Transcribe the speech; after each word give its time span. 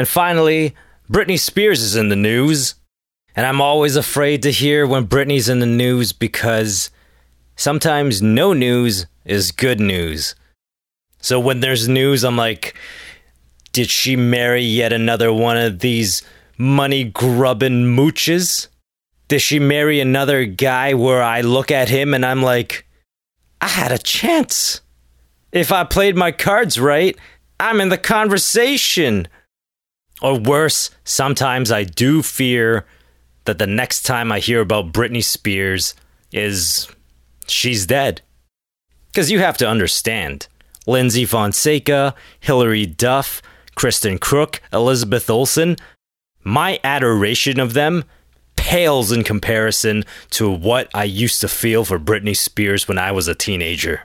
And 0.00 0.08
finally, 0.08 0.74
Britney 1.12 1.38
Spears 1.38 1.82
is 1.82 1.94
in 1.94 2.08
the 2.08 2.16
news. 2.16 2.74
And 3.36 3.44
I'm 3.44 3.60
always 3.60 3.96
afraid 3.96 4.42
to 4.44 4.50
hear 4.50 4.86
when 4.86 5.06
Britney's 5.06 5.50
in 5.50 5.58
the 5.58 5.66
news 5.66 6.14
because 6.14 6.88
sometimes 7.54 8.22
no 8.22 8.54
news 8.54 9.04
is 9.26 9.52
good 9.52 9.78
news. 9.78 10.34
So 11.20 11.38
when 11.38 11.60
there's 11.60 11.86
news, 11.86 12.24
I'm 12.24 12.38
like, 12.38 12.74
did 13.74 13.90
she 13.90 14.16
marry 14.16 14.62
yet 14.62 14.94
another 14.94 15.30
one 15.30 15.58
of 15.58 15.80
these 15.80 16.22
money 16.56 17.04
grubbing 17.04 17.84
mooches? 17.84 18.68
Did 19.28 19.42
she 19.42 19.58
marry 19.58 20.00
another 20.00 20.46
guy 20.46 20.94
where 20.94 21.22
I 21.22 21.42
look 21.42 21.70
at 21.70 21.90
him 21.90 22.14
and 22.14 22.24
I'm 22.24 22.42
like, 22.42 22.86
I 23.60 23.68
had 23.68 23.92
a 23.92 23.98
chance. 23.98 24.80
If 25.52 25.70
I 25.70 25.84
played 25.84 26.16
my 26.16 26.32
cards 26.32 26.80
right, 26.80 27.18
I'm 27.60 27.82
in 27.82 27.90
the 27.90 27.98
conversation. 27.98 29.28
Or 30.22 30.38
worse, 30.38 30.90
sometimes 31.04 31.72
I 31.72 31.84
do 31.84 32.22
fear 32.22 32.86
that 33.44 33.58
the 33.58 33.66
next 33.66 34.02
time 34.02 34.30
I 34.30 34.38
hear 34.38 34.60
about 34.60 34.92
Britney 34.92 35.24
Spears 35.24 35.94
is 36.32 36.88
she's 37.46 37.86
dead. 37.86 38.20
Because 39.10 39.30
you 39.30 39.40
have 39.40 39.56
to 39.58 39.68
understand 39.68 40.46
Lyndsy 40.86 41.26
Fonseca, 41.26 42.14
Hilary 42.38 42.86
Duff, 42.86 43.42
Kristin 43.76 44.18
Kreuk, 44.18 44.60
Elizabeth 44.72 45.28
Olsen, 45.30 45.76
my 46.44 46.78
adoration 46.84 47.58
of 47.58 47.72
them 47.72 48.04
pales 48.56 49.10
in 49.10 49.24
comparison 49.24 50.04
to 50.30 50.50
what 50.50 50.88
I 50.94 51.04
used 51.04 51.40
to 51.40 51.48
feel 51.48 51.84
for 51.84 51.98
Britney 51.98 52.36
Spears 52.36 52.86
when 52.86 52.98
I 52.98 53.10
was 53.10 53.26
a 53.26 53.34
teenager. 53.34 54.02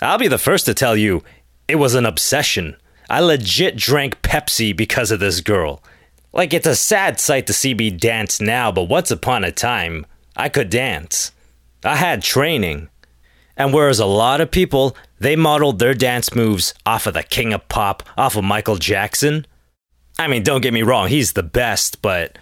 I'll 0.00 0.18
be 0.18 0.28
the 0.28 0.38
first 0.38 0.66
to 0.66 0.74
tell 0.74 0.96
you, 0.96 1.22
it 1.68 1.76
was 1.76 1.94
an 1.94 2.06
obsession. 2.06 2.76
I 3.08 3.20
legit 3.20 3.76
drank 3.76 4.20
Pepsi 4.22 4.76
because 4.76 5.10
of 5.10 5.20
this 5.20 5.40
girl. 5.40 5.82
Like, 6.32 6.52
it's 6.52 6.66
a 6.66 6.76
sad 6.76 7.18
sight 7.18 7.46
to 7.46 7.52
see 7.52 7.72
me 7.72 7.90
dance 7.90 8.40
now, 8.40 8.70
but 8.70 8.84
once 8.84 9.10
upon 9.10 9.44
a 9.44 9.52
time, 9.52 10.04
I 10.36 10.48
could 10.48 10.68
dance. 10.68 11.32
I 11.84 11.96
had 11.96 12.22
training. 12.22 12.88
And 13.56 13.72
whereas 13.72 14.00
a 14.00 14.06
lot 14.06 14.40
of 14.40 14.50
people, 14.50 14.96
they 15.18 15.34
modeled 15.36 15.78
their 15.78 15.94
dance 15.94 16.34
moves 16.34 16.74
off 16.84 17.06
of 17.06 17.14
the 17.14 17.22
king 17.22 17.54
of 17.54 17.66
pop, 17.68 18.02
off 18.18 18.36
of 18.36 18.44
Michael 18.44 18.76
Jackson. 18.76 19.46
I 20.18 20.28
mean, 20.28 20.42
don't 20.42 20.60
get 20.60 20.74
me 20.74 20.82
wrong, 20.82 21.08
he's 21.08 21.32
the 21.32 21.42
best, 21.42 22.02
but 22.02 22.36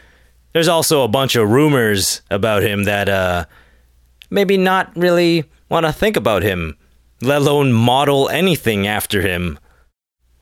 there's 0.53 0.69
also 0.69 1.03
a 1.03 1.09
bunch 1.09 1.37
of 1.37 1.49
rumors 1.49 2.23
about 2.31 2.63
him 2.63 2.85
that, 2.85 3.09
uh, 3.09 3.45
maybe 4.31 4.57
not 4.57 4.95
really 4.97 5.45
want 5.69 5.87
to 5.87 5.93
think 5.93 6.17
about 6.17 6.43
him, 6.43 6.77
let 7.21 7.43
alone 7.43 7.73
model 7.73 8.29
anything 8.29 8.87
after 8.87 9.23
him. 9.23 9.59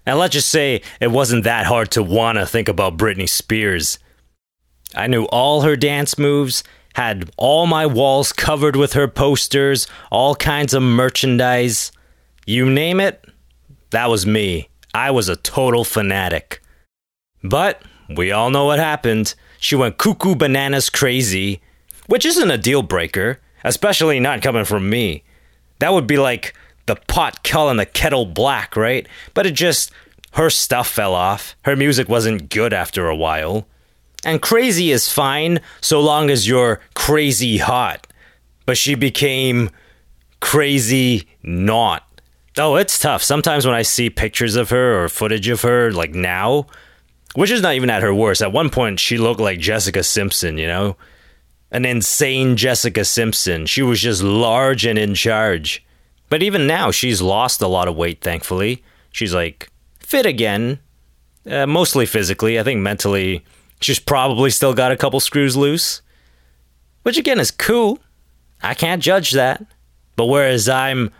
And 0.04 0.18
let's 0.18 0.32
just 0.32 0.50
say 0.50 0.82
it 1.00 1.10
wasn't 1.10 1.44
that 1.44 1.66
hard 1.66 1.90
to 1.92 2.02
want 2.02 2.38
to 2.38 2.46
think 2.46 2.68
about 2.68 2.96
Britney 2.96 3.28
Spears. 3.28 3.98
I 4.94 5.06
knew 5.06 5.24
all 5.26 5.62
her 5.62 5.76
dance 5.76 6.18
moves, 6.18 6.64
had 6.94 7.30
all 7.36 7.66
my 7.66 7.86
walls 7.86 8.32
covered 8.32 8.76
with 8.76 8.92
her 8.92 9.08
posters, 9.08 9.86
all 10.10 10.34
kinds 10.34 10.74
of 10.74 10.82
merchandise. 10.82 11.92
You 12.46 12.68
name 12.68 13.00
it, 13.00 13.24
that 13.90 14.10
was 14.10 14.26
me. 14.26 14.68
I 14.92 15.10
was 15.10 15.28
a 15.28 15.36
total 15.36 15.84
fanatic. 15.84 16.60
But 17.42 17.82
we 18.14 18.32
all 18.32 18.50
know 18.50 18.64
what 18.64 18.78
happened. 18.78 19.34
She 19.58 19.76
went 19.76 19.98
cuckoo 19.98 20.34
bananas 20.34 20.90
crazy, 20.90 21.62
which 22.06 22.26
isn't 22.26 22.50
a 22.50 22.58
deal 22.58 22.82
breaker, 22.82 23.40
especially 23.64 24.20
not 24.20 24.42
coming 24.42 24.64
from 24.64 24.90
me. 24.90 25.24
That 25.78 25.92
would 25.92 26.06
be 26.06 26.18
like 26.18 26.54
the 26.86 26.96
pot 26.96 27.44
calling 27.44 27.76
the 27.76 27.86
kettle 27.86 28.26
black, 28.26 28.76
right? 28.76 29.06
But 29.34 29.46
it 29.46 29.52
just, 29.52 29.92
her 30.32 30.50
stuff 30.50 30.88
fell 30.88 31.14
off. 31.14 31.56
Her 31.62 31.76
music 31.76 32.08
wasn't 32.08 32.50
good 32.50 32.72
after 32.72 33.08
a 33.08 33.16
while. 33.16 33.66
And 34.24 34.40
crazy 34.40 34.90
is 34.90 35.08
fine 35.08 35.60
so 35.80 36.00
long 36.00 36.30
as 36.30 36.46
you're 36.46 36.80
crazy 36.94 37.58
hot. 37.58 38.06
But 38.66 38.78
she 38.78 38.94
became 38.94 39.70
crazy 40.40 41.28
not. 41.42 42.04
Oh, 42.58 42.76
it's 42.76 42.98
tough. 42.98 43.22
Sometimes 43.22 43.64
when 43.64 43.74
I 43.74 43.82
see 43.82 44.10
pictures 44.10 44.56
of 44.56 44.70
her 44.70 45.02
or 45.02 45.08
footage 45.08 45.48
of 45.48 45.62
her, 45.62 45.90
like 45.90 46.14
now, 46.14 46.66
which 47.34 47.50
is 47.50 47.62
not 47.62 47.74
even 47.74 47.90
at 47.90 48.02
her 48.02 48.14
worst. 48.14 48.42
At 48.42 48.52
one 48.52 48.70
point, 48.70 49.00
she 49.00 49.16
looked 49.18 49.40
like 49.40 49.58
Jessica 49.58 50.02
Simpson, 50.02 50.58
you 50.58 50.66
know? 50.66 50.96
An 51.70 51.86
insane 51.86 52.56
Jessica 52.56 53.04
Simpson. 53.04 53.64
She 53.64 53.82
was 53.82 54.00
just 54.00 54.22
large 54.22 54.84
and 54.84 54.98
in 54.98 55.14
charge. 55.14 55.82
But 56.32 56.42
even 56.42 56.66
now, 56.66 56.90
she's 56.90 57.20
lost 57.20 57.60
a 57.60 57.66
lot 57.66 57.88
of 57.88 57.94
weight, 57.94 58.22
thankfully. 58.22 58.82
She's 59.10 59.34
like 59.34 59.70
fit 59.98 60.24
again, 60.24 60.78
uh, 61.44 61.66
mostly 61.66 62.06
physically. 62.06 62.58
I 62.58 62.62
think 62.62 62.80
mentally, 62.80 63.44
she's 63.82 63.98
probably 63.98 64.48
still 64.48 64.72
got 64.72 64.92
a 64.92 64.96
couple 64.96 65.20
screws 65.20 65.58
loose, 65.58 66.00
which 67.02 67.18
again 67.18 67.38
is 67.38 67.50
cool. 67.50 67.98
I 68.62 68.72
can't 68.72 69.02
judge 69.02 69.32
that. 69.32 69.62
But 70.16 70.24
whereas 70.24 70.70
I'm 70.70 71.10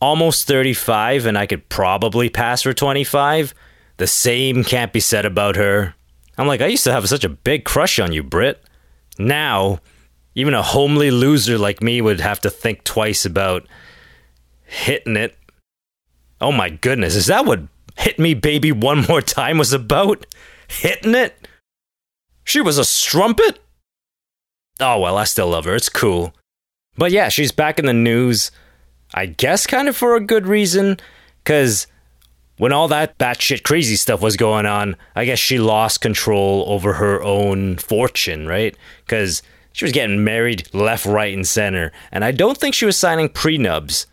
almost 0.00 0.48
35 0.48 1.26
and 1.26 1.38
I 1.38 1.46
could 1.46 1.68
probably 1.68 2.28
pass 2.28 2.62
for 2.62 2.74
25, 2.74 3.54
the 3.98 4.08
same 4.08 4.64
can't 4.64 4.92
be 4.92 4.98
said 4.98 5.24
about 5.24 5.54
her. 5.54 5.94
I'm 6.36 6.48
like, 6.48 6.60
I 6.60 6.66
used 6.66 6.82
to 6.82 6.92
have 6.92 7.08
such 7.08 7.22
a 7.22 7.28
big 7.28 7.64
crush 7.64 8.00
on 8.00 8.10
you, 8.10 8.24
Brit. 8.24 8.60
Now, 9.16 9.78
even 10.34 10.54
a 10.54 10.62
homely 10.64 11.12
loser 11.12 11.56
like 11.56 11.80
me 11.80 12.00
would 12.00 12.18
have 12.18 12.40
to 12.40 12.50
think 12.50 12.82
twice 12.82 13.24
about 13.24 13.68
hitting 14.66 15.16
it. 15.16 15.36
Oh 16.40 16.52
my 16.52 16.68
goodness, 16.68 17.14
is 17.14 17.26
that 17.26 17.46
what 17.46 17.60
Hit 17.96 18.18
Me 18.18 18.34
Baby 18.34 18.72
One 18.72 19.06
More 19.08 19.22
Time 19.22 19.58
was 19.58 19.72
about? 19.72 20.26
Hitting 20.68 21.14
it? 21.14 21.48
She 22.44 22.60
was 22.60 22.78
a 22.78 22.84
strumpet? 22.84 23.58
Oh 24.78 25.00
well, 25.00 25.16
I 25.16 25.24
still 25.24 25.48
love 25.48 25.64
her. 25.64 25.74
It's 25.74 25.88
cool. 25.88 26.34
But 26.98 27.10
yeah, 27.10 27.28
she's 27.28 27.52
back 27.52 27.78
in 27.78 27.86
the 27.86 27.92
news. 27.92 28.50
I 29.14 29.26
guess 29.26 29.66
kind 29.66 29.88
of 29.88 29.96
for 29.96 30.16
a 30.16 30.20
good 30.20 30.46
reason, 30.46 30.98
because 31.42 31.86
when 32.58 32.72
all 32.72 32.88
that 32.88 33.18
batshit 33.18 33.62
crazy 33.62 33.96
stuff 33.96 34.20
was 34.20 34.36
going 34.36 34.66
on, 34.66 34.96
I 35.14 35.24
guess 35.24 35.38
she 35.38 35.58
lost 35.58 36.00
control 36.00 36.64
over 36.66 36.94
her 36.94 37.22
own 37.22 37.76
fortune, 37.76 38.46
right? 38.46 38.76
Because 39.04 39.42
she 39.72 39.84
was 39.84 39.92
getting 39.92 40.24
married 40.24 40.72
left, 40.74 41.04
right, 41.04 41.34
and 41.34 41.46
center. 41.46 41.92
And 42.10 42.24
I 42.24 42.32
don't 42.32 42.56
think 42.56 42.74
she 42.74 42.86
was 42.86 42.96
signing 42.96 43.28
prenups. 43.28 44.06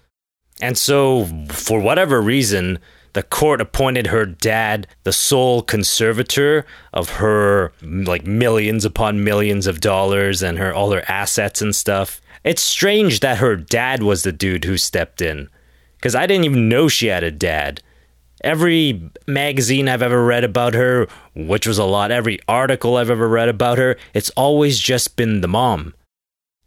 And 0.61 0.77
so, 0.77 1.25
for 1.49 1.79
whatever 1.79 2.21
reason, 2.21 2.79
the 3.13 3.23
court 3.23 3.61
appointed 3.61 4.07
her 4.07 4.25
dad 4.25 4.87
the 5.03 5.13
sole 5.13 5.61
conservator 5.61 6.65
of 6.93 7.09
her 7.09 7.71
like 7.81 8.25
millions 8.25 8.85
upon 8.85 9.23
millions 9.23 9.67
of 9.67 9.79
dollars 9.79 10.41
and 10.41 10.57
her 10.57 10.73
all 10.73 10.91
her 10.91 11.03
assets 11.07 11.61
and 11.61 11.75
stuff. 11.75 12.21
It's 12.43 12.61
strange 12.61 13.21
that 13.21 13.37
her 13.37 13.55
dad 13.55 14.03
was 14.03 14.23
the 14.23 14.31
dude 14.31 14.65
who 14.65 14.77
stepped 14.77 15.21
in 15.21 15.49
cuz 16.01 16.15
I 16.15 16.25
didn't 16.25 16.45
even 16.45 16.69
know 16.69 16.87
she 16.87 17.07
had 17.07 17.23
a 17.23 17.31
dad. 17.31 17.81
Every 18.43 19.09
magazine 19.25 19.87
I've 19.87 20.01
ever 20.01 20.25
read 20.25 20.43
about 20.43 20.73
her, 20.73 21.07
which 21.33 21.65
was 21.65 21.77
a 21.77 21.85
lot, 21.85 22.11
every 22.11 22.39
article 22.47 22.97
I've 22.97 23.09
ever 23.09 23.29
read 23.29 23.47
about 23.47 23.77
her, 23.77 23.95
it's 24.13 24.31
always 24.31 24.79
just 24.79 25.15
been 25.15 25.39
the 25.39 25.47
mom. 25.47 25.93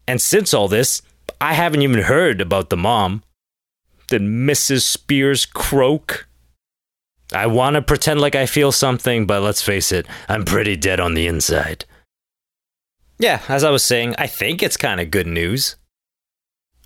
And 0.09 0.23
since 0.23 0.55
all 0.55 0.69
this, 0.69 1.03
I 1.39 1.53
haven't 1.53 1.83
even 1.83 2.03
heard 2.03 2.41
about 2.41 2.71
the 2.71 2.79
mom. 2.79 3.23
Did 4.09 4.22
Mrs. 4.22 4.83
Spears 4.83 5.47
croak? 5.47 6.28
I 7.33 7.47
want 7.47 7.75
to 7.75 7.83
pretend 7.83 8.21
like 8.21 8.37
I 8.37 8.47
feel 8.47 8.71
something, 8.71 9.27
but 9.27 9.43
let's 9.43 9.62
face 9.62 9.91
it, 9.91 10.06
I'm 10.28 10.44
pretty 10.44 10.77
dead 10.77 11.00
on 11.00 11.15
the 11.15 11.27
inside. 11.27 11.84
Yeah, 13.19 13.43
as 13.49 13.65
I 13.65 13.71
was 13.71 13.84
saying, 13.84 14.15
I 14.19 14.27
think 14.27 14.62
it's 14.62 14.77
kind 14.77 15.00
of 15.00 15.11
good 15.11 15.27
news. 15.27 15.77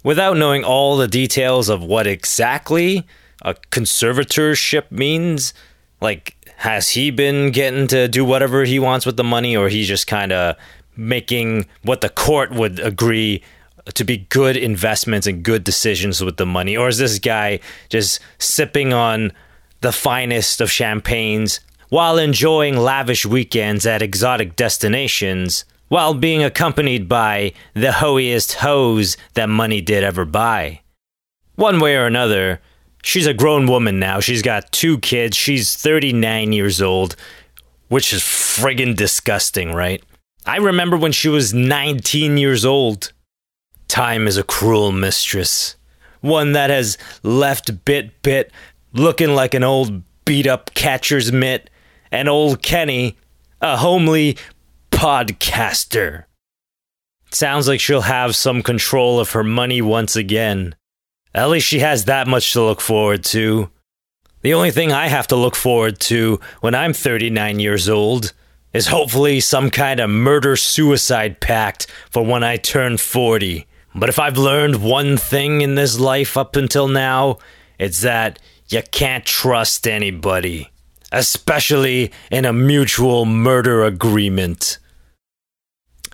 Without 0.03 0.37
knowing 0.37 0.65
all 0.65 0.97
the 0.97 1.09
details 1.09 1.69
of 1.69 1.83
what 1.83 2.07
exactly 2.07 3.07
a 3.43 3.55
conservatorship 3.71 4.91
means, 4.91 5.53
like, 6.01 6.37
has 6.57 6.91
he 6.91 7.11
been 7.11 7.51
getting 7.51 7.87
to 7.89 8.09
do 8.09 8.25
whatever 8.25 8.65
he 8.65 8.79
wants 8.79 9.05
with 9.05 9.17
the 9.17 9.25
money, 9.25 9.57
or 9.57 9.69
he's 9.69 9.89
just 9.89 10.07
kind 10.07 10.33
of 10.33 10.57
making 10.97 11.67
what 11.83 12.01
the 12.01 12.09
court 12.09 12.51
would 12.53 12.79
agree 12.81 13.43
to 13.95 14.05
be 14.05 14.19
good 14.29 14.57
investments 14.57 15.27
and 15.27 15.43
good 15.43 15.65
decisions 15.65 16.23
with 16.23 16.37
the 16.37 16.47
money? 16.47 16.77
Or 16.77 16.89
is 16.89 16.99
this 16.99 17.19
guy 17.19 17.61
just 17.89 18.21
sipping 18.39 18.93
on 18.93 19.33
the 19.81 19.93
finest 19.93 20.61
of 20.61 20.71
champagnes 20.71 21.61
while 21.89 22.19
enjoying 22.19 22.77
lavish 22.77 23.27
weekends 23.27 23.87
at 23.87 24.03
exotic 24.03 24.57
destinations 24.57 25.65
while 25.89 26.15
being 26.15 26.43
accompanied 26.43 27.09
by 27.09 27.53
the 27.75 27.93
hoiest 27.93 28.55
hoes 28.55 29.17
that 29.35 29.49
money 29.49 29.81
did 29.81 30.05
ever 30.05 30.25
buy? 30.25 30.81
One 31.57 31.81
way 31.81 31.97
or 31.97 32.07
another, 32.07 32.61
she's 33.03 33.27
a 33.27 33.35
grown 33.35 33.67
woman 33.67 33.99
now. 33.99 34.21
She's 34.21 34.43
got 34.43 34.73
two 34.73 34.99
kids. 34.99 35.37
She's 35.37 35.77
39 35.77 36.53
years 36.53 36.81
old, 36.81 37.17
which 37.89 38.13
is 38.13 38.23
friggin' 38.23 38.97
disgusting, 38.97 39.73
right? 39.73 40.03
I 40.47 40.57
remember 40.57 40.97
when 40.97 41.13
she 41.13 41.29
was 41.29 41.53
19 41.53 42.37
years 42.37 42.65
old. 42.65 43.13
Time 43.91 44.29
is 44.29 44.37
a 44.37 44.45
cruel 44.45 44.93
mistress, 44.93 45.75
one 46.21 46.53
that 46.53 46.71
has 46.71 46.97
left 47.25 47.85
Brit 47.85 48.23
Brit 48.23 48.53
looking 48.93 49.35
like 49.35 49.53
an 49.53 49.65
old 49.65 50.05
beat 50.25 50.47
up 50.47 50.73
catcher's 50.75 51.33
mitt 51.33 51.71
and 52.13 52.29
old 52.29 52.63
Kenny, 52.63 53.17
a 53.61 53.79
homely 53.79 54.39
podcaster. 54.93 56.27
Sounds 57.33 57.67
like 57.67 57.81
she'll 57.81 58.03
have 58.03 58.37
some 58.37 58.63
control 58.63 59.19
of 59.19 59.33
her 59.33 59.43
money 59.43 59.83
once 59.83 60.15
again. 60.15 60.77
At 61.35 61.51
least 61.51 61.67
she 61.67 61.81
has 61.81 62.05
that 62.05 62.29
much 62.29 62.53
to 62.53 62.63
look 62.63 62.81
forward 62.81 63.25
to. 63.25 63.71
The 64.43 64.55
only 64.55 64.71
thing 64.71 64.93
I 64.93 65.09
have 65.09 65.27
to 65.27 65.37
look 65.37 65.57
forward 65.57 65.99
to 66.03 66.39
when 66.61 66.77
I'm 66.77 66.93
39 66.93 67.59
years 67.59 67.89
old 67.89 68.35
is 68.73 68.87
hopefully 68.87 69.41
some 69.41 69.69
kind 69.69 69.99
of 69.99 70.11
murder 70.11 70.55
suicide 70.55 71.41
pact 71.41 71.89
for 72.09 72.25
when 72.25 72.45
I 72.45 72.57
turn 72.57 72.97
40. 72.97 73.67
But 73.95 74.09
if 74.09 74.19
I've 74.19 74.39
learned 74.39 74.83
one 74.83 75.17
thing 75.17 75.63
in 75.63 75.75
this 75.75 75.99
life 75.99 76.37
up 76.37 76.57
until 76.57 76.89
now, 76.89 77.39
it's 77.79 78.03
that 78.03 78.39
you 78.69 78.83
can't 78.91 79.25
trust 79.25 79.89
anybody, 79.89 80.71
especially 81.11 82.13
in 82.31 82.45
a 82.45 82.53
mutual 82.53 83.25
murder 83.25 83.85
agreement. 83.85 84.79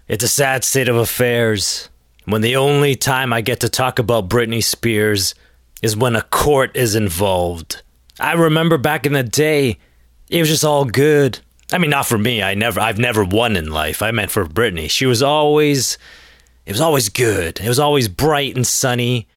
It's 0.09 0.25
a 0.25 0.29
sad 0.29 0.65
state 0.65 0.89
of 0.89 0.97
affairs 0.97 1.89
when 2.25 2.41
the 2.41 2.57
only 2.57 2.97
time 2.97 3.33
I 3.33 3.41
get 3.41 3.61
to 3.61 3.69
talk 3.69 3.99
about 3.99 4.29
Britney 4.29 4.63
Spears 4.63 5.35
is 5.83 5.97
when 5.97 6.17
a 6.17 6.23
court 6.23 6.75
is 6.77 6.95
involved. 6.95 7.83
I 8.19 8.33
remember 8.33 8.79
back 8.79 9.05
in 9.05 9.13
the 9.13 9.23
day, 9.23 9.79
it 10.29 10.41
was 10.41 10.49
just 10.49 10.65
all 10.65 10.85
good. 10.85 11.39
I 11.73 11.79
mean, 11.79 11.91
not 11.91 12.07
for 12.07 12.19
me. 12.19 12.43
I 12.43 12.55
never, 12.55 12.81
I've 12.81 12.99
never 12.99 13.25
won 13.25 13.57
in 13.57 13.71
life. 13.71 14.01
I 14.01 14.11
meant 14.13 14.31
for 14.31 14.47
Britney. 14.47 14.89
She 14.89 15.07
was 15.07 15.23
always, 15.23 15.99
it 16.67 16.73
was 16.73 16.81
always 16.81 17.09
good. 17.09 17.61
It 17.61 17.69
was 17.69 17.79
always 17.79 18.09
bright 18.09 18.57
and 18.57 18.67
sunny. 18.67 19.29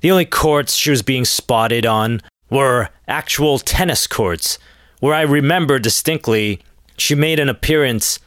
The 0.00 0.10
only 0.10 0.24
courts 0.24 0.74
she 0.74 0.90
was 0.90 1.02
being 1.02 1.24
spotted 1.24 1.86
on 1.86 2.20
were 2.50 2.90
actual 3.06 3.58
tennis 3.58 4.06
courts, 4.06 4.58
where 5.00 5.14
I 5.14 5.22
remember 5.22 5.78
distinctly 5.78 6.60
she 6.98 7.14
made 7.14 7.38
an 7.38 7.48
appearance 7.48 8.18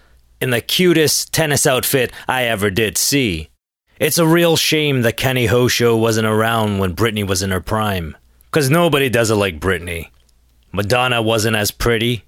in 0.42 0.50
the 0.50 0.62
cutest 0.62 1.34
tennis 1.34 1.68
outfit 1.68 2.12
I 2.28 2.44
ever 2.46 2.70
did 2.70 2.98
see. 2.98 3.50
It's 4.00 4.18
a 4.18 4.28
real 4.28 4.58
shame 4.58 5.02
that 5.04 5.18
Kenny 5.18 5.46
Ho 5.46 5.68
Show 5.68 5.96
wasn't 5.96 6.28
around 6.28 6.80
when 6.80 6.96
Britney 6.96 7.26
was 7.26 7.42
in 7.42 7.52
her 7.52 7.62
prime. 7.62 8.18
Because 8.46 8.70
nobody 8.70 9.10
does 9.10 9.32
it 9.32 9.36
like 9.36 9.60
Britney. 9.60 10.10
Madonna 10.72 11.22
wasn't 11.22 11.56
as 11.56 11.72
pretty. 11.72 12.24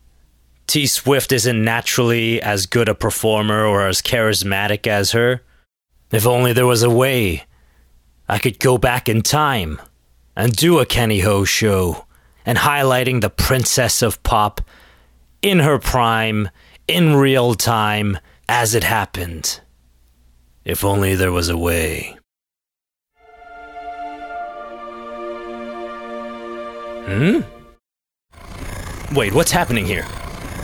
T 0.68 0.86
Swift 0.88 1.32
isn't 1.32 1.64
naturally 1.64 2.42
as 2.42 2.66
good 2.66 2.90
a 2.90 2.96
performer 2.96 3.66
or 3.66 3.88
as 3.88 4.02
charismatic 4.02 4.88
as 4.88 5.12
her. 5.12 5.42
If 6.12 6.26
only 6.26 6.54
there 6.54 6.66
was 6.66 6.84
a 6.84 6.90
way 6.90 7.44
I 8.30 8.40
could 8.40 8.60
go 8.60 8.78
back 8.78 9.10
in 9.10 9.22
time 9.22 9.82
and 10.36 10.56
do 10.56 10.80
a 10.80 10.86
Kenny 10.86 11.20
Ho 11.20 11.44
show 11.44 12.06
and 12.46 12.60
highlighting 12.60 13.22
the 13.22 13.30
princess 13.30 14.02
of 14.02 14.24
pop 14.24 14.62
in 15.42 15.60
her 15.60 15.80
prime 15.80 16.50
in 16.88 17.16
real 17.16 17.56
time 17.56 18.18
as 18.48 18.74
it 18.74 18.84
happened. 18.84 19.60
If 20.64 20.86
only 20.86 21.16
there 21.16 21.32
was 21.32 21.50
a 21.50 21.58
way. 21.58 22.18
Hmm? 27.06 27.42
Wait, 29.14 29.34
what's 29.34 29.52
happening 29.52 29.86
here? 29.86 30.04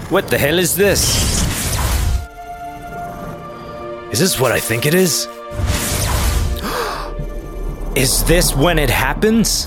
What 0.09 0.29
the 0.29 0.37
hell 0.37 0.59
is 0.59 0.75
this? 0.75 1.42
Is 4.13 4.19
this 4.19 4.39
what 4.39 4.51
I 4.51 4.59
think 4.59 4.85
it 4.85 4.93
is? 4.93 5.25
Is 7.95 8.23
this 8.25 8.55
when 8.55 8.77
it 8.77 8.91
happens? 8.91 9.65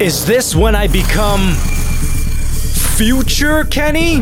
Is 0.00 0.24
this 0.24 0.54
when 0.54 0.76
I 0.76 0.86
become 0.86 1.50
future 2.94 3.64
Kenny? 3.64 4.18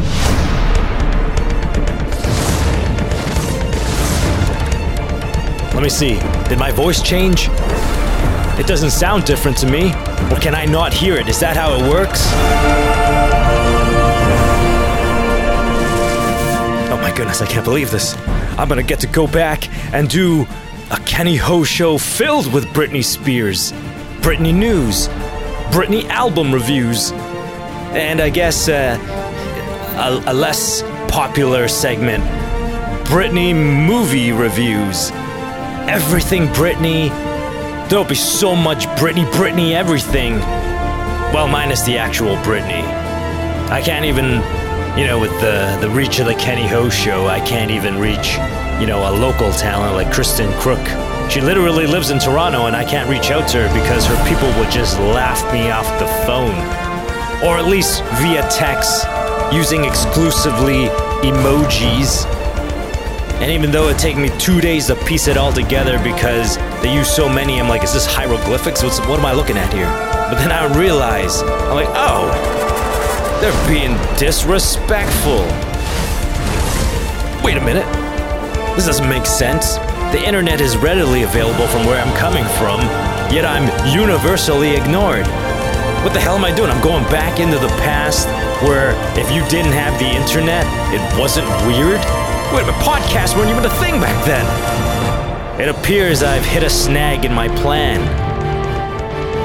Let 5.74 5.82
me 5.82 5.90
see. 5.90 6.18
Did 6.48 6.58
my 6.58 6.72
voice 6.72 7.02
change? 7.02 7.50
It 8.58 8.66
doesn't 8.66 8.92
sound 8.92 9.26
different 9.26 9.58
to 9.58 9.66
me. 9.66 9.90
Or 10.32 10.38
can 10.40 10.54
I 10.54 10.64
not 10.64 10.94
hear 10.94 11.16
it? 11.16 11.28
Is 11.28 11.38
that 11.40 11.54
how 11.54 11.74
it 11.74 11.82
works? 11.86 12.22
Oh 16.90 16.98
my 17.02 17.14
goodness, 17.14 17.42
I 17.42 17.46
can't 17.46 17.66
believe 17.66 17.90
this. 17.90 18.16
I'm 18.60 18.68
gonna 18.68 18.82
get 18.82 19.00
to 19.00 19.06
go 19.06 19.26
back 19.26 19.68
and 19.94 20.08
do 20.08 20.46
a 20.90 20.98
Kenny 21.06 21.36
Ho 21.36 21.64
show 21.64 21.98
filled 21.98 22.52
with 22.52 22.66
Britney 22.66 23.04
Spears, 23.04 23.72
Britney 24.20 24.54
news, 24.54 25.08
Britney 25.72 26.04
album 26.10 26.52
reviews, 26.52 27.10
and 27.92 28.20
I 28.20 28.28
guess 28.30 28.68
uh, 28.68 28.98
a, 30.26 30.30
a 30.30 30.34
less 30.34 30.82
popular 31.08 31.66
segment, 31.66 32.22
Britney 33.06 33.54
movie 33.54 34.30
reviews 34.30 35.10
everything 35.90 36.46
Britney. 36.48 37.08
There'll 37.88 38.04
be 38.04 38.14
so 38.14 38.54
much 38.54 38.86
Britney, 39.00 39.24
Britney, 39.32 39.72
everything. 39.72 40.34
Well, 41.34 41.48
minus 41.48 41.82
the 41.82 41.98
actual 41.98 42.36
Britney. 42.36 42.82
I 43.70 43.82
can't 43.82 44.04
even, 44.04 44.40
you 44.96 45.06
know, 45.06 45.18
with 45.18 45.32
the, 45.40 45.78
the 45.80 45.88
reach 45.90 46.18
of 46.18 46.26
the 46.26 46.34
Kenny 46.34 46.66
Ho 46.68 46.88
show, 46.88 47.26
I 47.26 47.40
can't 47.40 47.70
even 47.70 47.98
reach, 47.98 48.34
you 48.80 48.86
know, 48.86 49.08
a 49.08 49.12
local 49.12 49.52
talent 49.52 49.94
like 49.94 50.08
Kristin 50.08 50.52
Kreuk. 50.60 51.30
She 51.30 51.40
literally 51.40 51.86
lives 51.86 52.10
in 52.10 52.18
Toronto 52.18 52.66
and 52.66 52.74
I 52.74 52.84
can't 52.84 53.08
reach 53.08 53.30
out 53.30 53.48
to 53.50 53.66
her 53.66 53.80
because 53.80 54.04
her 54.06 54.28
people 54.28 54.48
would 54.58 54.70
just 54.70 54.98
laugh 54.98 55.40
me 55.52 55.70
off 55.70 55.86
the 56.00 56.06
phone. 56.26 56.54
Or 57.44 57.56
at 57.56 57.66
least 57.66 58.02
via 58.20 58.48
text, 58.50 59.06
using 59.52 59.84
exclusively 59.84 60.86
emojis 61.22 62.26
and 63.40 63.50
even 63.50 63.70
though 63.70 63.88
it 63.88 63.98
take 63.98 64.18
me 64.18 64.28
two 64.38 64.60
days 64.60 64.88
to 64.88 64.96
piece 65.06 65.26
it 65.26 65.38
all 65.38 65.50
together 65.50 65.98
because 66.04 66.58
they 66.82 66.92
use 66.92 67.08
so 67.10 67.26
many, 67.26 67.58
I'm 67.58 67.70
like, 67.70 67.82
is 67.82 67.94
this 67.94 68.04
hieroglyphics? 68.04 68.82
What's, 68.82 69.00
what 69.00 69.18
am 69.18 69.24
I 69.24 69.32
looking 69.32 69.56
at 69.56 69.72
here? 69.72 69.86
But 69.86 70.34
then 70.34 70.52
I 70.52 70.76
realize, 70.76 71.40
I'm 71.40 71.74
like, 71.74 71.88
oh, 71.88 72.59
they're 73.40 73.68
being 73.68 73.96
disrespectful. 74.18 75.40
Wait 77.42 77.56
a 77.56 77.64
minute. 77.64 77.86
This 78.76 78.86
doesn't 78.86 79.08
make 79.08 79.24
sense. 79.24 79.76
The 80.12 80.22
internet 80.22 80.60
is 80.60 80.76
readily 80.76 81.22
available 81.22 81.66
from 81.68 81.86
where 81.86 82.00
I'm 82.00 82.14
coming 82.16 82.44
from, 82.60 82.80
yet 83.32 83.46
I'm 83.46 83.64
universally 83.94 84.76
ignored. 84.76 85.26
What 86.04 86.12
the 86.12 86.20
hell 86.20 86.36
am 86.36 86.44
I 86.44 86.54
doing? 86.54 86.70
I'm 86.70 86.82
going 86.82 87.04
back 87.04 87.40
into 87.40 87.58
the 87.58 87.68
past 87.80 88.26
where 88.62 88.92
if 89.18 89.30
you 89.32 89.46
didn't 89.48 89.72
have 89.72 89.98
the 89.98 90.08
internet, 90.08 90.66
it 90.92 91.00
wasn't 91.18 91.48
weird? 91.66 92.00
Wait, 92.52 92.66
but 92.66 92.74
podcasts 92.84 93.36
weren't 93.36 93.50
even 93.50 93.64
a 93.64 93.74
thing 93.80 94.00
back 94.00 94.24
then. 94.26 94.44
It 95.60 95.68
appears 95.68 96.22
I've 96.22 96.44
hit 96.44 96.62
a 96.62 96.70
snag 96.70 97.24
in 97.24 97.32
my 97.32 97.48
plan. 97.48 98.00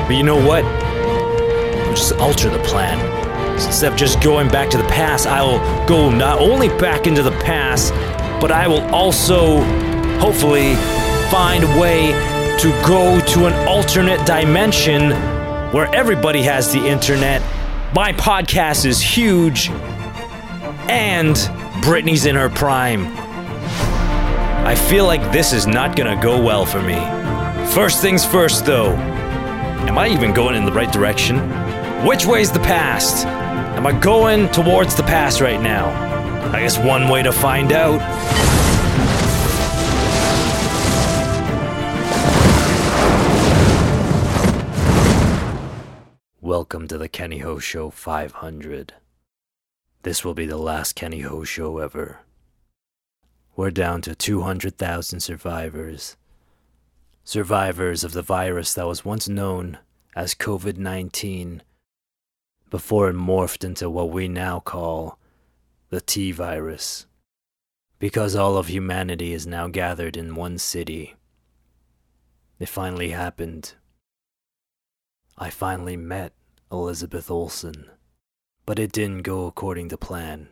But 0.08 0.16
you 0.16 0.24
know 0.24 0.46
what? 0.46 0.66
I'll 0.66 1.96
just 1.96 2.14
alter 2.14 2.50
the 2.50 2.60
plan. 2.60 3.25
Instead 3.56 3.94
of 3.94 3.98
just 3.98 4.22
going 4.22 4.50
back 4.50 4.70
to 4.70 4.78
the 4.78 4.84
past, 4.84 5.28
I 5.28 5.42
will 5.42 5.60
go 5.88 6.10
not 6.10 6.40
only 6.40 6.68
back 6.68 7.08
into 7.08 7.24
the 7.24 7.32
past, 7.32 7.94
but 8.42 8.52
I 8.52 8.68
will 8.68 8.82
also, 8.94 9.62
hopefully, 10.20 10.76
find 11.32 11.64
a 11.64 11.80
way 11.80 12.12
to 12.60 12.70
go 12.86 13.20
to 13.20 13.46
an 13.46 13.68
alternate 13.68 14.26
dimension 14.26 15.12
where 15.72 15.94
everybody 15.96 16.42
has 16.44 16.72
the 16.72 16.86
internet. 16.86 17.42
My 17.94 18.14
podcast 18.14 18.86
is 18.86 19.02
huge, 19.02 19.70
and 20.90 21.36
Britney's 21.82 22.26
in 22.26 22.36
her 22.36 22.50
prime. 22.50 23.08
I 24.66 24.76
feel 24.76 25.06
like 25.06 25.32
this 25.32 25.54
is 25.54 25.66
not 25.66 25.96
gonna 25.96 26.22
go 26.22 26.42
well 26.42 26.66
for 26.66 26.82
me. 26.82 26.96
First 27.74 28.02
things 28.02 28.26
first, 28.26 28.66
though. 28.66 28.92
Am 29.88 29.98
I 29.98 30.08
even 30.10 30.34
going 30.34 30.56
in 30.56 30.66
the 30.66 30.72
right 30.72 30.92
direction? 30.92 31.65
Which 32.06 32.28
way's 32.28 32.52
the 32.52 32.60
past? 32.60 33.26
Am 33.26 33.88
I 33.88 34.00
going 34.00 34.48
towards 34.52 34.94
the 34.94 35.02
past 35.02 35.42
right 35.42 35.60
now? 35.60 35.88
I 36.54 36.60
guess 36.60 36.78
one 36.78 37.10
way 37.10 37.24
to 37.24 37.32
find 37.32 37.72
out. 37.72 38.00
Welcome 46.42 46.88
to 46.90 47.00
the 47.00 47.10
Kenny 47.10 47.40
Ho 47.40 47.58
Show 47.58 47.90
500. 47.90 48.94
This 50.04 50.24
will 50.24 50.36
be 50.36 50.46
the 50.46 50.58
last 50.58 50.94
Kenny 50.94 51.22
Ho 51.22 51.44
show 51.44 51.80
ever. 51.80 52.20
We're 53.56 53.72
down 53.72 54.04
to 54.04 54.14
200,000 54.14 55.22
survivors. 55.22 56.18
Survivors 57.24 58.04
of 58.04 58.14
the 58.14 58.22
virus 58.22 58.76
that 58.76 58.86
was 58.86 59.04
once 59.04 59.28
known 59.28 59.80
as 60.16 60.36
COVID 60.36 60.78
19 60.78 61.64
before 62.70 63.10
it 63.10 63.16
morphed 63.16 63.64
into 63.64 63.90
what 63.90 64.10
we 64.10 64.28
now 64.28 64.60
call 64.60 65.18
the 65.90 66.02
T 66.02 66.32
virus. 66.32 67.06
Because 68.00 68.36
all 68.36 68.58
of 68.58 68.68
humanity 68.68 69.34
is 69.34 69.48
now 69.48 69.68
gathered 69.68 70.18
in 70.18 70.36
one 70.36 70.58
city. 70.58 71.16
It 72.60 72.70
finally 72.70 73.10
happened. 73.12 73.74
I 75.38 75.50
finally 75.50 75.98
met 75.98 76.34
Elizabeth 76.72 77.30
Olsen. 77.32 77.90
but 78.66 78.80
it 78.80 78.92
didn't 78.92 79.22
go 79.22 79.46
according 79.46 79.90
to 79.90 79.98
plan. 79.98 80.50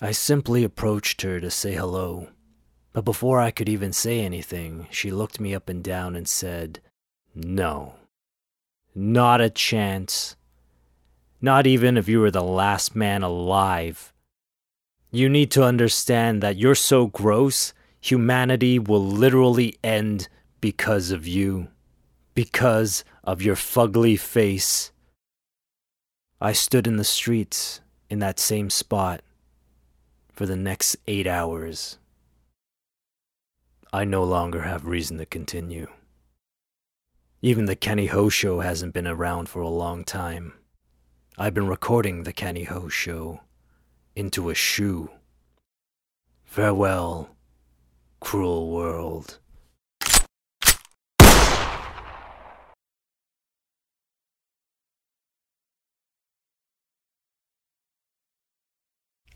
I 0.00 0.12
simply 0.12 0.64
approached 0.64 1.22
her 1.22 1.40
to 1.40 1.50
say 1.50 1.74
hello, 1.74 2.28
but 2.92 3.04
before 3.04 3.40
I 3.40 3.50
could 3.50 3.68
even 3.68 3.92
say 3.92 4.20
anything, 4.20 4.86
she 4.90 5.10
looked 5.10 5.40
me 5.40 5.54
up 5.54 5.68
and 5.68 5.82
down 5.82 6.14
and 6.16 6.28
said, 6.28 6.80
No, 7.34 7.94
not 8.94 9.40
a 9.40 9.50
chance. 9.50 10.36
Not 11.44 11.66
even 11.66 11.98
if 11.98 12.08
you 12.08 12.20
were 12.20 12.30
the 12.30 12.42
last 12.42 12.96
man 12.96 13.22
alive. 13.22 14.14
You 15.10 15.28
need 15.28 15.50
to 15.50 15.62
understand 15.62 16.42
that 16.42 16.56
you're 16.56 16.74
so 16.74 17.08
gross, 17.08 17.74
humanity 18.00 18.78
will 18.78 19.04
literally 19.04 19.76
end 19.84 20.28
because 20.62 21.10
of 21.10 21.26
you, 21.26 21.68
because 22.34 23.04
of 23.22 23.42
your 23.42 23.56
fugly 23.56 24.18
face. 24.18 24.90
I 26.40 26.52
stood 26.52 26.86
in 26.86 26.96
the 26.96 27.04
streets 27.04 27.82
in 28.08 28.20
that 28.20 28.40
same 28.40 28.70
spot 28.70 29.20
for 30.32 30.46
the 30.46 30.56
next 30.56 30.96
eight 31.06 31.26
hours. 31.26 31.98
I 33.92 34.04
no 34.06 34.24
longer 34.24 34.62
have 34.62 34.86
reason 34.86 35.18
to 35.18 35.26
continue. 35.26 35.88
Even 37.42 37.66
the 37.66 37.76
Kenny 37.76 38.06
Ho 38.06 38.30
show 38.30 38.60
hasn't 38.60 38.94
been 38.94 39.06
around 39.06 39.50
for 39.50 39.60
a 39.60 39.68
long 39.68 40.04
time. 40.04 40.54
I've 41.36 41.52
been 41.52 41.66
recording 41.66 42.22
the 42.22 42.32
Kenny 42.32 42.62
Ho 42.62 42.88
show 42.88 43.40
into 44.14 44.50
a 44.50 44.54
shoe. 44.54 45.10
Farewell, 46.44 47.30
cruel 48.20 48.70
world. 48.70 49.40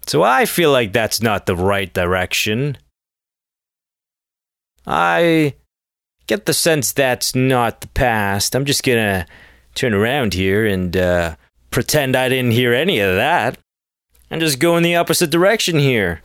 So 0.06 0.22
I 0.22 0.44
feel 0.44 0.70
like 0.70 0.92
that's 0.92 1.20
not 1.20 1.46
the 1.46 1.56
right 1.56 1.92
direction. 1.92 2.78
I 4.86 5.54
get 6.28 6.46
the 6.46 6.54
sense 6.54 6.92
that's 6.92 7.34
not 7.34 7.80
the 7.80 7.88
past. 7.88 8.54
I'm 8.54 8.64
just 8.64 8.84
gonna 8.84 9.26
turn 9.74 9.94
around 9.94 10.34
here 10.34 10.64
and 10.64 10.96
uh, 10.96 11.34
pretend 11.78 12.16
I 12.16 12.28
didn't 12.28 12.50
hear 12.50 12.74
any 12.74 12.98
of 12.98 13.14
that. 13.14 13.56
And 14.32 14.40
just 14.40 14.58
go 14.58 14.76
in 14.76 14.82
the 14.82 14.96
opposite 14.96 15.30
direction 15.30 15.78
here. 15.78 16.22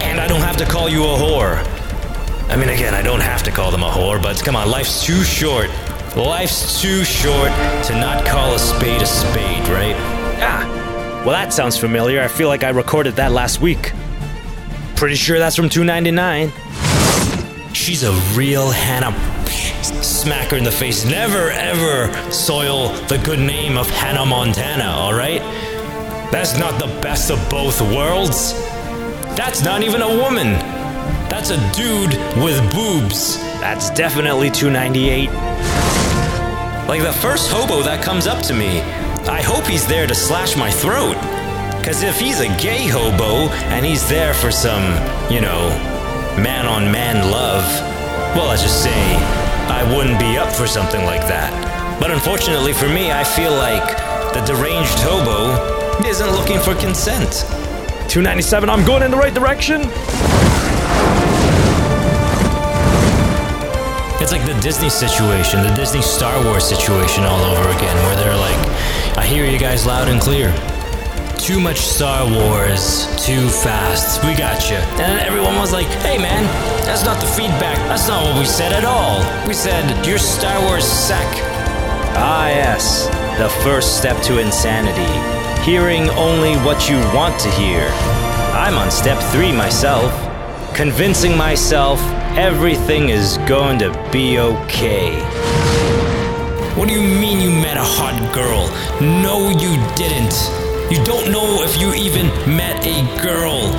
And 0.00 0.20
I 0.20 0.28
don't 0.28 0.42
have 0.42 0.56
to 0.58 0.64
call 0.64 0.88
you 0.88 1.02
a 1.02 1.16
whore. 1.16 1.56
I 2.48 2.54
mean, 2.56 2.68
again, 2.68 2.94
I 2.94 3.02
don't 3.02 3.18
have 3.18 3.42
to 3.42 3.50
call 3.50 3.72
them 3.72 3.82
a 3.82 3.90
whore, 3.90 4.22
but 4.22 4.40
come 4.44 4.54
on, 4.54 4.70
life's 4.70 5.04
too 5.04 5.24
short. 5.24 5.68
Life's 6.14 6.80
too 6.80 7.02
short 7.02 7.50
to 7.86 7.98
not 7.98 8.24
call 8.24 8.54
a 8.54 8.60
spade 8.60 9.02
a 9.02 9.06
spade, 9.06 9.68
right? 9.70 9.96
Ah, 10.38 11.22
well, 11.26 11.32
that 11.32 11.52
sounds 11.52 11.76
familiar. 11.76 12.22
I 12.22 12.28
feel 12.28 12.46
like 12.46 12.62
I 12.62 12.68
recorded 12.68 13.16
that 13.16 13.32
last 13.32 13.60
week. 13.60 13.90
Pretty 14.96 15.16
sure 15.16 15.38
that's 15.38 15.56
from 15.56 15.68
299. 15.68 16.52
She's 17.74 18.04
a 18.04 18.12
real 18.36 18.70
Hannah. 18.70 19.12
Smack 20.02 20.50
her 20.50 20.56
in 20.56 20.64
the 20.64 20.70
face. 20.70 21.04
Never 21.04 21.50
ever 21.50 22.12
soil 22.30 22.88
the 23.08 23.18
good 23.18 23.40
name 23.40 23.76
of 23.76 23.90
Hannah 23.90 24.24
Montana, 24.24 24.84
alright? 24.84 25.42
That's 26.30 26.56
not 26.58 26.80
the 26.80 26.86
best 27.02 27.30
of 27.30 27.38
both 27.50 27.80
worlds. 27.80 28.54
That's 29.36 29.62
not 29.62 29.82
even 29.82 30.00
a 30.00 30.08
woman. 30.08 30.52
That's 31.28 31.50
a 31.50 31.56
dude 31.74 32.14
with 32.42 32.58
boobs. 32.72 33.36
That's 33.60 33.90
definitely 33.90 34.50
298. 34.50 35.28
Like 36.88 37.02
the 37.02 37.12
first 37.12 37.50
hobo 37.50 37.82
that 37.82 38.02
comes 38.02 38.26
up 38.26 38.42
to 38.44 38.54
me, 38.54 38.80
I 39.28 39.42
hope 39.42 39.66
he's 39.66 39.86
there 39.86 40.06
to 40.06 40.14
slash 40.14 40.56
my 40.56 40.70
throat. 40.70 41.16
Cause 41.84 42.02
if 42.02 42.18
he's 42.18 42.40
a 42.40 42.48
gay 42.56 42.88
hobo 42.88 43.52
and 43.68 43.84
he's 43.84 44.08
there 44.08 44.32
for 44.32 44.50
some, 44.50 44.84
you 45.30 45.42
know, 45.42 45.68
man 46.40 46.64
on 46.64 46.90
man 46.90 47.30
love, 47.30 47.62
well, 48.34 48.48
let's 48.48 48.62
just 48.62 48.82
say 48.82 49.14
I 49.68 49.84
wouldn't 49.94 50.18
be 50.18 50.38
up 50.38 50.50
for 50.50 50.66
something 50.66 51.04
like 51.04 51.20
that. 51.28 51.52
But 52.00 52.10
unfortunately 52.10 52.72
for 52.72 52.88
me, 52.88 53.12
I 53.12 53.22
feel 53.22 53.52
like 53.52 53.84
the 54.32 54.40
deranged 54.46 54.98
hobo 55.00 55.52
isn't 56.08 56.30
looking 56.30 56.58
for 56.58 56.74
consent. 56.76 57.44
297, 58.08 58.70
I'm 58.70 58.86
going 58.86 59.02
in 59.02 59.10
the 59.10 59.18
right 59.18 59.34
direction. 59.34 59.82
It's 64.24 64.32
like 64.32 64.46
the 64.46 64.58
Disney 64.62 64.88
situation, 64.88 65.62
the 65.62 65.74
Disney 65.74 66.00
Star 66.00 66.42
Wars 66.46 66.64
situation 66.64 67.24
all 67.24 67.44
over 67.44 67.68
again, 67.76 67.96
where 68.06 68.16
they're 68.16 68.36
like, 68.38 69.18
I 69.18 69.26
hear 69.26 69.44
you 69.44 69.58
guys 69.58 69.84
loud 69.84 70.08
and 70.08 70.18
clear. 70.18 70.48
Too 71.44 71.60
much 71.60 71.76
Star 71.76 72.24
Wars, 72.24 73.04
too 73.22 73.50
fast, 73.50 74.24
we 74.24 74.34
got 74.34 74.70
you. 74.70 74.78
And 74.96 75.20
everyone 75.20 75.56
was 75.56 75.74
like, 75.74 75.88
hey 76.00 76.16
man, 76.16 76.42
that's 76.86 77.04
not 77.04 77.20
the 77.20 77.26
feedback, 77.26 77.76
that's 77.86 78.08
not 78.08 78.24
what 78.24 78.38
we 78.38 78.46
said 78.46 78.72
at 78.72 78.86
all. 78.86 79.20
We 79.46 79.52
said, 79.52 80.06
your 80.06 80.16
Star 80.16 80.58
Wars 80.62 80.86
suck. 80.86 81.20
Ah, 82.16 82.48
yes, 82.48 83.08
the 83.36 83.50
first 83.62 83.98
step 83.98 84.22
to 84.22 84.38
insanity. 84.38 85.04
Hearing 85.70 86.08
only 86.16 86.54
what 86.64 86.88
you 86.88 86.96
want 87.14 87.38
to 87.40 87.50
hear. 87.50 87.88
I'm 88.56 88.78
on 88.78 88.90
step 88.90 89.22
three 89.30 89.52
myself. 89.52 90.10
Convincing 90.74 91.36
myself 91.36 92.00
everything 92.38 93.10
is 93.10 93.36
going 93.46 93.78
to 93.80 93.90
be 94.10 94.38
okay. 94.38 95.20
What 96.74 96.88
do 96.88 96.94
you 96.94 97.02
mean 97.02 97.38
you 97.38 97.50
met 97.50 97.76
a 97.76 97.84
hot 97.84 98.16
girl? 98.32 98.70
No, 98.98 99.50
you 99.50 99.76
didn't. 99.94 100.63
You 100.90 101.02
don't 101.02 101.32
know 101.32 101.62
if 101.62 101.80
you 101.80 101.94
even 101.94 102.26
met 102.56 102.84
a 102.86 103.02
girl. 103.22 103.70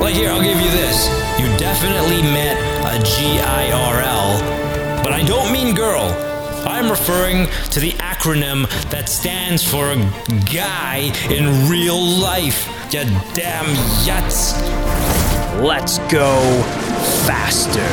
Like, 0.00 0.14
here, 0.14 0.30
I'll 0.30 0.42
give 0.42 0.60
you 0.60 0.70
this. 0.70 1.08
You 1.38 1.46
definitely 1.56 2.20
met 2.22 2.56
a 2.84 2.98
GIRL, 3.04 5.02
but 5.04 5.12
I 5.12 5.22
don't 5.24 5.52
mean 5.52 5.74
girl. 5.74 6.02
I'm 6.66 6.90
referring 6.90 7.46
to 7.70 7.80
the 7.80 7.92
acronym 7.92 8.68
that 8.90 9.08
stands 9.08 9.62
for 9.62 9.90
a 9.90 9.96
guy 10.52 11.12
in 11.30 11.70
real 11.70 12.00
life. 12.00 12.68
You 12.92 13.04
damn 13.34 13.66
yuts. 14.04 14.52
Let's 15.62 15.98
go 16.10 16.62
faster. 17.24 17.88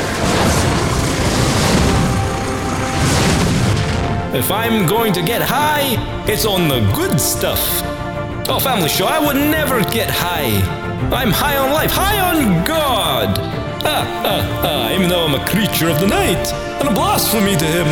If 4.36 4.52
I'm 4.52 4.88
going 4.88 5.14
to 5.14 5.22
get 5.22 5.42
high, 5.42 5.96
it's 6.28 6.46
on 6.46 6.68
the 6.68 6.82
good 6.96 7.20
stuff. 7.22 7.99
Oh, 8.52 8.58
family 8.58 8.90
show, 8.90 9.06
I 9.06 9.20
would 9.20 9.36
never 9.36 9.84
get 9.92 10.10
high. 10.10 10.50
I'm 11.16 11.30
high 11.30 11.56
on 11.58 11.72
life, 11.72 11.92
high 11.92 12.20
on 12.20 12.66
God. 12.66 13.38
Ah, 13.86 14.04
ah, 14.26 14.62
ah, 14.66 14.96
even 14.96 15.08
though 15.08 15.24
I'm 15.24 15.36
a 15.36 15.46
creature 15.46 15.88
of 15.88 16.00
the 16.00 16.08
night 16.08 16.52
and 16.82 16.90
a 16.90 16.92
blasphemy 16.92 17.56
to 17.56 17.66
him. 17.66 17.86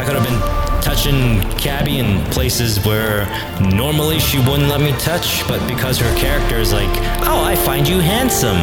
I 0.00 0.02
could 0.02 0.16
have 0.16 0.24
been 0.24 0.40
touching 0.80 1.42
Cabby 1.58 1.98
in 1.98 2.24
places 2.30 2.82
where 2.86 3.28
normally 3.60 4.18
she 4.18 4.38
wouldn't 4.38 4.70
let 4.70 4.80
me 4.80 4.92
touch, 4.92 5.46
but 5.46 5.60
because 5.68 5.98
her 5.98 6.16
character 6.16 6.56
is 6.56 6.72
like, 6.72 6.88
oh, 7.28 7.42
I 7.44 7.54
find 7.54 7.86
you 7.86 7.98
handsome. 7.98 8.56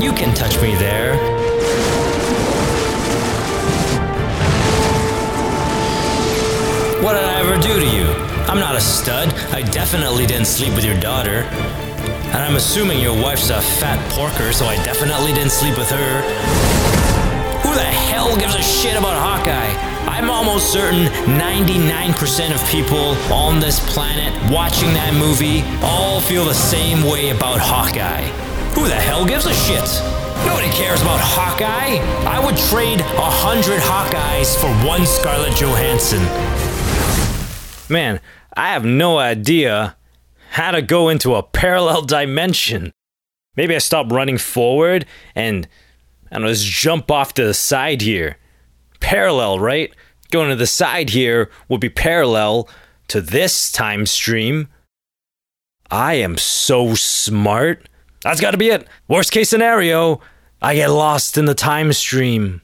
You 0.00 0.14
can 0.14 0.34
touch 0.34 0.58
me 0.62 0.74
there. 0.76 1.16
What 7.04 7.12
did 7.12 7.24
I 7.24 7.40
ever 7.40 7.60
do 7.60 7.78
to 7.78 7.86
you? 7.86 8.27
I'm 8.48 8.58
not 8.58 8.76
a 8.76 8.80
stud. 8.80 9.28
I 9.52 9.60
definitely 9.60 10.24
didn't 10.24 10.46
sleep 10.46 10.74
with 10.74 10.82
your 10.82 10.98
daughter. 11.00 11.44
And 12.32 12.38
I'm 12.38 12.56
assuming 12.56 12.98
your 12.98 13.12
wife's 13.12 13.50
a 13.50 13.60
fat 13.60 14.00
porker, 14.10 14.54
so 14.54 14.64
I 14.64 14.76
definitely 14.76 15.34
didn't 15.34 15.52
sleep 15.52 15.76
with 15.76 15.90
her. 15.90 16.22
Who 17.60 17.74
the 17.74 17.84
hell 17.84 18.34
gives 18.38 18.54
a 18.54 18.62
shit 18.62 18.96
about 18.96 19.20
Hawkeye? 19.20 19.74
I'm 20.08 20.30
almost 20.30 20.72
certain 20.72 21.12
99% 21.36 22.54
of 22.54 22.66
people 22.70 23.12
on 23.30 23.60
this 23.60 23.80
planet 23.92 24.32
watching 24.50 24.94
that 24.94 25.12
movie 25.12 25.62
all 25.84 26.18
feel 26.22 26.46
the 26.46 26.54
same 26.54 27.02
way 27.04 27.28
about 27.28 27.60
Hawkeye. 27.60 28.28
Who 28.72 28.88
the 28.88 28.94
hell 28.94 29.26
gives 29.26 29.44
a 29.44 29.52
shit? 29.52 29.84
Nobody 30.46 30.70
cares 30.72 31.02
about 31.02 31.20
Hawkeye. 31.20 32.00
I 32.24 32.42
would 32.42 32.56
trade 32.72 33.00
a 33.00 33.30
hundred 33.44 33.80
Hawkeyes 33.84 34.56
for 34.56 34.72
one 34.88 35.04
Scarlett 35.04 35.54
Johansson. 35.54 36.24
Man, 37.90 38.20
I 38.58 38.72
have 38.72 38.84
no 38.84 39.18
idea 39.18 39.96
how 40.50 40.72
to 40.72 40.82
go 40.82 41.08
into 41.10 41.36
a 41.36 41.44
parallel 41.44 42.02
dimension. 42.02 42.90
Maybe 43.54 43.76
I 43.76 43.78
stop 43.78 44.10
running 44.10 44.36
forward 44.36 45.06
and 45.36 45.68
I 46.32 46.34
don't 46.34 46.42
know, 46.42 46.48
just 46.48 46.66
jump 46.66 47.08
off 47.08 47.34
to 47.34 47.44
the 47.44 47.54
side 47.54 48.02
here. 48.02 48.36
Parallel, 48.98 49.60
right? 49.60 49.94
Going 50.32 50.50
to 50.50 50.56
the 50.56 50.66
side 50.66 51.10
here 51.10 51.52
would 51.68 51.80
be 51.80 51.88
parallel 51.88 52.68
to 53.06 53.20
this 53.20 53.70
time 53.70 54.06
stream. 54.06 54.66
I 55.88 56.14
am 56.14 56.36
so 56.36 56.96
smart. 56.96 57.88
That's 58.22 58.40
gotta 58.40 58.58
be 58.58 58.70
it. 58.70 58.88
Worst 59.06 59.30
case 59.30 59.48
scenario, 59.48 60.20
I 60.60 60.74
get 60.74 60.90
lost 60.90 61.38
in 61.38 61.44
the 61.44 61.54
time 61.54 61.92
stream. 61.92 62.62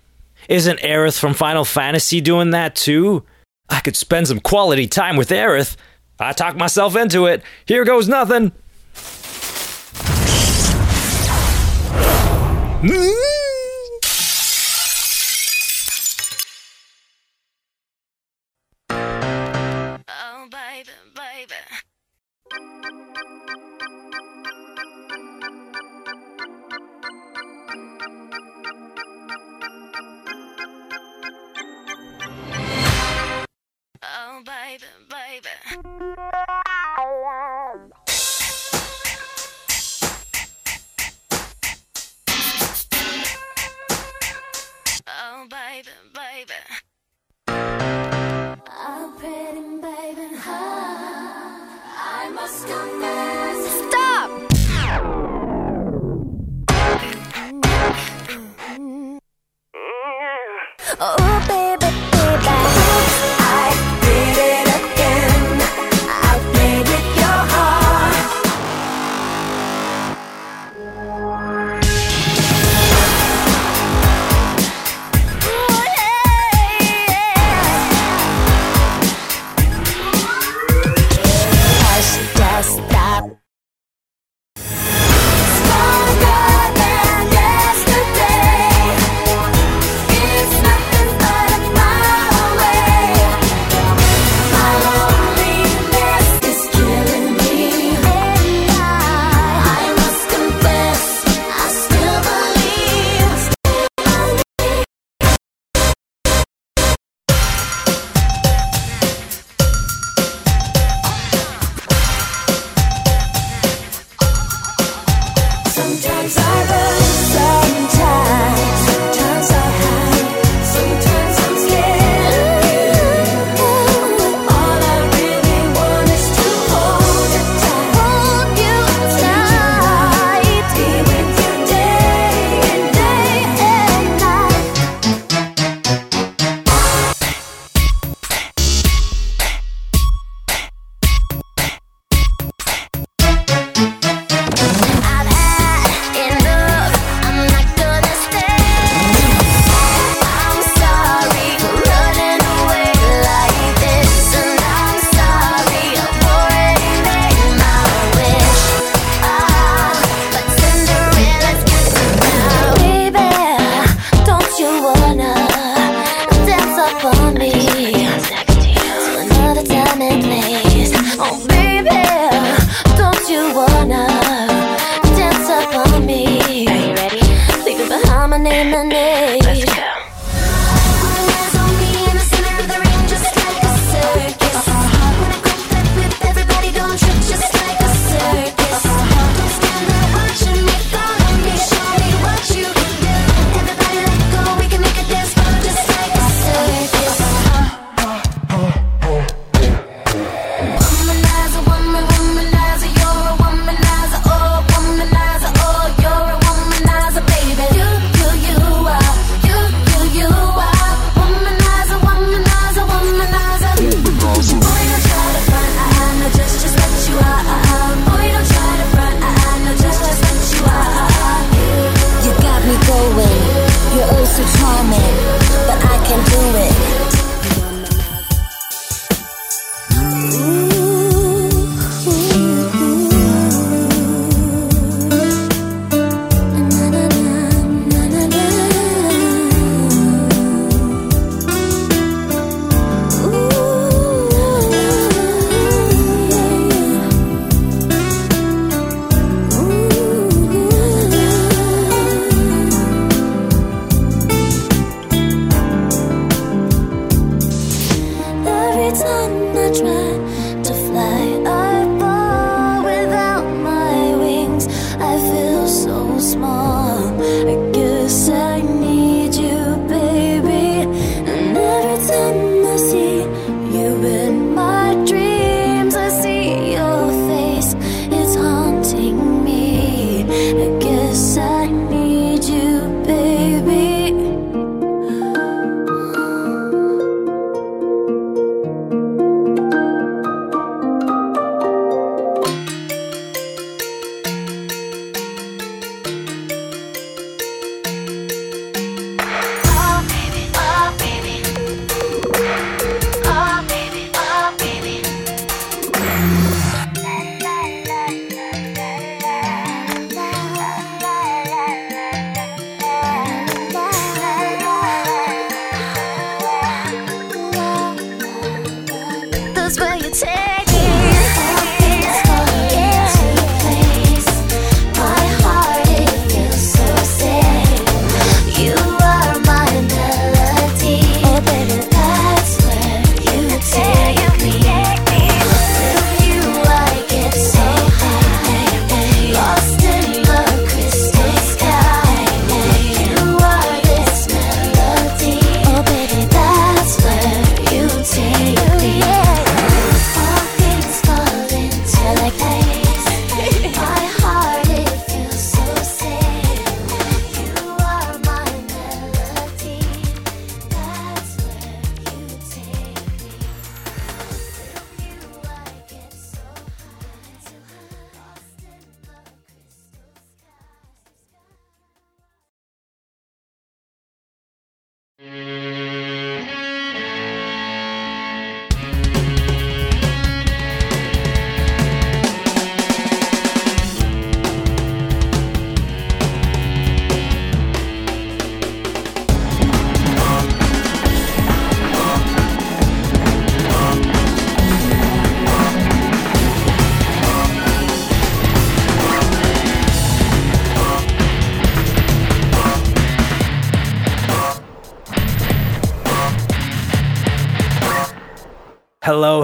Isn't 0.48 0.80
Aerith 0.80 1.20
from 1.20 1.34
Final 1.34 1.64
Fantasy 1.64 2.20
doing 2.20 2.50
that 2.50 2.74
too? 2.74 3.24
I 3.68 3.80
could 3.80 3.96
spend 3.96 4.28
some 4.28 4.40
quality 4.40 4.86
time 4.86 5.16
with 5.16 5.30
Aerith. 5.30 5.76
I 6.18 6.32
talked 6.32 6.56
myself 6.56 6.96
into 6.96 7.26
it. 7.26 7.42
Here 7.66 7.84
goes 7.84 8.08
nothing. 8.08 8.52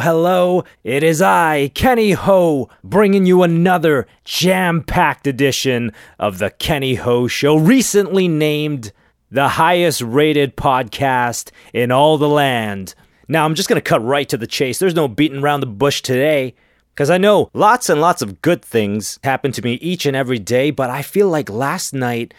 Hello. 0.00 0.64
It 0.82 1.02
is 1.02 1.20
I, 1.20 1.68
Kenny 1.74 2.12
Ho, 2.12 2.70
bringing 2.82 3.26
you 3.26 3.42
another 3.42 4.06
jam 4.24 4.82
packed 4.82 5.26
edition 5.26 5.92
of 6.18 6.38
The 6.38 6.50
Kenny 6.50 6.94
Ho 6.94 7.26
Show, 7.26 7.56
recently 7.56 8.26
named 8.26 8.92
the 9.30 9.48
highest 9.48 10.00
rated 10.00 10.56
podcast 10.56 11.50
in 11.74 11.92
all 11.92 12.16
the 12.16 12.28
land. 12.28 12.94
Now, 13.28 13.44
I'm 13.44 13.54
just 13.54 13.68
going 13.68 13.80
to 13.80 13.88
cut 13.88 14.02
right 14.02 14.28
to 14.30 14.36
the 14.36 14.46
chase. 14.46 14.78
There's 14.78 14.94
no 14.94 15.06
beating 15.06 15.42
around 15.42 15.60
the 15.60 15.66
bush 15.66 16.00
today. 16.00 16.54
Because 16.94 17.10
I 17.10 17.18
know 17.18 17.50
lots 17.54 17.88
and 17.88 18.00
lots 18.00 18.22
of 18.22 18.42
good 18.42 18.64
things 18.64 19.18
happen 19.22 19.52
to 19.52 19.62
me 19.62 19.74
each 19.74 20.06
and 20.06 20.16
every 20.16 20.38
day, 20.38 20.70
but 20.70 20.90
I 20.90 21.02
feel 21.02 21.28
like 21.28 21.48
last 21.48 21.94
night 21.94 22.34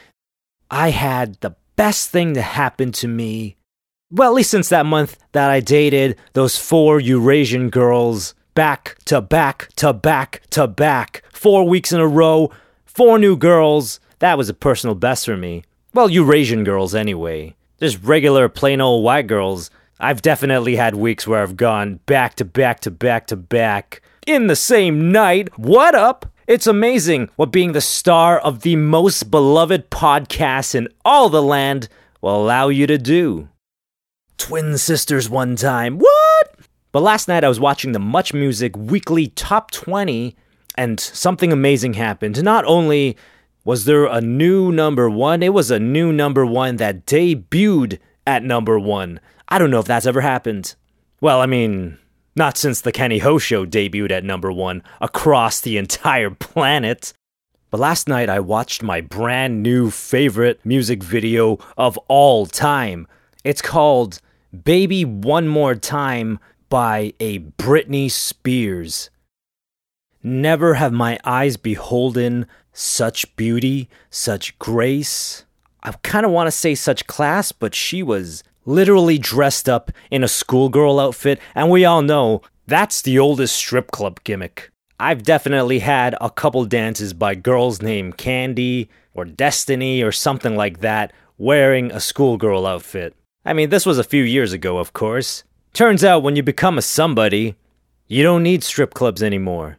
I 0.70 0.90
had 0.90 1.36
the 1.42 1.56
best 1.76 2.10
thing 2.10 2.34
to 2.34 2.42
happen 2.42 2.92
to 2.94 3.08
me. 3.08 3.56
Well, 4.14 4.30
at 4.30 4.36
least 4.36 4.52
since 4.52 4.68
that 4.70 4.86
month 4.86 5.18
that 5.32 5.50
I 5.50 5.62
dated 5.62 6.18
those 6.34 6.58
four 6.58 7.00
Eurasian 7.00 7.70
girls 7.70 8.36
back 8.54 8.98
to 9.06 9.22
back 9.22 9.70
to 9.78 9.94
back 9.94 10.42
to 10.50 10.68
back, 10.68 11.24
four 11.32 11.68
weeks 11.68 11.94
in 11.94 12.02
a 12.02 12.08
row, 12.08 12.52
four 12.86 13.18
new 13.18 13.38
girls. 13.38 14.02
That 14.20 14.38
was 14.38 14.50
a 14.50 14.54
personal 14.54 14.96
best 14.96 15.26
for 15.26 15.38
me. 15.38 15.64
Well, 15.94 16.10
Eurasian 16.10 16.66
girls 16.66 16.94
anyway. 16.94 17.56
Just 17.80 18.04
regular 18.04 18.50
plain 18.50 18.82
old 18.82 19.06
white 19.06 19.28
girls. 19.28 19.72
I've 19.98 20.22
definitely 20.22 20.76
had 20.76 20.96
weeks 20.96 21.26
where 21.26 21.42
I've 21.42 21.56
gone 21.56 22.02
back 22.06 22.36
to 22.36 22.46
back 22.46 22.82
to 22.82 22.92
back 22.92 23.28
to 23.28 23.38
back 23.38 24.02
in 24.28 24.48
the 24.48 24.58
same 24.58 25.10
night. 25.12 25.58
What 25.58 25.96
up? 25.96 26.26
It's 26.48 26.68
amazing 26.68 27.30
what 27.38 27.52
being 27.54 27.72
the 27.72 27.80
star 27.80 28.40
of 28.40 28.62
the 28.62 28.76
most 28.76 29.32
beloved 29.32 29.90
podcast 29.90 30.76
in 30.76 30.90
all 31.06 31.30
the 31.30 31.42
land 31.42 31.88
will 32.20 32.36
allow 32.36 32.68
you 32.68 32.88
to 32.88 32.98
do. 32.98 33.48
Twin 34.38 34.78
sisters 34.78 35.30
one 35.30 35.56
time. 35.56 35.98
What? 35.98 36.56
But 36.92 37.04
last 37.04 37.28
night 37.28 37.44
I 37.44 37.50
was 37.50 37.60
watching 37.60 37.92
the 37.92 38.00
Much 38.00 38.34
Music 38.34 38.76
Weekly 38.76 39.28
Top 39.28 39.72
20 39.72 40.36
and 40.76 41.00
something 41.00 41.52
amazing 41.52 41.94
happened. 41.94 42.44
Not 42.44 42.66
only 42.66 43.18
was 43.64 43.86
there 43.86 44.06
a 44.06 44.22
new 44.22 44.72
number 44.72 45.10
one, 45.10 45.44
it 45.44 45.54
was 45.54 45.72
a 45.72 45.80
new 45.80 46.12
number 46.12 46.46
one 46.46 46.78
that 46.78 47.06
debuted 47.06 48.00
at 48.26 48.44
number 48.44 48.80
one. 48.80 49.20
I 49.48 49.60
don't 49.60 49.72
know 49.72 49.80
if 49.80 49.86
that's 49.86 50.06
ever 50.06 50.22
happened. 50.22 50.76
Well, 51.20 51.42
I 51.42 51.46
mean, 51.46 51.98
not 52.36 52.58
since 52.58 52.82
the 52.82 52.92
Kenny 52.92 53.20
Ho 53.20 53.38
Show 53.38 53.66
debuted 53.66 54.12
at 54.12 54.24
number 54.24 54.52
one 54.52 54.82
across 55.00 55.62
the 55.62 55.78
entire 55.78 56.30
planet. 56.32 57.14
But 57.70 57.80
last 57.80 58.08
night 58.08 58.30
I 58.30 58.40
watched 58.40 58.84
my 58.84 59.02
brand 59.02 59.62
new 59.62 59.92
favorite 59.92 60.60
music 60.66 61.04
video 61.04 61.60
of 61.78 61.98
all 62.08 62.46
time. 62.46 63.08
It's 63.44 63.62
called 63.62 64.22
Baby 64.64 65.04
One 65.04 65.48
More 65.48 65.74
Time 65.74 66.38
by 66.70 67.14
a 67.20 67.40
Britney 67.40 68.12
Spears. 68.12 69.10
Never 70.22 70.76
have 70.76 70.94
my 70.94 71.18
eyes 71.24 71.58
beholden 71.58 72.46
such 72.72 73.36
beauty, 73.36 73.90
such 74.12 74.58
grace. 74.60 75.46
I 75.82 75.92
kind 76.04 76.24
of 76.24 76.32
want 76.32 76.48
to 76.48 76.52
say 76.52 76.76
such 76.76 77.08
class, 77.08 77.52
but 77.52 77.74
she 77.74 78.04
was 78.04 78.44
literally 78.64 79.18
dressed 79.18 79.68
up 79.68 79.92
in 80.12 80.24
a 80.24 80.28
schoolgirl 80.28 81.00
outfit, 81.00 81.40
and 81.56 81.72
we 81.72 81.84
all 81.84 82.04
know 82.04 82.44
that's 82.68 83.02
the 83.02 83.18
oldest 83.18 83.56
strip 83.56 83.90
club 83.90 84.24
gimmick. 84.24 84.70
I've 85.00 85.24
definitely 85.24 85.80
had 85.80 86.16
a 86.22 86.30
couple 86.30 86.64
dances 86.66 87.14
by 87.16 87.34
girls 87.34 87.82
named 87.82 88.18
Candy 88.18 88.88
or 89.16 89.26
Destiny 89.26 90.04
or 90.04 90.12
something 90.12 90.56
like 90.56 90.82
that 90.82 91.12
wearing 91.40 91.92
a 91.92 92.00
schoolgirl 92.00 92.68
outfit. 92.68 93.16
I 93.44 93.54
mean, 93.54 93.70
this 93.70 93.86
was 93.86 93.98
a 93.98 94.04
few 94.04 94.24
years 94.24 94.54
ago, 94.54 94.78
of 94.78 94.94
course. 94.94 95.44
Turns 95.74 96.04
out 96.04 96.22
when 96.22 96.36
you 96.36 96.44
become 96.44 96.78
a 96.78 96.82
somebody, 96.82 97.56
you 98.08 98.24
don't 98.24 98.44
need 98.44 98.64
strip 98.64 98.94
clubs 98.94 99.24
anymore. 99.24 99.78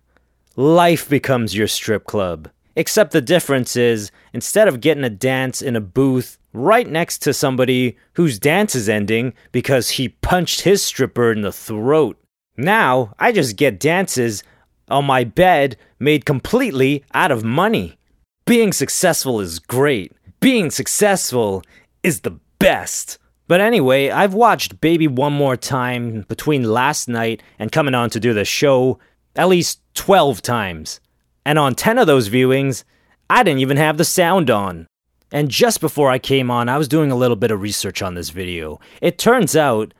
Life 0.56 1.08
becomes 1.08 1.54
your 1.54 1.68
strip 1.68 2.04
club. 2.04 2.50
Except 2.74 3.12
the 3.12 3.20
difference 3.20 3.76
is, 3.76 4.10
instead 4.32 4.66
of 4.66 4.80
getting 4.80 5.04
a 5.04 5.10
dance 5.10 5.62
in 5.62 5.76
a 5.76 5.80
booth 5.80 6.38
right 6.52 6.88
next 6.88 7.18
to 7.18 7.32
somebody 7.32 7.96
whose 8.14 8.38
dance 8.38 8.74
is 8.74 8.88
ending 8.88 9.34
because 9.52 9.90
he 9.90 10.08
punched 10.08 10.62
his 10.62 10.82
stripper 10.82 11.30
in 11.30 11.42
the 11.42 11.52
throat, 11.52 12.18
now 12.56 13.14
I 13.18 13.32
just 13.32 13.56
get 13.56 13.78
dances 13.78 14.42
on 14.88 15.04
my 15.04 15.24
bed 15.24 15.76
made 15.98 16.24
completely 16.24 17.04
out 17.14 17.30
of 17.30 17.44
money. 17.44 17.98
Being 18.44 18.72
successful 18.72 19.40
is 19.40 19.58
great. 19.58 20.12
Being 20.40 20.70
successful 20.70 21.62
is 22.02 22.20
the 22.20 22.38
best. 22.58 23.18
But 23.48 23.60
anyway, 23.60 24.10
I've 24.10 24.34
watched 24.34 24.80
Baby 24.80 25.08
One 25.08 25.32
More 25.32 25.56
Time 25.56 26.24
between 26.28 26.62
last 26.62 27.08
night 27.08 27.42
and 27.58 27.72
coming 27.72 27.94
on 27.94 28.10
to 28.10 28.20
do 28.20 28.32
the 28.32 28.44
show 28.44 28.98
at 29.36 29.48
least 29.48 29.80
12 29.94 30.42
times. 30.42 31.00
And 31.44 31.58
on 31.58 31.74
10 31.74 31.98
of 31.98 32.06
those 32.06 32.28
viewings, 32.28 32.84
I 33.28 33.42
didn't 33.42 33.60
even 33.60 33.76
have 33.76 33.98
the 33.98 34.04
sound 34.04 34.50
on. 34.50 34.86
And 35.32 35.50
just 35.50 35.80
before 35.80 36.10
I 36.10 36.18
came 36.18 36.50
on, 36.50 36.68
I 36.68 36.78
was 36.78 36.88
doing 36.88 37.10
a 37.10 37.16
little 37.16 37.36
bit 37.36 37.50
of 37.50 37.60
research 37.60 38.02
on 38.02 38.14
this 38.14 38.30
video. 38.30 38.78
It 39.00 39.18
turns 39.18 39.56
out 39.56 39.94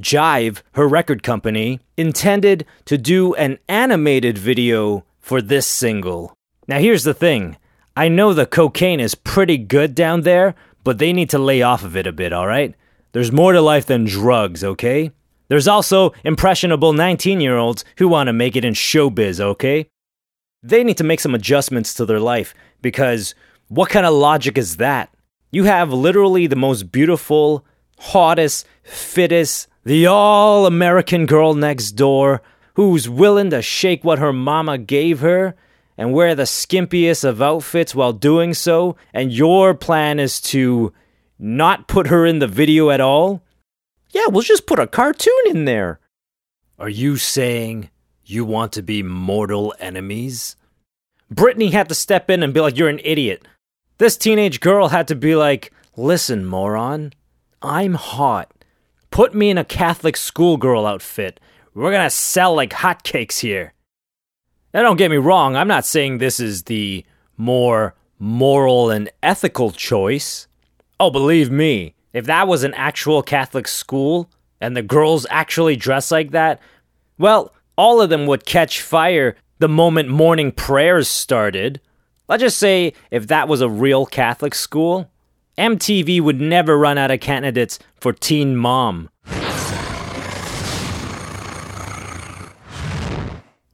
Jive, 0.00 0.62
her 0.72 0.86
record 0.86 1.22
company, 1.22 1.80
intended 1.96 2.64
to 2.84 2.96
do 2.96 3.34
an 3.34 3.58
animated 3.68 4.38
video 4.38 5.04
for 5.18 5.42
this 5.42 5.66
single. 5.66 6.34
Now, 6.68 6.78
here's 6.78 7.04
the 7.04 7.14
thing 7.14 7.56
I 7.96 8.08
know 8.08 8.32
the 8.32 8.46
cocaine 8.46 9.00
is 9.00 9.14
pretty 9.14 9.58
good 9.58 9.94
down 9.94 10.22
there, 10.22 10.54
but 10.84 10.98
they 10.98 11.12
need 11.12 11.30
to 11.30 11.38
lay 11.38 11.62
off 11.62 11.82
of 11.82 11.96
it 11.96 12.06
a 12.06 12.12
bit, 12.12 12.32
alright? 12.32 12.74
There's 13.16 13.32
more 13.32 13.54
to 13.54 13.62
life 13.62 13.86
than 13.86 14.04
drugs, 14.04 14.62
okay? 14.62 15.10
There's 15.48 15.66
also 15.66 16.12
impressionable 16.22 16.92
19 16.92 17.40
year 17.40 17.56
olds 17.56 17.82
who 17.96 18.08
want 18.08 18.26
to 18.26 18.34
make 18.34 18.56
it 18.56 18.64
in 18.66 18.74
showbiz, 18.74 19.40
okay? 19.40 19.88
They 20.62 20.84
need 20.84 20.98
to 20.98 21.02
make 21.02 21.20
some 21.20 21.34
adjustments 21.34 21.94
to 21.94 22.04
their 22.04 22.20
life 22.20 22.54
because 22.82 23.34
what 23.68 23.88
kind 23.88 24.04
of 24.04 24.12
logic 24.12 24.58
is 24.58 24.76
that? 24.76 25.08
You 25.50 25.64
have 25.64 25.94
literally 25.94 26.46
the 26.46 26.56
most 26.56 26.92
beautiful, 26.92 27.64
hottest, 27.98 28.66
fittest, 28.82 29.68
the 29.82 30.06
all 30.06 30.66
American 30.66 31.24
girl 31.24 31.54
next 31.54 31.92
door 31.92 32.42
who's 32.74 33.08
willing 33.08 33.48
to 33.48 33.62
shake 33.62 34.04
what 34.04 34.18
her 34.18 34.34
mama 34.34 34.76
gave 34.76 35.20
her 35.20 35.54
and 35.96 36.12
wear 36.12 36.34
the 36.34 36.42
skimpiest 36.42 37.24
of 37.24 37.40
outfits 37.40 37.94
while 37.94 38.12
doing 38.12 38.52
so, 38.52 38.94
and 39.14 39.32
your 39.32 39.72
plan 39.72 40.20
is 40.20 40.38
to 40.38 40.92
not 41.38 41.88
put 41.88 42.08
her 42.08 42.26
in 42.26 42.38
the 42.38 42.46
video 42.46 42.90
at 42.90 43.00
all? 43.00 43.42
Yeah, 44.10 44.26
we'll 44.28 44.42
just 44.42 44.66
put 44.66 44.78
a 44.78 44.86
cartoon 44.86 45.32
in 45.46 45.64
there. 45.64 46.00
Are 46.78 46.88
you 46.88 47.16
saying 47.16 47.90
you 48.24 48.44
want 48.44 48.72
to 48.72 48.82
be 48.82 49.02
mortal 49.02 49.74
enemies? 49.78 50.56
Britney 51.32 51.72
had 51.72 51.88
to 51.88 51.94
step 51.94 52.30
in 52.30 52.42
and 52.42 52.54
be 52.54 52.60
like, 52.60 52.76
You're 52.76 52.88
an 52.88 53.00
idiot. 53.02 53.46
This 53.98 54.16
teenage 54.16 54.60
girl 54.60 54.88
had 54.88 55.08
to 55.08 55.14
be 55.14 55.34
like, 55.34 55.72
Listen, 55.96 56.44
moron, 56.44 57.12
I'm 57.62 57.94
hot. 57.94 58.52
Put 59.10 59.34
me 59.34 59.50
in 59.50 59.58
a 59.58 59.64
Catholic 59.64 60.16
schoolgirl 60.16 60.86
outfit. 60.86 61.40
We're 61.74 61.92
gonna 61.92 62.10
sell 62.10 62.54
like 62.54 62.70
hotcakes 62.70 63.40
here. 63.40 63.72
Now, 64.72 64.82
don't 64.82 64.98
get 64.98 65.10
me 65.10 65.16
wrong, 65.16 65.56
I'm 65.56 65.68
not 65.68 65.86
saying 65.86 66.18
this 66.18 66.38
is 66.38 66.64
the 66.64 67.04
more 67.36 67.94
moral 68.18 68.90
and 68.90 69.10
ethical 69.22 69.70
choice. 69.70 70.46
Oh, 70.98 71.10
believe 71.10 71.50
me, 71.50 71.94
if 72.14 72.24
that 72.24 72.48
was 72.48 72.64
an 72.64 72.72
actual 72.72 73.22
Catholic 73.22 73.68
school 73.68 74.30
and 74.62 74.74
the 74.74 74.82
girls 74.82 75.26
actually 75.28 75.76
dress 75.76 76.10
like 76.10 76.30
that, 76.30 76.58
well, 77.18 77.52
all 77.76 78.00
of 78.00 78.08
them 78.08 78.26
would 78.26 78.46
catch 78.46 78.80
fire 78.80 79.36
the 79.58 79.68
moment 79.68 80.08
morning 80.08 80.52
prayers 80.52 81.06
started. 81.06 81.82
Let's 82.28 82.42
just 82.42 82.56
say 82.56 82.94
if 83.10 83.26
that 83.26 83.46
was 83.46 83.60
a 83.60 83.68
real 83.68 84.06
Catholic 84.06 84.54
school, 84.54 85.10
MTV 85.58 86.22
would 86.22 86.40
never 86.40 86.78
run 86.78 86.96
out 86.96 87.10
of 87.10 87.20
candidates 87.20 87.78
for 87.96 88.14
Teen 88.14 88.56
Mom. 88.56 89.10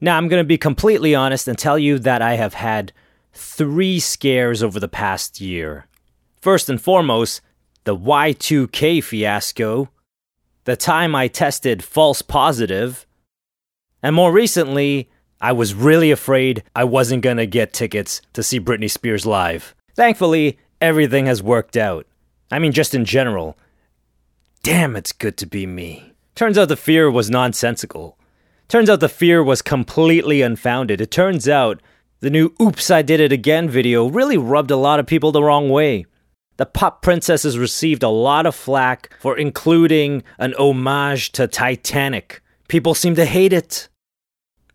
Now, 0.00 0.16
I'm 0.16 0.26
going 0.26 0.40
to 0.40 0.44
be 0.44 0.58
completely 0.58 1.14
honest 1.14 1.46
and 1.46 1.56
tell 1.56 1.78
you 1.78 2.00
that 2.00 2.20
I 2.20 2.34
have 2.34 2.54
had 2.54 2.92
three 3.32 4.00
scares 4.00 4.60
over 4.60 4.80
the 4.80 4.88
past 4.88 5.40
year. 5.40 5.86
First 6.42 6.68
and 6.68 6.82
foremost, 6.82 7.40
the 7.84 7.96
Y2K 7.96 9.04
fiasco, 9.04 9.90
the 10.64 10.74
time 10.74 11.14
I 11.14 11.28
tested 11.28 11.84
false 11.84 12.20
positive, 12.20 13.06
and 14.02 14.16
more 14.16 14.32
recently, 14.32 15.08
I 15.40 15.52
was 15.52 15.72
really 15.72 16.10
afraid 16.10 16.64
I 16.74 16.82
wasn't 16.82 17.22
to 17.22 17.46
get 17.46 17.72
tickets 17.72 18.20
to 18.32 18.42
see 18.42 18.58
Britney 18.58 18.90
Spears 18.90 19.24
live. 19.24 19.76
Thankfully, 19.94 20.58
everything 20.80 21.26
has 21.26 21.44
worked 21.44 21.76
out. 21.76 22.08
I 22.50 22.58
mean, 22.58 22.72
just 22.72 22.92
in 22.92 23.04
general. 23.04 23.56
Damn, 24.64 24.96
it's 24.96 25.12
good 25.12 25.36
to 25.36 25.46
be 25.46 25.64
me. 25.64 26.12
Turns 26.34 26.58
out 26.58 26.68
the 26.68 26.76
fear 26.76 27.08
was 27.08 27.30
nonsensical. 27.30 28.18
Turns 28.66 28.90
out 28.90 28.98
the 28.98 29.08
fear 29.08 29.44
was 29.44 29.62
completely 29.62 30.42
unfounded. 30.42 31.00
It 31.00 31.12
turns 31.12 31.48
out 31.48 31.80
the 32.18 32.30
new 32.30 32.52
Oops, 32.60 32.90
I 32.90 33.02
Did 33.02 33.20
It 33.20 33.30
Again 33.30 33.68
video 33.68 34.08
really 34.08 34.36
rubbed 34.36 34.72
a 34.72 34.76
lot 34.76 34.98
of 34.98 35.06
people 35.06 35.30
the 35.30 35.44
wrong 35.44 35.68
way. 35.68 36.04
The 36.56 36.66
pop 36.66 37.02
princesses 37.02 37.58
received 37.58 38.02
a 38.02 38.08
lot 38.08 38.46
of 38.46 38.54
flack 38.54 39.16
for 39.20 39.36
including 39.36 40.22
an 40.38 40.54
homage 40.58 41.32
to 41.32 41.46
Titanic. 41.46 42.42
People 42.68 42.94
seem 42.94 43.14
to 43.16 43.24
hate 43.24 43.52
it. 43.52 43.88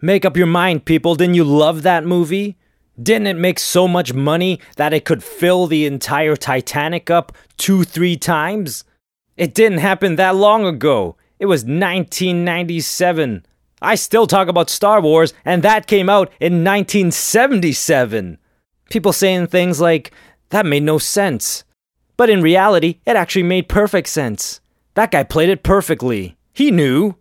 Make 0.01 0.25
up 0.25 0.37
your 0.37 0.47
mind, 0.47 0.85
people. 0.85 1.15
Didn't 1.15 1.35
you 1.35 1.43
love 1.43 1.83
that 1.83 2.05
movie? 2.05 2.57
Didn't 3.01 3.27
it 3.27 3.37
make 3.37 3.59
so 3.59 3.87
much 3.87 4.13
money 4.13 4.59
that 4.75 4.93
it 4.93 5.05
could 5.05 5.23
fill 5.23 5.67
the 5.67 5.85
entire 5.85 6.35
Titanic 6.35 7.09
up 7.09 7.31
two, 7.57 7.83
three 7.83 8.15
times? 8.15 8.83
It 9.35 9.53
didn't 9.53 9.79
happen 9.79 10.15
that 10.15 10.35
long 10.35 10.65
ago. 10.65 11.15
It 11.39 11.45
was 11.45 11.61
1997. 11.61 13.45
I 13.81 13.93
still 13.95 14.25
talk 14.25 14.47
about 14.47 14.71
Star 14.71 14.99
Wars, 14.99 15.33
and 15.45 15.61
that 15.61 15.85
came 15.85 16.09
out 16.09 16.31
in 16.39 16.63
1977. 16.63 18.39
People 18.89 19.13
saying 19.13 19.47
things 19.47 19.79
like, 19.79 20.11
that 20.49 20.65
made 20.65 20.83
no 20.83 20.97
sense. 20.97 21.63
But 22.17 22.29
in 22.31 22.41
reality, 22.41 22.99
it 23.05 23.15
actually 23.15 23.43
made 23.43 23.69
perfect 23.69 24.09
sense. 24.09 24.59
That 24.95 25.11
guy 25.11 25.23
played 25.23 25.49
it 25.49 25.63
perfectly. 25.63 26.35
He 26.51 26.71
knew. 26.71 27.15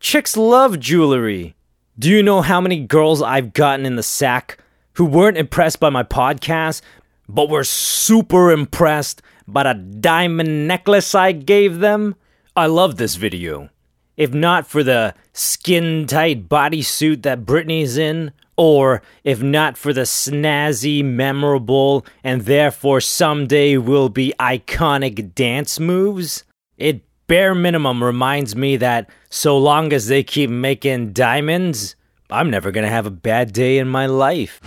Chicks 0.00 0.36
love 0.36 0.80
jewelry. 0.80 1.54
Do 1.98 2.08
you 2.08 2.22
know 2.22 2.40
how 2.40 2.60
many 2.60 2.80
girls 2.80 3.20
I've 3.20 3.52
gotten 3.52 3.84
in 3.84 3.96
the 3.96 4.02
sack 4.02 4.58
who 4.94 5.04
weren't 5.04 5.36
impressed 5.36 5.80
by 5.80 5.90
my 5.90 6.02
podcast, 6.02 6.80
but 7.28 7.50
were 7.50 7.64
super 7.64 8.50
impressed 8.50 9.20
by 9.46 9.64
the 9.64 9.74
diamond 9.74 10.66
necklace 10.66 11.14
I 11.14 11.32
gave 11.32 11.80
them? 11.80 12.14
I 12.56 12.66
love 12.66 12.96
this 12.96 13.16
video. 13.16 13.68
If 14.16 14.32
not 14.32 14.66
for 14.66 14.82
the 14.82 15.14
skin 15.32 16.06
tight 16.06 16.48
bodysuit 16.48 17.22
that 17.22 17.44
Britney's 17.44 17.98
in, 17.98 18.32
or 18.58 19.00
if 19.22 19.40
not 19.40 19.78
for 19.78 19.92
the 19.92 20.02
snazzy, 20.02 21.02
memorable, 21.02 22.04
and 22.24 22.42
therefore 22.42 23.00
someday 23.00 23.76
will 23.76 24.08
be 24.08 24.34
iconic 24.40 25.34
dance 25.34 25.78
moves, 25.78 26.42
it 26.76 27.04
bare 27.28 27.54
minimum 27.54 28.02
reminds 28.02 28.56
me 28.56 28.76
that 28.76 29.08
so 29.30 29.56
long 29.56 29.92
as 29.92 30.08
they 30.08 30.24
keep 30.24 30.50
making 30.50 31.12
diamonds, 31.12 31.94
I'm 32.30 32.50
never 32.50 32.72
gonna 32.72 32.88
have 32.88 33.06
a 33.06 33.10
bad 33.10 33.52
day 33.52 33.78
in 33.78 33.88
my 33.88 34.06
life. 34.06 34.60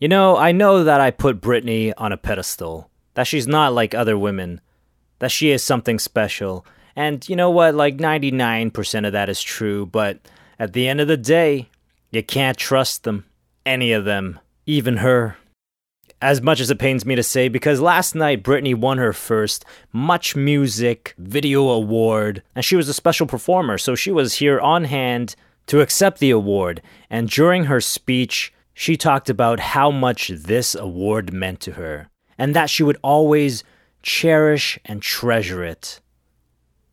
You 0.00 0.08
know, 0.08 0.36
I 0.36 0.50
know 0.50 0.82
that 0.82 1.00
I 1.00 1.12
put 1.12 1.40
Britney 1.40 1.92
on 1.96 2.10
a 2.10 2.16
pedestal, 2.16 2.90
that 3.14 3.28
she's 3.28 3.46
not 3.46 3.72
like 3.72 3.94
other 3.94 4.18
women, 4.18 4.60
that 5.20 5.30
she 5.30 5.50
is 5.50 5.62
something 5.62 6.00
special. 6.00 6.66
And 6.96 7.26
you 7.28 7.36
know 7.36 7.50
what? 7.50 7.74
Like 7.74 7.96
99% 7.96 9.06
of 9.06 9.12
that 9.12 9.28
is 9.28 9.42
true, 9.42 9.86
but 9.86 10.18
at 10.58 10.72
the 10.72 10.88
end 10.88 11.00
of 11.00 11.08
the 11.08 11.16
day, 11.16 11.68
you 12.10 12.22
can't 12.22 12.56
trust 12.56 13.02
them. 13.02 13.24
Any 13.66 13.92
of 13.92 14.04
them. 14.04 14.38
Even 14.66 14.98
her. 14.98 15.36
As 16.22 16.40
much 16.40 16.60
as 16.60 16.70
it 16.70 16.78
pains 16.78 17.04
me 17.04 17.16
to 17.16 17.22
say, 17.22 17.48
because 17.48 17.80
last 17.80 18.14
night 18.14 18.42
Britney 18.42 18.74
won 18.74 18.98
her 18.98 19.12
first 19.12 19.64
Much 19.92 20.36
Music 20.36 21.14
Video 21.18 21.68
Award, 21.68 22.42
and 22.54 22.64
she 22.64 22.76
was 22.76 22.88
a 22.88 22.94
special 22.94 23.26
performer, 23.26 23.76
so 23.76 23.94
she 23.94 24.10
was 24.10 24.34
here 24.34 24.60
on 24.60 24.84
hand 24.84 25.34
to 25.66 25.80
accept 25.80 26.20
the 26.20 26.30
award. 26.30 26.80
And 27.10 27.28
during 27.28 27.64
her 27.64 27.80
speech, 27.80 28.54
she 28.72 28.96
talked 28.96 29.28
about 29.28 29.60
how 29.60 29.90
much 29.90 30.28
this 30.28 30.74
award 30.74 31.32
meant 31.32 31.60
to 31.60 31.72
her, 31.72 32.08
and 32.38 32.54
that 32.54 32.70
she 32.70 32.82
would 32.82 32.98
always 33.02 33.64
cherish 34.02 34.78
and 34.84 35.02
treasure 35.02 35.64
it. 35.64 36.00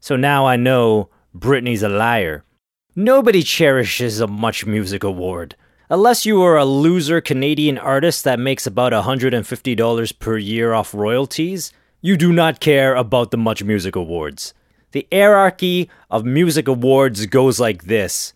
So 0.01 0.15
now 0.15 0.47
I 0.47 0.55
know 0.55 1.09
Britney's 1.37 1.83
a 1.83 1.89
liar. 1.89 2.43
Nobody 2.95 3.43
cherishes 3.43 4.19
a 4.19 4.25
Much 4.25 4.65
Music 4.65 5.03
Award. 5.03 5.55
Unless 5.91 6.25
you 6.25 6.41
are 6.41 6.57
a 6.57 6.65
loser 6.65 7.21
Canadian 7.21 7.77
artist 7.77 8.23
that 8.23 8.39
makes 8.39 8.65
about 8.65 8.93
$150 8.93 10.19
per 10.19 10.37
year 10.37 10.73
off 10.73 10.95
royalties, 10.95 11.71
you 12.01 12.17
do 12.17 12.33
not 12.33 12.59
care 12.59 12.95
about 12.95 13.29
the 13.29 13.37
Much 13.37 13.63
Music 13.63 13.95
Awards. 13.95 14.55
The 14.91 15.07
hierarchy 15.11 15.87
of 16.09 16.25
music 16.25 16.67
awards 16.67 17.27
goes 17.27 17.59
like 17.59 17.83
this 17.83 18.33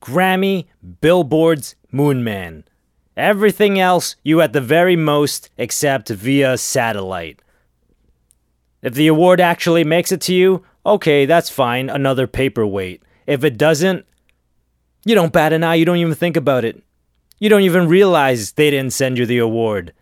Grammy, 0.00 0.68
Billboards, 1.02 1.76
Moonman. 1.92 2.64
Everything 3.14 3.78
else 3.78 4.16
you 4.22 4.40
at 4.40 4.54
the 4.54 4.60
very 4.62 4.96
most 4.96 5.50
accept 5.58 6.08
via 6.08 6.56
satellite. 6.56 7.42
If 8.80 8.94
the 8.94 9.06
award 9.06 9.40
actually 9.40 9.84
makes 9.84 10.10
it 10.10 10.22
to 10.22 10.34
you, 10.34 10.64
okay, 10.84 11.26
that's 11.26 11.50
fine, 11.50 11.90
another 11.90 12.26
paperweight. 12.26 13.02
If 13.26 13.44
it 13.44 13.56
doesn't, 13.56 14.04
you 15.04 15.14
don't 15.14 15.32
bat 15.32 15.52
an 15.52 15.64
eye, 15.64 15.74
you 15.74 15.84
don't 15.84 15.98
even 15.98 16.14
think 16.14 16.36
about 16.36 16.64
it. 16.64 16.82
You 17.38 17.48
don't 17.48 17.62
even 17.62 17.88
realize 17.88 18.52
they 18.52 18.70
didn't 18.70 18.92
send 18.92 19.18
you 19.18 19.26
the 19.26 19.38
award. 19.38 19.92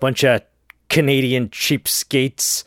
Bunch 0.00 0.24
of 0.24 0.42
Canadian 0.88 1.48
cheapskates. 1.48 2.64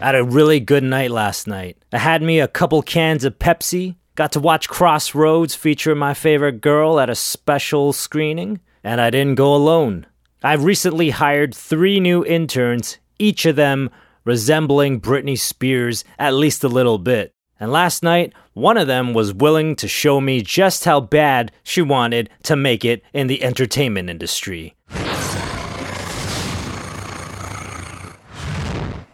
Had 0.00 0.14
a 0.14 0.24
really 0.24 0.60
good 0.60 0.84
night 0.84 1.10
last 1.10 1.46
night. 1.46 1.76
I 1.92 1.98
had 1.98 2.22
me 2.22 2.40
a 2.40 2.48
couple 2.48 2.80
cans 2.82 3.24
of 3.24 3.38
Pepsi, 3.38 3.96
got 4.14 4.32
to 4.32 4.40
watch 4.40 4.68
Crossroads 4.68 5.54
feature 5.54 5.94
my 5.94 6.14
favorite 6.14 6.60
girl 6.60 7.00
at 7.00 7.10
a 7.10 7.14
special 7.14 7.92
screening, 7.92 8.60
and 8.84 9.00
I 9.00 9.10
didn't 9.10 9.34
go 9.34 9.54
alone. 9.54 10.06
I've 10.42 10.64
recently 10.64 11.10
hired 11.10 11.54
three 11.54 11.98
new 11.98 12.24
interns, 12.24 12.98
each 13.18 13.46
of 13.46 13.56
them 13.56 13.90
resembling 14.24 15.00
Britney 15.00 15.38
Spears 15.38 16.04
at 16.18 16.34
least 16.34 16.64
a 16.64 16.68
little 16.68 16.98
bit. 16.98 17.32
And 17.58 17.72
last 17.72 18.02
night, 18.02 18.34
one 18.52 18.76
of 18.76 18.86
them 18.86 19.14
was 19.14 19.32
willing 19.32 19.76
to 19.76 19.88
show 19.88 20.20
me 20.20 20.42
just 20.42 20.84
how 20.84 21.00
bad 21.00 21.52
she 21.62 21.80
wanted 21.80 22.28
to 22.42 22.56
make 22.56 22.84
it 22.84 23.02
in 23.14 23.28
the 23.28 23.42
entertainment 23.42 24.10
industry. 24.10 24.74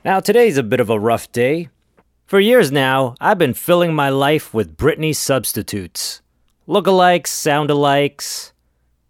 Now, 0.05 0.19
today's 0.19 0.57
a 0.57 0.65
bit 0.65 0.81
of 0.81 0.91
a 0.91 0.99
rough 0.99 1.31
day. 1.31 1.69
For 2.27 2.41
years 2.41 2.73
now, 2.73 3.15
I've 3.21 3.39
been 3.39 3.55
filling 3.55 3.95
my 3.95 4.09
life 4.09 4.53
with 4.53 4.77
Britney 4.77 5.15
substitutes. 5.15 6.23
Lookalikes, 6.67 7.27
soundalikes, 7.27 8.53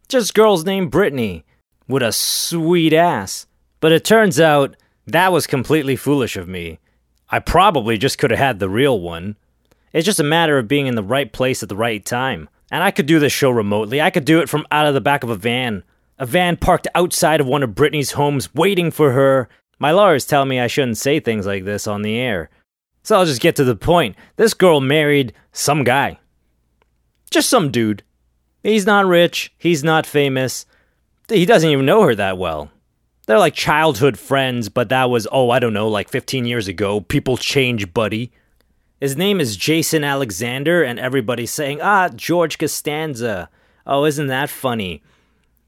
just 0.08 0.34
girls 0.34 0.66
named 0.66 0.92
Britney 0.92 1.44
with 1.88 2.02
a 2.02 2.12
sweet 2.12 2.92
ass. 2.92 3.46
But 3.80 3.92
it 3.92 4.04
turns 4.04 4.38
out 4.38 4.76
that 5.06 5.32
was 5.32 5.46
completely 5.46 5.96
foolish 5.96 6.36
of 6.36 6.48
me. 6.48 6.78
I 7.28 7.38
probably 7.38 7.98
just 7.98 8.18
could 8.18 8.30
have 8.30 8.38
had 8.38 8.58
the 8.58 8.68
real 8.68 9.00
one. 9.00 9.36
It's 9.92 10.06
just 10.06 10.20
a 10.20 10.24
matter 10.24 10.58
of 10.58 10.68
being 10.68 10.86
in 10.86 10.94
the 10.94 11.02
right 11.02 11.32
place 11.32 11.62
at 11.62 11.68
the 11.68 11.76
right 11.76 12.04
time. 12.04 12.48
And 12.70 12.82
I 12.82 12.90
could 12.90 13.06
do 13.06 13.18
this 13.18 13.32
show 13.32 13.50
remotely. 13.50 14.00
I 14.00 14.10
could 14.10 14.24
do 14.24 14.40
it 14.40 14.48
from 14.48 14.66
out 14.70 14.86
of 14.86 14.94
the 14.94 15.00
back 15.00 15.22
of 15.22 15.30
a 15.30 15.36
van. 15.36 15.82
A 16.18 16.26
van 16.26 16.56
parked 16.56 16.88
outside 16.94 17.40
of 17.40 17.46
one 17.46 17.62
of 17.62 17.70
Britney's 17.70 18.12
homes 18.12 18.54
waiting 18.54 18.90
for 18.90 19.12
her. 19.12 19.48
My 19.78 19.90
lawyers 19.90 20.24
tell 20.24 20.44
me 20.44 20.60
I 20.60 20.68
shouldn't 20.68 20.98
say 20.98 21.20
things 21.20 21.46
like 21.46 21.64
this 21.64 21.86
on 21.86 22.02
the 22.02 22.16
air. 22.16 22.48
So 23.02 23.16
I'll 23.16 23.26
just 23.26 23.40
get 23.40 23.56
to 23.56 23.64
the 23.64 23.74
point. 23.74 24.16
This 24.36 24.54
girl 24.54 24.80
married 24.80 25.32
some 25.52 25.84
guy. 25.84 26.18
Just 27.30 27.50
some 27.50 27.70
dude. 27.70 28.02
He's 28.62 28.86
not 28.86 29.06
rich, 29.06 29.52
he's 29.58 29.82
not 29.82 30.06
famous. 30.06 30.66
He 31.28 31.44
doesn't 31.44 31.68
even 31.68 31.86
know 31.86 32.02
her 32.02 32.14
that 32.14 32.38
well. 32.38 32.70
They're 33.26 33.38
like 33.38 33.54
childhood 33.54 34.18
friends, 34.18 34.68
but 34.68 34.88
that 34.88 35.08
was, 35.08 35.28
oh, 35.30 35.50
I 35.50 35.60
don't 35.60 35.72
know, 35.72 35.88
like 35.88 36.08
15 36.08 36.44
years 36.44 36.66
ago. 36.66 37.00
People 37.00 37.36
change, 37.36 37.94
buddy. 37.94 38.32
His 39.00 39.16
name 39.16 39.40
is 39.40 39.56
Jason 39.56 40.02
Alexander, 40.02 40.82
and 40.82 40.98
everybody's 40.98 41.52
saying, 41.52 41.80
ah, 41.80 42.08
George 42.08 42.58
Costanza. 42.58 43.48
Oh, 43.86 44.04
isn't 44.04 44.26
that 44.26 44.50
funny? 44.50 45.02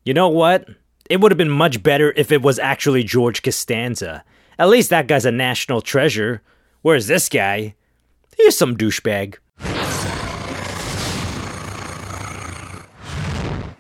You 0.05 0.15
know 0.15 0.29
what? 0.29 0.69
It 1.09 1.21
would 1.21 1.31
have 1.31 1.39
been 1.39 1.51
much 1.51 1.83
better 1.83 2.13
if 2.17 2.33
it 2.33 2.43
was 2.43 2.59
actually 2.59 3.05
George 3.05 3.43
Costanza. 3.43 4.25
At 4.59 4.69
least 4.69 4.91
that 4.91 5.07
guy's 5.07 5.25
a 5.25 5.33
national 5.33 5.81
treasure. 5.81 6.43
Whereas 6.83 7.07
this 7.07 7.29
guy, 7.29 7.75
he's 8.37 8.57
some 8.57 8.77
douchebag. 8.77 9.37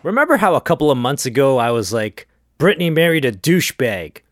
Remember 0.02 0.36
how 0.36 0.54
a 0.54 0.60
couple 0.60 0.90
of 0.90 0.98
months 0.98 1.26
ago 1.26 1.58
I 1.58 1.70
was 1.70 1.92
like, 1.92 2.28
Britney 2.64 2.90
married 2.90 3.26
a 3.26 3.30
douchebag? 3.30 4.22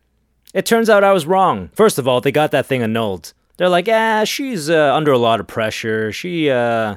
It 0.55 0.65
turns 0.65 0.89
out 0.89 1.03
I 1.03 1.13
was 1.13 1.27
wrong. 1.27 1.69
First 1.75 1.99
of 1.99 2.07
all, 2.07 2.19
they 2.19 2.31
got 2.31 2.49
that 2.49 2.65
thing 2.65 2.81
annulled. 2.81 3.31
They're 3.57 3.69
like, 3.69 3.87
ah, 3.87 4.23
she's 4.23 4.71
uh, 4.71 4.91
under 4.95 5.11
a 5.11 5.19
lot 5.19 5.39
of 5.39 5.45
pressure. 5.45 6.11
She 6.11 6.49
uh, 6.49 6.95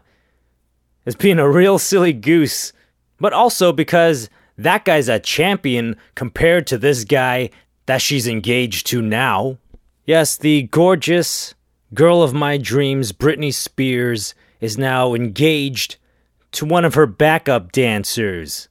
is 1.04 1.14
being 1.14 1.38
a 1.38 1.46
real 1.46 1.78
silly 1.78 2.14
goose. 2.14 2.72
But 3.20 3.34
also 3.34 3.70
because 3.70 4.30
that 4.56 4.86
guy's 4.86 5.10
a 5.10 5.20
champion 5.20 5.96
compared 6.14 6.66
to 6.68 6.78
this 6.78 7.04
guy 7.04 7.50
that 7.84 8.00
she's 8.00 8.26
engaged 8.26 8.86
to 8.86 9.02
now. 9.02 9.58
Yes, 10.06 10.38
the 10.38 10.62
gorgeous 10.62 11.54
girl 11.92 12.22
of 12.22 12.32
my 12.32 12.56
dreams, 12.56 13.12
Britney 13.12 13.52
Spears, 13.52 14.34
is 14.62 14.78
now 14.78 15.12
engaged 15.12 15.96
to 16.52 16.64
one 16.64 16.86
of 16.86 16.94
her 16.94 17.06
backup 17.06 17.72
dancers, 17.72 18.70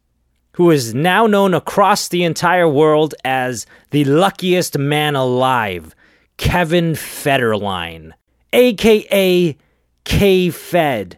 who 0.56 0.72
is 0.72 0.94
now 0.94 1.28
known 1.28 1.54
across 1.54 2.08
the 2.08 2.24
entire 2.24 2.68
world 2.68 3.14
as 3.24 3.66
the 3.92 4.06
luckiest 4.06 4.78
man 4.78 5.16
alive, 5.16 5.94
Kevin 6.38 6.94
Federline, 6.94 8.14
aka 8.54 9.58
K 10.06 10.50
Fed. 10.50 11.18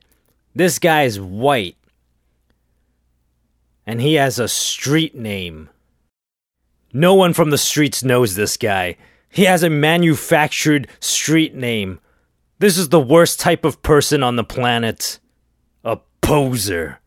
This 0.56 0.80
guy's 0.80 1.20
white. 1.20 1.78
And 3.86 4.02
he 4.02 4.16
has 4.16 4.40
a 4.40 4.48
street 4.48 5.16
name 5.16 5.70
No 6.92 7.14
one 7.14 7.34
from 7.34 7.52
the 7.52 7.58
streets 7.58 8.04
knows 8.04 8.36
this 8.36 8.58
guy. 8.58 8.98
He 9.30 9.44
has 9.44 9.62
a 9.62 9.70
manufactured 9.70 10.88
street 11.00 11.54
name. 11.54 12.00
This 12.60 12.78
is 12.78 12.90
the 12.90 13.00
worst 13.00 13.40
type 13.40 13.66
of 13.66 13.82
person 13.84 14.24
on 14.24 14.36
the 14.36 14.44
planet. 14.44 15.20
A 15.84 16.00
poser. 16.22 17.00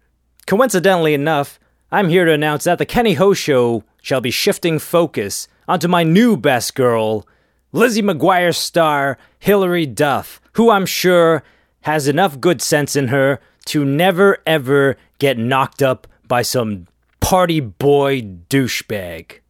Coincidentally 0.46 1.12
enough, 1.12 1.59
I'm 1.92 2.08
here 2.08 2.24
to 2.24 2.32
announce 2.32 2.64
that 2.64 2.78
the 2.78 2.86
Kenny 2.86 3.14
Ho 3.14 3.34
Show 3.34 3.82
shall 4.00 4.20
be 4.20 4.30
shifting 4.30 4.78
focus 4.78 5.48
onto 5.66 5.88
my 5.88 6.04
new 6.04 6.36
best 6.36 6.76
girl, 6.76 7.26
Lizzie 7.72 8.00
McGuire 8.00 8.54
star 8.54 9.18
Hilary 9.40 9.86
Duff, 9.86 10.40
who 10.52 10.70
I'm 10.70 10.86
sure 10.86 11.42
has 11.80 12.06
enough 12.06 12.38
good 12.38 12.62
sense 12.62 12.94
in 12.94 13.08
her 13.08 13.40
to 13.66 13.84
never 13.84 14.38
ever 14.46 14.96
get 15.18 15.36
knocked 15.36 15.82
up 15.82 16.06
by 16.28 16.42
some 16.42 16.86
party 17.18 17.58
boy 17.58 18.22
douchebag. 18.22 19.40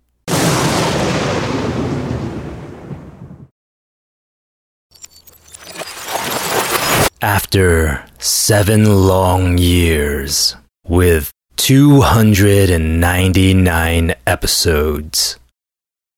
After 7.20 8.02
seven 8.18 9.06
long 9.06 9.58
years, 9.58 10.56
with 10.88 11.30
299 11.60 14.14
episodes, 14.26 15.38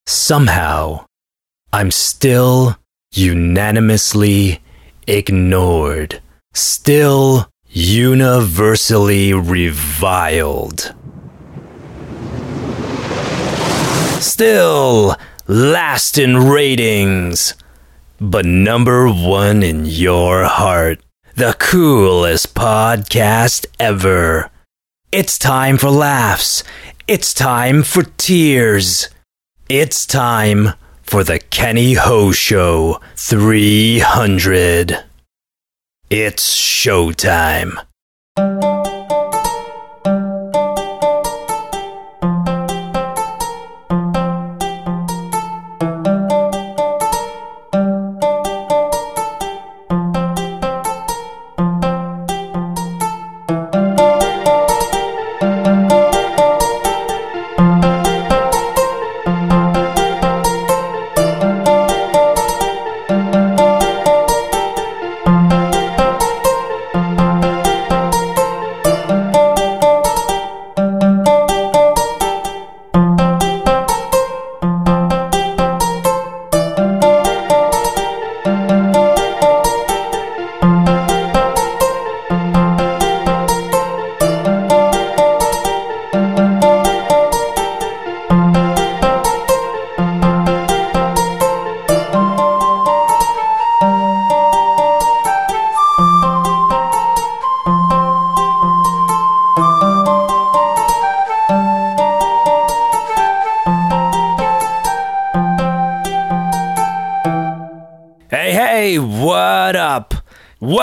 somehow 0.07 1.05
I'm 1.73 1.91
still 1.91 2.77
unanimously 3.13 4.61
ignored, 5.09 6.23
still 6.55 7.49
universally 7.67 9.33
reviled. 9.33 10.95
Still 14.21 15.17
last 15.49 16.19
in 16.19 16.37
ratings, 16.37 17.55
but 18.21 18.47
number 18.47 19.09
one 19.09 19.65
in 19.65 19.87
your 19.87 20.45
heart. 20.45 21.01
The 21.35 21.57
coolest 21.59 22.55
podcast 22.55 23.67
ever. 23.81 24.52
It's 25.13 25.37
time 25.37 25.77
for 25.77 25.91
laughs. 25.91 26.65
It's 27.07 27.35
time 27.35 27.83
for 27.83 28.05
tears. 28.17 29.11
It's 29.69 30.07
time 30.07 30.71
for 31.03 31.23
the 31.23 31.39
Kenny 31.39 31.93
Ho 31.93 32.33
Show 32.33 32.99
300. 33.17 35.05
It's 36.09 36.57
showtime. 36.57 37.77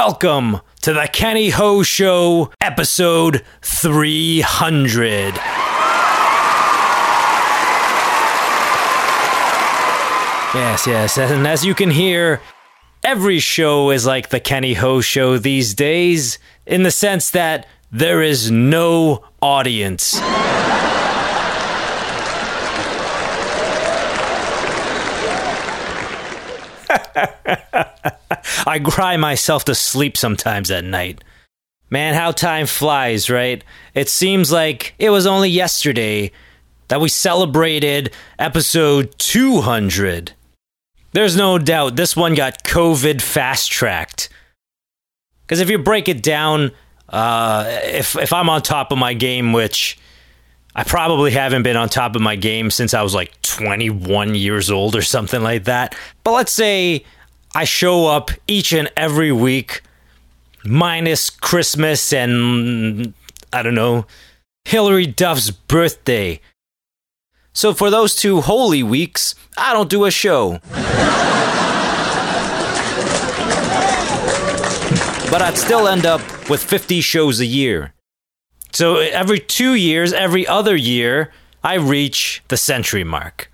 Welcome 0.02 0.62
to 0.84 0.94
the 0.94 1.10
Kenny 1.12 1.50
Ho 1.50 1.84
Show, 1.84 2.52
episode 2.62 3.44
300. 3.62 5.36
Yes, 10.56 10.88
yes, 10.88 11.18
and 11.18 11.46
as 11.46 11.66
you 11.66 11.76
can 11.76 11.92
hear, 11.92 12.40
every 13.04 13.40
show 13.40 13.92
is 13.92 14.06
like 14.06 14.30
the 14.30 14.40
Kenny 14.40 14.76
Ho 14.76 15.02
Show 15.02 15.38
these 15.38 15.74
days, 15.74 16.40
in 16.66 16.84
the 16.84 16.92
sense 16.92 17.30
that 17.32 17.68
there 17.92 18.22
is 18.22 18.50
no 18.50 19.26
audience. 19.42 20.22
I 28.66 28.80
cry 28.80 29.18
myself 29.18 29.66
to 29.66 29.76
sleep 29.76 30.18
sometimes 30.18 30.72
at 30.72 30.84
night. 30.84 31.24
Man, 31.90 32.14
how 32.14 32.32
time 32.32 32.68
flies, 32.68 33.30
right? 33.30 33.64
It 33.96 34.10
seems 34.10 34.52
like 34.52 34.94
it 35.00 35.10
was 35.10 35.26
only 35.26 35.50
yesterday 35.50 36.32
that 36.90 37.02
we 37.02 37.10
celebrated 37.10 38.12
episode 38.38 39.16
200. 39.18 40.34
There's 41.12 41.36
no 41.36 41.58
doubt 41.58 41.96
this 41.96 42.16
one 42.16 42.36
got 42.36 42.64
COVID 42.64 43.22
fast 43.22 43.72
tracked. 43.72 44.30
Because 45.42 45.60
if 45.60 45.70
you 45.70 45.80
break 45.80 46.08
it 46.08 46.22
down, 46.22 46.72
uh, 47.10 47.66
if, 47.84 48.16
if 48.16 48.34
I'm 48.34 48.50
on 48.50 48.62
top 48.62 48.92
of 48.92 49.00
my 49.00 49.16
game, 49.16 49.52
which 49.52 49.98
I 50.76 50.84
probably 50.84 51.32
haven't 51.32 51.64
been 51.64 51.76
on 51.76 51.90
top 51.90 52.16
of 52.16 52.22
my 52.22 52.36
game 52.36 52.70
since 52.70 52.94
I 52.94 53.02
was 53.02 53.16
like 53.16 53.42
21 53.42 54.36
years 54.36 54.70
old 54.70 54.96
or 54.96 55.02
something 55.02 55.42
like 55.42 55.64
that. 55.64 55.96
But 56.24 56.34
let's 56.34 56.52
say 56.52 57.04
I 57.56 57.64
show 57.64 58.08
up 58.08 58.32
each 58.48 58.74
and 58.74 58.92
every 58.96 59.32
week, 59.32 59.82
minus 60.64 61.30
Christmas 61.30 62.14
and 62.14 63.14
I 63.52 63.64
don't 63.64 63.76
know, 63.76 64.06
Hilary 64.66 65.08
Duff's 65.08 65.50
birthday. 65.50 66.42
So 67.54 67.74
for 67.74 67.90
those 67.90 68.16
two 68.16 68.42
holy 68.42 68.84
weeks, 68.84 69.34
I 69.58 69.74
don't 69.74 69.90
do 69.90 70.06
a 70.06 70.12
show. 70.12 70.60
but 75.32 75.42
I'd 75.42 75.58
still 75.58 75.88
end 75.88 76.06
up 76.06 76.22
with 76.50 76.64
50 76.64 77.02
shows 77.02 77.40
a 77.40 77.46
year. 77.46 77.94
So 78.72 78.98
every 78.98 79.40
two 79.40 79.74
years, 79.74 80.14
every 80.14 80.46
other 80.48 80.76
year, 80.76 81.32
I 81.64 81.76
reach 81.76 82.44
the 82.48 82.58
century 82.58 83.04
mark. 83.04 83.52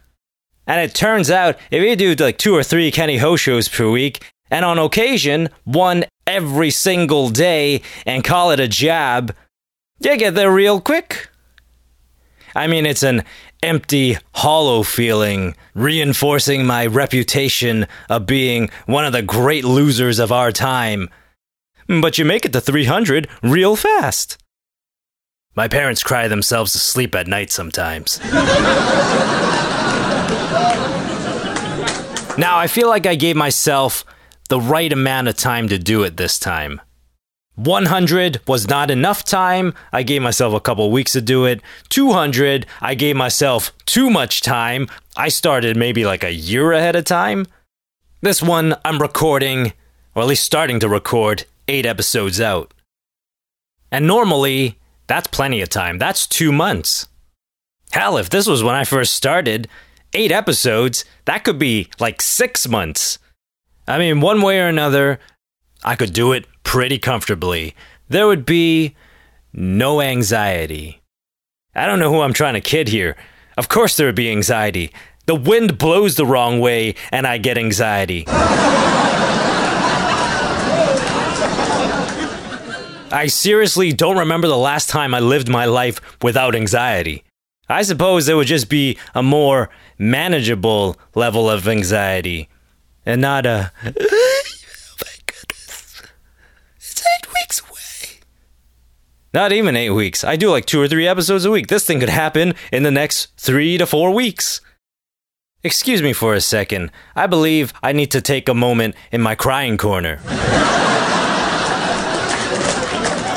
And 0.68 0.82
it 0.82 0.96
turns 0.96 1.30
out 1.30 1.58
if 1.72 1.84
you 1.84 1.96
do 1.96 2.16
like 2.24 2.38
two 2.38 2.56
or 2.56 2.64
three 2.64 2.92
Kenny 2.92 3.18
Ho 3.18 3.36
shows 3.36 3.68
per 3.68 3.90
week, 3.90 4.32
and 4.50 4.66
on 4.66 4.78
occasion, 4.80 5.50
one 5.64 6.06
every 6.28 6.72
single 6.72 7.30
day, 7.30 7.82
and 8.06 8.24
call 8.24 8.52
it 8.52 8.60
a 8.60 8.68
jab, 8.68 9.36
you 10.00 10.18
get 10.18 10.36
there 10.36 10.52
real 10.52 10.82
quick. 10.82 11.30
I 12.56 12.68
mean, 12.68 12.86
it's 12.86 13.04
an 13.04 13.24
empty, 13.62 14.18
hollow 14.34 14.84
feeling, 14.84 15.56
reinforcing 15.74 16.66
my 16.66 16.86
reputation 16.86 17.88
of 18.10 18.26
being 18.26 18.70
one 18.86 19.06
of 19.06 19.14
the 19.14 19.22
great 19.22 19.66
losers 19.66 20.20
of 20.20 20.32
our 20.32 20.52
time. 20.52 21.10
But 21.88 22.18
you 22.18 22.26
make 22.26 22.46
it 22.46 22.54
to 22.54 22.62
300 22.62 23.28
real 23.44 23.76
fast. 23.76 24.38
My 25.56 25.68
parents 25.68 26.04
cry 26.04 26.28
themselves 26.28 26.72
to 26.74 26.80
sleep 26.80 27.16
at 27.16 27.28
night 27.28 27.52
sometimes. 27.52 28.20
now, 32.38 32.58
I 32.58 32.68
feel 32.68 32.90
like 32.90 33.06
I 33.06 33.16
gave 33.16 33.36
myself 33.36 34.06
the 34.50 34.60
right 34.60 34.92
amount 34.92 35.28
of 35.28 35.38
time 35.38 35.68
to 35.70 35.80
do 35.80 36.04
it 36.04 36.18
this 36.18 36.38
time. 36.38 36.82
100 37.56 38.42
was 38.48 38.68
not 38.68 38.92
enough 38.92 39.24
time. 39.24 39.74
I 39.94 40.04
gave 40.04 40.22
myself 40.22 40.54
a 40.54 40.60
couple 40.60 40.92
weeks 40.92 41.14
to 41.14 41.22
do 41.22 41.46
it. 41.46 41.62
200, 41.90 42.66
I 42.82 42.96
gave 42.96 43.16
myself 43.16 43.72
too 43.86 44.10
much 44.10 44.42
time. 44.42 44.88
I 45.16 45.30
started 45.30 45.78
maybe 45.78 46.06
like 46.06 46.24
a 46.24 46.34
year 46.34 46.74
ahead 46.74 46.98
of 46.98 47.06
time. 47.06 47.48
This 48.22 48.42
one, 48.42 48.76
I'm 48.84 49.02
recording, 49.02 49.72
or 50.14 50.24
at 50.24 50.28
least 50.28 50.44
starting 50.44 50.80
to 50.82 50.90
record, 50.90 51.46
eight 51.68 51.86
episodes 51.86 52.42
out. 52.42 52.74
And 53.92 54.06
normally, 54.06 54.78
that's 55.08 55.28
plenty 55.28 55.62
of 55.62 55.70
time. 55.70 55.98
That's 55.98 56.28
two 56.28 56.52
months. 56.52 57.08
Hell, 57.92 58.18
if 58.18 58.30
this 58.30 58.48
was 58.48 58.64
when 58.64 58.76
I 58.76 58.84
first 58.84 59.14
started, 59.14 59.70
eight 60.16 60.32
episodes, 60.32 61.06
that 61.26 61.44
could 61.44 61.60
be 61.60 61.90
like 62.00 62.22
six 62.22 62.68
months. 62.68 63.20
I 63.88 64.00
mean, 64.00 64.22
one 64.22 64.42
way 64.42 64.60
or 64.60 64.68
another, 64.68 65.20
I 65.84 65.96
could 65.96 66.14
do 66.14 66.32
it 66.32 66.48
pretty 66.64 66.98
comfortably. 66.98 67.76
There 68.10 68.26
would 68.26 68.46
be 68.46 68.96
no 69.54 70.02
anxiety. 70.02 71.02
I 71.76 71.86
don't 71.86 72.00
know 72.00 72.12
who 72.12 72.22
I'm 72.22 72.34
trying 72.34 72.56
to 72.56 72.62
kid 72.62 72.88
here. 72.88 73.16
Of 73.58 73.70
course, 73.70 73.96
there 73.98 74.08
would 74.08 74.16
be 74.16 74.32
anxiety. 74.32 74.92
The 75.28 75.36
wind 75.36 75.78
blows 75.78 76.16
the 76.16 76.26
wrong 76.26 76.60
way, 76.60 76.96
and 77.12 77.28
I 77.28 77.38
get 77.38 77.58
anxiety. 77.58 78.26
I 83.12 83.28
seriously 83.28 83.94
don't 83.94 84.18
remember 84.18 84.48
the 84.48 84.58
last 84.58 84.90
time 84.90 85.14
I 85.14 85.20
lived 85.20 85.50
my 85.50 85.66
life 85.66 86.02
without 86.22 86.56
anxiety. 86.56 87.24
I 87.68 87.82
suppose 87.82 88.30
it 88.30 88.36
would 88.36 88.48
just 88.48 88.70
be 88.70 88.98
a 89.14 89.24
more 89.24 89.70
manageable 89.98 90.98
level 91.16 91.50
of 91.50 91.68
anxiety 91.68 92.50
and 93.06 93.22
not 93.22 93.46
a. 93.46 93.72
oh 93.86 93.92
my 95.02 95.14
goodness. 95.26 96.02
It's 96.78 97.04
eight 97.16 97.34
weeks 97.34 97.62
away. 97.62 98.20
Not 99.34 99.52
even 99.52 99.76
eight 99.76 99.90
weeks. 99.92 100.24
I 100.24 100.36
do 100.36 100.50
like 100.50 100.66
two 100.66 100.82
or 100.82 100.88
three 100.88 101.08
episodes 101.08 101.46
a 101.46 101.52
week. 101.52 101.68
This 101.68 101.86
thing 101.86 102.00
could 102.00 102.10
happen 102.10 102.54
in 102.72 102.84
the 102.84 102.92
next 102.92 103.34
three 103.38 103.78
to 103.78 103.86
four 103.86 104.12
weeks. 104.12 104.62
Excuse 105.64 106.04
me 106.04 106.14
for 106.14 106.36
a 106.36 106.42
second. 106.42 106.92
I 107.16 107.26
believe 107.26 107.74
I 107.82 107.92
need 107.92 108.12
to 108.12 108.22
take 108.22 108.48
a 108.48 108.54
moment 108.54 108.94
in 109.12 109.22
my 109.22 109.34
crying 109.34 109.78
corner. 109.78 110.20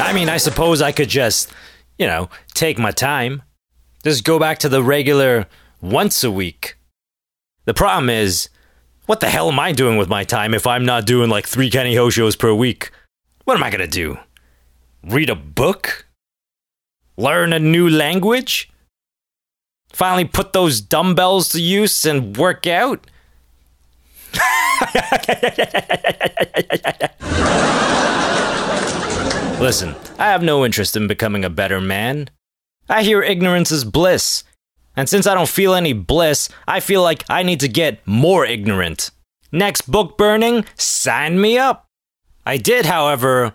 I 0.09 0.12
mean, 0.14 0.29
I 0.29 0.37
suppose 0.37 0.83
I 0.83 0.93
could 0.93 1.09
just, 1.09 1.51
you 1.99 2.07
know, 2.07 2.29
take 2.55 2.79
my 2.79 2.91
time. 2.91 3.43
Just 4.05 4.25
go 4.25 4.39
back 4.39 4.59
to 4.59 4.69
the 4.69 4.83
regular 4.83 5.47
once 5.81 6.23
a 6.23 6.31
week. 6.31 6.77
The 7.65 7.75
problem 7.75 8.09
is, 8.09 8.49
what 9.07 9.21
the 9.21 9.29
hell 9.29 9.51
am 9.51 9.59
I 9.59 9.73
doing 9.73 9.97
with 9.97 10.09
my 10.09 10.25
time 10.25 10.55
if 10.55 10.67
I'm 10.67 10.85
not 10.85 11.07
doing 11.07 11.31
like 11.31 11.47
three 11.47 11.71
Kenny 11.71 11.97
Ho 11.97 12.11
shows 12.11 12.37
per 12.37 12.55
week? 12.55 12.91
What 13.45 13.57
am 13.57 13.63
I 13.63 13.71
gonna 13.71 13.87
do? 13.87 14.19
Read 15.03 15.31
a 15.31 15.35
book? 15.35 16.07
Learn 17.17 17.53
a 17.53 17.59
new 17.59 17.89
language? 17.89 18.71
Finally 19.93 20.27
put 20.27 20.53
those 20.53 20.81
dumbbells 20.81 21.49
to 21.51 21.61
use 21.61 22.05
and 22.05 22.37
work 22.37 22.67
out? 22.67 23.05
Listen, 29.61 29.97
I 30.19 30.27
have 30.27 30.43
no 30.43 30.65
interest 30.65 30.97
in 30.97 31.09
becoming 31.09 31.45
a 31.45 31.51
better 31.51 31.81
man. 31.81 32.29
I 32.89 33.03
hear 33.03 33.22
ignorance 33.22 33.70
is 33.70 33.84
bliss. 33.84 34.45
And 34.97 35.09
since 35.09 35.26
I 35.26 35.34
don't 35.34 35.49
feel 35.49 35.74
any 35.74 35.93
bliss, 35.93 36.49
I 36.66 36.80
feel 36.80 37.03
like 37.03 37.24
I 37.28 37.43
need 37.43 37.61
to 37.61 37.68
get 37.68 38.05
more 38.07 38.45
ignorant. 38.45 39.11
Next 39.53 39.82
book 39.91 40.18
burning, 40.18 40.64
sign 40.76 41.41
me 41.41 41.57
up. 41.57 41.86
I 42.45 42.57
did, 42.57 42.86
however, 42.86 43.53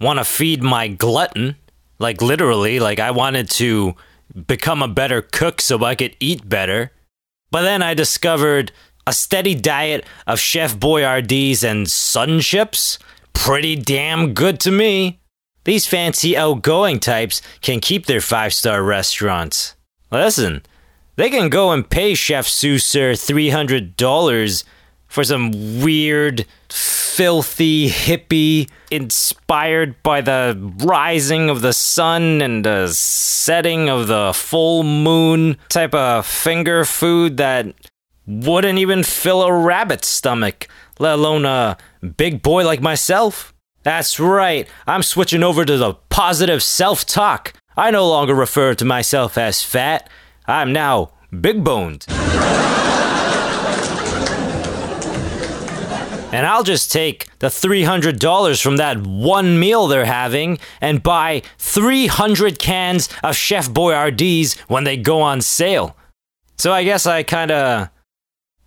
want 0.00 0.18
to 0.18 0.24
feed 0.24 0.62
my 0.62 0.88
glutton. 0.88 1.56
Like, 1.98 2.22
literally, 2.22 2.80
like, 2.80 3.00
I 3.00 3.10
wanted 3.10 3.50
to 3.50 3.96
become 4.46 4.82
a 4.82 4.88
better 4.88 5.22
cook 5.22 5.60
so 5.60 5.82
I 5.84 5.94
could 5.94 6.16
eat 6.20 6.48
better. 6.48 6.92
But 7.50 7.62
then 7.62 7.82
I 7.82 7.94
discovered 7.94 8.72
a 9.06 9.12
steady 9.12 9.54
diet 9.54 10.04
of 10.26 10.38
Chef 10.38 10.78
Boyardee's 10.78 11.64
and 11.64 11.90
sun 11.90 12.40
chips. 12.40 12.98
Pretty 13.32 13.76
damn 13.76 14.34
good 14.34 14.60
to 14.60 14.70
me. 14.70 15.20
These 15.64 15.86
fancy 15.86 16.36
outgoing 16.36 17.00
types 17.00 17.42
can 17.60 17.80
keep 17.80 18.06
their 18.06 18.20
five 18.20 18.54
star 18.54 18.82
restaurants. 18.82 19.74
Listen, 20.10 20.62
they 21.16 21.30
can 21.30 21.48
go 21.48 21.72
and 21.72 21.88
pay 21.88 22.14
Chef 22.14 22.46
Susser 22.46 23.12
$300 23.12 24.64
for 25.08 25.24
some 25.24 25.82
weird, 25.82 26.46
filthy, 26.68 27.88
hippie, 27.88 28.70
inspired 28.90 30.00
by 30.02 30.20
the 30.20 30.56
rising 30.84 31.50
of 31.50 31.62
the 31.62 31.72
sun 31.72 32.40
and 32.40 32.64
the 32.64 32.88
setting 32.88 33.88
of 33.88 34.06
the 34.06 34.32
full 34.34 34.82
moon 34.82 35.56
type 35.68 35.94
of 35.94 36.26
finger 36.26 36.84
food 36.84 37.38
that 37.38 37.74
wouldn't 38.26 38.78
even 38.78 39.02
fill 39.02 39.42
a 39.42 39.52
rabbit's 39.52 40.06
stomach, 40.06 40.68
let 40.98 41.14
alone 41.14 41.44
a 41.44 41.76
big 42.16 42.42
boy 42.42 42.64
like 42.64 42.80
myself. 42.80 43.54
That's 43.88 44.20
right, 44.20 44.68
I'm 44.86 45.02
switching 45.02 45.42
over 45.42 45.64
to 45.64 45.78
the 45.78 45.94
positive 46.10 46.62
self 46.62 47.06
talk. 47.06 47.54
I 47.74 47.90
no 47.90 48.06
longer 48.06 48.34
refer 48.34 48.74
to 48.74 48.84
myself 48.84 49.38
as 49.38 49.62
fat, 49.62 50.10
I'm 50.46 50.74
now 50.74 51.12
big 51.40 51.64
boned. 51.64 52.04
And 56.30 56.46
I'll 56.46 56.64
just 56.64 56.92
take 56.92 57.28
the 57.38 57.46
$300 57.46 58.62
from 58.62 58.76
that 58.76 58.98
one 59.06 59.58
meal 59.58 59.86
they're 59.86 60.04
having 60.04 60.58
and 60.82 61.02
buy 61.02 61.40
300 61.56 62.58
cans 62.58 63.08
of 63.24 63.36
Chef 63.36 63.72
Boyardee's 63.72 64.58
when 64.68 64.84
they 64.84 64.98
go 64.98 65.22
on 65.22 65.40
sale. 65.40 65.96
So 66.58 66.74
I 66.74 66.84
guess 66.84 67.06
I 67.06 67.22
kind 67.22 67.50
of 67.50 67.88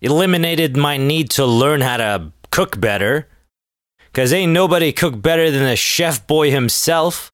eliminated 0.00 0.76
my 0.76 0.96
need 0.96 1.30
to 1.30 1.46
learn 1.46 1.80
how 1.80 1.98
to 1.98 2.32
cook 2.50 2.80
better. 2.80 3.28
Because 4.12 4.32
ain't 4.32 4.52
nobody 4.52 4.92
cook 4.92 5.20
better 5.22 5.50
than 5.50 5.64
the 5.64 5.76
chef 5.76 6.26
boy 6.26 6.50
himself. 6.50 7.32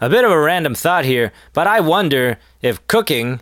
A 0.00 0.08
bit 0.08 0.24
of 0.24 0.30
a 0.30 0.40
random 0.40 0.74
thought 0.74 1.04
here, 1.04 1.32
but 1.52 1.66
I 1.66 1.80
wonder 1.80 2.38
if 2.62 2.86
cooking 2.86 3.40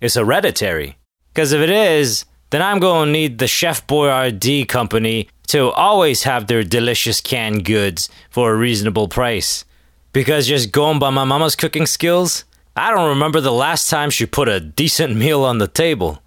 is 0.00 0.14
hereditary. 0.14 0.98
Because 1.32 1.52
if 1.52 1.60
it 1.60 1.70
is, 1.70 2.24
then 2.50 2.60
I'm 2.60 2.80
to 2.80 3.06
need 3.06 3.38
the 3.38 3.46
Chef 3.46 3.86
Boyardee 3.86 4.68
company 4.68 5.28
to 5.48 5.70
always 5.70 6.24
have 6.24 6.46
their 6.46 6.64
delicious 6.64 7.20
canned 7.20 7.64
goods 7.64 8.08
for 8.30 8.52
a 8.52 8.56
reasonable 8.56 9.08
price. 9.08 9.64
Because 10.12 10.46
just 10.46 10.72
going 10.72 10.98
by 10.98 11.10
my 11.10 11.24
mama's 11.24 11.56
cooking 11.56 11.86
skills, 11.86 12.44
I 12.76 12.90
don't 12.90 13.08
remember 13.08 13.40
the 13.40 13.52
last 13.52 13.88
time 13.88 14.10
she 14.10 14.26
put 14.26 14.48
a 14.48 14.60
decent 14.60 15.14
meal 15.14 15.44
on 15.44 15.58
the 15.58 15.68
table. 15.68 16.22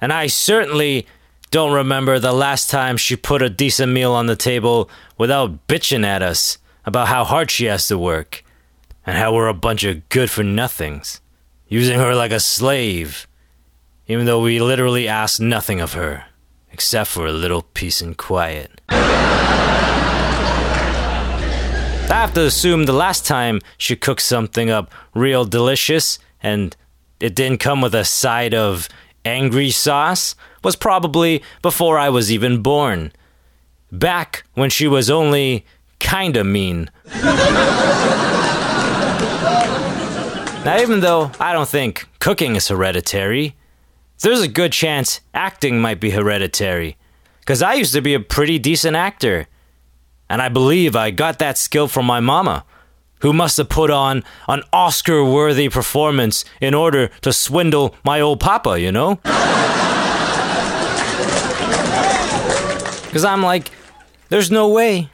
And 0.00 0.12
I 0.12 0.26
certainly 0.26 1.06
don't 1.50 1.72
remember 1.72 2.18
the 2.18 2.32
last 2.32 2.68
time 2.68 2.96
she 2.96 3.16
put 3.16 3.42
a 3.42 3.48
decent 3.48 3.92
meal 3.92 4.12
on 4.12 4.26
the 4.26 4.36
table 4.36 4.90
without 5.16 5.66
bitching 5.66 6.04
at 6.04 6.22
us 6.22 6.58
about 6.84 7.08
how 7.08 7.24
hard 7.24 7.50
she 7.50 7.64
has 7.66 7.88
to 7.88 7.98
work 7.98 8.44
and 9.06 9.16
how 9.16 9.34
we're 9.34 9.48
a 9.48 9.54
bunch 9.54 9.84
of 9.84 10.06
good 10.10 10.30
for 10.30 10.42
nothings, 10.42 11.20
using 11.66 11.98
her 11.98 12.14
like 12.14 12.32
a 12.32 12.40
slave, 12.40 13.26
even 14.06 14.26
though 14.26 14.42
we 14.42 14.60
literally 14.60 15.08
ask 15.08 15.40
nothing 15.40 15.80
of 15.80 15.94
her 15.94 16.26
except 16.70 17.10
for 17.10 17.26
a 17.26 17.32
little 17.32 17.62
peace 17.62 18.00
and 18.00 18.16
quiet. 18.18 18.80
I 22.10 22.14
have 22.22 22.34
to 22.34 22.44
assume 22.44 22.84
the 22.84 22.92
last 22.92 23.26
time 23.26 23.60
she 23.76 23.96
cooked 23.96 24.22
something 24.22 24.70
up 24.70 24.92
real 25.14 25.44
delicious 25.44 26.18
and 26.42 26.76
it 27.20 27.34
didn't 27.34 27.58
come 27.58 27.80
with 27.80 27.94
a 27.94 28.04
side 28.04 28.54
of 28.54 28.88
angry 29.28 29.70
sauce 29.70 30.34
was 30.64 30.74
probably 30.74 31.42
before 31.62 31.98
I 31.98 32.08
was 32.08 32.32
even 32.32 32.62
born. 32.62 33.12
Back 33.92 34.44
when 34.54 34.70
she 34.70 34.88
was 34.88 35.10
only 35.10 35.64
kinda 35.98 36.44
mean. 36.44 36.90
now, 40.64 40.78
even 40.80 41.00
though 41.00 41.30
I 41.38 41.52
don't 41.52 41.68
think 41.68 42.08
cooking 42.18 42.56
is 42.56 42.68
hereditary, 42.68 43.54
there's 44.20 44.40
a 44.40 44.48
good 44.48 44.72
chance 44.72 45.20
acting 45.34 45.80
might 45.80 46.00
be 46.00 46.10
hereditary. 46.10 46.96
Because 47.40 47.62
I 47.62 47.74
used 47.74 47.94
to 47.94 48.00
be 48.02 48.14
a 48.14 48.20
pretty 48.20 48.58
decent 48.58 48.96
actor. 48.96 49.46
And 50.28 50.42
I 50.42 50.48
believe 50.48 50.94
I 50.94 51.10
got 51.10 51.38
that 51.38 51.56
skill 51.56 51.88
from 51.88 52.04
my 52.04 52.20
mama, 52.20 52.64
who 53.20 53.32
must 53.32 53.56
have 53.56 53.68
put 53.68 53.90
on 53.90 54.24
an 54.46 54.62
Oscar 54.72 55.24
worthy 55.24 55.68
performance 55.68 56.44
in 56.60 56.74
order 56.74 57.08
to 57.22 57.32
swindle 57.32 57.94
my 58.04 58.20
old 58.20 58.40
papa, 58.40 58.80
you 58.80 58.92
know? 58.92 59.16
Because 63.06 63.24
I'm 63.24 63.42
like, 63.42 63.70
there's 64.28 64.50
no 64.50 64.68
way. 64.68 65.10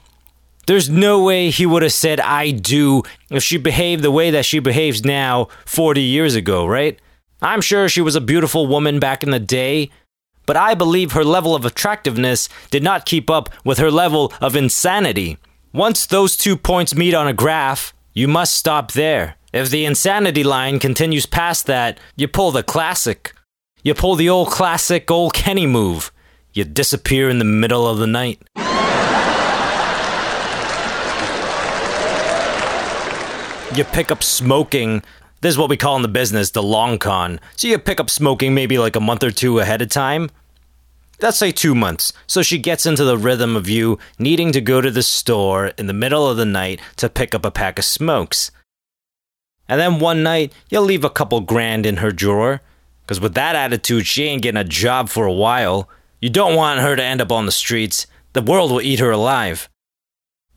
There's 0.67 0.89
no 0.89 1.23
way 1.23 1.51
he 1.51 1.67
would 1.67 1.83
have 1.83 1.93
said 1.93 2.21
I 2.21 2.51
do 2.51 3.03
if 3.31 3.43
she 3.43 3.59
behaved 3.59 4.03
the 4.03 4.11
way 4.11 4.31
that 4.31 4.47
she 4.47 4.59
behaves 4.59 5.05
now 5.05 5.49
40 5.67 6.01
years 6.01 6.35
ago, 6.35 6.67
right? 6.67 6.99
I'm 7.43 7.61
sure 7.61 7.89
she 7.89 8.01
was 8.01 8.17
a 8.17 8.21
beautiful 8.21 8.67
woman 8.67 8.99
back 8.99 9.23
in 9.23 9.31
the 9.31 9.39
day, 9.39 9.91
but 10.47 10.57
I 10.57 10.75
believe 10.75 11.13
her 11.13 11.25
level 11.25 11.55
of 11.55 11.65
attractiveness 11.65 12.49
did 12.71 12.83
not 12.83 13.07
keep 13.07 13.29
up 13.29 13.51
with 13.65 13.79
her 13.79 13.91
level 13.91 14.33
of 14.41 14.57
insanity. 14.57 15.37
Once 15.75 16.07
those 16.07 16.37
two 16.37 16.57
points 16.57 16.95
meet 16.95 17.15
on 17.15 17.27
a 17.27 17.33
graph, 17.33 17.93
you 18.13 18.29
must 18.29 18.55
stop 18.55 18.93
there. 18.93 19.35
If 19.53 19.71
the 19.71 19.85
insanity 19.85 20.45
line 20.45 20.79
continues 20.79 21.27
past 21.27 21.67
that, 21.67 21.99
you 22.15 22.29
pull 22.29 22.53
the 22.53 22.63
classic. 22.63 23.35
You 23.83 23.93
pull 23.93 24.15
the 24.15 24.29
old 24.29 24.51
classic 24.51 25.11
old 25.11 25.35
Kenny 25.35 25.67
move. 25.67 26.13
You 26.53 26.63
disappear 26.63 27.29
in 27.29 27.41
the 27.41 27.45
middle 27.45 27.89
of 27.89 27.99
the 27.99 28.07
night. 28.07 28.41
You 33.77 33.83
pick 33.83 34.13
up 34.13 34.23
smoking 34.23 35.03
This 35.41 35.55
is 35.55 35.59
what 35.59 35.71
we 35.71 35.77
call 35.77 35.97
in 35.97 36.03
the 36.03 36.09
business 36.09 36.53
the 36.53 36.63
long 36.63 36.99
con. 37.01 37.41
So 37.57 37.67
you 37.67 37.81
pick 37.81 37.99
up 37.99 38.11
smoking 38.11 38.55
maybe 38.55 38.79
like 38.79 38.95
a 38.95 39.01
month 39.01 39.25
or 39.25 39.33
two 39.33 39.59
ahead 39.59 39.83
of 39.83 39.89
time. 39.89 40.31
Let's 41.21 41.39
say 41.39 41.53
two 41.53 41.75
months. 41.75 42.13
So 42.27 42.43
she 42.43 42.59
gets 42.59 42.87
into 42.87 43.05
the 43.05 43.19
rhythm 43.19 43.57
of 43.57 43.69
you 43.69 43.99
needing 44.19 44.53
to 44.53 44.61
go 44.61 44.81
to 44.81 44.91
the 44.91 45.03
store 45.03 45.69
in 45.79 45.87
the 45.87 45.93
middle 45.93 46.29
of 46.29 46.37
the 46.37 46.45
night 46.45 46.81
to 46.97 47.09
pick 47.09 47.35
up 47.35 47.45
a 47.45 47.51
pack 47.51 47.79
of 47.79 47.85
smokes. 47.85 48.51
And 49.69 49.81
then 49.81 50.01
one 50.01 50.23
night, 50.23 50.53
you'll 50.69 50.83
leave 50.83 51.05
a 51.05 51.11
couple 51.11 51.41
grand 51.41 51.87
in 51.87 51.99
her 51.99 52.11
drawer. 52.11 52.61
Because 53.03 53.21
with 53.21 53.35
that 53.35 53.57
attitude, 53.57 54.07
she 54.07 54.25
ain't 54.25 54.43
getting 54.43 54.61
a 54.61 54.65
job 54.65 55.09
for 55.09 55.27
a 55.27 55.33
while. 55.33 55.89
You 56.21 56.31
don't 56.31 56.57
want 56.57 56.81
her 56.81 56.97
to 56.97 57.03
end 57.03 57.21
up 57.21 57.33
on 57.33 57.47
the 57.47 57.53
streets. 57.53 58.07
The 58.33 58.43
world 58.43 58.71
will 58.71 58.81
eat 58.81 59.01
her 59.01 59.11
alive. 59.11 59.69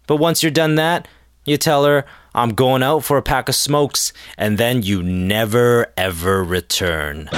But 0.08 0.18
once 0.18 0.42
you're 0.42 0.52
done 0.52 0.76
that, 0.76 1.08
you 1.46 1.58
tell 1.58 1.86
her, 1.86 2.06
I'm 2.34 2.54
going 2.54 2.84
out 2.84 3.04
for 3.04 3.18
a 3.18 3.22
pack 3.22 3.50
of 3.50 3.56
smokes, 3.56 4.14
and 4.38 4.58
then 4.58 4.84
you 4.84 5.02
never 5.04 5.94
ever 5.98 6.44
return. 6.44 7.30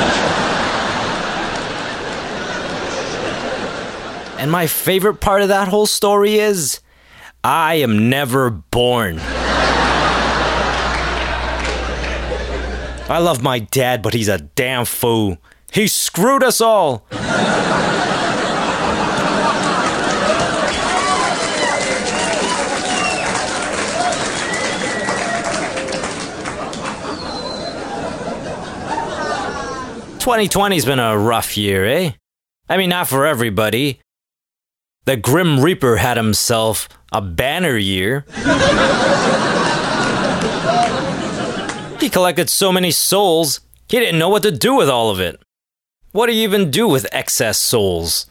And 4.39 4.49
my 4.51 4.67
favorite 4.67 5.15
part 5.15 5.41
of 5.41 5.49
that 5.49 5.67
whole 5.67 5.85
story 5.85 6.39
is 6.39 6.79
I 7.43 7.75
am 7.75 8.09
never 8.09 8.49
born. 8.49 9.19
I 13.09 13.17
love 13.19 13.43
my 13.43 13.59
dad, 13.59 14.01
but 14.01 14.13
he's 14.13 14.29
a 14.29 14.37
damn 14.37 14.85
fool. 14.85 15.37
He 15.73 15.87
screwed 15.87 16.41
us 16.43 16.61
all. 16.61 17.05
Twenty 30.19 30.47
twenty's 30.47 30.85
been 30.85 30.99
a 30.99 31.17
rough 31.17 31.57
year, 31.57 31.85
eh? 31.85 32.11
I 32.69 32.77
mean, 32.77 32.89
not 32.89 33.07
for 33.07 33.25
everybody. 33.25 33.99
The 35.09 35.17
Grim 35.17 35.59
Reaper 35.61 35.95
had 35.97 36.17
himself 36.17 36.87
a 37.11 37.19
banner 37.19 37.75
year. 37.77 38.25
He 41.99 42.11
collected 42.11 42.47
so 42.47 42.71
many 42.71 42.91
souls, 42.91 43.59
he 43.87 43.99
didn't 43.99 44.19
know 44.19 44.29
what 44.29 44.43
to 44.43 44.51
do 44.51 44.75
with 44.75 44.87
all 44.87 45.09
of 45.09 45.19
it. 45.19 45.41
What 46.11 46.27
do 46.27 46.33
you 46.33 46.43
even 46.43 46.69
do 46.69 46.87
with 46.87 47.07
excess 47.11 47.57
souls? 47.57 48.27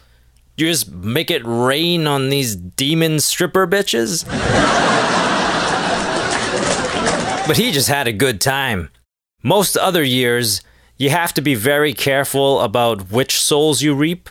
You 0.56 0.68
just 0.68 0.88
make 0.92 1.32
it 1.32 1.42
rain 1.44 2.06
on 2.06 2.28
these 2.28 2.54
demon 2.54 3.18
stripper 3.18 3.66
bitches? 3.66 4.24
but 7.48 7.56
he 7.56 7.72
just 7.72 7.88
had 7.88 8.06
a 8.06 8.12
good 8.12 8.40
time. 8.40 8.90
Most 9.42 9.76
other 9.76 10.04
years, 10.04 10.62
you 10.96 11.10
have 11.10 11.34
to 11.34 11.40
be 11.40 11.56
very 11.56 11.92
careful 11.92 12.60
about 12.60 13.10
which 13.10 13.42
souls 13.42 13.82
you 13.82 13.96
reap. 13.96 14.28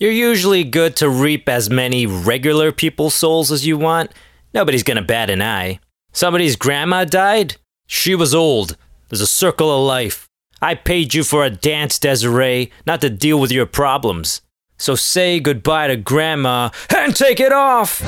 You're 0.00 0.12
usually 0.12 0.64
good 0.64 0.96
to 0.96 1.10
reap 1.10 1.46
as 1.46 1.68
many 1.68 2.06
regular 2.06 2.72
people's 2.72 3.14
souls 3.14 3.52
as 3.52 3.66
you 3.66 3.76
want. 3.76 4.12
Nobody's 4.54 4.82
gonna 4.82 5.02
bat 5.02 5.28
an 5.28 5.42
eye. 5.42 5.78
Somebody's 6.10 6.56
grandma 6.56 7.04
died? 7.04 7.56
She 7.86 8.14
was 8.14 8.34
old. 8.34 8.78
There's 9.10 9.20
a 9.20 9.26
circle 9.26 9.70
of 9.70 9.86
life. 9.86 10.26
I 10.62 10.74
paid 10.74 11.12
you 11.12 11.22
for 11.22 11.44
a 11.44 11.50
dance, 11.50 11.98
Desiree, 11.98 12.72
not 12.86 13.02
to 13.02 13.10
deal 13.10 13.38
with 13.38 13.52
your 13.52 13.66
problems. 13.66 14.40
So 14.78 14.94
say 14.94 15.38
goodbye 15.38 15.88
to 15.88 15.96
Grandma 15.96 16.70
and 16.96 17.14
take 17.14 17.38
it 17.38 17.52
off! 17.52 18.00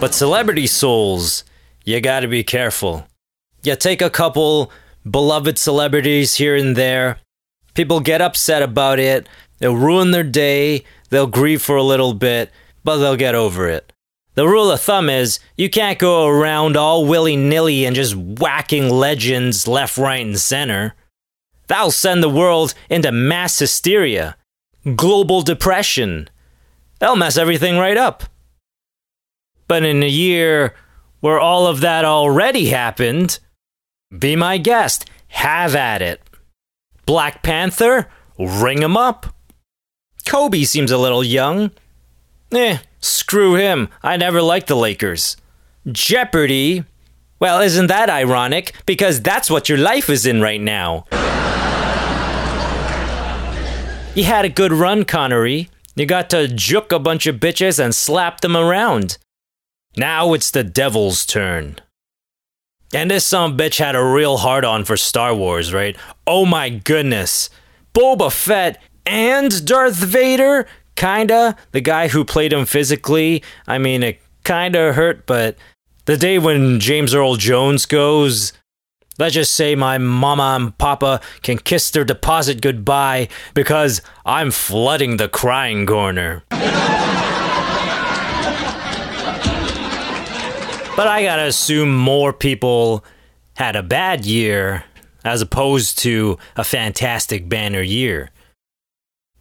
but 0.00 0.14
celebrity 0.14 0.68
souls, 0.68 1.42
you 1.84 2.00
gotta 2.00 2.28
be 2.28 2.44
careful. 2.44 3.08
You 3.64 3.74
take 3.74 4.00
a 4.00 4.08
couple 4.08 4.70
beloved 5.08 5.58
celebrities 5.58 6.36
here 6.36 6.56
and 6.56 6.76
there, 6.76 7.18
people 7.74 8.00
get 8.00 8.22
upset 8.22 8.62
about 8.62 8.98
it, 8.98 9.28
they'll 9.58 9.76
ruin 9.76 10.10
their 10.10 10.24
day, 10.24 10.84
they'll 11.10 11.26
grieve 11.26 11.62
for 11.62 11.76
a 11.76 11.82
little 11.82 12.14
bit, 12.14 12.50
but 12.84 12.98
they'll 12.98 13.16
get 13.16 13.34
over 13.34 13.68
it. 13.68 13.92
The 14.34 14.46
rule 14.46 14.70
of 14.70 14.80
thumb 14.80 15.10
is 15.10 15.40
you 15.56 15.68
can't 15.68 15.98
go 15.98 16.26
around 16.26 16.76
all 16.76 17.04
willy 17.04 17.34
nilly 17.34 17.84
and 17.84 17.96
just 17.96 18.14
whacking 18.14 18.88
legends 18.88 19.66
left, 19.66 19.98
right, 19.98 20.24
and 20.24 20.38
center. 20.38 20.94
That'll 21.66 21.90
send 21.90 22.22
the 22.22 22.28
world 22.28 22.72
into 22.88 23.10
mass 23.10 23.58
hysteria, 23.58 24.36
global 24.94 25.42
depression. 25.42 26.30
That'll 27.00 27.16
mess 27.16 27.36
everything 27.36 27.78
right 27.78 27.96
up. 27.96 28.24
But 29.66 29.84
in 29.84 30.02
a 30.02 30.08
year 30.08 30.74
where 31.20 31.40
all 31.40 31.66
of 31.66 31.80
that 31.80 32.04
already 32.04 32.66
happened, 32.66 33.40
be 34.16 34.36
my 34.36 34.58
guest, 34.58 35.08
have 35.28 35.74
at 35.74 36.02
it. 36.02 36.22
Black 37.06 37.42
Panther, 37.42 38.08
ring 38.38 38.82
him 38.82 38.96
up. 38.96 39.34
Kobe 40.26 40.64
seems 40.64 40.90
a 40.90 40.98
little 40.98 41.24
young. 41.24 41.70
Eh, 42.52 42.78
screw 43.00 43.54
him. 43.54 43.88
I 44.02 44.16
never 44.16 44.42
liked 44.42 44.66
the 44.66 44.76
Lakers. 44.76 45.36
Jeopardy? 45.90 46.84
Well, 47.40 47.60
isn't 47.60 47.86
that 47.86 48.10
ironic? 48.10 48.74
Because 48.84 49.22
that's 49.22 49.50
what 49.50 49.68
your 49.68 49.78
life 49.78 50.10
is 50.10 50.26
in 50.26 50.40
right 50.40 50.60
now. 50.60 51.04
You 54.14 54.24
had 54.24 54.44
a 54.44 54.48
good 54.48 54.72
run, 54.72 55.04
Connery. 55.04 55.68
You 55.94 56.06
got 56.06 56.30
to 56.30 56.48
juke 56.48 56.92
a 56.92 56.98
bunch 56.98 57.26
of 57.26 57.36
bitches 57.36 57.82
and 57.82 57.94
slap 57.94 58.40
them 58.40 58.56
around. 58.56 59.18
Now 59.96 60.32
it's 60.32 60.50
the 60.50 60.64
devil's 60.64 61.24
turn. 61.24 61.76
And 62.94 63.10
this 63.10 63.24
some 63.24 63.56
bitch 63.56 63.78
had 63.78 63.94
a 63.94 64.02
real 64.02 64.38
hard 64.38 64.64
on 64.64 64.84
for 64.84 64.96
Star 64.96 65.34
Wars, 65.34 65.74
right? 65.74 65.96
Oh 66.26 66.46
my 66.46 66.70
goodness. 66.70 67.50
Boba 67.94 68.32
Fett 68.32 68.80
and 69.04 69.64
Darth 69.66 69.96
Vader? 69.96 70.66
Kinda. 70.96 71.56
The 71.72 71.80
guy 71.80 72.08
who 72.08 72.24
played 72.24 72.52
him 72.52 72.64
physically, 72.64 73.42
I 73.66 73.78
mean, 73.78 74.02
it 74.02 74.20
kinda 74.44 74.94
hurt, 74.94 75.26
but 75.26 75.56
the 76.06 76.16
day 76.16 76.38
when 76.38 76.80
James 76.80 77.14
Earl 77.14 77.36
Jones 77.36 77.84
goes, 77.84 78.54
let's 79.18 79.34
just 79.34 79.54
say 79.54 79.74
my 79.74 79.98
mama 79.98 80.56
and 80.58 80.78
papa 80.78 81.20
can 81.42 81.58
kiss 81.58 81.90
their 81.90 82.04
deposit 82.04 82.62
goodbye 82.62 83.28
because 83.52 84.00
I'm 84.24 84.50
flooding 84.50 85.18
the 85.18 85.28
crying 85.28 85.84
corner. 85.84 86.44
But 90.98 91.06
I 91.06 91.22
gotta 91.22 91.44
assume 91.44 91.96
more 91.96 92.32
people 92.32 93.04
had 93.54 93.76
a 93.76 93.84
bad 93.84 94.24
year 94.26 94.82
as 95.24 95.40
opposed 95.40 95.96
to 96.00 96.38
a 96.56 96.64
fantastic 96.64 97.48
banner 97.48 97.82
year. 97.82 98.30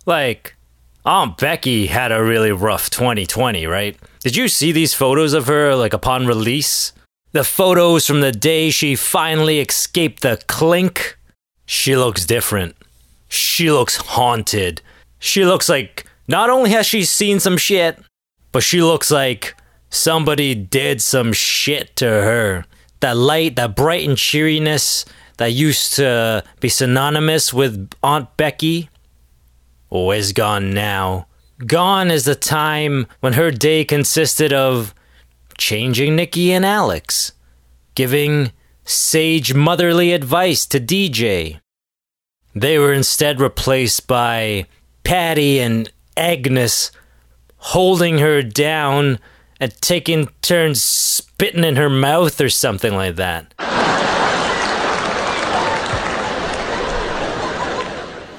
Like, 0.05 0.55
Aunt 1.03 1.35
Becky 1.39 1.87
had 1.87 2.11
a 2.11 2.23
really 2.23 2.51
rough 2.51 2.91
2020, 2.91 3.65
right? 3.65 3.97
Did 4.19 4.35
you 4.35 4.49
see 4.49 4.71
these 4.71 4.93
photos 4.93 5.33
of 5.33 5.47
her, 5.47 5.73
like, 5.73 5.93
upon 5.93 6.27
release? 6.27 6.93
The 7.31 7.43
photos 7.43 8.05
from 8.05 8.21
the 8.21 8.31
day 8.31 8.69
she 8.69 8.95
finally 8.95 9.59
escaped 9.59 10.21
the 10.21 10.39
clink? 10.45 11.17
She 11.65 11.97
looks 11.97 12.23
different. 12.23 12.75
She 13.29 13.71
looks 13.71 13.97
haunted. 13.97 14.83
She 15.17 15.43
looks 15.43 15.67
like 15.67 16.05
not 16.27 16.51
only 16.51 16.69
has 16.69 16.85
she 16.85 17.03
seen 17.03 17.39
some 17.39 17.57
shit, 17.57 17.97
but 18.51 18.61
she 18.61 18.83
looks 18.83 19.09
like 19.09 19.55
somebody 19.97 20.55
did 20.55 21.01
some 21.01 21.33
shit 21.33 21.95
to 21.97 22.05
her. 22.05 22.65
That 22.99 23.17
light, 23.17 23.55
that 23.57 23.75
bright 23.75 24.07
and 24.07 24.17
cheeriness 24.17 25.05
that 25.37 25.51
used 25.51 25.93
to 25.95 26.43
be 26.59 26.69
synonymous 26.69 27.53
with 27.53 27.91
Aunt 28.01 28.35
Becky, 28.37 28.89
oh, 29.91 30.11
is 30.11 30.33
gone 30.33 30.73
now. 30.73 31.27
Gone 31.65 32.11
is 32.11 32.25
the 32.25 32.35
time 32.35 33.07
when 33.19 33.33
her 33.33 33.51
day 33.51 33.83
consisted 33.83 34.53
of 34.53 34.93
changing 35.57 36.15
Nikki 36.15 36.51
and 36.53 36.65
Alex, 36.65 37.33
giving 37.95 38.51
sage 38.83 39.53
motherly 39.53 40.13
advice 40.13 40.65
to 40.67 40.79
DJ. 40.79 41.59
They 42.55 42.79
were 42.79 42.93
instead 42.93 43.39
replaced 43.39 44.07
by 44.07 44.65
Patty 45.03 45.59
and 45.59 45.91
Agnes 46.15 46.91
holding 47.57 48.19
her 48.19 48.41
down 48.41 49.19
and 49.59 49.73
taking 49.81 50.29
turns 50.41 50.81
spitting 50.81 51.63
in 51.63 51.75
her 51.75 51.89
mouth 51.89 52.39
or 52.39 52.49
something 52.49 52.93
like 52.93 53.15
that. 53.15 53.53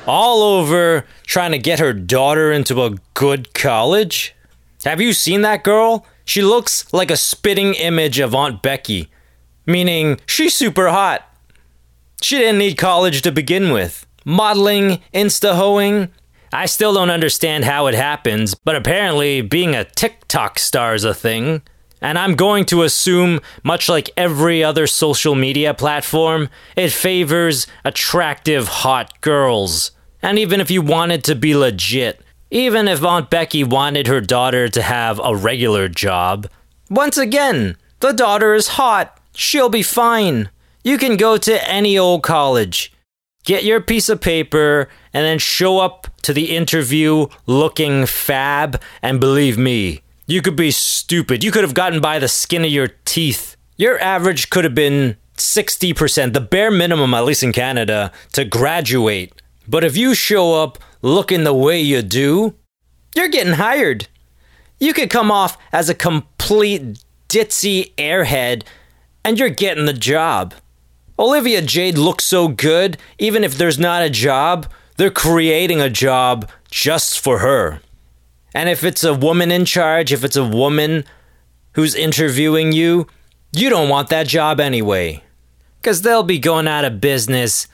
All 0.07 0.43
over 0.43 1.05
trying 1.25 1.53
to 1.53 1.59
get 1.59 1.81
her 1.81 1.93
daughter 1.93 2.51
into 2.51 2.83
a 2.83 2.97
good 3.15 3.53
college. 3.53 4.35
Have 4.85 5.01
you 5.01 5.13
seen 5.13 5.43
that 5.43 5.63
girl? 5.63 6.07
She 6.25 6.41
looks 6.41 6.91
like 6.93 7.11
a 7.11 7.17
spitting 7.17 7.75
image 7.75 8.19
of 8.19 8.35
Aunt 8.35 8.63
Becky, 8.63 9.11
meaning 9.67 10.21
she's 10.27 10.55
super 10.55 10.89
hot. 10.89 11.29
She 12.23 12.39
didn't 12.39 12.59
need 12.59 12.77
college 12.77 13.23
to 13.23 13.33
begin 13.33 13.73
with. 13.73 14.07
Modeling, 14.25 15.01
insta 15.15 15.57
hoeing, 15.57 16.09
I 16.53 16.67
still 16.67 16.95
don't 16.95 17.11
understand 17.11 17.65
how 17.65 17.87
it 17.87 17.95
happens, 17.95 18.55
but 18.55 18.77
apparently 18.77 19.41
being 19.41 19.75
a 19.75 19.85
TikTok 19.85 20.59
star 20.59 20.95
is 20.95 21.05
a 21.05 21.15
thing. 21.15 21.63
And 22.01 22.19
I'm 22.19 22.37
going 22.37 22.65
to 22.67 22.85
assume, 22.85 23.41
much 23.65 23.89
like 23.89 24.11
every 24.17 24.63
other 24.63 24.87
social 24.87 25.35
media 25.35 25.75
platform, 25.75 26.49
it 26.77 26.91
favors 26.91 27.67
attractive, 27.85 28.69
hot 28.69 29.21
girls. 29.21 29.91
And 30.23 30.39
even 30.39 30.61
if 30.61 30.71
you 30.71 30.81
wanted 30.81 31.25
to 31.25 31.35
be 31.35 31.57
legit, 31.57 32.23
even 32.51 32.89
if 32.89 33.05
Aunt 33.05 33.31
Becky 33.31 33.65
wanted 33.65 34.07
her 34.07 34.21
daughter 34.21 34.69
to 34.69 34.83
have 34.83 35.21
a 35.23 35.37
regular 35.37 35.89
job, 35.89 36.49
once 36.89 37.19
again, 37.19 37.77
the 38.01 38.13
daughter 38.13 38.55
is 38.55 38.69
hot. 38.69 39.21
She'll 39.35 39.69
be 39.69 39.83
fine. 39.83 40.51
You 40.85 40.99
can 40.99 41.17
go 41.17 41.37
to 41.37 41.69
any 41.69 41.99
old 41.99 42.23
college, 42.23 42.93
get 43.45 43.65
your 43.65 43.81
piece 43.81 44.09
of 44.09 44.21
paper, 44.21 44.89
and 45.13 45.25
then 45.25 45.39
show 45.39 45.79
up 45.79 46.07
to 46.23 46.33
the 46.33 46.57
interview 46.57 47.27
looking 47.47 48.07
fab. 48.07 48.81
And 49.03 49.21
believe 49.21 49.59
me, 49.59 50.03
you 50.27 50.43
could 50.43 50.57
be 50.57 50.71
stupid. 50.71 51.43
You 51.43 51.51
could 51.51 51.65
have 51.65 51.75
gotten 51.75 52.01
by 52.01 52.19
the 52.19 52.29
skin 52.29 52.65
of 52.65 52.71
your 52.71 52.89
teeth. 53.05 53.57
Your 53.77 53.99
average 54.01 54.51
could 54.51 54.65
have 54.65 54.75
been 54.75 55.17
60%, 55.37 56.33
the 56.33 56.41
bare 56.41 56.71
minimum, 56.71 57.15
at 57.15 57.25
least 57.25 57.43
in 57.43 57.53
Canada, 57.53 58.13
to 58.33 58.45
graduate. 58.45 59.33
But 59.67 59.85
if 59.85 59.97
you 59.97 60.15
show 60.15 60.55
up 60.55 60.79
looking 61.03 61.45
the 61.45 61.55
way 61.55 61.81
you 61.81 62.03
do, 62.03 62.55
you're 63.15 63.29
getting 63.29 63.55
hired. 63.55 64.09
You 64.81 64.93
could 64.93 65.11
come 65.11 65.31
off 65.31 65.57
as 65.73 65.89
a 65.89 65.95
complete 65.95 67.05
ditzy 67.29 67.95
airhead 67.97 68.65
and 69.25 69.39
you're 69.39 69.49
getting 69.49 69.87
the 69.87 69.93
job. 69.93 70.55
Olivia 71.19 71.61
Jade 71.61 71.99
looks 71.99 72.25
so 72.25 72.47
good, 72.49 72.97
even 73.19 73.43
if 73.43 73.59
there's 73.59 73.79
not 73.79 74.03
a 74.03 74.11
job, 74.11 74.71
they're 74.97 75.11
creating 75.11 75.81
a 75.81 75.91
job 75.91 76.49
just 76.71 77.19
for 77.19 77.39
her. 77.39 77.81
And 78.55 78.69
if 78.69 78.85
it's 78.85 79.03
a 79.03 79.15
woman 79.15 79.51
in 79.51 79.65
charge, 79.65 80.13
if 80.13 80.23
it's 80.23 80.37
a 80.37 80.45
woman 80.45 81.05
who's 81.73 81.95
interviewing 81.95 82.73
you, 82.73 83.09
you 83.53 83.69
don't 83.69 83.89
want 83.89 84.11
that 84.11 84.29
job 84.29 84.61
anyway. 84.61 85.23
Because 85.81 86.03
they'll 86.03 86.23
be 86.23 86.39
going 86.39 86.69
out 86.69 86.85
of 86.85 87.01
business 87.01 87.67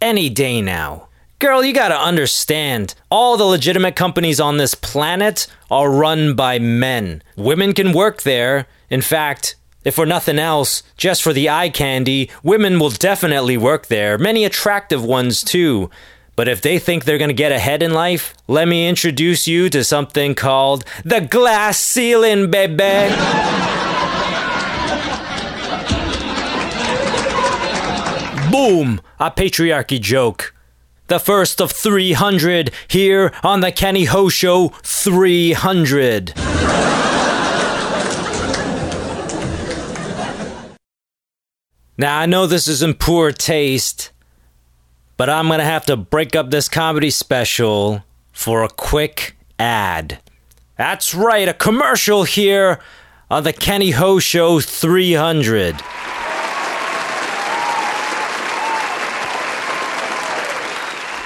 any 0.00 0.28
day 0.28 0.60
now. 0.60 1.08
Girl, 1.38 1.64
you 1.64 1.72
gotta 1.72 1.96
understand, 1.96 2.94
all 3.10 3.36
the 3.36 3.44
legitimate 3.44 3.94
companies 3.94 4.40
on 4.40 4.56
this 4.56 4.74
planet 4.74 5.46
are 5.70 5.90
run 5.90 6.34
by 6.34 6.58
men. 6.58 7.22
Women 7.36 7.74
can 7.74 7.92
work 7.92 8.22
there. 8.22 8.66
In 8.90 9.02
fact, 9.02 9.54
if 9.84 9.94
for 9.94 10.06
nothing 10.06 10.38
else, 10.38 10.82
just 10.96 11.22
for 11.22 11.32
the 11.32 11.48
eye 11.48 11.68
candy, 11.68 12.30
women 12.42 12.78
will 12.78 12.90
definitely 12.90 13.56
work 13.56 13.86
there. 13.86 14.18
Many 14.18 14.44
attractive 14.44 15.04
ones 15.04 15.42
too. 15.42 15.90
But 16.36 16.48
if 16.48 16.60
they 16.60 16.78
think 16.78 17.04
they're 17.04 17.18
gonna 17.18 17.32
get 17.32 17.52
ahead 17.52 17.82
in 17.82 17.92
life, 17.92 18.34
let 18.46 18.68
me 18.68 18.88
introduce 18.88 19.48
you 19.48 19.68
to 19.70 19.82
something 19.82 20.34
called 20.34 20.84
the 21.04 21.20
glass 21.20 21.80
ceiling, 21.80 22.50
baby. 22.50 23.14
Boom! 28.52 29.00
A 29.20 29.30
patriarchy 29.30 30.00
joke. 30.00 30.54
The 31.08 31.18
first 31.18 31.60
of 31.60 31.72
300 31.72 32.70
here 32.86 33.32
on 33.42 33.60
the 33.60 33.72
Kenny 33.72 34.04
Ho 34.04 34.28
Show 34.28 34.68
300. 34.82 36.34
Now, 42.00 42.20
I 42.20 42.26
know 42.26 42.46
this 42.46 42.68
is 42.68 42.80
in 42.80 42.94
poor 42.94 43.32
taste, 43.32 44.12
but 45.16 45.28
I'm 45.28 45.48
gonna 45.48 45.64
have 45.64 45.84
to 45.86 45.96
break 45.96 46.36
up 46.36 46.52
this 46.52 46.68
comedy 46.68 47.10
special 47.10 48.04
for 48.32 48.62
a 48.62 48.68
quick 48.68 49.36
ad. 49.58 50.20
That's 50.76 51.12
right, 51.12 51.48
a 51.48 51.52
commercial 51.52 52.22
here 52.22 52.78
on 53.28 53.42
the 53.42 53.52
Kenny 53.52 53.90
Ho 53.90 54.20
Show 54.20 54.60
300. 54.60 55.74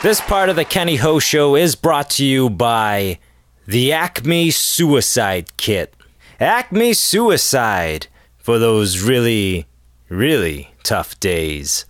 This 0.02 0.22
part 0.22 0.48
of 0.48 0.56
the 0.56 0.64
Kenny 0.64 0.96
Ho 0.96 1.18
Show 1.18 1.54
is 1.54 1.74
brought 1.76 2.08
to 2.12 2.24
you 2.24 2.48
by 2.48 3.18
the 3.66 3.92
Acme 3.92 4.50
Suicide 4.50 5.54
Kit. 5.58 5.94
Acme 6.40 6.94
Suicide 6.94 8.06
for 8.38 8.58
those 8.58 9.02
really, 9.02 9.66
really 10.12 10.72
tough 10.82 11.18
days. 11.20 11.86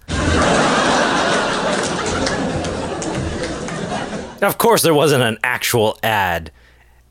of 4.40 4.58
course, 4.58 4.82
there 4.82 4.94
wasn't 4.94 5.22
an 5.22 5.38
actual 5.42 5.98
ad. 6.02 6.50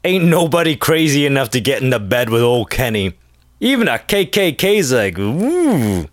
Ain't 0.03 0.26
nobody 0.26 0.76
crazy 0.76 1.26
enough 1.26 1.49
to 1.51 1.62
get 1.62 1.84
into 1.84 1.99
bed 1.99 2.30
with 2.30 2.41
old 2.41 2.70
Kenny. 2.70 3.14
Even 3.59 3.88
a 3.88 3.99
KKK's 3.99 4.91
like, 4.91 5.20
ooh. 5.20 6.07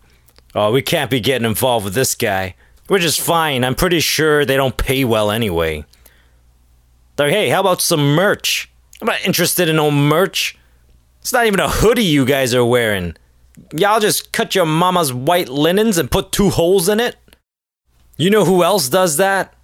Oh, 0.54 0.72
we 0.72 0.82
can't 0.82 1.10
be 1.10 1.20
getting 1.20 1.46
involved 1.46 1.84
with 1.84 1.94
this 1.94 2.14
guy. 2.14 2.54
Which 2.88 3.04
is 3.04 3.18
fine. 3.18 3.64
I'm 3.64 3.74
pretty 3.74 4.00
sure 4.00 4.44
they 4.44 4.56
don't 4.56 4.76
pay 4.76 5.04
well 5.04 5.30
anyway. 5.30 5.84
Like, 7.18 7.32
hey, 7.32 7.48
how 7.48 7.60
about 7.60 7.80
some 7.80 8.14
merch? 8.14 8.70
I'm 9.00 9.06
not 9.06 9.24
interested 9.24 9.68
in 9.68 9.76
no 9.76 9.90
merch. 9.90 10.58
It's 11.20 11.32
not 11.32 11.46
even 11.46 11.60
a 11.60 11.68
hoodie 11.68 12.04
you 12.04 12.24
guys 12.24 12.54
are 12.54 12.64
wearing. 12.64 13.16
Y'all 13.72 14.00
just 14.00 14.32
cut 14.32 14.54
your 14.54 14.66
mama's 14.66 15.12
white 15.12 15.48
linens 15.48 15.98
and 15.98 16.10
put 16.10 16.32
two 16.32 16.50
holes 16.50 16.88
in 16.88 17.00
it? 17.00 17.16
You 18.16 18.30
know 18.30 18.44
who 18.44 18.64
else 18.64 18.88
does 18.88 19.16
that? 19.16 19.54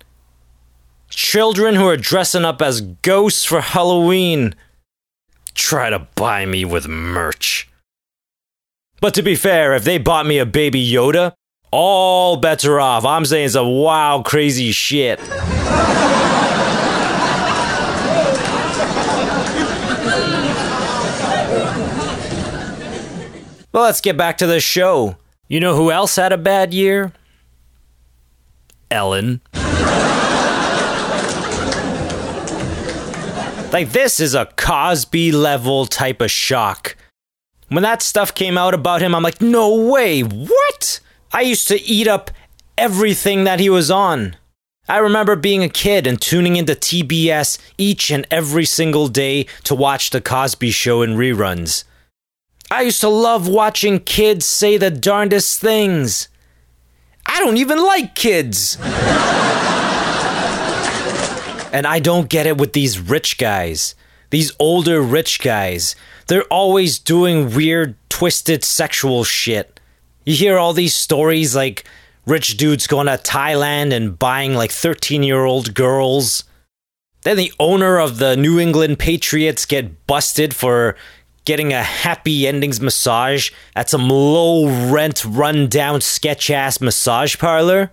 Children 1.11 1.74
who 1.74 1.86
are 1.88 1.97
dressing 1.97 2.45
up 2.45 2.61
as 2.61 2.80
ghosts 2.80 3.45
for 3.45 3.61
Halloween. 3.61 4.55
Try 5.55 5.90
to 5.90 6.07
buy 6.14 6.47
me 6.47 6.64
with 6.64 6.88
merch. 6.88 7.68
But 9.01 9.14
to 9.14 9.22
be 9.22 9.34
fair, 9.36 9.74
if 9.74 9.84
they 9.84 9.99
bought 9.99 10.26
me 10.26 10.38
a 10.38 10.47
baby 10.47 10.84
Yoda, 10.86 11.34
all 11.70 12.36
bets 12.36 12.64
are 12.64 12.80
off. 12.80 13.05
I'm 13.05 13.24
saying 13.24 13.51
some 13.51 13.68
wild, 13.68 14.24
crazy 14.24 14.72
shit. 14.72 15.20
well, 23.74 23.82
let's 23.82 24.00
get 24.00 24.16
back 24.16 24.38
to 24.38 24.46
the 24.46 24.60
show. 24.60 25.16
You 25.48 25.58
know 25.58 25.74
who 25.74 25.90
else 25.90 26.14
had 26.14 26.32
a 26.32 26.38
bad 26.38 26.72
year? 26.72 27.12
Ellen. 28.88 29.40
like, 33.72 33.90
this 33.90 34.20
is 34.20 34.36
a 34.36 34.46
Cosby 34.56 35.32
level 35.32 35.86
type 35.86 36.20
of 36.20 36.30
shock. 36.30 36.96
When 37.66 37.82
that 37.82 38.00
stuff 38.00 38.32
came 38.32 38.56
out 38.56 38.74
about 38.74 39.02
him, 39.02 39.12
I'm 39.12 39.24
like, 39.24 39.42
no 39.42 39.90
way, 39.90 40.20
what? 40.20 41.00
I 41.32 41.40
used 41.40 41.66
to 41.66 41.82
eat 41.82 42.06
up 42.06 42.30
everything 42.78 43.42
that 43.42 43.58
he 43.58 43.68
was 43.68 43.90
on. 43.90 44.36
I 44.86 44.98
remember 44.98 45.34
being 45.34 45.64
a 45.64 45.68
kid 45.68 46.06
and 46.06 46.20
tuning 46.20 46.54
into 46.54 46.74
TBS 46.74 47.58
each 47.76 48.12
and 48.12 48.24
every 48.30 48.66
single 48.66 49.08
day 49.08 49.46
to 49.64 49.74
watch 49.74 50.10
The 50.10 50.20
Cosby 50.20 50.70
Show 50.70 51.02
in 51.02 51.16
reruns. 51.16 51.82
I 52.70 52.82
used 52.82 53.00
to 53.00 53.08
love 53.08 53.48
watching 53.48 54.00
kids 54.00 54.46
say 54.46 54.76
the 54.76 54.90
darndest 54.90 55.60
things. 55.60 56.28
I 57.26 57.40
don't 57.40 57.56
even 57.56 57.78
like 57.78 58.14
kids. 58.14 58.76
and 61.72 61.86
I 61.86 61.98
don't 62.00 62.28
get 62.28 62.46
it 62.46 62.58
with 62.58 62.72
these 62.72 62.98
rich 62.98 63.38
guys. 63.38 63.94
These 64.30 64.52
older 64.58 65.00
rich 65.00 65.40
guys. 65.40 65.96
They're 66.26 66.44
always 66.44 66.98
doing 66.98 67.54
weird, 67.54 67.96
twisted 68.08 68.64
sexual 68.64 69.24
shit. 69.24 69.80
You 70.24 70.34
hear 70.34 70.58
all 70.58 70.72
these 70.72 70.94
stories 70.94 71.54
like 71.54 71.84
rich 72.26 72.56
dudes 72.56 72.86
going 72.86 73.06
to 73.06 73.12
Thailand 73.12 73.92
and 73.92 74.18
buying 74.18 74.54
like 74.54 74.70
13 74.70 75.22
year 75.22 75.44
old 75.44 75.74
girls. 75.74 76.44
Then 77.22 77.36
the 77.36 77.52
owner 77.58 77.98
of 77.98 78.18
the 78.18 78.36
New 78.36 78.58
England 78.58 78.98
Patriots 78.98 79.64
get 79.66 80.06
busted 80.06 80.54
for 80.54 80.96
getting 81.45 81.72
a 81.72 81.82
happy 81.82 82.47
endings 82.47 82.80
massage 82.80 83.51
at 83.76 83.90
some 83.90 84.09
low 84.09 84.90
rent, 84.90 85.24
run 85.24 85.68
down, 85.68 86.01
sketch 86.01 86.51
ass 86.51 86.80
massage 86.80 87.36
parlor. 87.36 87.90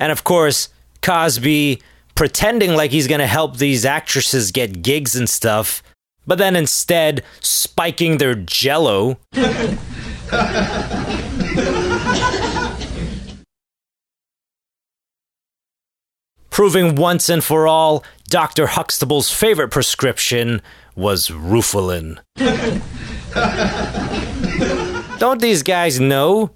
And 0.00 0.10
of 0.10 0.24
course, 0.24 0.68
Cosby 1.02 1.80
pretending 2.14 2.74
like 2.74 2.90
he's 2.90 3.08
gonna 3.08 3.26
help 3.26 3.58
these 3.58 3.84
actresses 3.84 4.50
get 4.50 4.82
gigs 4.82 5.14
and 5.16 5.28
stuff, 5.28 5.82
but 6.26 6.38
then 6.38 6.56
instead 6.56 7.22
spiking 7.40 8.18
their 8.18 8.34
jello. 8.34 9.18
Proving 16.50 16.94
once 16.94 17.28
and 17.28 17.42
for 17.42 17.66
all, 17.66 18.04
Dr. 18.28 18.68
Huxtable's 18.68 19.28
favorite 19.28 19.70
prescription 19.70 20.62
was 20.96 21.28
Rufalin. 21.28 22.18
Don't 25.18 25.40
these 25.40 25.62
guys 25.62 26.00
know? 26.00 26.50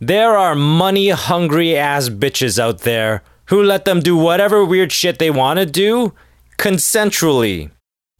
There 0.00 0.36
are 0.36 0.54
money 0.54 1.08
hungry 1.10 1.76
ass 1.76 2.08
bitches 2.08 2.58
out 2.58 2.80
there 2.80 3.22
who 3.46 3.62
let 3.62 3.84
them 3.84 4.00
do 4.00 4.16
whatever 4.16 4.64
weird 4.64 4.92
shit 4.92 5.18
they 5.18 5.30
want 5.30 5.58
to 5.58 5.66
do 5.66 6.12
consensually. 6.58 7.70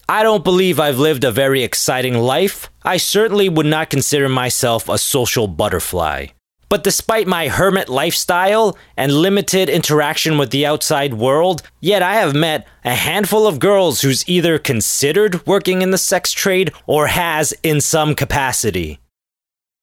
I 0.09 0.23
don't 0.23 0.45
believe 0.45 0.79
I've 0.79 0.99
lived 1.01 1.25
a 1.25 1.33
very 1.33 1.65
exciting 1.65 2.15
life. 2.15 2.71
I 2.85 2.97
certainly 2.97 3.49
would 3.49 3.67
not 3.67 3.91
consider 3.91 4.29
myself 4.29 4.89
a 4.89 4.99
social 4.99 5.49
butterfly. 5.49 6.27
But 6.69 6.83
despite 6.83 7.29
my 7.29 7.49
hermit 7.49 7.89
lifestyle 7.89 8.77
and 8.97 9.13
limited 9.13 9.69
interaction 9.69 10.37
with 10.37 10.51
the 10.51 10.67
outside 10.67 11.15
world, 11.15 11.63
yet 11.81 12.03
I 12.03 12.15
have 12.15 12.35
met 12.35 12.67
a 12.85 12.95
handful 12.95 13.47
of 13.47 13.61
girls 13.61 14.01
who's 14.01 14.29
either 14.29 14.59
considered 14.59 15.47
working 15.47 15.83
in 15.83 15.93
the 15.93 15.99
sex 15.99 16.33
trade 16.33 16.73
or 16.87 17.07
has 17.07 17.55
in 17.63 17.81
some 17.81 18.15
capacity. 18.17 18.99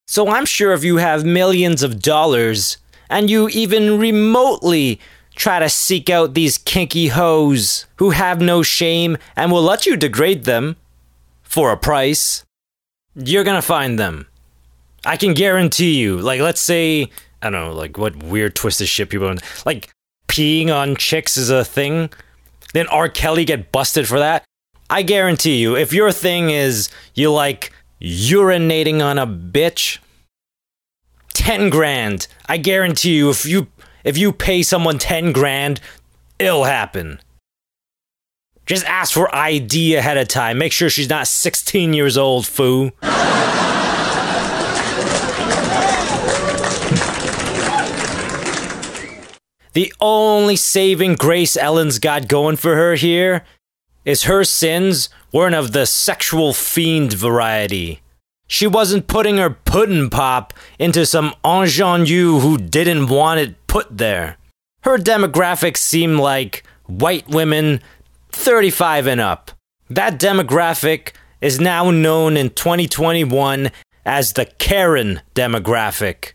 So 0.07 0.29
I'm 0.29 0.45
sure 0.45 0.73
if 0.73 0.83
you 0.83 0.97
have 0.97 1.23
millions 1.23 1.83
of 1.83 2.01
dollars 2.01 2.77
and 3.09 3.29
you 3.29 3.47
even 3.49 3.97
remotely 3.97 4.99
try 5.35 5.59
to 5.59 5.69
seek 5.69 6.09
out 6.09 6.33
these 6.33 6.57
kinky 6.57 7.07
hoes 7.07 7.85
who 7.95 8.09
have 8.09 8.41
no 8.41 8.61
shame 8.61 9.17
and 9.35 9.51
will 9.51 9.63
let 9.63 9.85
you 9.85 9.95
degrade 9.95 10.43
them 10.43 10.75
for 11.41 11.71
a 11.71 11.77
price, 11.77 12.43
you're 13.15 13.43
gonna 13.45 13.61
find 13.61 13.97
them. 13.97 14.27
I 15.05 15.17
can 15.17 15.33
guarantee 15.33 15.99
you. 15.99 16.17
Like, 16.17 16.41
let's 16.41 16.61
say, 16.61 17.09
I 17.41 17.49
don't 17.49 17.67
know, 17.67 17.73
like 17.73 17.97
what 17.97 18.23
weird 18.23 18.55
twisted 18.55 18.87
shit 18.87 19.09
people 19.09 19.33
like 19.65 19.89
peeing 20.27 20.73
on 20.73 20.95
chicks 20.95 21.37
is 21.37 21.49
a 21.49 21.65
thing. 21.65 22.09
Then 22.73 22.87
R. 22.87 23.09
Kelly 23.09 23.45
get 23.45 23.71
busted 23.71 24.07
for 24.07 24.19
that. 24.19 24.43
I 24.89 25.01
guarantee 25.03 25.57
you, 25.57 25.75
if 25.75 25.93
your 25.93 26.11
thing 26.11 26.49
is 26.49 26.89
you 27.13 27.31
like 27.31 27.71
urinating 28.01 29.03
on 29.03 29.17
a 29.17 29.27
bitch, 29.27 29.99
ten 31.33 31.69
grand. 31.69 32.27
I 32.47 32.57
guarantee 32.57 33.15
you, 33.15 33.29
if 33.29 33.45
you 33.45 33.67
if 34.03 34.17
you 34.17 34.31
pay 34.31 34.63
someone 34.63 34.97
ten 34.97 35.31
grand, 35.31 35.79
it'll 36.39 36.65
happen. 36.65 37.19
Just 38.65 38.85
ask 38.85 39.13
for 39.13 39.33
ID 39.35 39.95
ahead 39.95 40.17
of 40.17 40.27
time. 40.27 40.57
Make 40.57 40.71
sure 40.71 40.89
she's 40.89 41.09
not 41.09 41.27
16 41.27 41.93
years 41.93 42.17
old, 42.17 42.47
foo. 42.47 42.91
The 49.73 49.93
only 49.99 50.55
saving 50.55 51.15
grace 51.15 51.57
Ellen's 51.57 51.97
got 51.97 52.27
going 52.27 52.57
for 52.57 52.75
her 52.75 52.93
here 52.95 53.43
is 54.05 54.23
her 54.23 54.43
sins 54.43 55.09
weren't 55.31 55.55
of 55.55 55.71
the 55.71 55.85
sexual 55.85 56.53
fiend 56.53 57.13
variety. 57.13 58.01
She 58.47 58.67
wasn't 58.67 59.07
putting 59.07 59.37
her 59.37 59.49
puddin' 59.49 60.11
pop 60.11 60.53
into 60.77 61.07
some 61.07 61.33
ingenue 61.43 62.39
who 62.39 62.57
didn't 62.57 63.07
want 63.07 63.39
it 63.39 63.67
put 63.67 63.97
there. 63.97 64.37
Her 64.81 64.97
demographics 64.97 65.77
seem 65.77 66.19
like 66.19 66.63
white 66.85 67.27
women 67.27 67.81
35 68.31 69.07
and 69.07 69.21
up. 69.21 69.51
That 69.89 70.19
demographic 70.19 71.13
is 71.41 71.59
now 71.59 71.89
known 71.89 72.37
in 72.37 72.51
2021 72.51 73.71
as 74.05 74.33
the 74.33 74.45
Karen 74.45 75.21
demographic. 75.33 76.33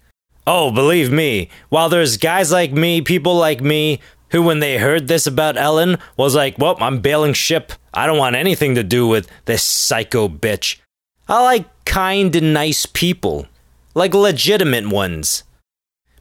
Oh, 0.50 0.70
believe 0.70 1.12
me, 1.12 1.50
while 1.68 1.90
there's 1.90 2.16
guys 2.16 2.50
like 2.50 2.72
me, 2.72 3.02
people 3.02 3.34
like 3.34 3.60
me, 3.60 4.00
who 4.30 4.42
when 4.42 4.60
they 4.60 4.78
heard 4.78 5.06
this 5.06 5.26
about 5.26 5.58
Ellen 5.58 5.98
was 6.16 6.34
like, 6.34 6.56
well, 6.56 6.74
I'm 6.80 7.00
bailing 7.00 7.34
ship. 7.34 7.70
I 7.92 8.06
don't 8.06 8.16
want 8.16 8.34
anything 8.34 8.74
to 8.74 8.82
do 8.82 9.06
with 9.06 9.28
this 9.44 9.62
psycho 9.62 10.26
bitch. 10.26 10.78
I 11.28 11.42
like 11.42 11.66
kind 11.84 12.34
and 12.34 12.54
nice 12.54 12.86
people, 12.86 13.46
like 13.94 14.14
legitimate 14.14 14.88
ones. 14.88 15.42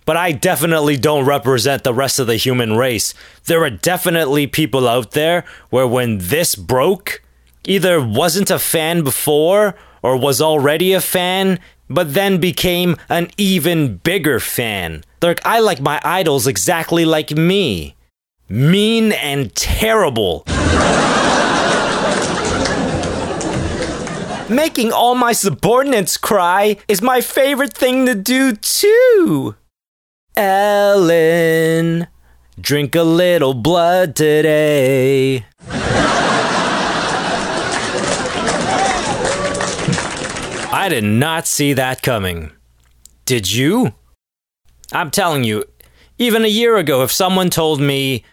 But 0.04 0.18
I 0.18 0.34
definitely 0.34 0.98
don't 0.98 1.24
represent 1.24 1.86
the 1.86 1.94
rest 1.94 2.20
of 2.20 2.28
the 2.28 2.36
human 2.36 2.76
race. 2.76 3.14
There 3.46 3.64
are 3.64 3.70
definitely 3.70 4.46
people 4.46 4.90
out 4.90 5.12
there 5.12 5.46
where 5.70 5.88
when 5.88 6.18
this 6.18 6.54
broke, 6.54 7.24
either 7.64 8.06
wasn't 8.06 8.52
a 8.52 8.60
fan 8.60 9.06
before 9.06 9.76
or 10.02 10.18
was 10.18 10.42
already 10.42 10.92
a 10.92 11.00
fan, 11.00 11.60
but 11.90 12.14
then 12.14 12.40
became 12.40 12.98
an 13.10 13.30
even 13.38 13.98
bigger 13.98 14.40
fan. 14.40 15.04
Like, 15.22 15.46
I 15.46 15.60
like 15.60 15.82
my 15.82 16.00
idols 16.04 16.48
exactly 16.48 17.06
like 17.06 17.32
me 17.32 17.96
mean 18.50 19.12
and 19.12 19.54
terrible. 19.56 20.44
Making 24.50 24.94
all 24.94 25.16
my 25.16 25.34
subordinates 25.34 26.16
cry 26.18 26.78
is 26.88 27.02
my 27.02 27.20
favorite 27.20 27.74
thing 27.74 28.06
to 28.06 28.16
do, 28.16 28.54
too. 28.54 29.56
Ellen, 30.38 32.08
drink 32.60 32.96
a 32.96 33.04
little 33.04 33.54
blood 33.54 34.16
today. 34.16 35.46
I 40.88 40.90
did 40.90 41.04
not 41.04 41.46
see 41.46 41.74
that 41.74 42.02
coming. 42.02 42.54
Did 43.26 43.52
you? 43.52 43.94
I'm 44.94 45.12
telling 45.12 45.44
you, 45.44 45.66
even 46.18 46.46
a 46.46 46.48
year 46.48 46.78
ago, 46.78 47.04
if 47.04 47.12
someone 47.12 47.50
told 47.50 47.82
me, 47.82 48.24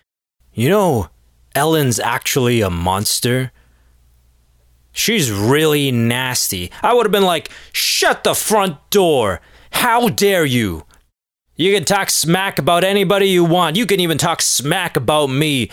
you 0.53 0.69
know, 0.69 1.09
Ellen's 1.57 1.99
actually 1.99 2.61
a 2.61 2.71
monster, 2.71 3.51
she's 4.93 5.33
really 5.33 5.91
nasty, 5.91 6.71
I 6.81 6.95
would 6.95 7.07
have 7.07 7.11
been 7.11 7.25
like, 7.25 7.51
shut 7.73 8.23
the 8.23 8.37
front 8.37 8.77
door. 8.89 9.41
How 9.73 10.09
dare 10.09 10.45
you? 10.45 10.85
You 11.57 11.75
can 11.75 11.85
talk 11.85 12.09
smack 12.09 12.61
about 12.61 12.85
anybody 12.85 13.31
you 13.31 13.45
want. 13.45 13.75
You 13.75 13.85
can 13.85 13.99
even 13.99 14.17
talk 14.17 14.41
smack 14.41 14.97
about 14.97 15.27
me. 15.27 15.73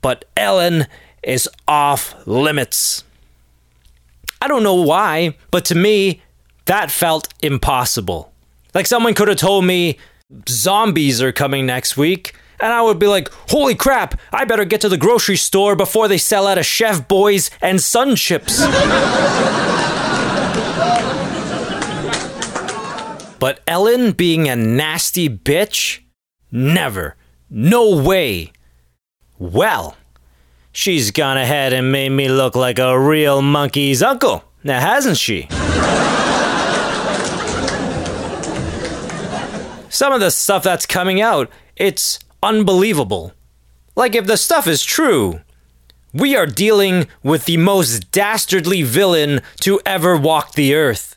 But 0.00 0.26
Ellen 0.36 0.86
is 1.24 1.48
off 1.66 2.14
limits. 2.24 3.02
I 4.40 4.48
don't 4.48 4.62
know 4.62 4.74
why, 4.74 5.36
but 5.50 5.64
to 5.66 5.74
me, 5.74 6.22
that 6.64 6.90
felt 6.90 7.28
impossible. 7.42 8.32
Like 8.74 8.86
someone 8.86 9.14
could 9.14 9.28
have 9.28 9.36
told 9.36 9.64
me 9.64 9.98
zombies 10.48 11.20
are 11.20 11.32
coming 11.32 11.66
next 11.66 11.96
week, 11.96 12.34
and 12.60 12.72
I 12.72 12.82
would 12.82 12.98
be 12.98 13.06
like, 13.06 13.30
holy 13.50 13.74
crap, 13.74 14.18
I 14.32 14.44
better 14.44 14.64
get 14.64 14.80
to 14.82 14.88
the 14.88 14.96
grocery 14.96 15.36
store 15.36 15.76
before 15.76 16.08
they 16.08 16.18
sell 16.18 16.46
out 16.46 16.58
of 16.58 16.66
Chef 16.66 17.06
Boys 17.08 17.50
and 17.60 17.80
Sun 17.80 18.16
Chips. 18.16 18.60
but 23.38 23.60
Ellen 23.66 24.12
being 24.12 24.48
a 24.48 24.56
nasty 24.56 25.28
bitch? 25.28 26.00
Never. 26.50 27.16
No 27.48 28.00
way. 28.02 28.52
Well, 29.38 29.96
she's 30.72 31.10
gone 31.10 31.36
ahead 31.36 31.72
and 31.72 31.92
made 31.92 32.10
me 32.10 32.28
look 32.28 32.54
like 32.54 32.78
a 32.78 32.98
real 32.98 33.42
monkey's 33.42 34.02
uncle, 34.02 34.44
now 34.62 34.80
hasn't 34.80 35.16
she? 35.16 35.48
Some 39.90 40.12
of 40.12 40.20
the 40.20 40.30
stuff 40.30 40.62
that's 40.62 40.86
coming 40.86 41.20
out, 41.20 41.50
it's 41.76 42.18
unbelievable. 42.42 43.34
Like, 43.96 44.14
if 44.14 44.26
the 44.26 44.36
stuff 44.36 44.66
is 44.66 44.82
true, 44.82 45.40
we 46.12 46.36
are 46.36 46.46
dealing 46.46 47.06
with 47.22 47.44
the 47.44 47.56
most 47.56 48.10
dastardly 48.10 48.82
villain 48.82 49.42
to 49.60 49.80
ever 49.84 50.16
walk 50.16 50.54
the 50.54 50.74
earth. 50.74 51.16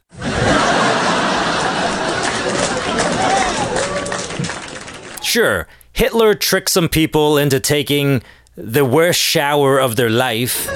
Sure, 5.24 5.68
Hitler 5.94 6.36
tricked 6.36 6.70
some 6.70 6.90
people 6.90 7.38
into 7.38 7.60
taking 7.60 8.22
the 8.56 8.86
worst 8.86 9.20
shower 9.20 9.80
of 9.80 9.96
their 9.96 10.10
life. 10.10 10.68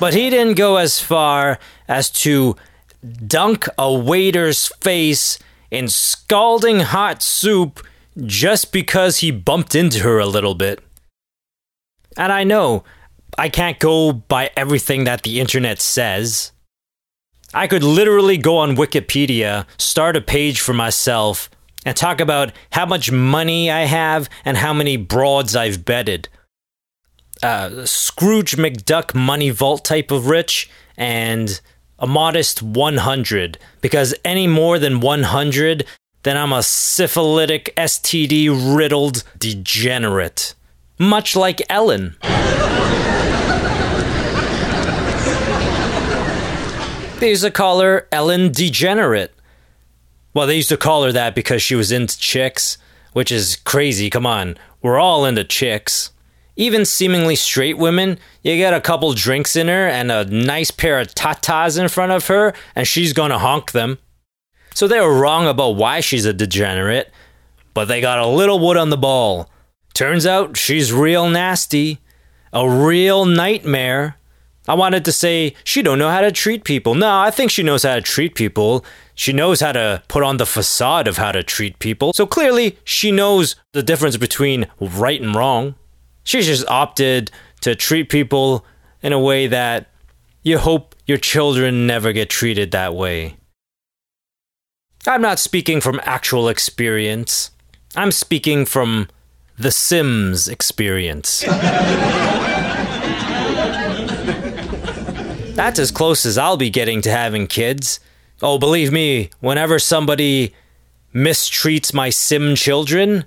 But 0.00 0.14
he 0.14 0.30
didn't 0.30 0.54
go 0.54 0.76
as 0.76 0.98
far 0.98 1.58
as 1.86 2.10
to 2.22 2.56
dunk 3.26 3.66
a 3.76 3.92
waiter's 3.92 4.68
face 4.80 5.38
in 5.70 5.88
scalding 5.88 6.80
hot 6.80 7.22
soup 7.22 7.86
just 8.24 8.72
because 8.72 9.18
he 9.18 9.30
bumped 9.30 9.74
into 9.74 10.00
her 10.00 10.18
a 10.18 10.26
little 10.26 10.54
bit. 10.54 10.80
And 12.16 12.32
I 12.32 12.44
know 12.44 12.82
I 13.36 13.50
can't 13.50 13.78
go 13.78 14.12
by 14.12 14.50
everything 14.56 15.04
that 15.04 15.22
the 15.22 15.38
internet 15.38 15.80
says. 15.80 16.52
I 17.52 17.66
could 17.66 17.84
literally 17.84 18.38
go 18.38 18.56
on 18.56 18.76
Wikipedia, 18.76 19.66
start 19.76 20.16
a 20.16 20.20
page 20.20 20.60
for 20.60 20.72
myself, 20.72 21.50
and 21.84 21.96
talk 21.96 22.20
about 22.20 22.52
how 22.70 22.86
much 22.86 23.10
money 23.10 23.70
I 23.70 23.80
have 23.80 24.28
and 24.44 24.56
how 24.56 24.72
many 24.72 24.96
broads 24.96 25.56
I've 25.56 25.84
bedded. 25.84 26.28
Uh, 27.42 27.86
Scrooge 27.86 28.56
McDuck 28.56 29.14
money 29.14 29.50
vault 29.50 29.84
type 29.84 30.10
of 30.10 30.26
rich 30.26 30.70
and 30.96 31.60
a 31.98 32.06
modest 32.06 32.62
100 32.62 33.58
because 33.80 34.14
any 34.24 34.46
more 34.46 34.78
than 34.78 35.00
100 35.00 35.86
then 36.22 36.36
I'm 36.36 36.52
a 36.52 36.62
syphilitic 36.62 37.74
STD 37.76 38.76
riddled 38.76 39.24
degenerate 39.38 40.54
much 40.98 41.34
like 41.34 41.62
Ellen 41.70 42.16
They 47.20 47.32
a 47.44 47.50
caller 47.50 48.08
Ellen 48.10 48.50
Degenerate 48.50 49.34
Well, 50.32 50.46
they 50.46 50.56
used 50.56 50.68
to 50.68 50.76
call 50.76 51.04
her 51.04 51.12
that 51.12 51.34
because 51.34 51.62
she 51.62 51.74
was 51.74 51.90
into 51.90 52.18
chicks, 52.18 52.78
which 53.12 53.32
is 53.32 53.56
crazy. 53.56 54.10
Come 54.10 54.26
on, 54.26 54.56
we're 54.82 54.98
all 54.98 55.24
into 55.24 55.44
chicks. 55.44 56.12
Even 56.56 56.84
seemingly 56.84 57.36
straight 57.36 57.78
women, 57.78 58.18
you 58.42 58.56
get 58.56 58.74
a 58.74 58.80
couple 58.80 59.12
drinks 59.14 59.56
in 59.56 59.68
her 59.68 59.88
and 59.88 60.12
a 60.12 60.24
nice 60.24 60.70
pair 60.70 61.00
of 61.00 61.08
tatas 61.14 61.78
in 61.78 61.88
front 61.88 62.12
of 62.12 62.26
her, 62.26 62.52
and 62.76 62.86
she's 62.86 63.12
gonna 63.12 63.38
honk 63.38 63.72
them. 63.72 63.98
So 64.74 64.86
they 64.86 65.00
were 65.00 65.18
wrong 65.18 65.46
about 65.46 65.76
why 65.76 66.00
she's 66.00 66.26
a 66.26 66.32
degenerate, 66.32 67.12
but 67.74 67.86
they 67.86 68.00
got 68.00 68.18
a 68.18 68.26
little 68.26 68.58
wood 68.58 68.76
on 68.76 68.90
the 68.90 68.96
ball. 68.96 69.50
Turns 69.94 70.26
out 70.26 70.56
she's 70.56 70.92
real 70.92 71.28
nasty, 71.28 71.98
a 72.52 72.68
real 72.68 73.24
nightmare. 73.24 74.16
I 74.68 74.74
wanted 74.74 75.04
to 75.06 75.12
say 75.12 75.54
she 75.64 75.82
don't 75.82 75.98
know 75.98 76.10
how 76.10 76.20
to 76.20 76.30
treat 76.30 76.64
people. 76.64 76.94
No, 76.94 77.18
I 77.18 77.30
think 77.30 77.50
she 77.50 77.62
knows 77.62 77.82
how 77.82 77.94
to 77.94 78.00
treat 78.00 78.34
people. 78.34 78.84
She 79.14 79.32
knows 79.32 79.60
how 79.60 79.72
to 79.72 80.02
put 80.08 80.22
on 80.22 80.36
the 80.36 80.46
facade 80.46 81.08
of 81.08 81.16
how 81.16 81.32
to 81.32 81.42
treat 81.42 81.78
people. 81.78 82.12
So 82.14 82.26
clearly, 82.26 82.78
she 82.84 83.10
knows 83.10 83.56
the 83.72 83.82
difference 83.82 84.16
between 84.16 84.66
right 84.78 85.20
and 85.20 85.34
wrong. 85.34 85.74
She's 86.24 86.46
just 86.46 86.68
opted 86.68 87.30
to 87.62 87.74
treat 87.74 88.08
people 88.08 88.64
in 89.02 89.12
a 89.12 89.18
way 89.18 89.46
that 89.46 89.88
you 90.42 90.58
hope 90.58 90.94
your 91.06 91.18
children 91.18 91.86
never 91.86 92.12
get 92.12 92.30
treated 92.30 92.70
that 92.70 92.94
way. 92.94 93.36
I'm 95.06 95.22
not 95.22 95.38
speaking 95.38 95.80
from 95.80 96.00
actual 96.04 96.48
experience. 96.48 97.50
I'm 97.96 98.12
speaking 98.12 98.66
from 98.66 99.08
the 99.58 99.70
Sims 99.70 100.48
experience. 100.48 101.44
That's 105.60 105.78
as 105.78 105.90
close 105.90 106.24
as 106.24 106.38
I'll 106.38 106.56
be 106.56 106.70
getting 106.70 107.02
to 107.02 107.10
having 107.10 107.46
kids. 107.46 108.00
Oh, 108.40 108.56
believe 108.58 108.90
me, 108.90 109.28
whenever 109.40 109.78
somebody 109.78 110.54
mistreats 111.14 111.92
my 111.92 112.08
sim 112.08 112.54
children, 112.54 113.26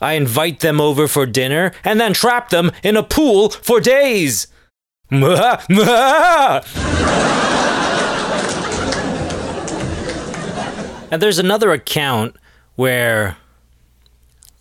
I 0.00 0.12
invite 0.12 0.60
them 0.60 0.80
over 0.80 1.08
for 1.08 1.26
dinner 1.26 1.72
and 1.82 1.98
then 1.98 2.12
trap 2.12 2.50
them 2.50 2.70
in 2.84 2.96
a 2.96 3.02
pool 3.02 3.50
for 3.50 3.80
days. 3.80 4.46
And 5.10 5.32
there's 11.10 11.40
another 11.40 11.72
account 11.72 12.36
where 12.76 13.38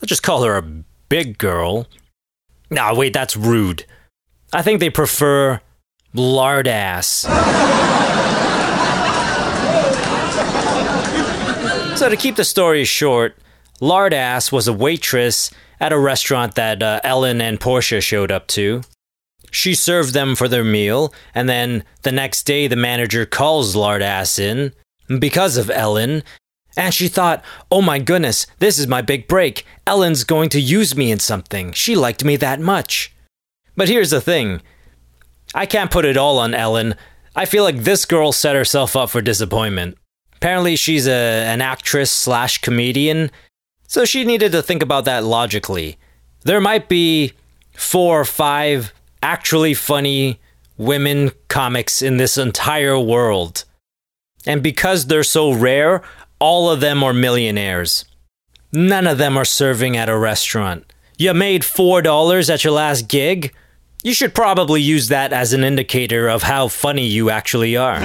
let's 0.02 0.10
just 0.10 0.24
call 0.24 0.42
her 0.42 0.58
a 0.58 0.64
big 1.08 1.38
girl. 1.38 1.86
Nah, 2.72 2.96
wait, 2.96 3.14
that's 3.14 3.38
rude. 3.38 3.86
I 4.52 4.64
think 4.64 4.80
they 4.80 4.90
prefer 4.90 5.62
lard 6.16 6.68
ass. 6.68 7.22
so 12.00 12.10
to 12.10 12.18
keep 12.18 12.36
the 12.36 12.44
story 12.44 12.86
short, 12.86 13.38
lard 13.82 14.14
ass 14.14 14.52
was 14.52 14.68
a 14.68 14.74
waitress 14.74 15.52
at 15.80 15.94
a 15.94 16.00
restaurant 16.00 16.56
that 16.56 16.82
uh, 16.82 17.00
Ellen 17.04 17.42
and 17.42 17.60
Portia 17.60 18.02
showed 18.02 18.32
up 18.32 18.48
to. 18.48 18.82
She 19.52 19.74
served 19.74 20.14
them 20.14 20.36
for 20.36 20.48
their 20.48 20.64
meal, 20.64 21.14
and 21.34 21.48
then 21.48 21.84
the 22.02 22.12
next 22.12 22.44
day 22.44 22.68
the 22.68 22.76
manager 22.76 23.26
calls 23.26 23.76
Lardass 23.76 24.40
in 24.40 24.74
because 25.20 25.58
of 25.58 25.70
Ellen. 25.70 26.24
And 26.78 26.94
she 26.94 27.08
thought, 27.08 27.44
oh 27.72 27.82
my 27.82 28.00
goodness, 28.00 28.48
this 28.60 28.78
is 28.78 28.88
my 28.88 29.02
big 29.02 29.30
break. 29.30 29.66
Ellen's 29.88 30.26
going 30.26 30.50
to 30.50 30.60
use 30.60 30.96
me 30.96 31.10
in 31.10 31.20
something. 31.20 31.72
She 31.72 31.96
liked 31.96 32.26
me 32.26 32.36
that 32.38 32.60
much. 32.60 33.16
But 33.78 33.88
here's 33.88 34.10
the 34.10 34.20
thing 34.20 34.62
I 35.56 35.66
can't 35.66 35.90
put 35.90 36.04
it 36.06 36.18
all 36.18 36.38
on 36.38 36.54
Ellen. 36.54 36.96
I 37.34 37.46
feel 37.46 37.64
like 37.64 37.78
this 37.78 38.04
girl 38.06 38.34
set 38.34 38.56
herself 38.56 38.96
up 38.96 39.10
for 39.10 39.22
disappointment. 39.22 39.98
Apparently, 40.36 40.76
she's 40.76 41.08
a, 41.08 41.46
an 41.46 41.62
actress 41.62 42.12
slash 42.12 42.60
comedian, 42.60 43.32
so 43.88 44.04
she 44.04 44.26
needed 44.26 44.52
to 44.52 44.62
think 44.62 44.84
about 44.84 45.06
that 45.06 45.24
logically. 45.24 45.98
There 46.44 46.60
might 46.60 46.90
be 46.90 47.32
four 47.72 48.20
or 48.20 48.26
five 48.26 48.94
actually 49.24 49.74
funny 49.74 50.40
women 50.78 51.32
comics 51.48 52.02
in 52.02 52.18
this 52.18 52.38
entire 52.38 53.00
world. 53.00 53.64
And 54.46 54.62
because 54.62 55.08
they're 55.08 55.24
so 55.24 55.54
rare, 55.54 56.04
all 56.38 56.70
of 56.70 56.82
them 56.82 57.02
are 57.02 57.14
millionaires. 57.14 58.04
None 58.74 59.08
of 59.08 59.18
them 59.18 59.38
are 59.38 59.46
serving 59.46 59.96
at 59.96 60.10
a 60.10 60.18
restaurant. 60.18 60.92
You 61.18 61.34
made 61.34 61.62
$4 61.62 62.54
at 62.54 62.64
your 62.66 62.74
last 62.74 63.08
gig? 63.08 63.54
You 64.06 64.14
should 64.14 64.36
probably 64.36 64.84
use 64.84 65.08
that 65.08 65.34
as 65.34 65.52
an 65.52 65.64
indicator 65.64 66.28
of 66.28 66.44
how 66.44 66.68
funny 66.68 67.08
you 67.08 67.32
actually 67.32 67.76
are. 67.76 67.96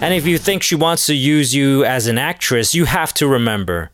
and 0.00 0.14
if 0.14 0.28
you 0.28 0.38
think 0.38 0.62
she 0.62 0.76
wants 0.76 1.06
to 1.06 1.14
use 1.16 1.52
you 1.52 1.84
as 1.84 2.06
an 2.06 2.18
actress, 2.18 2.72
you 2.72 2.84
have 2.84 3.12
to 3.14 3.26
remember 3.26 3.90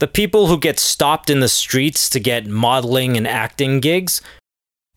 the 0.00 0.06
people 0.06 0.48
who 0.48 0.58
get 0.58 0.78
stopped 0.78 1.30
in 1.30 1.40
the 1.40 1.48
streets 1.48 2.10
to 2.10 2.20
get 2.20 2.46
modeling 2.46 3.16
and 3.16 3.26
acting 3.26 3.80
gigs 3.80 4.20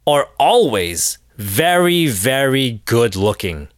are 0.05 0.27
always 0.37 1.17
very, 1.37 2.07
very 2.07 2.81
good 2.83 3.15
looking. 3.15 3.69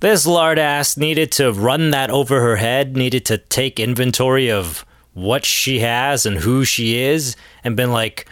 This 0.00 0.26
lard 0.26 0.58
ass 0.58 0.96
needed 0.96 1.30
to 1.32 1.52
run 1.52 1.92
that 1.92 2.10
over 2.10 2.40
her 2.40 2.56
head, 2.56 2.96
needed 2.96 3.24
to 3.26 3.38
take 3.38 3.78
inventory 3.78 4.50
of 4.50 4.84
what 5.12 5.44
she 5.44 5.78
has 5.78 6.26
and 6.26 6.38
who 6.38 6.64
she 6.64 6.98
is, 6.98 7.36
and 7.62 7.76
been 7.76 7.92
like, 7.92 8.28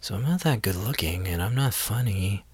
so 0.00 0.14
I'm 0.14 0.22
not 0.22 0.40
that 0.40 0.62
good 0.62 0.76
looking 0.76 1.26
and 1.26 1.42
I'm 1.42 1.54
not 1.54 1.74
funny. 1.74 2.44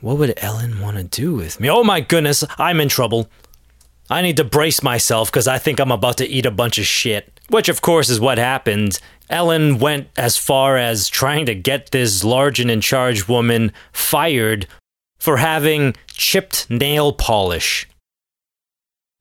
What 0.00 0.18
would 0.18 0.34
Ellen 0.38 0.80
want 0.80 0.96
to 0.98 1.04
do 1.04 1.34
with 1.34 1.58
me? 1.58 1.70
Oh 1.70 1.82
my 1.82 2.00
goodness, 2.00 2.44
I'm 2.58 2.80
in 2.80 2.88
trouble. 2.88 3.28
I 4.08 4.22
need 4.22 4.36
to 4.36 4.44
brace 4.44 4.82
myself 4.82 5.30
because 5.30 5.48
I 5.48 5.58
think 5.58 5.80
I'm 5.80 5.90
about 5.90 6.18
to 6.18 6.28
eat 6.28 6.46
a 6.46 6.50
bunch 6.50 6.78
of 6.78 6.86
shit. 6.86 7.40
Which, 7.48 7.68
of 7.68 7.80
course, 7.80 8.08
is 8.08 8.20
what 8.20 8.38
happened. 8.38 9.00
Ellen 9.28 9.78
went 9.78 10.08
as 10.16 10.36
far 10.36 10.76
as 10.76 11.08
trying 11.08 11.46
to 11.46 11.54
get 11.54 11.90
this 11.90 12.22
large 12.22 12.60
and 12.60 12.70
in 12.70 12.80
charge 12.80 13.26
woman 13.28 13.72
fired 13.92 14.66
for 15.18 15.38
having 15.38 15.96
chipped 16.08 16.68
nail 16.70 17.12
polish. 17.12 17.88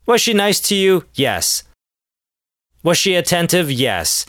Was 0.05 0.21
she 0.21 0.33
nice 0.33 0.59
to 0.61 0.75
you? 0.75 1.05
Yes. 1.15 1.63
Was 2.83 2.97
she 2.97 3.15
attentive? 3.15 3.71
Yes. 3.71 4.25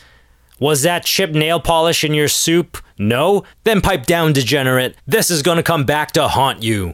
Was 0.59 0.81
that 0.81 1.05
chip 1.05 1.31
nail 1.31 1.59
polish 1.59 2.03
in 2.03 2.13
your 2.13 2.27
soup? 2.27 2.77
No? 2.97 3.43
Then 3.63 3.79
pipe 3.81 4.05
down, 4.05 4.33
degenerate. 4.33 4.95
This 5.05 5.29
is 5.29 5.43
gonna 5.43 5.61
come 5.61 5.85
back 5.85 6.11
to 6.13 6.27
haunt 6.27 6.63
you. 6.63 6.91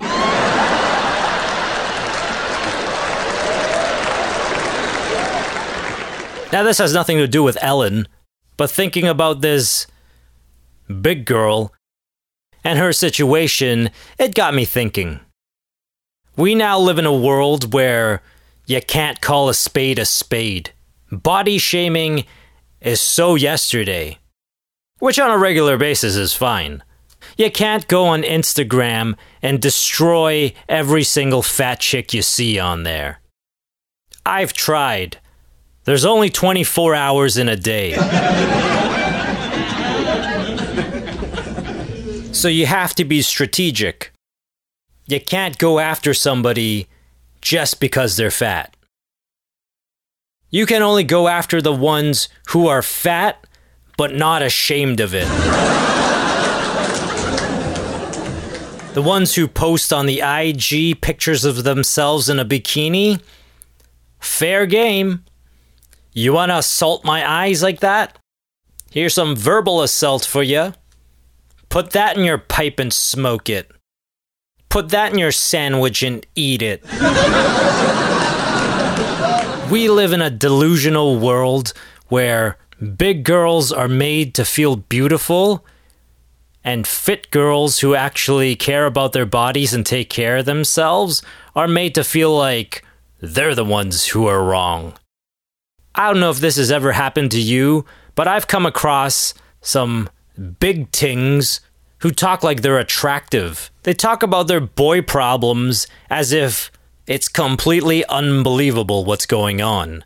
now, 6.52 6.64
this 6.64 6.78
has 6.78 6.94
nothing 6.94 7.18
to 7.18 7.28
do 7.28 7.42
with 7.42 7.58
Ellen, 7.62 8.08
but 8.58 8.70
thinking 8.70 9.08
about 9.08 9.42
this 9.42 9.88
big 11.02 11.26
girl 11.26 11.74
and 12.66 12.78
her 12.80 12.92
situation, 12.92 13.90
it 14.20 14.36
got 14.36 14.54
me 14.54 14.66
thinking. 14.66 15.22
We 16.36 16.54
now 16.54 16.80
live 16.80 17.00
in 17.00 17.06
a 17.06 17.16
world 17.16 17.74
where 17.74 18.22
you 18.66 18.82
can't 18.82 19.22
call 19.22 19.50
a 19.50 19.54
spade 19.54 20.00
a 20.00 20.06
spade. 20.06 20.72
Body 21.12 21.58
shaming 21.58 22.26
is 22.84 23.02
so 23.02 23.36
yesterday, 23.36 24.20
which 25.00 25.18
on 25.18 25.32
a 25.32 25.38
regular 25.38 25.78
basis 25.78 26.16
is 26.16 26.34
fine. 26.34 26.84
You 27.38 27.50
can't 27.50 27.88
go 27.88 28.06
on 28.06 28.24
Instagram 28.24 29.16
and 29.42 29.62
destroy 29.62 30.54
every 30.68 31.04
single 31.04 31.42
fat 31.42 31.80
chick 31.80 32.14
you 32.14 32.22
see 32.22 32.60
on 32.60 32.84
there. 32.84 33.22
I've 34.26 34.54
tried. 34.54 35.18
There's 35.86 36.06
only 36.06 36.30
24 36.30 36.96
hours 36.96 37.38
in 37.38 37.50
a 37.50 37.56
day. 37.56 37.94
so 42.32 42.48
you 42.48 42.66
have 42.66 42.94
to 42.96 43.06
be 43.06 43.22
strategic. 43.22 44.12
You 45.08 45.20
can't 45.20 45.58
go 45.58 45.80
after 45.80 46.14
somebody 46.14 46.88
just 47.42 47.80
because 47.80 48.16
they're 48.16 48.32
fat. 48.32 48.73
You 50.54 50.68
can 50.68 50.84
only 50.84 51.04
go 51.04 51.28
after 51.28 51.64
the 51.64 51.74
ones 51.74 52.30
who 52.50 52.68
are 52.68 52.84
fat 52.84 53.48
but 53.98 54.14
not 54.14 54.44
ashamed 54.44 55.00
of 55.00 55.16
it. 55.16 55.28
the 58.94 59.02
ones 59.02 59.34
who 59.34 59.48
post 59.48 59.92
on 59.92 60.06
the 60.06 60.22
IG 60.22 61.02
pictures 61.02 61.44
of 61.44 61.64
themselves 61.64 62.30
in 62.30 62.38
a 62.38 62.46
bikini, 62.46 63.20
fair 64.20 64.68
game. 64.68 65.24
You 66.12 66.34
want 66.34 66.52
to 66.52 66.60
assault 66.60 67.04
my 67.04 67.28
eyes 67.28 67.64
like 67.64 67.80
that? 67.80 68.20
Here's 68.92 69.16
some 69.16 69.36
verbal 69.36 69.82
assault 69.82 70.24
for 70.24 70.44
you. 70.44 70.74
Put 71.70 71.94
that 71.94 72.16
in 72.16 72.26
your 72.26 72.38
pipe 72.38 72.78
and 72.78 72.94
smoke 72.94 73.50
it. 73.50 73.72
Put 74.70 74.90
that 74.90 75.14
in 75.14 75.18
your 75.18 75.32
sandwich 75.32 76.04
and 76.04 76.24
eat 76.36 76.62
it. 76.62 76.84
We 79.74 79.90
live 79.90 80.14
in 80.14 80.22
a 80.22 80.30
delusional 80.30 81.18
world 81.18 81.74
where 82.08 82.60
big 82.96 83.24
girls 83.24 83.72
are 83.72 83.88
made 83.88 84.36
to 84.36 84.46
feel 84.46 84.76
beautiful 84.76 85.66
and 86.64 86.86
fit 86.86 87.32
girls 87.32 87.80
who 87.80 87.96
actually 87.96 88.56
care 88.56 88.86
about 88.86 89.14
their 89.14 89.26
bodies 89.26 89.74
and 89.74 89.84
take 89.84 90.12
care 90.12 90.38
of 90.38 90.46
themselves 90.46 91.24
are 91.56 91.68
made 91.68 91.96
to 91.96 92.04
feel 92.04 92.38
like 92.38 92.86
they're 93.20 93.56
the 93.56 93.66
ones 93.66 94.06
who 94.10 94.28
are 94.28 94.44
wrong. 94.44 94.94
I 95.96 96.06
don't 96.06 96.20
know 96.20 96.30
if 96.30 96.38
this 96.38 96.58
has 96.58 96.72
ever 96.72 96.92
happened 96.92 97.32
to 97.32 97.42
you, 97.42 97.84
but 98.14 98.28
I've 98.28 98.46
come 98.46 98.68
across 98.68 99.34
some 99.60 100.08
big 100.60 100.92
tings 100.92 101.62
who 102.02 102.12
talk 102.12 102.44
like 102.44 102.62
they're 102.62 102.78
attractive. 102.78 103.72
They 103.82 103.96
talk 103.96 104.22
about 104.22 104.48
their 104.48 104.62
boy 104.62 105.02
problems 105.02 105.88
as 106.12 106.32
if 106.32 106.70
it's 107.08 107.28
completely 107.28 108.06
unbelievable 108.06 109.06
what's 109.06 109.26
going 109.26 109.62
on. 109.62 110.04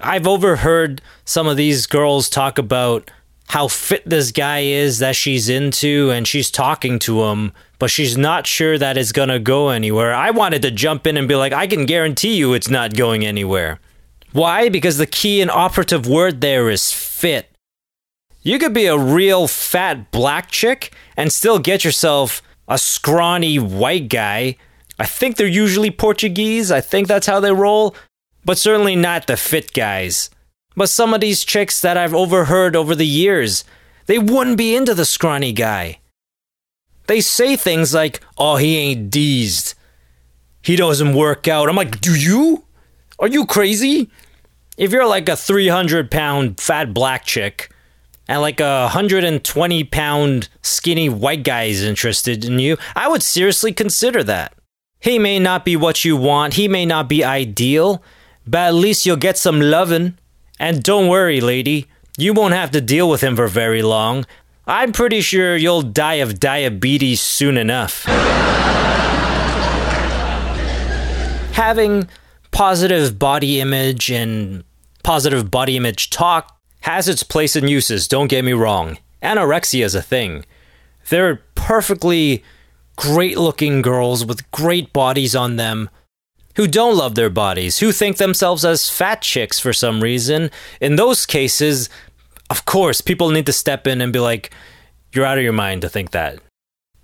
I've 0.00 0.26
overheard 0.26 1.00
some 1.24 1.46
of 1.46 1.56
these 1.56 1.86
girls 1.86 2.28
talk 2.28 2.58
about 2.58 3.10
how 3.48 3.68
fit 3.68 4.02
this 4.08 4.32
guy 4.32 4.60
is 4.60 4.98
that 4.98 5.16
she's 5.16 5.48
into 5.48 6.10
and 6.10 6.26
she's 6.26 6.50
talking 6.50 6.98
to 7.00 7.24
him, 7.24 7.52
but 7.78 7.90
she's 7.90 8.16
not 8.16 8.46
sure 8.46 8.78
that 8.78 8.96
it's 8.96 9.12
gonna 9.12 9.38
go 9.38 9.68
anywhere. 9.68 10.12
I 10.12 10.30
wanted 10.30 10.62
to 10.62 10.70
jump 10.70 11.06
in 11.06 11.16
and 11.16 11.28
be 11.28 11.36
like, 11.36 11.52
I 11.52 11.66
can 11.66 11.86
guarantee 11.86 12.36
you 12.36 12.54
it's 12.54 12.70
not 12.70 12.96
going 12.96 13.24
anywhere. 13.24 13.80
Why? 14.32 14.68
Because 14.68 14.98
the 14.98 15.06
key 15.06 15.40
and 15.40 15.50
operative 15.50 16.06
word 16.06 16.40
there 16.40 16.68
is 16.68 16.90
fit. 16.90 17.50
You 18.42 18.58
could 18.58 18.74
be 18.74 18.86
a 18.86 18.98
real 18.98 19.46
fat 19.46 20.10
black 20.10 20.50
chick 20.50 20.92
and 21.16 21.32
still 21.32 21.58
get 21.58 21.84
yourself 21.84 22.42
a 22.66 22.76
scrawny 22.76 23.58
white 23.58 24.08
guy. 24.08 24.56
I 24.98 25.06
think 25.06 25.36
they're 25.36 25.46
usually 25.46 25.90
Portuguese. 25.90 26.70
I 26.70 26.80
think 26.80 27.08
that's 27.08 27.26
how 27.26 27.40
they 27.40 27.52
roll, 27.52 27.96
but 28.44 28.58
certainly 28.58 28.94
not 28.94 29.26
the 29.26 29.36
fit 29.36 29.72
guys. 29.72 30.30
But 30.76 30.88
some 30.88 31.14
of 31.14 31.20
these 31.20 31.44
chicks 31.44 31.80
that 31.80 31.96
I've 31.96 32.14
overheard 32.14 32.76
over 32.76 32.94
the 32.94 33.06
years, 33.06 33.64
they 34.06 34.18
wouldn't 34.18 34.58
be 34.58 34.74
into 34.74 34.94
the 34.94 35.04
scrawny 35.04 35.52
guy. 35.52 35.98
They 37.06 37.20
say 37.20 37.56
things 37.56 37.94
like, 37.94 38.20
oh, 38.38 38.56
he 38.56 38.76
ain't 38.76 39.10
deezed. 39.10 39.74
He 40.62 40.76
doesn't 40.76 41.14
work 41.14 41.46
out. 41.46 41.68
I'm 41.68 41.76
like, 41.76 42.00
do 42.00 42.14
you? 42.18 42.64
Are 43.18 43.28
you 43.28 43.46
crazy? 43.46 44.10
If 44.76 44.90
you're 44.90 45.06
like 45.06 45.28
a 45.28 45.36
300 45.36 46.10
pound 46.10 46.58
fat 46.60 46.94
black 46.94 47.24
chick 47.24 47.70
and 48.26 48.40
like 48.40 48.60
a 48.60 48.82
120 48.84 49.84
pound 49.84 50.48
skinny 50.62 51.08
white 51.08 51.44
guy 51.44 51.64
is 51.64 51.82
interested 51.82 52.44
in 52.44 52.58
you, 52.58 52.76
I 52.96 53.08
would 53.08 53.22
seriously 53.22 53.72
consider 53.72 54.24
that. 54.24 54.54
He 55.04 55.18
may 55.18 55.38
not 55.38 55.66
be 55.66 55.76
what 55.76 56.02
you 56.06 56.16
want, 56.16 56.54
he 56.54 56.66
may 56.66 56.86
not 56.86 57.10
be 57.10 57.22
ideal, 57.22 58.02
but 58.46 58.68
at 58.68 58.74
least 58.74 59.04
you'll 59.04 59.18
get 59.18 59.36
some 59.36 59.60
lovin'. 59.60 60.18
And 60.58 60.82
don't 60.82 61.08
worry, 61.08 61.42
lady, 61.42 61.88
you 62.16 62.32
won't 62.32 62.54
have 62.54 62.70
to 62.70 62.80
deal 62.80 63.10
with 63.10 63.20
him 63.20 63.36
for 63.36 63.46
very 63.46 63.82
long. 63.82 64.24
I'm 64.66 64.92
pretty 64.92 65.20
sure 65.20 65.58
you'll 65.58 65.82
die 65.82 66.14
of 66.14 66.40
diabetes 66.40 67.20
soon 67.20 67.58
enough. 67.58 68.04
Having 71.52 72.08
positive 72.50 73.18
body 73.18 73.60
image 73.60 74.10
and 74.10 74.64
positive 75.02 75.50
body 75.50 75.76
image 75.76 76.08
talk 76.08 76.58
has 76.80 77.08
its 77.08 77.22
place 77.22 77.56
and 77.56 77.68
uses, 77.68 78.08
don't 78.08 78.28
get 78.28 78.42
me 78.42 78.54
wrong. 78.54 78.96
Anorexia 79.22 79.84
is 79.84 79.94
a 79.94 80.00
thing. 80.00 80.46
There 81.10 81.28
are 81.28 81.42
perfectly 81.56 82.42
great 82.96 83.38
looking 83.38 83.82
girls 83.82 84.24
with 84.24 84.50
great 84.50 84.92
bodies 84.92 85.34
on 85.34 85.56
them 85.56 85.90
who 86.56 86.66
don't 86.66 86.96
love 86.96 87.14
their 87.14 87.30
bodies, 87.30 87.80
who 87.80 87.92
think 87.92 88.16
themselves 88.16 88.64
as 88.64 88.88
fat 88.88 89.22
chicks 89.22 89.58
for 89.58 89.72
some 89.72 90.02
reason. 90.02 90.50
In 90.80 90.96
those 90.96 91.26
cases, 91.26 91.88
of 92.50 92.64
course, 92.64 93.00
people 93.00 93.30
need 93.30 93.46
to 93.46 93.52
step 93.52 93.86
in 93.86 94.00
and 94.00 94.12
be 94.12 94.20
like, 94.20 94.52
you're 95.12 95.24
out 95.24 95.38
of 95.38 95.44
your 95.44 95.52
mind 95.52 95.82
to 95.82 95.88
think 95.88 96.12
that. 96.12 96.38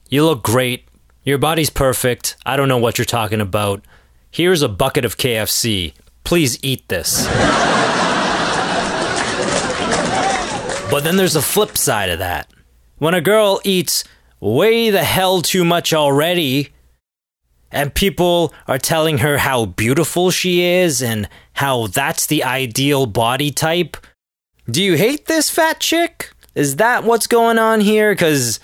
You 0.08 0.24
look 0.24 0.42
great. 0.42 0.88
Your 1.24 1.38
body's 1.38 1.70
perfect. 1.70 2.36
I 2.46 2.56
don't 2.56 2.68
know 2.68 2.78
what 2.78 2.98
you're 2.98 3.04
talking 3.04 3.40
about. 3.40 3.84
Here's 4.30 4.62
a 4.62 4.68
bucket 4.68 5.04
of 5.04 5.16
KFC. 5.16 5.94
Please 6.24 6.58
eat 6.62 6.88
this. 6.88 7.26
but 10.90 11.00
then 11.02 11.16
there's 11.16 11.36
a 11.36 11.42
flip 11.42 11.76
side 11.76 12.10
of 12.10 12.18
that. 12.20 12.50
When 12.98 13.14
a 13.14 13.20
girl 13.20 13.60
eats 13.64 14.04
way 14.40 14.90
the 14.90 15.04
hell 15.04 15.42
too 15.42 15.64
much 15.64 15.92
already, 15.92 16.70
and 17.70 17.94
people 17.94 18.52
are 18.66 18.78
telling 18.78 19.18
her 19.18 19.38
how 19.38 19.66
beautiful 19.66 20.30
she 20.30 20.62
is 20.62 21.02
and 21.02 21.28
how 21.54 21.86
that's 21.86 22.26
the 22.26 22.42
ideal 22.42 23.06
body 23.06 23.50
type. 23.50 23.96
Do 24.68 24.82
you 24.82 24.96
hate 24.96 25.26
this 25.26 25.50
fat 25.50 25.78
chick? 25.80 26.32
Is 26.54 26.76
that 26.76 27.04
what's 27.04 27.26
going 27.26 27.58
on 27.58 27.80
here? 27.80 28.12
Because 28.12 28.58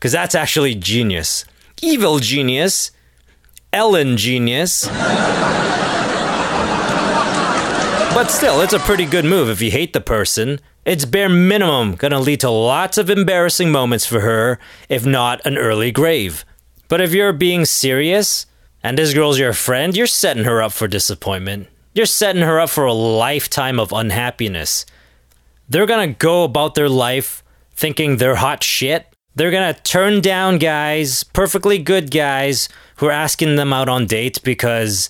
cause 0.00 0.12
that's 0.12 0.34
actually 0.34 0.74
genius. 0.74 1.44
Evil 1.80 2.18
genius. 2.18 2.92
Ellen 3.72 4.16
genius. 4.18 4.86
but 8.14 8.26
still, 8.26 8.60
it's 8.60 8.74
a 8.74 8.78
pretty 8.80 9.06
good 9.06 9.24
move 9.24 9.48
if 9.48 9.62
you 9.62 9.70
hate 9.70 9.92
the 9.92 10.00
person. 10.00 10.60
It's 10.84 11.04
bare 11.04 11.28
minimum 11.28 11.94
gonna 11.94 12.18
lead 12.18 12.40
to 12.40 12.50
lots 12.50 12.98
of 12.98 13.08
embarrassing 13.08 13.70
moments 13.70 14.04
for 14.04 14.20
her, 14.20 14.58
if 14.88 15.06
not 15.06 15.44
an 15.46 15.56
early 15.56 15.92
grave. 15.92 16.44
But 16.88 17.00
if 17.00 17.14
you're 17.14 17.32
being 17.32 17.64
serious, 17.64 18.46
and 18.82 18.98
this 18.98 19.14
girl's 19.14 19.38
your 19.38 19.52
friend, 19.52 19.96
you're 19.96 20.08
setting 20.08 20.42
her 20.42 20.60
up 20.60 20.72
for 20.72 20.88
disappointment. 20.88 21.68
You're 21.94 22.06
setting 22.06 22.42
her 22.42 22.58
up 22.58 22.68
for 22.68 22.84
a 22.84 22.92
lifetime 22.92 23.78
of 23.78 23.92
unhappiness. 23.92 24.84
They're 25.68 25.86
gonna 25.86 26.08
go 26.14 26.42
about 26.42 26.74
their 26.74 26.88
life 26.88 27.44
thinking 27.76 28.16
they're 28.16 28.34
hot 28.34 28.64
shit. 28.64 29.06
They're 29.36 29.52
gonna 29.52 29.74
turn 29.74 30.20
down 30.20 30.58
guys, 30.58 31.22
perfectly 31.22 31.78
good 31.78 32.10
guys, 32.10 32.68
who 32.96 33.06
are 33.06 33.12
asking 33.12 33.54
them 33.54 33.72
out 33.72 33.88
on 33.88 34.06
dates 34.06 34.38
because, 34.40 35.08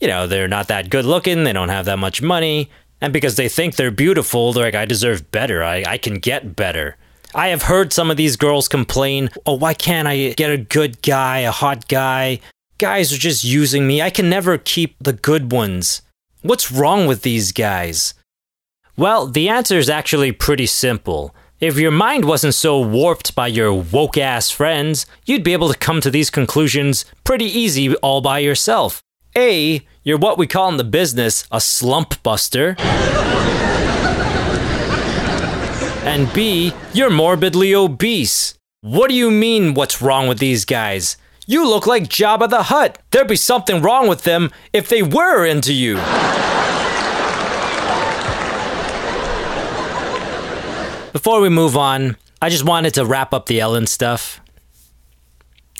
you 0.00 0.08
know, 0.08 0.26
they're 0.26 0.48
not 0.48 0.66
that 0.66 0.90
good 0.90 1.04
looking, 1.04 1.44
they 1.44 1.52
don't 1.52 1.68
have 1.68 1.84
that 1.84 1.98
much 1.98 2.20
money, 2.20 2.70
and 3.02 3.12
because 3.12 3.36
they 3.36 3.50
think 3.50 3.76
they're 3.76 3.90
beautiful, 3.90 4.54
they're 4.54 4.64
like, 4.64 4.74
I 4.74 4.86
deserve 4.86 5.30
better, 5.30 5.62
I, 5.62 5.84
I 5.86 5.98
can 5.98 6.14
get 6.14 6.56
better. 6.56 6.96
I 7.34 7.48
have 7.48 7.64
heard 7.64 7.92
some 7.92 8.10
of 8.10 8.16
these 8.16 8.36
girls 8.36 8.66
complain, 8.68 9.28
oh, 9.44 9.54
why 9.54 9.74
can't 9.74 10.08
I 10.08 10.32
get 10.32 10.50
a 10.50 10.56
good 10.56 11.02
guy, 11.02 11.40
a 11.40 11.50
hot 11.50 11.88
guy? 11.88 12.40
guys 12.82 13.12
are 13.12 13.18
just 13.18 13.44
using 13.44 13.86
me. 13.86 14.02
I 14.02 14.10
can 14.10 14.28
never 14.28 14.58
keep 14.58 14.96
the 14.98 15.12
good 15.12 15.52
ones. 15.52 16.02
What's 16.40 16.72
wrong 16.72 17.06
with 17.06 17.22
these 17.22 17.52
guys? 17.52 18.14
Well, 18.96 19.28
the 19.28 19.48
answer 19.48 19.78
is 19.78 19.88
actually 19.88 20.32
pretty 20.32 20.66
simple. 20.66 21.32
If 21.60 21.78
your 21.78 21.92
mind 21.92 22.24
wasn't 22.24 22.54
so 22.54 22.80
warped 22.80 23.36
by 23.36 23.46
your 23.46 23.72
woke 23.72 24.18
ass 24.18 24.50
friends, 24.50 25.06
you'd 25.24 25.44
be 25.44 25.52
able 25.52 25.72
to 25.72 25.78
come 25.78 26.00
to 26.00 26.10
these 26.10 26.28
conclusions 26.28 27.04
pretty 27.22 27.44
easy 27.44 27.94
all 27.98 28.20
by 28.20 28.40
yourself. 28.40 29.00
A, 29.36 29.80
you're 30.02 30.18
what 30.18 30.36
we 30.36 30.46
call 30.46 30.68
in 30.68 30.76
the 30.76 30.84
business 30.84 31.46
a 31.50 31.60
slump 31.60 32.22
buster. 32.22 32.76
and 36.04 36.30
B, 36.34 36.74
you're 36.92 37.10
morbidly 37.10 37.74
obese. 37.74 38.54
What 38.82 39.08
do 39.08 39.14
you 39.14 39.30
mean, 39.30 39.72
what's 39.74 40.02
wrong 40.02 40.28
with 40.28 40.38
these 40.38 40.64
guys? 40.66 41.16
You 41.46 41.66
look 41.66 41.86
like 41.86 42.04
Jabba 42.04 42.50
the 42.50 42.64
Hutt. 42.64 42.98
There'd 43.10 43.26
be 43.26 43.36
something 43.36 43.80
wrong 43.80 44.06
with 44.06 44.24
them 44.24 44.50
if 44.72 44.88
they 44.88 45.02
were 45.02 45.46
into 45.46 45.72
you. 45.72 45.96
Before 51.12 51.40
we 51.40 51.48
move 51.48 51.76
on, 51.76 52.16
I 52.40 52.48
just 52.48 52.64
wanted 52.64 52.94
to 52.94 53.04
wrap 53.06 53.32
up 53.32 53.46
the 53.46 53.60
Ellen 53.60 53.86
stuff. 53.86 54.40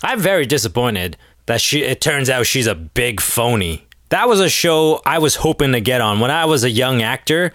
I'm 0.03 0.21
very 0.21 0.47
disappointed 0.47 1.17
that 1.47 1.61
she 1.61 1.83
it 1.83 2.01
turns 2.01 2.31
out 2.31 2.47
she's 2.47 2.67
a 2.67 2.75
big 2.75 3.21
phony. 3.21 3.87
That 4.11 4.29
was 4.29 4.41
a 4.41 4.49
show 4.49 5.01
I 5.07 5.19
was 5.19 5.37
hoping 5.37 5.73
to 5.73 5.81
get 5.81 6.01
on 6.01 6.21
when 6.21 6.31
I 6.31 6.45
was 6.45 6.65
a 6.65 6.71
young 6.71 7.03
actor. 7.03 7.53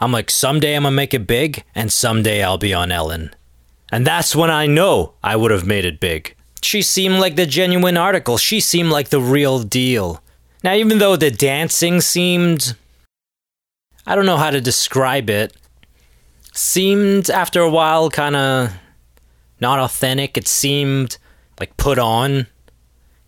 I'm 0.00 0.12
like 0.12 0.30
someday 0.30 0.74
I'm 0.74 0.82
going 0.82 0.92
to 0.92 0.96
make 0.96 1.12
it 1.12 1.26
big 1.26 1.62
and 1.74 1.92
someday 1.92 2.42
I'll 2.42 2.56
be 2.56 2.72
on 2.72 2.90
Ellen. 2.90 3.34
And 3.92 4.06
that's 4.06 4.34
when 4.34 4.50
I 4.50 4.66
know 4.66 5.14
I 5.22 5.36
would 5.36 5.50
have 5.50 5.66
made 5.66 5.84
it 5.84 6.00
big. 6.00 6.34
She 6.62 6.80
seemed 6.80 7.18
like 7.18 7.36
the 7.36 7.46
genuine 7.46 7.96
article. 7.96 8.38
She 8.38 8.60
seemed 8.60 8.90
like 8.90 9.10
the 9.10 9.20
real 9.20 9.60
deal. 9.60 10.22
Now, 10.62 10.74
even 10.74 10.98
though 10.98 11.16
the 11.16 11.30
dancing 11.30 12.00
seemed. 12.00 12.76
I 14.06 14.14
don't 14.14 14.26
know 14.26 14.36
how 14.36 14.50
to 14.50 14.60
describe 14.60 15.30
it. 15.30 15.54
Seemed, 16.52 17.30
after 17.30 17.60
a 17.60 17.70
while, 17.70 18.10
kind 18.10 18.36
of 18.36 18.72
not 19.60 19.78
authentic. 19.78 20.36
It 20.36 20.48
seemed 20.48 21.18
like 21.58 21.76
put 21.76 21.98
on. 21.98 22.46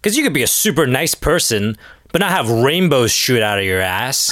Because 0.02 0.16
you 0.16 0.24
could 0.24 0.32
be 0.32 0.42
a 0.42 0.48
super 0.48 0.84
nice 0.84 1.14
person, 1.14 1.76
but 2.10 2.20
not 2.20 2.32
have 2.32 2.50
rainbows 2.50 3.12
shoot 3.12 3.40
out 3.40 3.60
of 3.60 3.64
your 3.64 3.80
ass. 3.80 4.30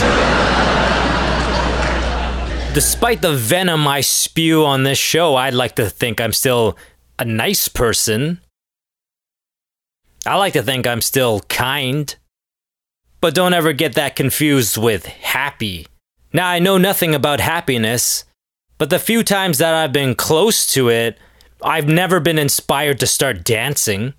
Despite 2.75 3.23
the 3.23 3.35
venom 3.35 3.87
I 3.87 4.01
spew 4.01 4.65
on 4.65 4.83
this 4.83 4.99
show, 4.99 5.37
I'd 5.37 5.55
like 5.55 5.77
to 5.77 5.89
think 5.89 6.21
I'm 6.21 6.33
still 6.33 6.77
a 7.21 7.25
nice 7.25 7.69
person. 7.69 8.41
I 10.27 10.37
like 10.37 10.55
to 10.55 10.63
think 10.63 10.89
I'm 10.89 11.01
still 11.01 11.41
kind. 11.49 12.17
But 13.21 13.35
don't 13.35 13.55
ever 13.55 13.73
get 13.73 13.95
that 13.95 14.17
confused 14.17 14.77
with 14.77 15.07
happy. 15.07 15.87
Now, 16.33 16.49
I 16.49 16.59
know 16.59 16.79
nothing 16.79 17.15
about 17.15 17.41
happiness, 17.41 18.25
but 18.77 18.91
the 18.91 18.99
few 18.99 19.23
times 19.23 19.59
that 19.59 19.75
I've 19.75 19.93
been 19.93 20.17
close 20.17 20.67
to 20.75 20.89
it, 20.89 21.17
I've 21.63 21.87
never 21.87 22.19
been 22.19 22.39
inspired 22.39 22.99
to 23.01 23.07
start 23.07 23.45
dancing. 23.45 24.15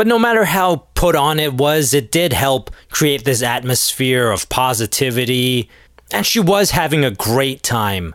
But 0.00 0.06
no 0.06 0.18
matter 0.18 0.46
how 0.46 0.86
put 0.94 1.14
on 1.14 1.38
it 1.38 1.52
was, 1.52 1.92
it 1.92 2.10
did 2.10 2.32
help 2.32 2.70
create 2.88 3.26
this 3.26 3.42
atmosphere 3.42 4.30
of 4.30 4.48
positivity, 4.48 5.68
and 6.10 6.24
she 6.24 6.40
was 6.40 6.70
having 6.70 7.04
a 7.04 7.10
great 7.10 7.62
time. 7.62 8.14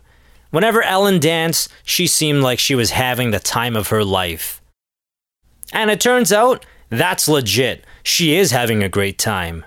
Whenever 0.50 0.82
Ellen 0.82 1.20
danced, 1.20 1.72
she 1.84 2.08
seemed 2.08 2.42
like 2.42 2.58
she 2.58 2.74
was 2.74 2.90
having 2.90 3.30
the 3.30 3.38
time 3.38 3.76
of 3.76 3.90
her 3.90 4.04
life. 4.04 4.64
And 5.74 5.92
it 5.92 6.02
turns 6.02 6.34
out 6.34 6.66
that's 6.90 7.28
legit. 7.28 7.86
She 8.02 8.36
is 8.36 8.50
having 8.50 8.82
a 8.82 8.90
great 8.90 9.20
time. 9.20 9.64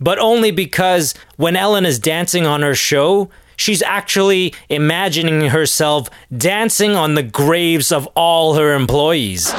But 0.00 0.18
only 0.18 0.52
because 0.52 1.12
when 1.36 1.54
Ellen 1.54 1.84
is 1.84 1.98
dancing 1.98 2.46
on 2.46 2.62
her 2.62 2.74
show, 2.74 3.28
she's 3.56 3.82
actually 3.82 4.54
imagining 4.70 5.50
herself 5.50 6.08
dancing 6.34 6.96
on 6.96 7.14
the 7.14 7.22
graves 7.22 7.92
of 7.92 8.06
all 8.16 8.54
her 8.54 8.72
employees. 8.72 9.52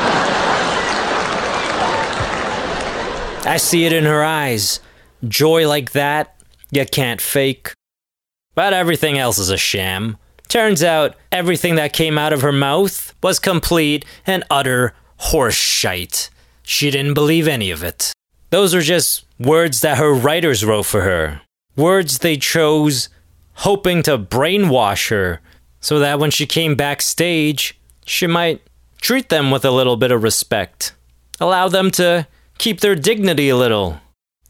I 3.45 3.57
see 3.57 3.85
it 3.85 3.91
in 3.91 4.05
her 4.05 4.23
eyes. 4.23 4.79
Joy 5.27 5.67
like 5.67 5.91
that, 5.91 6.35
you 6.71 6.85
can't 6.85 7.19
fake. 7.19 7.73
But 8.55 8.71
everything 8.71 9.17
else 9.17 9.37
is 9.37 9.49
a 9.49 9.57
sham. 9.57 10.17
Turns 10.47 10.81
out 10.81 11.15
everything 11.31 11.75
that 11.75 11.91
came 11.91 12.17
out 12.17 12.31
of 12.31 12.41
her 12.41 12.53
mouth 12.53 13.13
was 13.21 13.39
complete 13.39 14.05
and 14.25 14.45
utter 14.49 14.93
horse 15.17 15.55
shite. 15.55 16.29
She 16.61 16.89
didn't 16.89 17.15
believe 17.15 17.47
any 17.47 17.69
of 17.69 17.83
it. 17.83 18.13
Those 18.49 18.73
are 18.73 18.81
just 18.81 19.25
words 19.39 19.81
that 19.81 19.97
her 19.97 20.13
writers 20.13 20.63
wrote 20.63 20.85
for 20.85 21.01
her. 21.01 21.41
Words 21.75 22.19
they 22.19 22.37
chose 22.37 23.09
hoping 23.55 24.03
to 24.03 24.17
brainwash 24.17 25.09
her 25.09 25.41
so 25.81 25.99
that 25.99 26.19
when 26.19 26.31
she 26.31 26.45
came 26.45 26.75
backstage, 26.75 27.77
she 28.05 28.25
might 28.25 28.61
treat 29.01 29.27
them 29.27 29.51
with 29.51 29.65
a 29.65 29.71
little 29.71 29.97
bit 29.97 30.11
of 30.11 30.23
respect. 30.23 30.93
Allow 31.41 31.67
them 31.67 31.91
to 31.91 32.27
keep 32.57 32.81
their 32.81 32.95
dignity 32.95 33.49
a 33.49 33.55
little. 33.55 33.99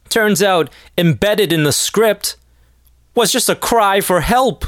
Turns 0.09 0.43
out, 0.43 0.69
embedded 0.97 1.51
in 1.51 1.63
the 1.63 1.71
script 1.71 2.35
was 3.15 3.31
just 3.31 3.49
a 3.49 3.55
cry 3.55 4.01
for 4.01 4.21
help. 4.21 4.65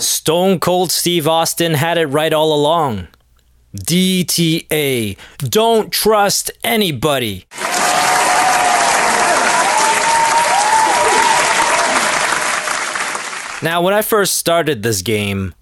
Stone 0.00 0.60
Cold 0.60 0.90
Steve 0.90 1.28
Austin 1.28 1.74
had 1.74 1.98
it 1.98 2.06
right 2.06 2.32
all 2.32 2.54
along. 2.54 3.08
DTA. 3.76 5.16
Don't 5.38 5.92
trust 5.92 6.50
anybody. 6.64 7.46
Now, 13.62 13.82
when 13.82 13.92
I 13.92 14.00
first 14.00 14.38
started 14.38 14.82
this 14.82 15.02
game, 15.02 15.54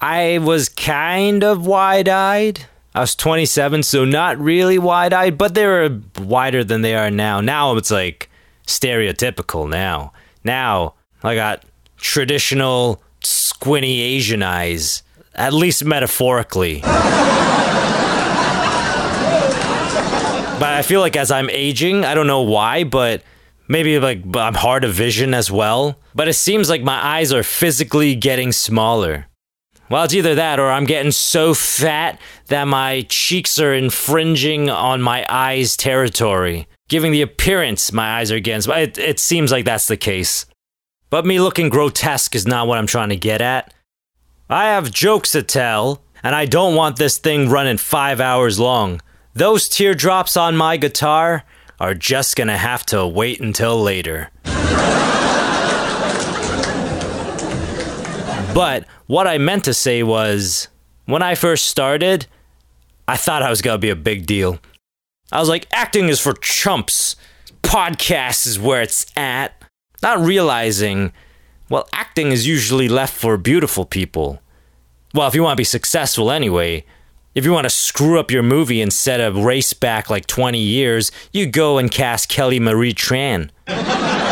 I 0.00 0.38
was 0.38 0.68
kind 0.68 1.44
of 1.44 1.64
wide 1.64 2.08
eyed. 2.08 2.66
I 2.94 3.00
was 3.00 3.14
27, 3.14 3.84
so 3.84 4.04
not 4.04 4.38
really 4.38 4.78
wide 4.78 5.12
eyed, 5.12 5.38
but 5.38 5.54
they 5.54 5.64
were 5.64 6.00
wider 6.18 6.64
than 6.64 6.82
they 6.82 6.96
are 6.96 7.10
now. 7.10 7.40
Now 7.40 7.76
it's 7.76 7.90
like 7.90 8.28
stereotypical 8.66 9.68
now. 9.68 10.12
Now 10.42 10.94
I 11.22 11.36
got 11.36 11.64
traditional 11.98 13.00
squinty 13.22 14.00
Asian 14.00 14.42
eyes, 14.42 15.04
at 15.34 15.52
least 15.52 15.84
metaphorically. 15.84 16.80
but 16.80 16.90
I 20.62 20.82
feel 20.82 21.00
like 21.00 21.16
as 21.16 21.30
I'm 21.30 21.48
aging, 21.50 22.04
I 22.04 22.14
don't 22.14 22.26
know 22.26 22.42
why, 22.42 22.82
but 22.82 23.22
maybe 23.68 24.00
like 24.00 24.24
I'm 24.36 24.54
hard 24.54 24.82
of 24.82 24.92
vision 24.94 25.32
as 25.32 25.48
well. 25.48 25.96
But 26.12 26.26
it 26.26 26.34
seems 26.34 26.68
like 26.68 26.82
my 26.82 27.00
eyes 27.18 27.32
are 27.32 27.44
physically 27.44 28.16
getting 28.16 28.50
smaller. 28.50 29.28
Well, 29.90 30.04
it's 30.04 30.14
either 30.14 30.36
that 30.36 30.60
or 30.60 30.70
I'm 30.70 30.84
getting 30.84 31.10
so 31.10 31.52
fat 31.52 32.20
that 32.46 32.68
my 32.68 33.04
cheeks 33.08 33.58
are 33.58 33.74
infringing 33.74 34.70
on 34.70 35.02
my 35.02 35.26
eyes' 35.28 35.76
territory, 35.76 36.68
giving 36.88 37.10
the 37.10 37.22
appearance 37.22 37.92
my 37.92 38.18
eyes 38.18 38.30
are 38.30 38.36
against. 38.36 38.68
It, 38.68 38.98
it 38.98 39.18
seems 39.18 39.50
like 39.50 39.64
that's 39.64 39.88
the 39.88 39.96
case. 39.96 40.46
But 41.10 41.26
me 41.26 41.40
looking 41.40 41.70
grotesque 41.70 42.36
is 42.36 42.46
not 42.46 42.68
what 42.68 42.78
I'm 42.78 42.86
trying 42.86 43.08
to 43.08 43.16
get 43.16 43.40
at. 43.40 43.74
I 44.48 44.66
have 44.66 44.92
jokes 44.92 45.32
to 45.32 45.42
tell, 45.42 46.04
and 46.22 46.36
I 46.36 46.46
don't 46.46 46.76
want 46.76 46.96
this 46.96 47.18
thing 47.18 47.48
running 47.48 47.78
five 47.78 48.20
hours 48.20 48.60
long. 48.60 49.00
Those 49.34 49.68
teardrops 49.68 50.36
on 50.36 50.56
my 50.56 50.76
guitar 50.76 51.42
are 51.80 51.94
just 51.94 52.36
gonna 52.36 52.56
have 52.56 52.86
to 52.86 53.04
wait 53.08 53.40
until 53.40 53.82
later. 53.82 54.30
But 58.54 58.86
what 59.06 59.26
I 59.26 59.38
meant 59.38 59.64
to 59.64 59.74
say 59.74 60.02
was 60.02 60.68
when 61.06 61.22
I 61.22 61.34
first 61.34 61.66
started, 61.66 62.26
I 63.06 63.16
thought 63.16 63.42
I 63.42 63.50
was 63.50 63.62
going 63.62 63.74
to 63.74 63.78
be 63.78 63.90
a 63.90 63.96
big 63.96 64.26
deal. 64.26 64.58
I 65.32 65.38
was 65.38 65.48
like, 65.48 65.66
acting 65.70 66.08
is 66.08 66.20
for 66.20 66.32
chumps, 66.34 67.16
podcast 67.62 68.46
is 68.46 68.58
where 68.58 68.82
it's 68.82 69.06
at. 69.16 69.52
Not 70.02 70.18
realizing, 70.18 71.12
well, 71.68 71.88
acting 71.92 72.32
is 72.32 72.46
usually 72.46 72.88
left 72.88 73.14
for 73.14 73.36
beautiful 73.36 73.84
people. 73.84 74.42
Well, 75.14 75.28
if 75.28 75.34
you 75.34 75.42
want 75.42 75.56
to 75.56 75.60
be 75.60 75.64
successful 75.64 76.30
anyway, 76.30 76.84
if 77.34 77.44
you 77.44 77.52
want 77.52 77.64
to 77.64 77.70
screw 77.70 78.18
up 78.18 78.30
your 78.30 78.42
movie 78.42 78.80
instead 78.80 79.20
of 79.20 79.36
race 79.44 79.72
back 79.72 80.10
like 80.10 80.26
20 80.26 80.58
years, 80.58 81.12
you 81.32 81.46
go 81.46 81.78
and 81.78 81.90
cast 81.90 82.28
Kelly 82.28 82.58
Marie 82.58 82.94
Tran. 82.94 83.50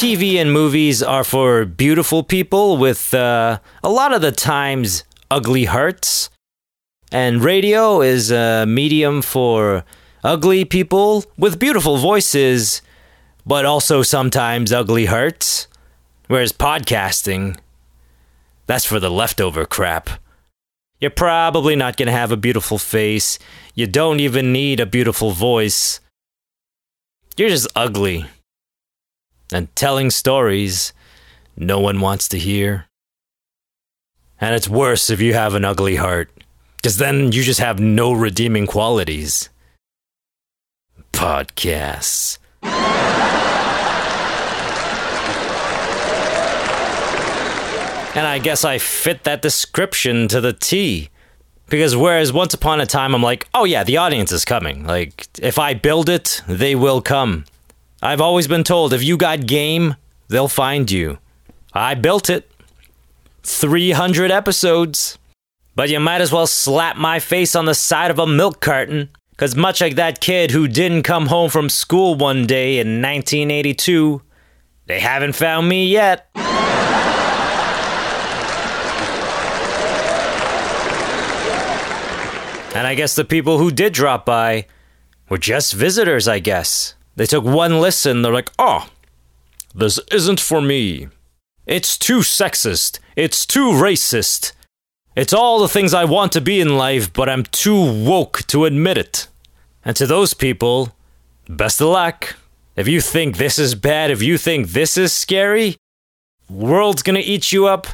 TV 0.00 0.36
and 0.36 0.50
movies 0.50 1.02
are 1.02 1.22
for 1.22 1.66
beautiful 1.66 2.22
people 2.22 2.78
with 2.78 3.12
uh, 3.12 3.58
a 3.84 3.90
lot 3.90 4.14
of 4.14 4.22
the 4.22 4.32
times 4.32 5.04
ugly 5.30 5.66
hearts. 5.66 6.30
And 7.12 7.44
radio 7.44 8.00
is 8.00 8.30
a 8.30 8.64
medium 8.66 9.20
for 9.20 9.84
ugly 10.24 10.64
people 10.64 11.26
with 11.36 11.58
beautiful 11.58 11.98
voices, 11.98 12.80
but 13.44 13.66
also 13.66 14.00
sometimes 14.00 14.72
ugly 14.72 15.04
hearts. 15.04 15.68
Whereas 16.28 16.50
podcasting, 16.54 17.58
that's 18.66 18.86
for 18.86 19.00
the 19.00 19.10
leftover 19.10 19.66
crap. 19.66 20.08
You're 20.98 21.10
probably 21.10 21.76
not 21.76 21.98
going 21.98 22.06
to 22.06 22.12
have 22.12 22.32
a 22.32 22.38
beautiful 22.38 22.78
face. 22.78 23.38
You 23.74 23.86
don't 23.86 24.18
even 24.20 24.50
need 24.50 24.80
a 24.80 24.86
beautiful 24.86 25.32
voice. 25.32 26.00
You're 27.36 27.50
just 27.50 27.68
ugly 27.76 28.24
and 29.52 29.74
telling 29.76 30.10
stories 30.10 30.92
no 31.56 31.80
one 31.80 32.00
wants 32.00 32.28
to 32.28 32.38
hear. 32.38 32.86
And 34.40 34.54
it's 34.54 34.68
worse 34.68 35.10
if 35.10 35.20
you 35.20 35.34
have 35.34 35.54
an 35.54 35.64
ugly 35.64 35.96
heart, 35.96 36.30
because 36.76 36.96
then 36.96 37.32
you 37.32 37.42
just 37.42 37.60
have 37.60 37.78
no 37.78 38.12
redeeming 38.12 38.66
qualities. 38.66 39.50
Podcasts. 41.12 42.38
and 48.16 48.26
I 48.26 48.38
guess 48.38 48.64
I 48.64 48.78
fit 48.78 49.24
that 49.24 49.42
description 49.42 50.26
to 50.28 50.40
the 50.40 50.52
T. 50.52 51.10
Because 51.68 51.96
whereas 51.96 52.32
once 52.32 52.52
upon 52.52 52.80
a 52.80 52.86
time 52.86 53.14
I'm 53.14 53.22
like, 53.22 53.46
oh 53.54 53.64
yeah, 53.64 53.84
the 53.84 53.98
audience 53.98 54.32
is 54.32 54.44
coming. 54.44 54.84
Like, 54.86 55.28
if 55.40 55.58
I 55.58 55.74
build 55.74 56.08
it, 56.08 56.42
they 56.48 56.74
will 56.74 57.00
come. 57.00 57.44
I've 58.02 58.20
always 58.20 58.48
been 58.48 58.64
told 58.64 58.94
if 58.94 59.02
you 59.02 59.18
got 59.18 59.46
game, 59.46 59.96
they'll 60.28 60.48
find 60.48 60.90
you. 60.90 61.18
I 61.74 61.94
built 61.94 62.30
it. 62.30 62.50
300 63.42 64.30
episodes. 64.30 65.18
But 65.74 65.90
you 65.90 66.00
might 66.00 66.22
as 66.22 66.32
well 66.32 66.46
slap 66.46 66.96
my 66.96 67.18
face 67.18 67.54
on 67.54 67.66
the 67.66 67.74
side 67.74 68.10
of 68.10 68.18
a 68.18 68.26
milk 68.26 68.60
carton. 68.60 69.10
Because 69.32 69.54
much 69.54 69.82
like 69.82 69.96
that 69.96 70.20
kid 70.20 70.50
who 70.50 70.66
didn't 70.66 71.02
come 71.02 71.26
home 71.26 71.50
from 71.50 71.68
school 71.68 72.14
one 72.14 72.46
day 72.46 72.78
in 72.78 73.02
1982, 73.02 74.22
they 74.86 75.00
haven't 75.00 75.34
found 75.34 75.68
me 75.68 75.86
yet. 75.86 76.28
And 82.74 82.86
I 82.86 82.94
guess 82.94 83.14
the 83.14 83.24
people 83.24 83.58
who 83.58 83.70
did 83.70 83.92
drop 83.92 84.24
by 84.24 84.66
were 85.28 85.38
just 85.38 85.74
visitors, 85.74 86.28
I 86.28 86.38
guess. 86.38 86.94
They 87.20 87.26
took 87.26 87.44
one 87.44 87.82
listen, 87.82 88.22
they're 88.22 88.32
like, 88.32 88.50
oh, 88.58 88.88
this 89.74 90.00
isn't 90.10 90.40
for 90.40 90.62
me. 90.62 91.08
It's 91.66 91.98
too 91.98 92.20
sexist. 92.20 92.98
It's 93.14 93.44
too 93.44 93.72
racist. 93.72 94.52
It's 95.14 95.34
all 95.34 95.60
the 95.60 95.68
things 95.68 95.92
I 95.92 96.06
want 96.06 96.32
to 96.32 96.40
be 96.40 96.62
in 96.62 96.78
life, 96.78 97.12
but 97.12 97.28
I'm 97.28 97.42
too 97.42 97.76
woke 98.06 98.46
to 98.46 98.64
admit 98.64 98.96
it. 98.96 99.28
And 99.84 99.94
to 99.96 100.06
those 100.06 100.32
people, 100.32 100.94
best 101.46 101.82
of 101.82 101.88
luck. 101.88 102.36
If 102.74 102.88
you 102.88 103.02
think 103.02 103.36
this 103.36 103.58
is 103.58 103.74
bad, 103.74 104.10
if 104.10 104.22
you 104.22 104.38
think 104.38 104.68
this 104.68 104.96
is 104.96 105.12
scary, 105.12 105.76
world's 106.48 107.02
gonna 107.02 107.18
eat 107.18 107.52
you 107.52 107.66
up. 107.66 107.86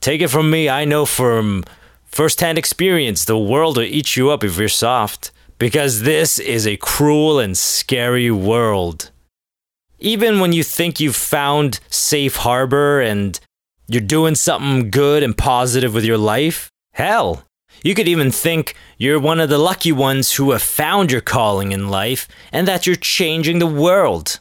Take 0.00 0.20
it 0.20 0.28
from 0.28 0.50
me, 0.50 0.68
I 0.68 0.84
know 0.84 1.06
from 1.06 1.64
firsthand 2.04 2.58
experience, 2.58 3.24
the 3.24 3.38
world 3.38 3.78
will 3.78 3.84
eat 3.84 4.14
you 4.14 4.28
up 4.28 4.44
if 4.44 4.58
you're 4.58 4.68
soft. 4.68 5.30
Because 5.58 6.02
this 6.02 6.38
is 6.38 6.66
a 6.66 6.76
cruel 6.76 7.38
and 7.38 7.56
scary 7.56 8.30
world. 8.30 9.10
Even 9.98 10.40
when 10.40 10.52
you 10.52 10.62
think 10.62 11.00
you've 11.00 11.16
found 11.16 11.80
safe 11.88 12.36
harbor 12.36 13.00
and 13.00 13.38
you're 13.86 14.02
doing 14.02 14.34
something 14.34 14.90
good 14.90 15.22
and 15.22 15.36
positive 15.36 15.94
with 15.94 16.04
your 16.04 16.18
life, 16.18 16.70
Hell, 16.94 17.42
you 17.82 17.92
could 17.92 18.06
even 18.06 18.30
think 18.30 18.76
you're 18.98 19.18
one 19.18 19.40
of 19.40 19.48
the 19.48 19.58
lucky 19.58 19.90
ones 19.90 20.34
who 20.34 20.52
have 20.52 20.62
found 20.62 21.10
your 21.10 21.20
calling 21.20 21.72
in 21.72 21.88
life 21.88 22.28
and 22.52 22.68
that 22.68 22.86
you're 22.86 22.94
changing 22.94 23.58
the 23.58 23.66
world. 23.66 24.38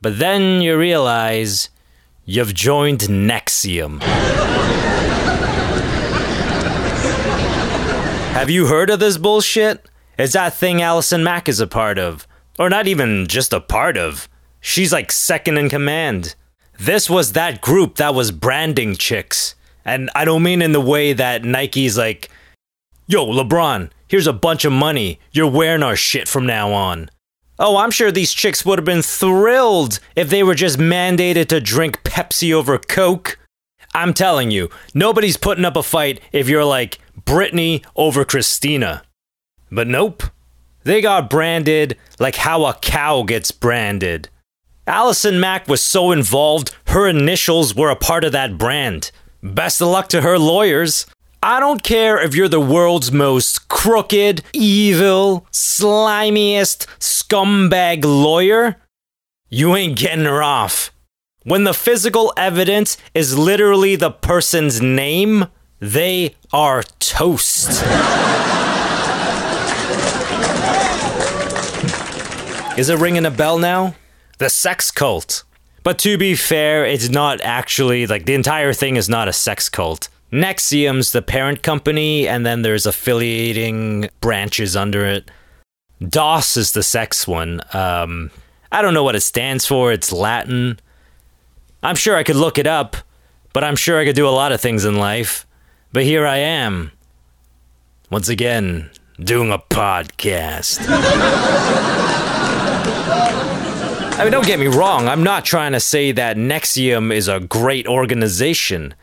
But 0.00 0.20
then 0.20 0.62
you 0.62 0.78
realize 0.78 1.68
you've 2.24 2.54
joined 2.54 3.00
NXIVM. 3.00 4.00
Have 8.34 8.50
you 8.50 8.66
heard 8.66 8.88
of 8.88 9.00
this 9.00 9.18
bullshit? 9.18 9.89
It's 10.20 10.34
that 10.34 10.52
thing 10.52 10.82
Allison 10.82 11.24
Mack 11.24 11.48
is 11.48 11.60
a 11.60 11.66
part 11.66 11.98
of. 11.98 12.26
Or 12.58 12.68
not 12.68 12.86
even 12.86 13.26
just 13.26 13.54
a 13.54 13.60
part 13.60 13.96
of. 13.96 14.28
She's 14.60 14.92
like 14.92 15.10
second 15.10 15.56
in 15.56 15.70
command. 15.70 16.34
This 16.78 17.08
was 17.08 17.32
that 17.32 17.62
group 17.62 17.94
that 17.94 18.14
was 18.14 18.30
branding 18.30 18.96
chicks. 18.96 19.54
And 19.82 20.10
I 20.14 20.26
don't 20.26 20.42
mean 20.42 20.60
in 20.60 20.72
the 20.72 20.80
way 20.80 21.14
that 21.14 21.42
Nike's 21.42 21.96
like, 21.96 22.28
yo, 23.06 23.24
LeBron, 23.26 23.88
here's 24.08 24.26
a 24.26 24.34
bunch 24.34 24.66
of 24.66 24.72
money. 24.72 25.20
You're 25.32 25.50
wearing 25.50 25.82
our 25.82 25.96
shit 25.96 26.28
from 26.28 26.44
now 26.44 26.70
on. 26.70 27.10
Oh, 27.58 27.78
I'm 27.78 27.90
sure 27.90 28.12
these 28.12 28.34
chicks 28.34 28.62
would 28.66 28.78
have 28.78 28.84
been 28.84 29.00
thrilled 29.00 30.00
if 30.14 30.28
they 30.28 30.42
were 30.42 30.54
just 30.54 30.78
mandated 30.78 31.48
to 31.48 31.62
drink 31.62 32.02
Pepsi 32.02 32.52
over 32.52 32.76
Coke. 32.76 33.38
I'm 33.94 34.12
telling 34.12 34.50
you, 34.50 34.68
nobody's 34.92 35.38
putting 35.38 35.64
up 35.64 35.76
a 35.76 35.82
fight 35.82 36.20
if 36.30 36.46
you're 36.46 36.64
like 36.66 36.98
Britney 37.24 37.82
over 37.96 38.26
Christina. 38.26 39.02
But 39.70 39.88
nope. 39.88 40.22
They 40.84 41.00
got 41.00 41.30
branded 41.30 41.96
like 42.18 42.36
how 42.36 42.64
a 42.64 42.74
cow 42.74 43.22
gets 43.22 43.50
branded. 43.50 44.28
Allison 44.86 45.38
Mack 45.38 45.68
was 45.68 45.80
so 45.80 46.10
involved, 46.10 46.74
her 46.88 47.06
initials 47.06 47.74
were 47.74 47.90
a 47.90 47.96
part 47.96 48.24
of 48.24 48.32
that 48.32 48.58
brand. 48.58 49.10
Best 49.42 49.80
of 49.80 49.88
luck 49.88 50.08
to 50.08 50.22
her 50.22 50.38
lawyers. 50.38 51.06
I 51.42 51.60
don't 51.60 51.82
care 51.82 52.20
if 52.20 52.34
you're 52.34 52.48
the 52.48 52.60
world's 52.60 53.12
most 53.12 53.68
crooked, 53.68 54.42
evil, 54.52 55.46
slimiest, 55.52 56.86
scumbag 56.98 58.04
lawyer. 58.04 58.76
You 59.48 59.74
ain't 59.76 59.98
getting 59.98 60.26
her 60.26 60.42
off. 60.42 60.90
When 61.44 61.64
the 61.64 61.72
physical 61.72 62.34
evidence 62.36 62.98
is 63.14 63.38
literally 63.38 63.96
the 63.96 64.10
person's 64.10 64.82
name, 64.82 65.46
they 65.78 66.34
are 66.52 66.82
toast. 66.98 67.82
Is 72.80 72.88
it 72.88 72.98
ringing 72.98 73.26
a 73.26 73.30
bell 73.30 73.58
now? 73.58 73.94
The 74.38 74.48
sex 74.48 74.90
cult. 74.90 75.44
But 75.82 75.98
to 75.98 76.16
be 76.16 76.34
fair, 76.34 76.86
it's 76.86 77.10
not 77.10 77.42
actually 77.42 78.06
like 78.06 78.24
the 78.24 78.32
entire 78.32 78.72
thing 78.72 78.96
is 78.96 79.06
not 79.06 79.28
a 79.28 79.34
sex 79.34 79.68
cult. 79.68 80.08
NXIVM's 80.32 81.12
the 81.12 81.20
parent 81.20 81.62
company, 81.62 82.26
and 82.26 82.46
then 82.46 82.62
there's 82.62 82.86
affiliating 82.86 84.08
branches 84.22 84.76
under 84.76 85.04
it. 85.04 85.30
DOS 86.08 86.56
is 86.56 86.72
the 86.72 86.82
sex 86.82 87.28
one. 87.28 87.60
Um, 87.74 88.30
I 88.72 88.80
don't 88.80 88.94
know 88.94 89.04
what 89.04 89.14
it 89.14 89.20
stands 89.20 89.66
for. 89.66 89.92
It's 89.92 90.10
Latin. 90.10 90.80
I'm 91.82 91.96
sure 91.96 92.16
I 92.16 92.22
could 92.22 92.36
look 92.36 92.56
it 92.56 92.66
up, 92.66 92.96
but 93.52 93.62
I'm 93.62 93.76
sure 93.76 93.98
I 94.00 94.06
could 94.06 94.16
do 94.16 94.26
a 94.26 94.30
lot 94.30 94.52
of 94.52 94.60
things 94.62 94.86
in 94.86 94.96
life. 94.96 95.46
But 95.92 96.04
here 96.04 96.26
I 96.26 96.38
am, 96.38 96.92
once 98.08 98.30
again, 98.30 98.88
doing 99.22 99.52
a 99.52 99.58
podcast. 99.58 100.78
I 104.20 104.24
mean, 104.24 104.32
don't 104.32 104.46
get 104.46 104.60
me 104.60 104.66
wrong, 104.66 105.08
I'm 105.08 105.22
not 105.22 105.44
trying 105.44 105.72
to 105.72 105.80
say 105.80 106.12
that 106.12 106.36
NXIVM 106.36 107.12
is 107.12 107.26
a 107.26 107.40
great 107.40 107.86
organization. 107.86 108.94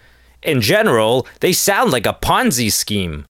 In 0.43 0.61
general, 0.61 1.25
they 1.39 1.53
sound 1.53 1.91
like 1.91 2.05
a 2.05 2.13
Ponzi 2.13 2.71
scheme. 2.71 3.25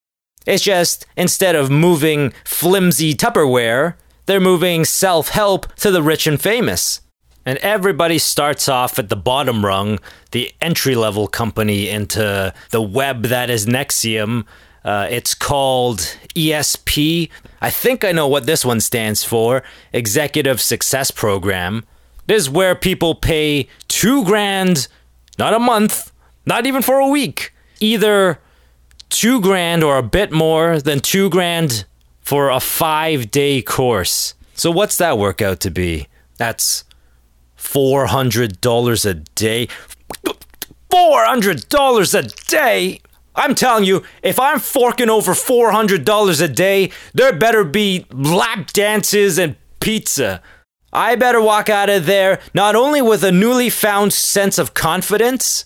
It's 0.46 0.64
just, 0.64 1.06
instead 1.16 1.56
of 1.56 1.70
moving 1.70 2.34
flimsy 2.44 3.14
Tupperware, 3.14 3.96
they're 4.26 4.42
moving 4.42 4.84
self 4.84 5.30
help 5.30 5.74
to 5.76 5.90
the 5.90 6.04
rich 6.04 6.28
and 6.28 6.42
famous. 6.42 7.02
And 7.46 7.58
everybody 7.60 8.18
starts 8.18 8.68
off 8.68 9.00
at 9.00 9.08
the 9.08 9.16
bottom 9.16 9.66
rung, 9.66 10.00
the 10.32 10.52
entry 10.60 10.96
level 10.96 11.28
company 11.28 11.88
into 11.88 12.54
the 12.72 12.82
web 12.82 13.24
that 13.24 13.50
is 13.50 13.66
NXIVM. 13.66 14.46
Uh, 14.88 15.06
it's 15.10 15.36
called 15.36 16.00
ESP. 16.34 17.30
I 17.62 17.70
think 17.70 18.06
I 18.06 18.14
know 18.14 18.30
what 18.30 18.46
this 18.46 18.64
one 18.64 18.80
stands 18.80 19.22
for 19.22 19.62
Executive 19.92 20.62
Success 20.62 21.12
Program. 21.12 21.84
This 22.28 22.44
is 22.44 22.50
where 22.50 22.74
people 22.74 23.14
pay 23.14 23.68
two 23.90 24.24
grand, 24.24 24.88
not 25.38 25.54
a 25.54 25.60
month, 25.60 26.14
not 26.46 26.66
even 26.66 26.82
for 26.82 27.00
a 27.00 27.08
week, 27.10 27.54
either 27.82 28.40
two 29.10 29.42
grand 29.42 29.84
or 29.84 29.98
a 29.98 30.04
bit 30.04 30.32
more 30.32 30.80
than 30.80 31.02
two 31.02 31.30
grand 31.30 31.84
for 32.22 32.50
a 32.50 32.62
five 32.62 33.30
day 33.30 33.62
course. 33.62 34.36
So, 34.54 34.72
what's 34.72 34.98
that 35.00 35.18
work 35.18 35.42
out 35.42 35.60
to 35.62 35.70
be? 35.70 36.08
That's 36.38 36.86
$400 37.60 39.06
a 39.06 39.14
day. 39.16 39.68
$400 40.90 42.20
a 42.20 42.50
day? 42.50 43.02
I'm 43.38 43.54
telling 43.54 43.84
you, 43.84 44.02
if 44.24 44.40
I'm 44.40 44.60
forking 44.60 45.12
over 45.12 45.34
$400 45.34 46.42
a 46.42 46.48
day, 46.48 46.92
there 47.14 47.32
better 47.32 47.64
be 47.64 48.08
lap 48.12 48.74
dances 48.74 49.38
and 49.38 49.56
pizza. 49.80 50.42
I 50.92 51.16
better 51.16 51.40
walk 51.40 51.70
out 51.70 51.90
of 51.90 52.08
there 52.08 52.40
not 52.56 52.76
only 52.76 53.00
with 53.00 53.24
a 53.24 53.32
newly 53.32 53.70
found 53.70 54.12
sense 54.12 54.58
of 54.58 54.74
confidence, 54.74 55.66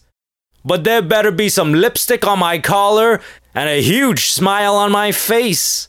but 0.66 0.84
there 0.84 1.02
better 1.02 1.32
be 1.32 1.48
some 1.48 1.74
lipstick 1.74 2.28
on 2.28 2.40
my 2.40 2.60
collar 2.60 3.22
and 3.56 3.70
a 3.70 3.82
huge 3.82 4.26
smile 4.26 4.76
on 4.76 4.92
my 4.92 5.14
face. 5.14 5.88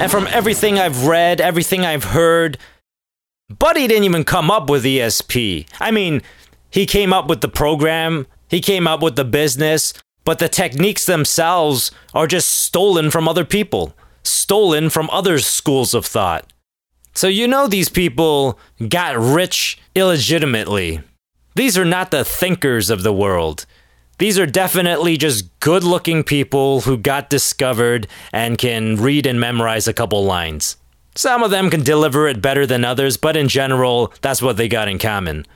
and 0.00 0.10
from 0.10 0.26
everything 0.32 0.80
I've 0.80 1.06
read, 1.06 1.40
everything 1.40 1.86
I've 1.86 2.04
heard, 2.04 2.58
Buddy 3.58 3.86
didn't 3.86 4.04
even 4.04 4.24
come 4.24 4.50
up 4.50 4.68
with 4.68 4.84
ESP. 4.84 5.66
I 5.78 5.90
mean, 5.90 6.22
he 6.70 6.86
came 6.86 7.12
up 7.12 7.28
with 7.28 7.40
the 7.40 7.48
program, 7.48 8.26
he 8.48 8.60
came 8.60 8.86
up 8.86 9.02
with 9.02 9.16
the 9.16 9.24
business, 9.24 9.92
but 10.24 10.38
the 10.38 10.48
techniques 10.48 11.06
themselves 11.06 11.90
are 12.14 12.26
just 12.26 12.48
stolen 12.48 13.10
from 13.10 13.28
other 13.28 13.44
people, 13.44 13.94
stolen 14.22 14.90
from 14.90 15.10
other 15.10 15.38
schools 15.38 15.94
of 15.94 16.06
thought. 16.06 16.52
So 17.14 17.28
you 17.28 17.46
know 17.46 17.68
these 17.68 17.88
people 17.88 18.58
got 18.88 19.16
rich 19.16 19.78
illegitimately. 19.94 21.02
These 21.54 21.78
are 21.78 21.84
not 21.84 22.10
the 22.10 22.24
thinkers 22.24 22.90
of 22.90 23.02
the 23.02 23.12
world. 23.12 23.66
These 24.18 24.38
are 24.38 24.46
definitely 24.46 25.16
just 25.16 25.58
good 25.60 25.84
looking 25.84 26.24
people 26.24 26.80
who 26.80 26.96
got 26.96 27.30
discovered 27.30 28.08
and 28.32 28.58
can 28.58 28.96
read 28.96 29.26
and 29.26 29.38
memorize 29.38 29.86
a 29.86 29.92
couple 29.92 30.24
lines. 30.24 30.76
Some 31.16 31.42
of 31.42 31.50
them 31.50 31.70
can 31.70 31.82
deliver 31.82 32.26
it 32.26 32.42
better 32.42 32.66
than 32.66 32.84
others, 32.84 33.16
but 33.16 33.36
in 33.36 33.48
general, 33.48 34.12
that's 34.20 34.42
what 34.42 34.56
they 34.56 34.68
got 34.68 34.88
in 34.88 34.98
common. 34.98 35.46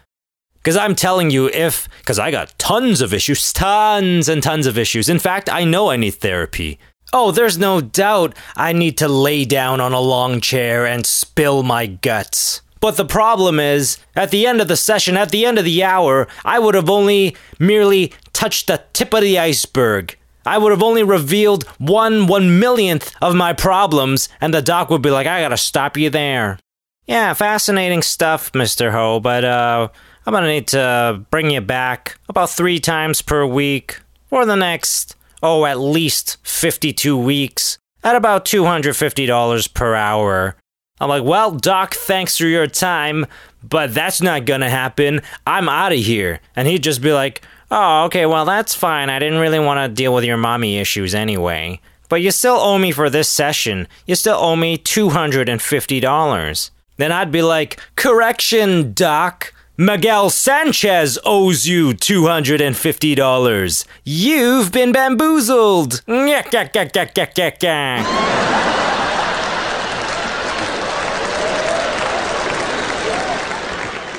Because 0.55 0.77
I'm 0.77 0.95
telling 0.95 1.31
you, 1.31 1.49
if, 1.49 1.89
because 1.99 2.19
I 2.19 2.31
got 2.31 2.57
tons 2.59 3.01
of 3.01 3.15
issues, 3.15 3.53
tons 3.53 4.29
and 4.29 4.43
tons 4.43 4.67
of 4.67 4.79
issues. 4.79 5.09
In 5.09 5.19
fact, 5.19 5.49
I 5.51 5.65
know 5.65 5.91
I 5.91 5.97
need 5.97 6.15
therapy. 6.15 6.79
Oh, 7.13 7.31
there's 7.31 7.57
no 7.57 7.81
doubt 7.81 8.37
I 8.55 8.73
need 8.73 8.99
to 8.99 9.09
lay 9.09 9.45
down 9.45 9.81
on 9.81 9.93
a 9.93 10.01
long 10.01 10.41
chair 10.41 10.87
and 10.87 11.07
spill 11.07 11.63
my 11.63 11.87
guts. 11.87 12.61
But 12.81 12.97
the 12.97 13.05
problem 13.05 13.59
is, 13.59 13.99
at 14.15 14.31
the 14.31 14.47
end 14.47 14.61
of 14.61 14.69
the 14.69 14.77
session, 14.77 15.17
at 15.17 15.31
the 15.31 15.45
end 15.45 15.59
of 15.59 15.65
the 15.65 15.83
hour, 15.83 16.29
I 16.45 16.59
would 16.59 16.75
have 16.75 16.91
only 16.91 17.35
merely 17.59 18.13
touched 18.33 18.67
the 18.67 18.85
tip 18.93 19.15
of 19.15 19.23
the 19.23 19.39
iceberg. 19.39 20.17
I 20.49 20.57
would 20.57 20.73
have 20.73 20.83
only 20.83 21.03
revealed 21.03 21.65
one 21.77 22.27
one 22.27 22.59
millionth 22.59 23.15
of 23.21 23.35
my 23.35 23.53
problems, 23.53 24.31
and 24.41 24.55
the 24.55 24.63
doc 24.63 24.89
would 24.89 25.03
be 25.03 25.11
like, 25.11 25.27
I 25.27 25.43
gotta 25.43 25.59
stop 25.59 25.99
you 25.99 26.09
there. 26.09 26.59
Yeah, 27.07 27.35
fascinating 27.35 28.01
stuff, 28.01 28.53
Mr. 28.53 28.91
Ho, 28.91 29.21
but 29.21 29.45
uh, 29.45 29.89
I'm 30.25 30.33
gonna 30.33 30.49
need 30.49 30.69
to 30.69 31.23
bring 31.31 31.51
you 31.51 31.61
back 31.61 32.19
about 32.31 32.49
three 32.49 32.81
times 32.81 33.21
per 33.21 33.45
week 33.45 34.01
for 34.31 34.47
the 34.47 34.57
next, 34.57 35.17
oh, 35.43 35.67
at 35.67 35.79
least 35.79 36.39
52 36.45 37.15
weeks 37.15 37.77
at 38.03 38.17
about 38.17 38.47
$250 38.47 39.75
per 39.75 39.95
hour. 39.95 40.57
I'm 40.99 41.11
like, 41.11 41.25
well, 41.25 41.51
Doc, 41.51 41.93
thanks 41.93 42.39
for 42.39 42.47
your 42.47 42.67
time, 42.67 43.27
but 43.63 43.93
that's 43.93 44.23
not 44.23 44.47
gonna 44.47 44.71
happen. 44.71 45.21
I'm 45.47 45.69
out 45.69 45.93
of 45.93 45.99
here. 45.99 46.41
And 46.57 46.67
he'd 46.67 46.83
just 46.83 47.03
be 47.03 47.13
like, 47.13 47.43
oh, 47.71 48.05
okay, 48.05 48.27
well, 48.27 48.45
that's 48.45 48.75
fine. 48.75 49.11
I 49.11 49.19
didn't 49.19 49.39
really 49.39 49.59
want 49.59 49.79
to 49.79 49.89
deal 49.95 50.15
with 50.15 50.25
your 50.25 50.37
mommy 50.37 50.79
issues 50.79 51.15
anyway. 51.15 51.81
But 52.09 52.23
you 52.23 52.31
still 52.31 52.57
owe 52.57 52.79
me 52.79 52.93
for 52.93 53.11
this 53.11 53.29
session. 53.29 53.87
You 54.07 54.15
still 54.15 54.37
owe 54.37 54.57
me 54.57 54.79
$250. 54.79 56.71
Then 56.97 57.13
I'd 57.13 57.31
be 57.31 57.43
like, 57.43 57.79
correction, 57.97 58.95
Doc. 58.95 59.53
Miguel 59.77 60.29
Sanchez 60.29 61.21
owes 61.25 61.69
you 61.69 61.91
$250. 61.91 63.87
You've 64.05 64.73
been 64.73 64.91
bamboozled. 64.91 66.03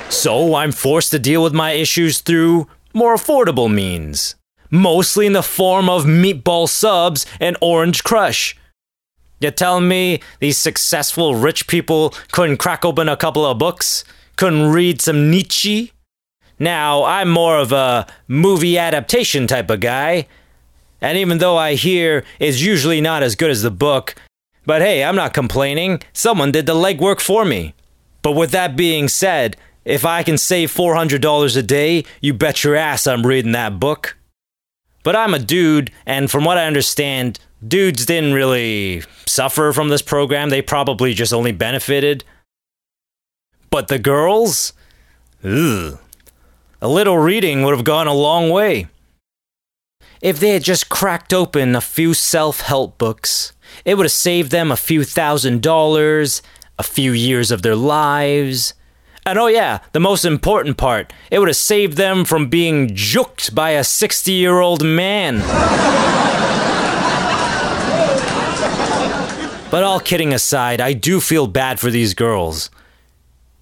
So 0.09 0.55
I'm 0.55 0.71
forced 0.71 1.11
to 1.11 1.19
deal 1.19 1.43
with 1.43 1.53
my 1.53 1.71
issues 1.71 2.21
through 2.21 2.67
more 2.93 3.15
affordable 3.15 3.71
means, 3.71 4.35
mostly 4.69 5.25
in 5.25 5.33
the 5.33 5.43
form 5.43 5.89
of 5.89 6.05
meatball 6.05 6.67
subs 6.67 7.25
and 7.39 7.57
orange 7.61 8.03
crush. 8.03 8.55
You're 9.39 9.51
telling 9.51 9.87
me 9.87 10.21
these 10.39 10.57
successful 10.57 11.35
rich 11.35 11.67
people 11.67 12.13
couldn't 12.31 12.57
crack 12.57 12.83
open 12.83 13.07
a 13.07 13.15
couple 13.15 13.45
of 13.45 13.57
books? 13.57 14.03
Couldn't 14.35 14.71
read 14.71 15.01
some 15.01 15.31
Nietzsche? 15.31 15.93
Now, 16.59 17.05
I'm 17.05 17.29
more 17.29 17.57
of 17.57 17.71
a 17.71 18.05
movie 18.27 18.77
adaptation 18.77 19.47
type 19.47 19.69
of 19.69 19.79
guy. 19.79 20.27
And 21.01 21.17
even 21.17 21.37
though 21.37 21.57
I 21.57 21.75
hear 21.75 22.25
it's 22.39 22.59
usually 22.59 22.99
not 22.99 23.23
as 23.23 23.35
good 23.35 23.49
as 23.49 23.61
the 23.61 23.71
book, 23.71 24.15
but 24.65 24.81
hey, 24.81 25.03
I'm 25.03 25.15
not 25.15 25.33
complaining. 25.33 26.01
Someone 26.11 26.51
did 26.51 26.65
the 26.65 26.75
legwork 26.75 27.21
for 27.21 27.45
me. 27.45 27.73
But 28.21 28.33
with 28.33 28.51
that 28.51 28.75
being 28.75 29.07
said, 29.07 29.55
if 29.85 30.05
I 30.05 30.23
can 30.23 30.37
save 30.37 30.71
$400 30.73 31.57
a 31.57 31.63
day, 31.63 32.03
you 32.21 32.33
bet 32.33 32.63
your 32.63 32.75
ass 32.75 33.07
I'm 33.07 33.25
reading 33.25 33.53
that 33.53 33.79
book. 33.79 34.17
But 35.03 35.15
I'm 35.15 35.33
a 35.33 35.39
dude, 35.39 35.91
and 36.05 36.29
from 36.29 36.43
what 36.43 36.57
I 36.57 36.67
understand, 36.67 37.39
dudes 37.65 38.05
didn't 38.05 38.33
really 38.33 39.03
suffer 39.25 39.71
from 39.73 39.89
this 39.89 40.01
program. 40.01 40.49
They 40.49 40.61
probably 40.61 41.13
just 41.13 41.33
only 41.33 41.51
benefited. 41.51 42.23
But 43.69 43.87
the 43.87 43.99
girls? 43.99 44.73
Ugh. 45.43 45.97
A 46.81 46.87
little 46.87 47.17
reading 47.17 47.63
would 47.63 47.75
have 47.75 47.85
gone 47.85 48.07
a 48.07 48.13
long 48.13 48.49
way. 48.49 48.87
If 50.21 50.39
they 50.39 50.49
had 50.49 50.63
just 50.63 50.89
cracked 50.89 51.33
open 51.33 51.75
a 51.75 51.81
few 51.81 52.13
self 52.13 52.61
help 52.61 52.97
books, 52.97 53.53
it 53.85 53.95
would 53.95 54.05
have 54.05 54.11
saved 54.11 54.51
them 54.51 54.71
a 54.71 54.77
few 54.77 55.03
thousand 55.03 55.61
dollars, 55.61 56.41
a 56.77 56.83
few 56.83 57.11
years 57.11 57.51
of 57.51 57.61
their 57.61 57.75
lives. 57.75 58.73
And 59.29 59.37
oh, 59.37 59.45
yeah, 59.45 59.79
the 59.91 59.99
most 59.99 60.25
important 60.25 60.77
part, 60.77 61.13
it 61.29 61.37
would 61.37 61.49
have 61.49 61.55
saved 61.55 61.97
them 61.97 62.25
from 62.25 62.49
being 62.49 62.87
juked 62.89 63.53
by 63.53 63.71
a 63.71 63.83
60 63.83 64.31
year 64.31 64.59
old 64.59 64.83
man. 64.83 65.37
but 69.69 69.83
all 69.83 69.99
kidding 69.99 70.33
aside, 70.33 70.81
I 70.81 70.93
do 70.93 71.19
feel 71.19 71.45
bad 71.45 71.79
for 71.79 71.91
these 71.91 72.15
girls. 72.15 72.71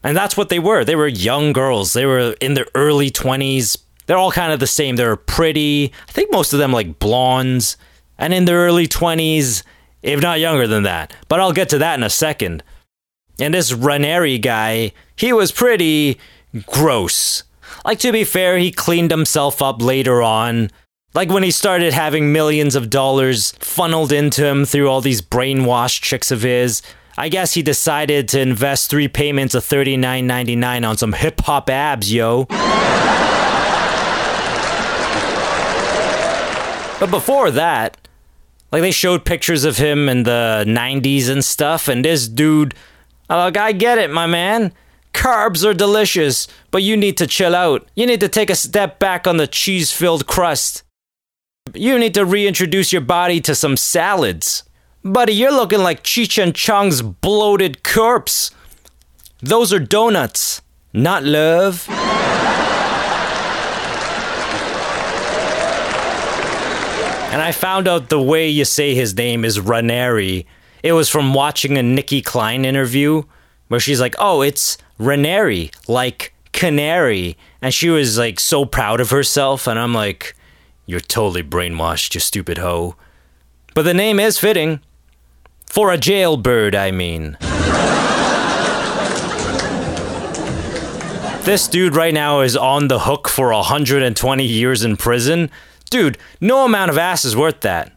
And 0.03 0.15
that's 0.15 0.37
what 0.37 0.47
they 0.47 0.59
were. 0.59 0.85
They 0.85 0.95
were 0.95 1.07
young 1.07 1.51
girls. 1.51 1.91
They 1.91 2.05
were 2.05 2.33
in 2.39 2.53
their 2.53 2.67
early 2.73 3.11
20s. 3.11 3.77
They're 4.05 4.17
all 4.17 4.31
kind 4.31 4.53
of 4.53 4.61
the 4.61 4.67
same. 4.67 4.95
They're 4.95 5.17
pretty. 5.17 5.91
I 6.07 6.11
think 6.13 6.31
most 6.31 6.53
of 6.53 6.59
them 6.59 6.71
like 6.71 6.97
blondes. 6.97 7.75
And 8.17 8.33
in 8.33 8.45
their 8.45 8.59
early 8.59 8.87
20s, 8.87 9.63
if 10.01 10.21
not 10.21 10.39
younger 10.39 10.65
than 10.65 10.83
that. 10.83 11.13
But 11.27 11.41
I'll 11.41 11.51
get 11.51 11.67
to 11.69 11.77
that 11.79 11.99
in 11.99 12.03
a 12.03 12.09
second. 12.09 12.63
And 13.39 13.53
this 13.53 13.71
Raniere 13.71 14.41
guy, 14.41 14.91
he 15.15 15.31
was 15.31 15.51
pretty 15.51 16.19
gross. 16.65 17.43
Like, 17.85 17.99
to 17.99 18.11
be 18.11 18.23
fair, 18.23 18.57
he 18.57 18.71
cleaned 18.71 19.11
himself 19.11 19.61
up 19.61 19.81
later 19.81 20.21
on. 20.21 20.71
Like 21.13 21.29
when 21.29 21.43
he 21.43 21.51
started 21.51 21.93
having 21.93 22.31
millions 22.31 22.75
of 22.75 22.89
dollars 22.89 23.51
funneled 23.53 24.11
into 24.11 24.45
him 24.45 24.65
through 24.65 24.87
all 24.87 25.01
these 25.01 25.21
brainwashed 25.21 26.01
chicks 26.01 26.31
of 26.31 26.41
his. 26.41 26.81
I 27.17 27.29
guess 27.29 27.53
he 27.55 27.63
decided 27.63 28.27
to 28.29 28.39
invest 28.39 28.91
three 28.91 29.07
payments 29.07 29.55
of 29.55 29.63
$39.99 29.63 30.87
on 30.87 30.97
some 30.97 31.13
hip 31.13 31.41
hop 31.41 31.69
abs, 31.71 32.13
yo. 32.13 32.45
but 36.99 37.09
before 37.09 37.49
that, 37.49 37.97
like 38.71 38.83
they 38.83 38.91
showed 38.91 39.25
pictures 39.25 39.63
of 39.63 39.77
him 39.77 40.09
in 40.09 40.23
the 40.23 40.63
90s 40.67 41.27
and 41.29 41.43
stuff, 41.43 41.87
and 41.87 42.05
this 42.05 42.27
dude, 42.27 42.75
like, 43.35 43.57
I 43.57 43.71
get 43.71 43.97
it, 43.97 44.09
my 44.09 44.25
man. 44.25 44.73
Carbs 45.13 45.65
are 45.65 45.73
delicious, 45.73 46.47
but 46.71 46.83
you 46.83 46.95
need 46.95 47.17
to 47.17 47.27
chill 47.27 47.55
out. 47.55 47.87
You 47.95 48.05
need 48.05 48.19
to 48.19 48.29
take 48.29 48.49
a 48.49 48.55
step 48.55 48.99
back 48.99 49.27
on 49.27 49.37
the 49.37 49.47
cheese 49.47 49.91
filled 49.91 50.27
crust. 50.27 50.83
You 51.73 51.97
need 51.99 52.13
to 52.13 52.23
reintroduce 52.23 52.93
your 52.93 53.01
body 53.01 53.41
to 53.41 53.55
some 53.55 53.77
salads. 53.77 54.63
Buddy, 55.03 55.33
you're 55.33 55.51
looking 55.51 55.79
like 55.79 56.03
Cheech 56.03 56.41
and 56.41 56.53
Chong's 56.53 57.01
bloated 57.01 57.83
corpse. 57.83 58.51
Those 59.41 59.73
are 59.73 59.79
donuts, 59.79 60.61
not 60.93 61.23
love. 61.23 61.87
and 67.31 67.41
I 67.41 67.51
found 67.51 67.87
out 67.87 68.09
the 68.09 68.21
way 68.21 68.49
you 68.49 68.65
say 68.65 68.95
his 68.95 69.15
name 69.15 69.45
is 69.45 69.59
Raniere. 69.59 70.45
It 70.83 70.93
was 70.93 71.09
from 71.09 71.33
watching 71.33 71.77
a 71.77 71.83
Nicki 71.83 72.21
Clyne 72.21 72.65
interview 72.65 73.23
where 73.67 73.79
she's 73.79 73.99
like, 74.01 74.15
"Oh, 74.19 74.41
it's 74.41 74.77
Raniere, 74.99 75.71
like 75.87 76.33
canary," 76.53 77.37
and 77.61 77.73
she 77.73 77.89
was 77.89 78.17
like 78.17 78.39
so 78.39 78.65
proud 78.65 79.01
of 79.01 79.09
herself, 79.09 79.67
and 79.67 79.79
I'm 79.79 79.93
like, 79.93 80.35
"You're 80.85 80.99
totally 80.99 81.43
brainwashed, 81.43 82.13
you 82.13 82.19
stupid 82.19 82.57
hoe." 82.59 82.95
But 83.73 83.83
the 83.83 83.93
name 83.93 84.19
is 84.19 84.39
fitting. 84.39 84.79
For 85.67 85.91
a 85.91 85.97
jailbird, 85.97 86.73
I 86.73 86.91
mean. 86.91 87.37
this 91.43 91.67
dude 91.67 91.95
right 91.95 92.13
now 92.13 92.41
is 92.41 92.57
on 92.57 92.87
the 92.87 92.99
hook 92.99 93.29
for 93.29 93.53
120 93.53 94.43
years 94.43 94.83
in 94.83 94.97
prison. 94.97 95.49
Dude, 95.89 96.17
no 96.41 96.65
amount 96.65 96.91
of 96.91 96.97
ass 96.97 97.23
is 97.23 97.35
worth 97.35 97.61
that. 97.61 97.96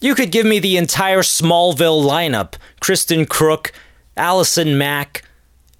You 0.00 0.14
could 0.14 0.30
give 0.30 0.44
me 0.44 0.58
the 0.58 0.76
entire 0.76 1.22
Smallville 1.22 2.04
lineup 2.04 2.54
Kristin 2.80 3.26
Kreuk, 3.26 3.70
Allison 4.16 4.76
Mack, 4.76 5.24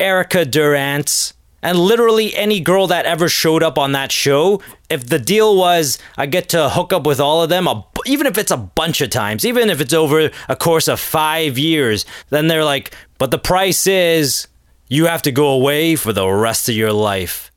Erica 0.01 0.45
Durance, 0.45 1.35
and 1.63 1.79
literally 1.79 2.35
any 2.35 2.61
girl 2.61 2.87
that 2.87 3.05
ever 3.05 3.29
showed 3.29 3.63
up 3.63 3.77
on 3.77 3.93
that 3.93 4.11
show. 4.11 4.63
If 4.89 5.07
the 5.07 5.19
deal 5.19 5.57
was 5.57 5.99
I 6.17 6.27
get 6.27 6.49
to 6.51 6.71
hook 6.71 6.93
up 6.93 7.07
with 7.07 7.21
all 7.21 7.43
of 7.43 7.51
them, 7.51 7.69
even 8.07 8.27
if 8.27 8.39
it's 8.39 8.51
a 8.51 8.57
bunch 8.57 9.01
of 9.01 9.11
times, 9.11 9.45
even 9.45 9.69
if 9.69 9.81
it's 9.81 9.93
over 9.93 10.31
a 10.49 10.57
course 10.57 10.89
of 10.89 10.99
five 10.99 11.59
years, 11.59 12.07
then 12.31 12.47
they're 12.47 12.65
like, 12.65 12.95
but 13.19 13.31
the 13.31 13.39
price 13.39 13.87
is 13.87 14.49
you 14.89 15.07
have 15.07 15.23
to 15.23 15.33
go 15.33 15.49
away 15.49 15.97
for 15.97 16.13
the 16.13 16.27
rest 16.27 16.69
of 16.69 16.75
your 16.75 16.93
life 16.93 17.51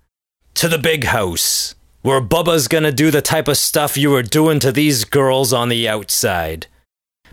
to 0.55 0.67
the 0.67 0.77
big 0.77 1.05
house 1.05 1.75
where 2.01 2.21
Bubba's 2.21 2.67
gonna 2.67 2.91
do 2.91 3.11
the 3.11 3.21
type 3.21 3.47
of 3.47 3.57
stuff 3.57 3.97
you 3.97 4.09
were 4.09 4.23
doing 4.23 4.59
to 4.59 4.71
these 4.71 5.03
girls 5.05 5.51
on 5.51 5.69
the 5.69 5.87
outside. 5.87 6.67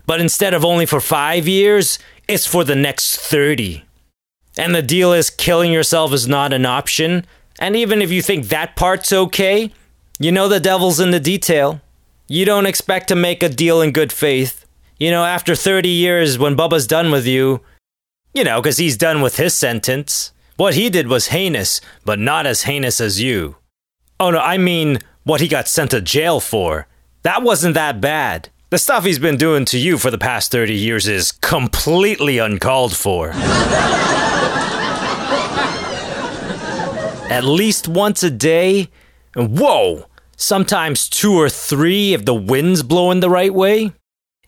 But 0.05 0.21
instead 0.21 0.53
of 0.53 0.65
only 0.65 0.85
for 0.85 1.01
five 1.01 1.47
years, 1.47 1.99
it's 2.27 2.45
for 2.45 2.63
the 2.63 2.75
next 2.75 3.17
30. 3.17 3.83
And 4.57 4.73
the 4.73 4.81
deal 4.81 5.13
is 5.13 5.29
killing 5.29 5.71
yourself 5.71 6.13
is 6.13 6.27
not 6.27 6.53
an 6.53 6.65
option. 6.65 7.25
And 7.59 7.75
even 7.75 8.01
if 8.01 8.11
you 8.11 8.21
think 8.21 8.47
that 8.47 8.75
part's 8.75 9.13
okay, 9.13 9.71
you 10.19 10.31
know 10.31 10.47
the 10.47 10.59
devil's 10.59 10.99
in 10.99 11.11
the 11.11 11.19
detail. 11.19 11.81
You 12.27 12.43
don't 12.43 12.65
expect 12.65 13.07
to 13.09 13.15
make 13.15 13.43
a 13.43 13.49
deal 13.49 13.81
in 13.81 13.91
good 13.91 14.11
faith. 14.11 14.65
You 14.97 15.11
know, 15.11 15.23
after 15.23 15.55
30 15.55 15.89
years, 15.89 16.39
when 16.39 16.57
Bubba's 16.57 16.87
done 16.87 17.11
with 17.11 17.27
you, 17.27 17.61
you 18.33 18.43
know, 18.43 18.61
because 18.61 18.77
he's 18.77 18.97
done 18.97 19.21
with 19.21 19.37
his 19.37 19.53
sentence, 19.53 20.31
what 20.55 20.73
he 20.73 20.89
did 20.89 21.07
was 21.07 21.27
heinous, 21.27 21.79
but 22.03 22.17
not 22.17 22.47
as 22.47 22.63
heinous 22.63 22.99
as 22.99 23.21
you. 23.21 23.57
Oh 24.19 24.31
no, 24.31 24.39
I 24.39 24.57
mean 24.57 24.99
what 25.23 25.41
he 25.41 25.47
got 25.47 25.67
sent 25.67 25.91
to 25.91 26.01
jail 26.01 26.39
for. 26.39 26.87
That 27.21 27.43
wasn't 27.43 27.75
that 27.75 28.01
bad. 28.01 28.49
The 28.69 28.77
stuff 28.77 29.05
he's 29.05 29.19
been 29.19 29.37
doing 29.37 29.65
to 29.65 29.77
you 29.77 29.97
for 29.97 30.11
the 30.11 30.17
past 30.17 30.51
30 30.51 30.73
years 30.73 31.07
is 31.07 31.31
completely 31.31 32.37
uncalled 32.37 32.95
for. 32.95 33.31
At 37.29 37.43
least 37.43 37.87
once 37.87 38.23
a 38.23 38.31
day, 38.31 38.89
and 39.35 39.57
whoa, 39.59 40.07
sometimes 40.35 41.07
two 41.07 41.33
or 41.33 41.49
three 41.49 42.13
if 42.13 42.25
the 42.25 42.33
wind's 42.33 42.83
blowing 42.83 43.19
the 43.19 43.29
right 43.29 43.53
way. 43.53 43.91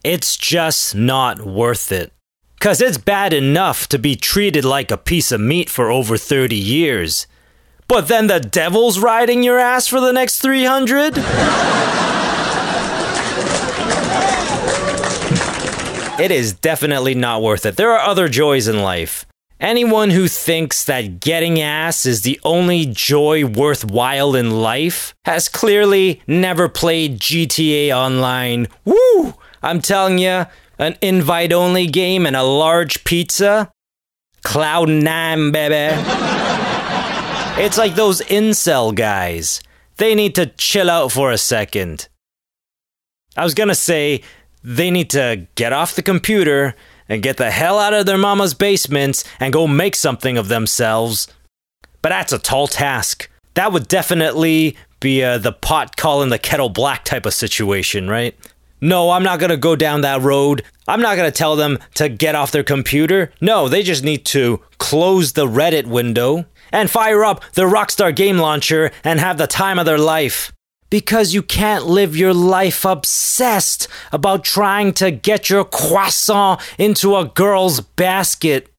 It's 0.04 0.36
just 0.38 0.96
not 0.96 1.42
worth 1.42 1.92
it. 1.92 2.12
Cause 2.60 2.82
it's 2.82 2.98
bad 2.98 3.34
enough 3.34 3.88
to 3.88 4.00
be 4.00 4.16
treated 4.16 4.66
like 4.66 4.92
a 4.92 4.98
piece 4.98 5.32
of 5.32 5.40
meat 5.40 5.70
for 5.70 5.90
over 5.90 6.18
30 6.18 6.56
years. 6.56 7.28
But 7.90 8.08
then 8.08 8.28
the 8.28 8.40
devil's 8.40 9.00
riding 9.00 9.42
your 9.42 9.58
ass 9.58 9.88
for 9.88 10.00
the 10.00 10.14
next 10.14 10.40
300? 10.42 11.18
it 16.24 16.30
is 16.30 16.54
definitely 16.54 17.16
not 17.16 17.42
worth 17.42 17.66
it. 17.66 17.78
There 17.78 17.92
are 17.92 18.08
other 18.08 18.30
joys 18.30 18.68
in 18.68 18.84
life. 18.84 19.26
Anyone 19.60 20.12
who 20.12 20.28
thinks 20.28 20.84
that 20.86 21.20
getting 21.20 21.60
ass 21.60 22.06
is 22.06 22.22
the 22.22 22.40
only 22.44 22.86
joy 22.86 23.44
worthwhile 23.44 24.36
in 24.36 24.62
life 24.62 25.16
has 25.26 25.50
clearly 25.50 26.22
never 26.28 26.70
played 26.70 27.20
GTA 27.20 27.92
Online. 27.92 28.68
Woo! 28.86 29.34
I'm 29.64 29.82
telling 29.82 30.20
you, 30.20 30.46
an 30.78 30.96
invite 31.02 31.52
only 31.52 31.88
game 31.88 32.28
and 32.28 32.36
a 32.36 32.44
large 32.44 33.04
pizza. 33.04 33.72
Cloud 34.44 34.90
nine, 34.90 35.52
baby. 35.52 36.39
It's 37.60 37.78
like 37.78 37.96
those 37.96 38.22
incel 38.22 38.96
guys. 38.96 39.62
They 39.98 40.16
need 40.16 40.34
to 40.36 40.48
chill 40.48 40.90
out 40.90 41.12
for 41.12 41.32
a 41.32 41.38
second. 41.38 42.08
I 43.36 43.44
was 43.44 43.54
gonna 43.54 43.76
say, 43.76 44.22
they 44.64 44.90
need 44.90 45.10
to 45.12 45.48
get 45.56 45.74
off 45.74 45.96
the 45.96 46.02
computer 46.02 46.76
and 47.10 47.22
get 47.22 47.38
the 47.38 47.52
hell 47.52 47.78
out 47.80 47.94
of 47.94 48.06
their 48.06 48.18
mama's 48.18 48.54
basements 48.54 49.24
and 49.40 49.52
go 49.54 49.68
make 49.68 49.96
something 49.96 50.38
of 50.38 50.48
themselves. 50.48 51.28
but 52.02 52.10
that's 52.10 52.32
a 52.32 52.40
tall 52.40 52.68
task. 52.68 53.30
That 53.56 53.74
would 53.74 53.90
definitely 53.90 54.78
be 55.02 55.22
uh, 55.22 55.38
the 55.38 55.52
pot 55.52 55.98
calling 55.98 56.30
the 56.30 56.40
kettle 56.40 56.70
black 56.70 57.04
type 57.04 57.26
of 57.26 57.34
situation, 57.34 58.08
right? 58.08 58.38
No, 58.80 59.12
I'm 59.12 59.24
not 59.24 59.40
gonna 59.42 59.58
go 59.58 59.76
down 59.76 60.00
that 60.02 60.22
road. 60.22 60.64
I'm 60.88 61.02
not 61.02 61.18
gonna 61.18 61.32
tell 61.32 61.58
them 61.58 61.78
to 61.96 62.08
get 62.08 62.36
off 62.36 62.52
their 62.52 62.64
computer. 62.64 63.34
No, 63.42 63.68
they 63.68 63.84
just 63.84 64.04
need 64.04 64.24
to 64.28 64.62
close 64.78 65.34
the 65.34 65.46
Reddit 65.46 65.88
window 65.88 66.46
and 66.72 66.90
fire 66.90 67.24
up 67.24 67.44
the 67.54 67.64
Rockstar 67.64 68.16
game 68.16 68.38
launcher 68.38 68.92
and 69.04 69.20
have 69.20 69.38
the 69.38 69.48
time 69.48 69.80
of 69.80 69.86
their 69.86 69.98
life. 69.98 70.52
Because 70.90 71.34
you 71.36 71.44
can't 71.44 71.86
live 71.86 72.18
your 72.18 72.34
life 72.34 72.84
obsessed 72.84 73.88
about 74.12 74.44
trying 74.44 74.94
to 74.94 75.12
get 75.12 75.50
your 75.50 75.64
croissant 75.64 76.60
into 76.80 77.16
a 77.16 77.26
girl's 77.26 77.80
basket. 77.80 78.70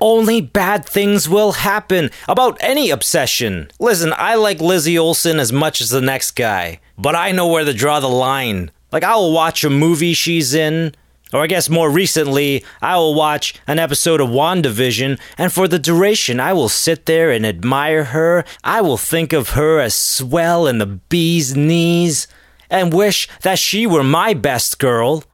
Only 0.00 0.42
bad 0.42 0.84
things 0.84 1.30
will 1.30 1.52
happen 1.52 2.10
about 2.28 2.58
any 2.60 2.90
obsession. 2.90 3.70
Listen, 3.80 4.12
I 4.16 4.34
like 4.34 4.60
Lizzie 4.60 4.98
Olsen 4.98 5.38
as 5.38 5.50
much 5.50 5.80
as 5.80 5.88
the 5.88 6.02
next 6.02 6.32
guy, 6.32 6.80
but 6.98 7.16
I 7.16 7.32
know 7.32 7.46
where 7.46 7.64
to 7.64 7.72
draw 7.72 8.00
the 8.00 8.08
line. 8.08 8.70
Like, 8.92 9.02
I 9.02 9.14
will 9.16 9.32
watch 9.32 9.64
a 9.64 9.70
movie 9.70 10.12
she's 10.12 10.52
in, 10.52 10.94
or 11.32 11.42
I 11.42 11.46
guess 11.46 11.68
more 11.68 11.90
recently, 11.90 12.64
I 12.80 12.96
will 12.96 13.14
watch 13.14 13.54
an 13.66 13.78
episode 13.78 14.20
of 14.20 14.28
WandaVision, 14.28 15.18
and 15.36 15.52
for 15.52 15.66
the 15.66 15.78
duration, 15.78 16.38
I 16.38 16.52
will 16.52 16.68
sit 16.68 17.06
there 17.06 17.30
and 17.30 17.44
admire 17.44 18.04
her. 18.04 18.44
I 18.62 18.80
will 18.80 18.96
think 18.96 19.32
of 19.32 19.50
her 19.50 19.80
as 19.80 19.94
swell 19.94 20.66
in 20.66 20.78
the 20.78 20.86
bee's 20.86 21.56
knees, 21.56 22.28
and 22.70 22.92
wish 22.92 23.28
that 23.42 23.58
she 23.58 23.86
were 23.86 24.04
my 24.04 24.34
best 24.34 24.78
girl. 24.78 25.24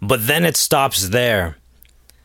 But 0.00 0.26
then 0.26 0.44
it 0.44 0.56
stops 0.56 1.10
there. 1.10 1.56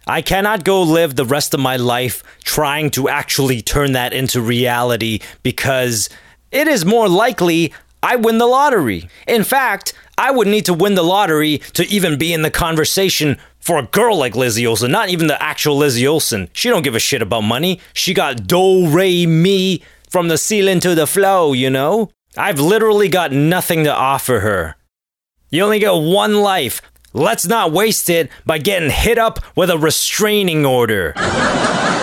I 0.07 0.21
cannot 0.21 0.63
go 0.63 0.81
live 0.83 1.15
the 1.15 1.25
rest 1.25 1.53
of 1.53 1.59
my 1.59 1.77
life 1.77 2.23
trying 2.43 2.91
to 2.91 3.09
actually 3.09 3.61
turn 3.61 3.93
that 3.93 4.13
into 4.13 4.39
reality 4.39 5.19
because 5.41 6.09
it 6.51 6.67
is 6.67 6.85
more 6.85 7.09
likely 7.09 7.73
I 8.05 8.17
win 8.17 8.37
the 8.37 8.45
lottery. 8.45 9.09
In 9.27 9.43
fact, 9.43 9.95
I 10.15 10.29
would 10.29 10.47
need 10.47 10.65
to 10.65 10.75
win 10.75 10.93
the 10.93 11.01
lottery 11.01 11.57
to 11.73 11.83
even 11.87 12.19
be 12.19 12.33
in 12.33 12.43
the 12.43 12.51
conversation 12.51 13.39
for 13.59 13.79
a 13.79 13.87
girl 13.87 14.15
like 14.15 14.35
Lizzie 14.35 14.67
Olsen, 14.67 14.91
not 14.91 15.09
even 15.09 15.25
the 15.25 15.41
actual 15.41 15.75
Lizzie 15.75 16.05
Olsen. 16.05 16.47
She 16.53 16.69
don't 16.69 16.83
give 16.83 16.93
a 16.93 16.99
shit 16.99 17.23
about 17.23 17.41
money. 17.41 17.81
She 17.93 18.13
got 18.13 18.45
do 18.45 18.87
re 18.87 19.25
mi 19.25 19.81
from 20.07 20.27
the 20.27 20.37
ceiling 20.37 20.79
to 20.81 20.93
the 20.93 21.07
flow, 21.07 21.53
you 21.53 21.71
know? 21.71 22.11
I've 22.37 22.59
literally 22.59 23.09
got 23.09 23.31
nothing 23.31 23.85
to 23.85 23.93
offer 23.93 24.41
her. 24.41 24.75
You 25.49 25.63
only 25.63 25.79
get 25.79 25.95
one 25.95 26.35
life. 26.35 26.83
Let's 27.11 27.47
not 27.47 27.71
waste 27.71 28.07
it 28.11 28.29
by 28.45 28.59
getting 28.59 28.91
hit 28.91 29.17
up 29.17 29.39
with 29.55 29.71
a 29.71 29.79
restraining 29.79 30.63
order. 30.63 31.13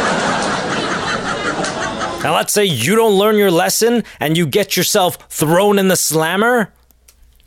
now, 2.23 2.35
let's 2.35 2.53
say 2.53 2.65
you 2.65 2.95
don't 2.95 3.19
learn 3.19 3.37
your 3.37 3.51
lesson 3.51 4.05
and 4.21 4.37
you 4.37 4.47
get 4.47 4.77
yourself 4.77 5.17
thrown 5.29 5.79
in 5.79 5.89
the 5.89 5.97
slammer. 5.97 6.73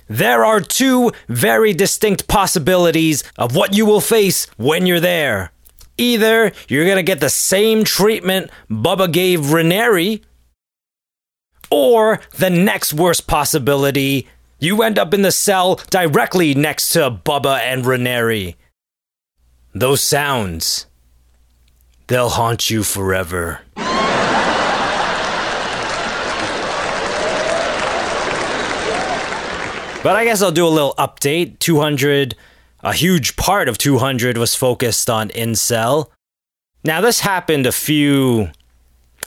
There 0.08 0.44
are 0.44 0.60
two 0.60 1.12
very 1.28 1.74
distinct 1.74 2.28
possibilities 2.28 3.24
of 3.38 3.56
what 3.56 3.74
you 3.74 3.86
will 3.86 4.02
face 4.02 4.46
when 4.58 4.86
you're 4.86 5.00
there. 5.00 5.52
Either 5.98 6.52
you're 6.68 6.86
gonna 6.86 7.04
get 7.04 7.22
the 7.22 7.30
same 7.30 7.86
treatment 7.86 8.52
Bubba 8.70 9.12
gave 9.12 9.40
Raniere, 9.42 10.22
or 11.72 12.20
the 12.38 12.50
next 12.50 12.94
worst 12.94 13.28
possibility, 13.28 14.28
you 14.60 14.84
end 14.84 15.00
up 15.00 15.14
in 15.14 15.22
the 15.22 15.32
cell 15.32 15.76
directly 15.90 16.54
next 16.54 16.90
to 16.90 17.10
Bubba 17.10 17.60
and 17.60 17.86
Raniere. 17.86 18.56
Those 19.74 20.02
sounds, 20.02 20.86
they'll 22.08 22.30
haunt 22.30 22.70
you 22.70 22.84
forever. 22.84 23.62
But 30.06 30.16
I 30.16 30.24
guess 30.24 30.44
I'll 30.44 30.52
do 30.52 30.68
a 30.68 30.70
little 30.70 30.94
update. 31.00 31.58
200, 31.58 32.36
a 32.84 32.94
huge 32.94 33.36
part 33.38 33.68
of 33.68 33.80
200 33.80 34.38
was 34.38 34.54
focused 34.54 35.10
on 35.10 35.30
incel. 35.30 36.12
Now, 36.84 37.02
this 37.02 37.22
happened 37.22 37.66
a 37.66 37.72
few, 37.72 38.52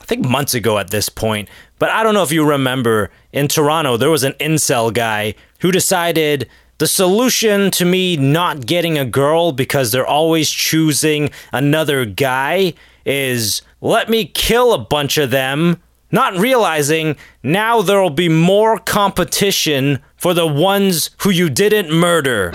I 0.01 0.05
think 0.05 0.25
months 0.25 0.55
ago 0.55 0.79
at 0.79 0.91
this 0.91 1.09
point, 1.09 1.49
but 1.81 1.91
I 1.91 2.05
don't 2.05 2.15
know 2.15 2.23
if 2.23 2.31
you 2.31 2.49
remember 2.49 3.11
in 3.33 3.49
Toronto, 3.49 3.97
there 3.97 4.09
was 4.09 4.23
an 4.23 4.35
incel 4.35 4.95
guy 4.95 5.35
who 5.63 5.73
decided 5.73 6.49
the 6.79 6.87
solution 6.87 7.73
to 7.73 7.85
me 7.85 8.17
not 8.17 8.65
getting 8.65 8.97
a 8.97 9.05
girl 9.05 9.51
because 9.51 9.91
they're 9.91 10.07
always 10.07 10.49
choosing 10.49 11.31
another 11.53 12.05
guy 12.05 12.73
is 13.05 13.63
let 13.81 14.09
me 14.09 14.27
kill 14.27 14.73
a 14.73 14.79
bunch 14.79 15.19
of 15.19 15.33
them, 15.33 15.83
not 16.13 16.39
realizing 16.39 17.17
now 17.43 17.83
there'll 17.83 18.11
be 18.11 18.29
more 18.29 18.79
competition 18.79 19.99
for 20.19 20.35
the 20.35 20.47
ones 20.47 21.11
who 21.23 21.31
you 21.31 21.49
didn't 21.49 21.91
murder. 21.91 22.51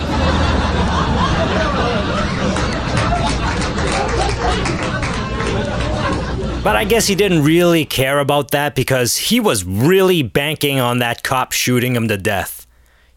But 6.64 6.78
I 6.78 6.86
guess 6.86 7.08
he 7.08 7.16
didn't 7.16 7.44
really 7.44 7.84
care 7.84 8.20
about 8.20 8.52
that 8.52 8.74
because 8.74 9.18
he 9.18 9.42
was 9.42 9.66
really 9.66 10.24
banking 10.24 10.80
on 10.80 11.00
that 11.00 11.22
cop 11.22 11.52
shooting 11.52 11.94
him 11.94 12.08
to 12.08 12.18
death. 12.18 12.66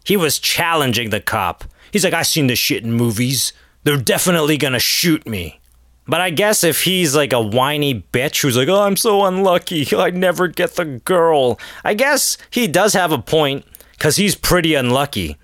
He 0.03 0.17
was 0.17 0.37
challenging 0.37 1.11
the 1.11 1.21
cop. 1.21 1.63
He's 1.91 2.03
like, 2.03 2.13
I've 2.13 2.27
seen 2.27 2.47
this 2.47 2.59
shit 2.59 2.83
in 2.83 2.91
movies. 2.91 3.53
They're 3.83 3.95
definitely 3.95 4.57
gonna 4.57 4.79
shoot 4.79 5.25
me. 5.25 5.61
But 6.09 6.19
I 6.19 6.29
guess 6.29 6.63
if 6.63 6.83
he's 6.83 7.15
like 7.15 7.31
a 7.31 7.41
whiny 7.41 8.05
bitch 8.11 8.41
who's 8.41 8.57
like, 8.57 8.67
oh, 8.67 8.81
I'm 8.81 8.97
so 8.97 9.23
unlucky, 9.25 9.87
I 9.95 10.09
never 10.09 10.47
get 10.47 10.75
the 10.75 10.85
girl, 10.85 11.59
I 11.83 11.93
guess 11.93 12.37
he 12.49 12.67
does 12.67 12.93
have 12.93 13.11
a 13.11 13.17
point, 13.17 13.65
because 13.97 14.15
he's 14.17 14.35
pretty 14.35 14.75
unlucky. 14.75 15.37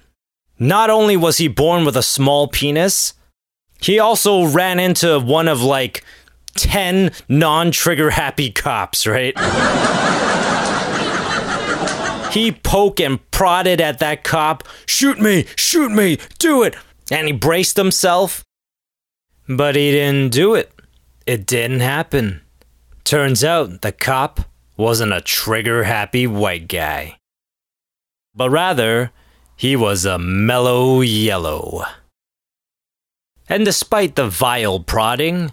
Not 0.60 0.90
only 0.90 1.18
was 1.18 1.38
he 1.38 1.48
born 1.48 1.86
with 1.86 1.98
a 1.98 2.04
small 2.04 2.48
penis, 2.48 3.14
he 3.82 4.00
also 4.00 4.46
ran 4.46 4.80
into 4.80 5.20
one 5.20 5.48
of 5.48 5.62
like 5.62 6.06
10 6.56 7.12
non 7.28 7.72
trigger 7.72 8.12
happy 8.12 8.52
cops, 8.52 9.06
right? 9.08 9.38
he 12.32 12.52
poked 12.52 13.00
and 13.00 13.20
prodded 13.32 13.82
at 13.82 14.00
that 14.00 14.24
cop. 14.24 14.64
Shoot 14.86 15.20
me! 15.20 15.46
Shoot 15.56 15.92
me! 15.92 16.18
Do 16.40 16.64
it! 16.64 16.76
And 17.12 17.28
he 17.28 17.34
braced 17.34 17.78
himself. 17.78 18.44
But 19.48 19.76
he 19.76 19.92
didn't 19.92 20.32
do 20.32 20.56
it. 20.56 20.72
It 21.26 21.46
didn't 21.46 21.82
happen. 21.82 22.42
Turns 23.04 23.44
out 23.44 23.82
the 23.82 23.92
cop 23.92 24.42
wasn't 24.78 25.14
a 25.14 25.22
trigger 25.22 25.84
happy 25.84 26.26
white 26.26 26.68
guy, 26.68 27.18
but 28.36 28.50
rather, 28.50 29.12
he 29.56 29.76
was 29.76 30.06
a 30.06 30.18
mellow 30.18 31.02
yellow. 31.02 31.84
And 33.48 33.66
despite 33.66 34.16
the 34.16 34.28
vile 34.28 34.80
prodding, 34.80 35.52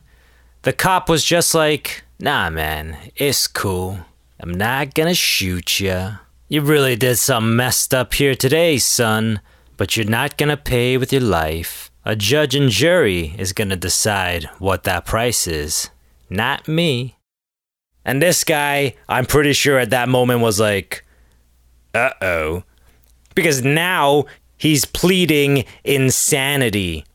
the 0.62 0.72
cop 0.72 1.08
was 1.08 1.24
just 1.24 1.54
like, 1.54 2.04
nah, 2.18 2.50
man, 2.50 2.96
it's 3.16 3.46
cool. 3.46 3.98
I'm 4.38 4.52
not 4.52 4.94
gonna 4.94 5.14
shoot 5.14 5.80
ya. 5.80 6.16
You 6.48 6.62
really 6.62 6.96
did 6.96 7.16
some 7.16 7.56
messed 7.56 7.92
up 7.92 8.14
here 8.14 8.34
today, 8.34 8.78
son, 8.78 9.40
but 9.76 9.96
you're 9.96 10.06
not 10.06 10.38
gonna 10.38 10.56
pay 10.56 10.96
with 10.96 11.12
your 11.12 11.22
life. 11.22 11.90
A 12.04 12.16
judge 12.16 12.54
and 12.54 12.70
jury 12.70 13.34
is 13.38 13.52
gonna 13.52 13.76
decide 13.76 14.44
what 14.58 14.84
that 14.84 15.04
price 15.04 15.46
is, 15.46 15.90
not 16.30 16.66
me. 16.66 17.18
And 18.04 18.22
this 18.22 18.44
guy, 18.44 18.94
I'm 19.08 19.26
pretty 19.26 19.52
sure 19.52 19.78
at 19.78 19.90
that 19.90 20.08
moment 20.08 20.40
was 20.40 20.58
like, 20.58 21.04
uh 21.94 22.10
oh. 22.22 22.64
Because 23.40 23.64
now 23.64 24.26
he's 24.58 24.84
pleading 24.84 25.64
insanity. 25.82 27.06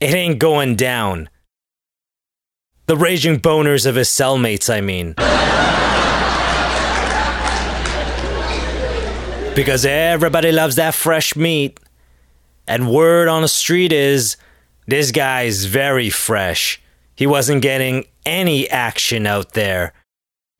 It 0.00 0.12
ain't 0.12 0.40
going 0.40 0.74
down. 0.74 1.28
The 2.86 2.96
raging 2.96 3.38
boners 3.38 3.86
of 3.86 3.94
his 3.94 4.08
cellmates, 4.08 4.68
I 4.68 4.80
mean. 4.80 5.14
because 9.54 9.86
everybody 9.86 10.50
loves 10.50 10.74
that 10.74 10.94
fresh 10.94 11.36
meat. 11.36 11.78
And 12.66 12.90
word 12.90 13.28
on 13.28 13.42
the 13.42 13.48
street 13.48 13.92
is 13.92 14.36
this 14.88 15.12
guy's 15.12 15.66
very 15.66 16.10
fresh. 16.10 16.82
He 17.14 17.28
wasn't 17.28 17.62
getting 17.62 18.06
any 18.26 18.68
action 18.68 19.24
out 19.24 19.52
there. 19.52 19.92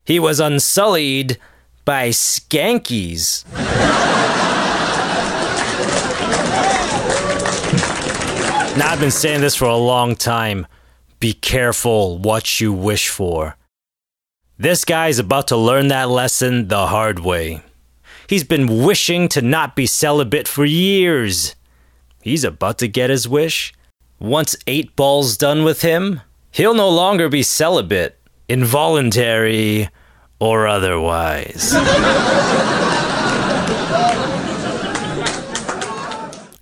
He 0.05 0.21
was 0.21 0.39
unsullied 0.39 1.37
by 1.83 2.11
skankies. 2.11 3.43
now, 8.77 8.91
I've 8.91 8.99
been 8.99 9.11
saying 9.11 9.41
this 9.41 9.55
for 9.55 9.65
a 9.65 9.75
long 9.75 10.15
time. 10.15 10.67
Be 11.19 11.33
careful 11.33 12.17
what 12.17 12.61
you 12.61 12.71
wish 12.71 13.09
for. 13.09 13.57
This 14.57 14.85
guy's 14.85 15.19
about 15.19 15.47
to 15.47 15.57
learn 15.57 15.87
that 15.87 16.09
lesson 16.09 16.67
the 16.67 16.87
hard 16.87 17.19
way. 17.19 17.61
He's 18.27 18.43
been 18.43 18.83
wishing 18.83 19.27
to 19.29 19.41
not 19.41 19.75
be 19.75 19.85
celibate 19.85 20.47
for 20.47 20.65
years. 20.65 21.55
He's 22.21 22.43
about 22.43 22.77
to 22.79 22.87
get 22.87 23.09
his 23.09 23.27
wish. 23.27 23.73
once 24.19 24.55
eight 24.67 24.95
balls 24.95 25.37
done 25.37 25.63
with 25.63 25.81
him, 25.81 26.21
he'll 26.51 26.73
no 26.73 26.89
longer 26.89 27.29
be 27.29 27.41
celibate, 27.41 28.19
involuntary, 28.49 29.89
or 30.39 30.67
otherwise. 30.67 31.73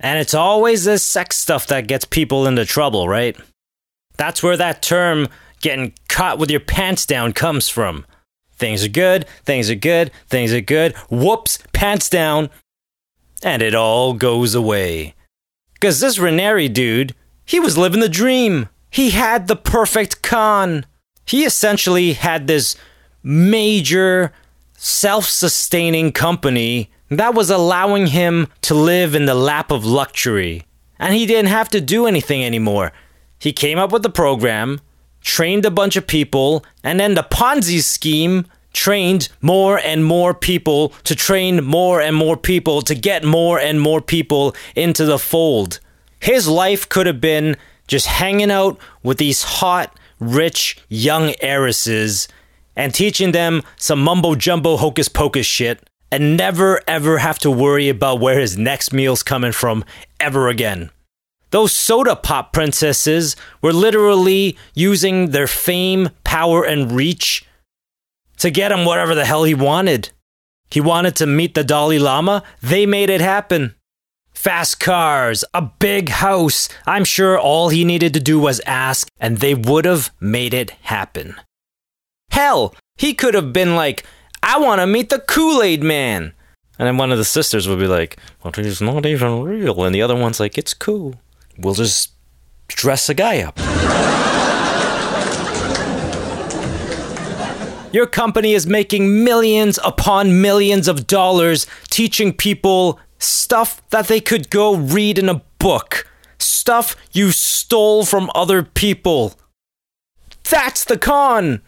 and 0.00 0.18
it's 0.18 0.34
always 0.34 0.84
this 0.84 1.02
sex 1.02 1.36
stuff 1.36 1.66
that 1.68 1.88
gets 1.88 2.04
people 2.04 2.46
into 2.46 2.64
trouble, 2.64 3.08
right? 3.08 3.36
That's 4.16 4.42
where 4.42 4.56
that 4.56 4.82
term 4.82 5.28
getting 5.60 5.94
caught 6.08 6.38
with 6.38 6.50
your 6.50 6.60
pants 6.60 7.06
down 7.06 7.32
comes 7.32 7.68
from. 7.68 8.06
Things 8.52 8.84
are 8.84 8.88
good, 8.88 9.26
things 9.44 9.70
are 9.70 9.76
good, 9.76 10.10
things 10.28 10.52
are 10.52 10.60
good. 10.60 10.96
Whoops, 11.10 11.58
pants 11.72 12.08
down. 12.08 12.50
And 13.42 13.62
it 13.62 13.74
all 13.74 14.14
goes 14.14 14.54
away. 14.54 15.14
Because 15.74 16.00
this 16.00 16.18
Raniere 16.18 16.72
dude, 16.72 17.14
he 17.44 17.60
was 17.60 17.78
living 17.78 18.00
the 18.00 18.08
dream. 18.08 18.68
He 18.90 19.10
had 19.10 19.46
the 19.46 19.56
perfect 19.56 20.22
con. 20.22 20.86
He 21.24 21.44
essentially 21.44 22.14
had 22.14 22.46
this 22.46 22.74
major 23.22 24.32
self 24.76 25.26
sustaining 25.26 26.10
company 26.10 26.90
that 27.10 27.34
was 27.34 27.50
allowing 27.50 28.08
him 28.08 28.48
to 28.62 28.74
live 28.74 29.14
in 29.14 29.26
the 29.26 29.34
lap 29.34 29.70
of 29.70 29.84
luxury. 29.84 30.64
And 30.98 31.14
he 31.14 31.26
didn't 31.26 31.50
have 31.50 31.68
to 31.70 31.80
do 31.80 32.06
anything 32.06 32.44
anymore. 32.44 32.92
He 33.38 33.52
came 33.52 33.78
up 33.78 33.92
with 33.92 34.02
the 34.02 34.10
program, 34.10 34.80
trained 35.20 35.64
a 35.64 35.70
bunch 35.70 35.96
of 35.96 36.06
people, 36.06 36.64
and 36.82 36.98
then 36.98 37.14
the 37.14 37.22
Ponzi 37.22 37.82
scheme 37.82 38.46
trained 38.72 39.28
more 39.40 39.78
and 39.78 40.04
more 40.04 40.34
people 40.34 40.90
to 41.04 41.14
train 41.14 41.64
more 41.64 42.00
and 42.00 42.14
more 42.14 42.36
people 42.36 42.82
to 42.82 42.94
get 42.94 43.24
more 43.24 43.58
and 43.58 43.80
more 43.80 44.00
people 44.00 44.54
into 44.74 45.04
the 45.04 45.18
fold. 45.18 45.80
His 46.20 46.48
life 46.48 46.88
could 46.88 47.06
have 47.06 47.20
been 47.20 47.56
just 47.86 48.06
hanging 48.06 48.50
out 48.50 48.78
with 49.02 49.18
these 49.18 49.42
hot, 49.42 49.98
rich, 50.20 50.78
young 50.88 51.32
heiresses 51.40 52.28
and 52.76 52.94
teaching 52.94 53.32
them 53.32 53.62
some 53.76 54.00
mumbo 54.00 54.34
jumbo 54.34 54.76
hocus 54.76 55.08
pocus 55.08 55.46
shit 55.46 55.87
and 56.10 56.36
never 56.36 56.80
ever 56.86 57.18
have 57.18 57.38
to 57.40 57.50
worry 57.50 57.88
about 57.88 58.20
where 58.20 58.38
his 58.38 58.56
next 58.56 58.92
meal's 58.92 59.22
coming 59.22 59.52
from 59.52 59.84
ever 60.20 60.48
again. 60.48 60.90
Those 61.50 61.72
soda 61.72 62.14
pop 62.14 62.52
princesses 62.52 63.36
were 63.62 63.72
literally 63.72 64.58
using 64.74 65.30
their 65.30 65.46
fame, 65.46 66.10
power, 66.24 66.64
and 66.64 66.92
reach 66.92 67.46
to 68.38 68.50
get 68.50 68.72
him 68.72 68.84
whatever 68.84 69.14
the 69.14 69.24
hell 69.24 69.44
he 69.44 69.54
wanted. 69.54 70.10
He 70.70 70.80
wanted 70.80 71.16
to 71.16 71.26
meet 71.26 71.54
the 71.54 71.64
Dalai 71.64 71.98
Lama, 71.98 72.42
they 72.60 72.84
made 72.84 73.08
it 73.08 73.22
happen. 73.22 73.74
Fast 74.30 74.78
cars, 74.78 75.44
a 75.52 75.62
big 75.62 76.10
house. 76.10 76.68
I'm 76.86 77.04
sure 77.04 77.38
all 77.38 77.70
he 77.70 77.84
needed 77.84 78.14
to 78.14 78.20
do 78.20 78.38
was 78.38 78.60
ask, 78.66 79.08
and 79.18 79.38
they 79.38 79.54
would 79.54 79.84
have 79.84 80.12
made 80.20 80.54
it 80.54 80.70
happen. 80.82 81.34
Hell, 82.30 82.74
he 82.96 83.14
could 83.14 83.34
have 83.34 83.52
been 83.52 83.74
like, 83.74 84.04
I 84.42 84.58
want 84.58 84.80
to 84.80 84.86
meet 84.86 85.10
the 85.10 85.18
Kool 85.18 85.62
Aid 85.62 85.82
Man. 85.82 86.32
And 86.78 86.86
then 86.86 86.96
one 86.96 87.10
of 87.10 87.18
the 87.18 87.24
sisters 87.24 87.66
would 87.66 87.78
be 87.78 87.86
like, 87.86 88.18
Well, 88.42 88.52
he's 88.54 88.80
not 88.80 89.04
even 89.04 89.42
real. 89.42 89.84
And 89.84 89.94
the 89.94 90.02
other 90.02 90.16
one's 90.16 90.40
like, 90.40 90.56
It's 90.56 90.74
cool. 90.74 91.16
We'll 91.56 91.74
just 91.74 92.12
dress 92.68 93.08
a 93.08 93.14
guy 93.14 93.42
up. 93.42 93.58
Your 97.92 98.06
company 98.06 98.52
is 98.52 98.66
making 98.66 99.24
millions 99.24 99.78
upon 99.82 100.42
millions 100.42 100.88
of 100.88 101.06
dollars 101.06 101.66
teaching 101.88 102.34
people 102.34 103.00
stuff 103.18 103.82
that 103.90 104.08
they 104.08 104.20
could 104.20 104.50
go 104.50 104.76
read 104.76 105.18
in 105.18 105.28
a 105.28 105.42
book. 105.58 106.06
Stuff 106.38 106.94
you 107.12 107.32
stole 107.32 108.04
from 108.04 108.30
other 108.34 108.62
people. 108.62 109.34
That's 110.48 110.84
the 110.84 110.98
con! 110.98 111.62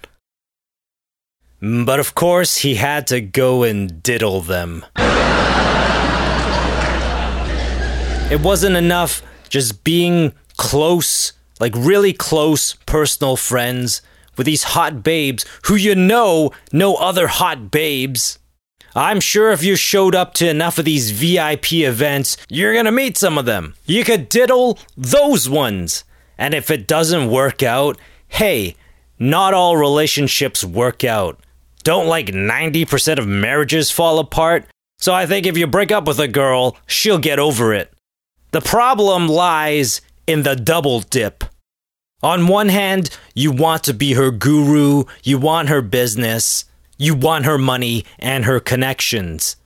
But 1.60 2.00
of 2.00 2.14
course, 2.14 2.58
he 2.58 2.76
had 2.76 3.06
to 3.08 3.20
go 3.20 3.62
and 3.62 4.02
diddle 4.02 4.40
them. 4.40 4.84
It 8.30 8.40
wasn't 8.40 8.76
enough 8.76 9.22
just 9.48 9.84
being 9.84 10.32
close, 10.56 11.32
like 11.58 11.74
really 11.76 12.12
close 12.12 12.74
personal 12.86 13.36
friends 13.36 14.00
with 14.36 14.46
these 14.46 14.62
hot 14.62 15.02
babes 15.02 15.44
who 15.64 15.74
you 15.74 15.94
know 15.94 16.52
no 16.72 16.94
other 16.94 17.26
hot 17.26 17.70
babes. 17.70 18.38
I'm 18.94 19.20
sure 19.20 19.50
if 19.50 19.62
you 19.62 19.76
showed 19.76 20.14
up 20.14 20.32
to 20.34 20.48
enough 20.48 20.78
of 20.78 20.84
these 20.84 21.10
VIP 21.10 21.72
events, 21.74 22.36
you're 22.48 22.74
gonna 22.74 22.90
meet 22.90 23.18
some 23.18 23.36
of 23.36 23.44
them. 23.44 23.74
You 23.84 24.04
could 24.04 24.28
diddle 24.28 24.78
those 24.96 25.48
ones. 25.48 26.04
And 26.38 26.54
if 26.54 26.70
it 26.70 26.86
doesn't 26.86 27.30
work 27.30 27.62
out, 27.62 27.98
hey, 28.28 28.76
not 29.18 29.52
all 29.52 29.76
relationships 29.76 30.64
work 30.64 31.04
out. 31.04 31.38
Don't 31.82 32.06
like 32.06 32.26
90% 32.26 33.18
of 33.18 33.26
marriages 33.26 33.90
fall 33.90 34.18
apart? 34.18 34.66
So 34.98 35.14
I 35.14 35.26
think 35.26 35.46
if 35.46 35.56
you 35.56 35.66
break 35.66 35.90
up 35.90 36.06
with 36.06 36.20
a 36.20 36.28
girl, 36.28 36.76
she'll 36.86 37.18
get 37.18 37.38
over 37.38 37.72
it. 37.72 37.92
The 38.52 38.60
problem 38.60 39.28
lies 39.28 40.00
in 40.26 40.42
the 40.42 40.56
double 40.56 41.00
dip. 41.00 41.44
On 42.22 42.48
one 42.48 42.68
hand, 42.68 43.16
you 43.34 43.50
want 43.50 43.82
to 43.84 43.94
be 43.94 44.12
her 44.12 44.30
guru, 44.30 45.04
you 45.22 45.38
want 45.38 45.70
her 45.70 45.80
business, 45.80 46.66
you 46.98 47.14
want 47.14 47.46
her 47.46 47.56
money 47.56 48.04
and 48.18 48.44
her 48.44 48.60
connections. 48.60 49.56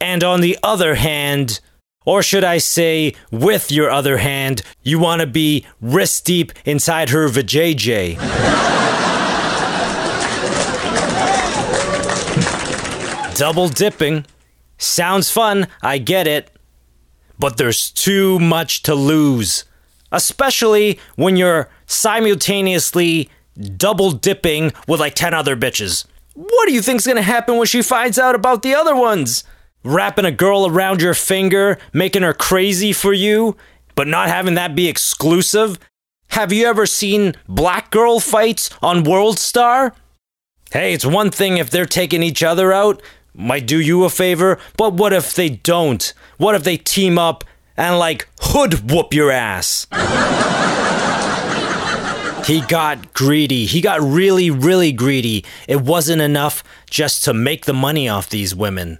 And 0.00 0.24
on 0.24 0.40
the 0.40 0.58
other 0.62 0.94
hand, 0.94 1.60
or 2.06 2.22
should 2.22 2.44
I 2.44 2.56
say, 2.56 3.14
with 3.30 3.70
your 3.70 3.90
other 3.90 4.16
hand, 4.16 4.62
you 4.82 4.98
want 4.98 5.20
to 5.20 5.26
be 5.26 5.66
wrist 5.82 6.24
deep 6.24 6.52
inside 6.64 7.10
her 7.10 7.28
vajayjay. 7.28 8.16
Double 13.38 13.68
dipping. 13.68 14.26
Sounds 14.78 15.30
fun, 15.30 15.68
I 15.80 15.98
get 15.98 16.26
it. 16.26 16.50
But 17.38 17.56
there's 17.56 17.92
too 17.92 18.40
much 18.40 18.82
to 18.82 18.96
lose. 18.96 19.64
Especially 20.10 20.98
when 21.14 21.36
you're 21.36 21.68
simultaneously 21.86 23.30
double 23.76 24.10
dipping 24.10 24.72
with 24.88 24.98
like 24.98 25.14
10 25.14 25.34
other 25.34 25.56
bitches. 25.56 26.04
What 26.34 26.66
do 26.66 26.72
you 26.72 26.82
think's 26.82 27.06
gonna 27.06 27.22
happen 27.22 27.58
when 27.58 27.68
she 27.68 27.80
finds 27.80 28.18
out 28.18 28.34
about 28.34 28.62
the 28.62 28.74
other 28.74 28.96
ones? 28.96 29.44
Wrapping 29.84 30.24
a 30.24 30.32
girl 30.32 30.66
around 30.66 31.00
your 31.00 31.14
finger, 31.14 31.78
making 31.92 32.22
her 32.22 32.34
crazy 32.34 32.92
for 32.92 33.12
you, 33.12 33.56
but 33.94 34.08
not 34.08 34.28
having 34.28 34.54
that 34.54 34.74
be 34.74 34.88
exclusive? 34.88 35.78
Have 36.30 36.52
you 36.52 36.66
ever 36.66 36.86
seen 36.86 37.36
black 37.48 37.92
girl 37.92 38.18
fights 38.18 38.68
on 38.82 39.04
World 39.04 39.38
Star? 39.38 39.94
Hey, 40.72 40.92
it's 40.92 41.06
one 41.06 41.30
thing 41.30 41.56
if 41.56 41.70
they're 41.70 41.86
taking 41.86 42.22
each 42.24 42.42
other 42.42 42.72
out, 42.72 43.00
might 43.34 43.66
do 43.66 43.80
you 43.80 44.04
a 44.04 44.10
favor, 44.10 44.58
but 44.76 44.94
what 44.94 45.12
if 45.12 45.34
they 45.34 45.48
don't? 45.48 46.12
What 46.36 46.54
if 46.54 46.64
they 46.64 46.76
team 46.76 47.18
up 47.18 47.44
and 47.76 47.98
like 47.98 48.28
hood 48.40 48.90
whoop 48.90 49.14
your 49.14 49.30
ass? 49.30 49.86
he 52.46 52.60
got 52.62 53.12
greedy. 53.12 53.66
He 53.66 53.80
got 53.80 54.00
really, 54.00 54.50
really 54.50 54.92
greedy. 54.92 55.44
It 55.68 55.82
wasn't 55.82 56.22
enough 56.22 56.64
just 56.88 57.24
to 57.24 57.34
make 57.34 57.66
the 57.66 57.74
money 57.74 58.08
off 58.08 58.30
these 58.30 58.54
women. 58.54 58.98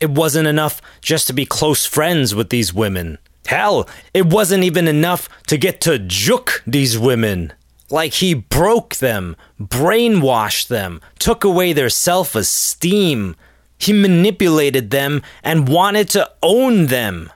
It 0.00 0.10
wasn't 0.10 0.48
enough 0.48 0.82
just 1.00 1.26
to 1.28 1.32
be 1.32 1.46
close 1.46 1.86
friends 1.86 2.34
with 2.34 2.50
these 2.50 2.74
women. 2.74 3.18
Hell, 3.46 3.88
it 4.12 4.26
wasn't 4.26 4.64
even 4.64 4.86
enough 4.86 5.28
to 5.46 5.56
get 5.56 5.80
to 5.82 5.98
juke 5.98 6.62
these 6.66 6.98
women. 6.98 7.52
Like 7.90 8.14
he 8.14 8.34
broke 8.34 8.96
them, 8.96 9.36
brainwashed 9.60 10.68
them, 10.68 11.00
took 11.18 11.44
away 11.44 11.72
their 11.72 11.90
self 11.90 12.34
esteem. 12.34 13.36
He 13.84 13.92
manipulated 13.92 14.90
them 14.90 15.22
and 15.42 15.68
wanted 15.68 16.08
to 16.10 16.30
own 16.42 16.86
them. 16.86 17.30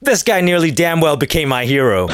This 0.00 0.22
guy 0.22 0.40
nearly 0.40 0.70
damn 0.70 1.02
well 1.02 1.18
became 1.18 1.50
my 1.50 1.66
hero. 1.66 2.06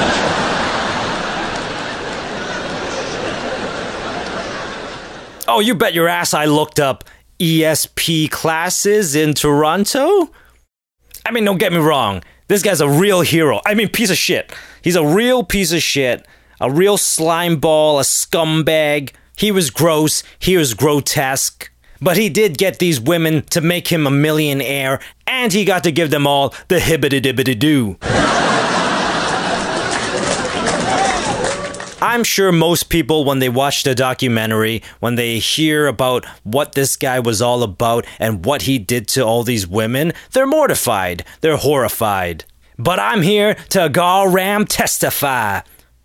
oh, 5.47 5.61
you 5.63 5.77
bet 5.77 5.95
your 5.95 6.09
ass 6.09 6.35
I 6.35 6.47
looked 6.47 6.81
up 6.81 7.05
ESP 7.39 8.29
classes 8.31 9.15
in 9.15 9.35
Toronto? 9.35 10.33
I 11.25 11.31
mean, 11.31 11.45
don't 11.45 11.59
get 11.59 11.73
me 11.73 11.79
wrong. 11.79 12.25
This 12.49 12.63
guy's 12.63 12.81
a 12.81 12.89
real 12.89 13.21
hero. 13.21 13.61
I 13.65 13.75
mean, 13.75 13.89
piece 13.89 14.11
of 14.11 14.17
shit. 14.17 14.53
He's 14.83 14.97
a 14.97 15.07
real 15.07 15.45
piece 15.45 15.73
of 15.73 15.83
shit. 15.83 16.27
A 16.61 16.71
real 16.71 16.97
slime 16.97 17.61
ball, 17.61 18.01
a 18.01 18.03
scumbag. 18.03 19.13
He 19.37 19.53
was 19.53 19.71
gross. 19.71 20.25
He 20.41 20.57
was 20.57 20.75
grotesque. 20.75 21.71
But 22.01 22.17
he 22.17 22.29
did 22.29 22.59
get 22.59 22.79
these 22.79 23.01
women 23.01 23.43
to 23.51 23.61
make 23.61 23.89
him 23.89 24.07
a 24.07 24.11
millionaire, 24.11 25.01
and 25.27 25.53
he 25.53 25.65
got 25.65 25.85
to 25.85 25.93
give 25.93 26.11
them 26.11 26.27
all 26.27 26.55
the 26.69 26.79
hibbity 26.79 27.21
dibbity 27.21 27.59
doo. 27.59 27.97
I'm 32.03 32.25
sure 32.25 32.53
most 32.53 32.85
people, 32.91 33.25
when 33.25 33.39
they 33.39 33.49
watch 33.49 33.83
the 33.83 33.95
documentary, 33.95 34.83
when 35.01 35.15
they 35.17 35.39
hear 35.39 35.87
about 35.87 36.25
what 36.45 36.73
this 36.73 36.95
guy 36.97 37.19
was 37.21 37.41
all 37.41 37.63
about 37.63 38.07
and 38.19 38.45
what 38.45 38.63
he 38.63 38.79
did 38.79 39.09
to 39.09 39.23
all 39.25 39.43
these 39.43 39.67
women, 39.67 40.13
they're 40.33 40.47
mortified, 40.47 41.25
they're 41.41 41.57
horrified. 41.57 42.45
but 42.79 43.01
I'm 43.01 43.23
here 43.23 43.55
to 43.71 43.89
gar 43.89 44.29
ram 44.29 44.67
testify. 44.67 45.61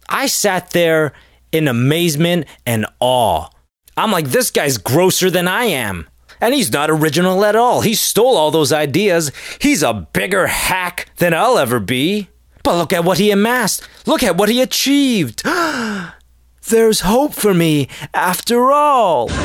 I 0.08 0.28
sat 0.28 0.72
there 0.72 1.12
in 1.52 1.68
amazement 1.68 2.46
and 2.66 2.86
awe. 3.00 3.50
I'm 3.98 4.12
like, 4.12 4.28
this 4.28 4.52
guy's 4.52 4.78
grosser 4.78 5.30
than 5.30 5.48
I 5.48 5.66
am. 5.66 6.08
And 6.40 6.54
he's 6.54 6.72
not 6.72 6.90
original 6.90 7.46
at 7.46 7.56
all. 7.56 7.82
He 7.82 7.94
stole 7.94 8.36
all 8.36 8.50
those 8.52 8.74
ideas. 8.74 9.32
He's 9.60 9.84
a 9.84 9.94
bigger 9.94 10.48
hack 10.48 11.10
than 11.18 11.34
I'll 11.34 11.58
ever 11.58 11.80
be. 11.80 12.30
But 12.64 12.78
look 12.78 12.94
at 12.94 13.04
what 13.04 13.18
he 13.18 13.32
amassed. 13.32 13.88
Look 14.06 14.24
at 14.24 14.38
what 14.38 14.50
he 14.50 14.62
achieved. 14.62 15.44
There's 16.70 17.02
hope 17.02 17.34
for 17.34 17.54
me 17.54 17.90
after 18.14 18.72
all. 18.72 19.30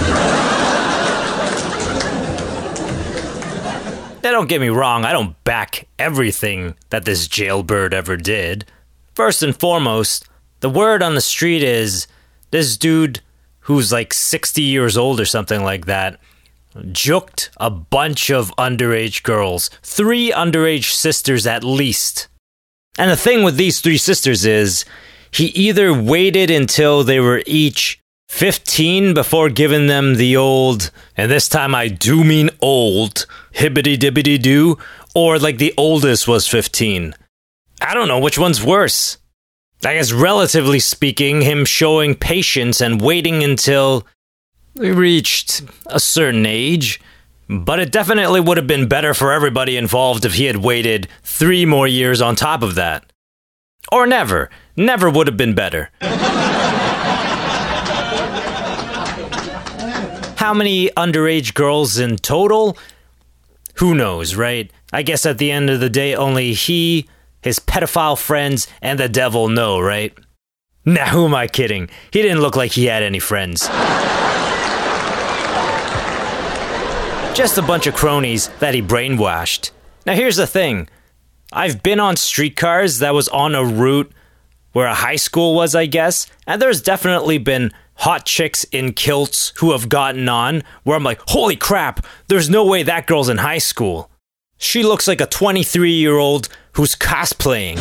Now, 4.22 4.32
don't 4.32 4.48
get 4.48 4.60
me 4.60 4.70
wrong, 4.70 5.04
I 5.04 5.12
don't 5.12 5.40
back 5.44 5.86
everything 6.00 6.74
that 6.90 7.04
this 7.04 7.28
jailbird 7.28 7.94
ever 7.94 8.16
did. 8.16 8.64
First 9.14 9.40
and 9.40 9.56
foremost, 9.56 10.26
the 10.58 10.68
word 10.68 11.00
on 11.00 11.14
the 11.14 11.20
street 11.20 11.62
is 11.62 12.08
this 12.50 12.76
dude 12.76 13.20
who's 13.66 13.92
like 13.92 14.14
60 14.14 14.62
years 14.62 14.96
old 14.96 15.20
or 15.20 15.24
something 15.24 15.62
like 15.62 15.86
that 15.86 16.18
juked 16.76 17.48
a 17.56 17.70
bunch 17.70 18.30
of 18.30 18.54
underage 18.56 19.22
girls, 19.22 19.70
three 19.82 20.30
underage 20.30 20.92
sisters 20.92 21.46
at 21.46 21.64
least. 21.64 22.28
And 22.98 23.10
the 23.10 23.16
thing 23.16 23.42
with 23.42 23.56
these 23.56 23.80
three 23.80 23.98
sisters 23.98 24.44
is 24.44 24.84
he 25.30 25.46
either 25.46 25.92
waited 25.92 26.50
until 26.50 27.02
they 27.02 27.20
were 27.20 27.42
each 27.46 28.00
15 28.28 29.14
before 29.14 29.48
giving 29.48 29.86
them 29.86 30.14
the 30.14 30.36
old, 30.36 30.90
and 31.16 31.30
this 31.30 31.48
time 31.48 31.74
I 31.74 31.88
do 31.88 32.24
mean 32.24 32.50
old, 32.60 33.26
hibbity 33.54 33.96
dibbity 33.96 34.40
doo, 34.40 34.78
or 35.14 35.38
like 35.38 35.58
the 35.58 35.74
oldest 35.76 36.26
was 36.26 36.48
15. 36.48 37.14
I 37.80 37.94
don't 37.94 38.08
know 38.08 38.18
which 38.20 38.38
one's 38.38 38.62
worse. 38.62 39.18
I 39.84 39.94
guess, 39.94 40.12
relatively 40.12 40.80
speaking, 40.80 41.42
him 41.42 41.64
showing 41.64 42.14
patience 42.14 42.80
and 42.80 43.00
waiting 43.00 43.44
until 43.44 44.06
they 44.74 44.90
reached 44.90 45.62
a 45.86 46.00
certain 46.00 46.46
age. 46.46 47.00
But 47.48 47.78
it 47.78 47.92
definitely 47.92 48.40
would 48.40 48.56
have 48.56 48.66
been 48.66 48.88
better 48.88 49.14
for 49.14 49.32
everybody 49.32 49.76
involved 49.76 50.24
if 50.24 50.34
he 50.34 50.46
had 50.46 50.56
waited 50.56 51.08
three 51.22 51.64
more 51.64 51.86
years 51.86 52.20
on 52.20 52.34
top 52.34 52.62
of 52.62 52.74
that. 52.74 53.04
Or 53.92 54.06
never. 54.06 54.50
Never 54.76 55.08
would 55.08 55.28
have 55.28 55.36
been 55.36 55.54
better. 55.54 55.90
How 60.36 60.52
many 60.52 60.90
underage 60.90 61.54
girls 61.54 61.98
in 61.98 62.16
total? 62.16 62.76
Who 63.76 63.94
knows, 63.94 64.34
right? 64.34 64.70
I 64.92 65.02
guess 65.02 65.24
at 65.26 65.38
the 65.38 65.50
end 65.50 65.70
of 65.70 65.80
the 65.80 65.90
day, 65.90 66.14
only 66.14 66.52
he, 66.52 67.08
his 67.46 67.60
pedophile 67.60 68.18
friends, 68.18 68.66
and 68.82 68.98
the 68.98 69.08
devil 69.08 69.48
know, 69.48 69.78
right? 69.78 70.12
Now, 70.84 71.06
who 71.06 71.26
am 71.26 71.34
I 71.36 71.46
kidding? 71.46 71.88
He 72.10 72.20
didn't 72.20 72.40
look 72.40 72.56
like 72.56 72.72
he 72.72 72.86
had 72.86 73.04
any 73.04 73.20
friends. 73.20 73.68
Just 77.36 77.56
a 77.56 77.62
bunch 77.62 77.86
of 77.86 77.94
cronies 77.94 78.48
that 78.58 78.74
he 78.74 78.82
brainwashed. 78.82 79.70
Now, 80.04 80.14
here's 80.14 80.34
the 80.34 80.46
thing 80.48 80.88
I've 81.52 81.84
been 81.84 82.00
on 82.00 82.16
streetcars 82.16 82.98
that 82.98 83.14
was 83.14 83.28
on 83.28 83.54
a 83.54 83.64
route 83.64 84.10
where 84.72 84.88
a 84.88 84.94
high 84.94 85.14
school 85.14 85.54
was, 85.54 85.76
I 85.76 85.86
guess, 85.86 86.26
and 86.48 86.60
there's 86.60 86.82
definitely 86.82 87.38
been 87.38 87.70
hot 87.94 88.26
chicks 88.26 88.64
in 88.64 88.92
kilts 88.92 89.52
who 89.58 89.70
have 89.70 89.88
gotten 89.88 90.28
on 90.28 90.64
where 90.82 90.96
I'm 90.96 91.04
like, 91.04 91.20
holy 91.28 91.54
crap, 91.54 92.04
there's 92.26 92.50
no 92.50 92.66
way 92.66 92.82
that 92.82 93.06
girl's 93.06 93.28
in 93.28 93.38
high 93.38 93.58
school. 93.58 94.10
She 94.58 94.82
looks 94.82 95.06
like 95.06 95.20
a 95.20 95.26
23 95.26 95.92
year 95.92 96.16
old 96.16 96.48
who's 96.72 96.94
cosplaying. 96.94 97.76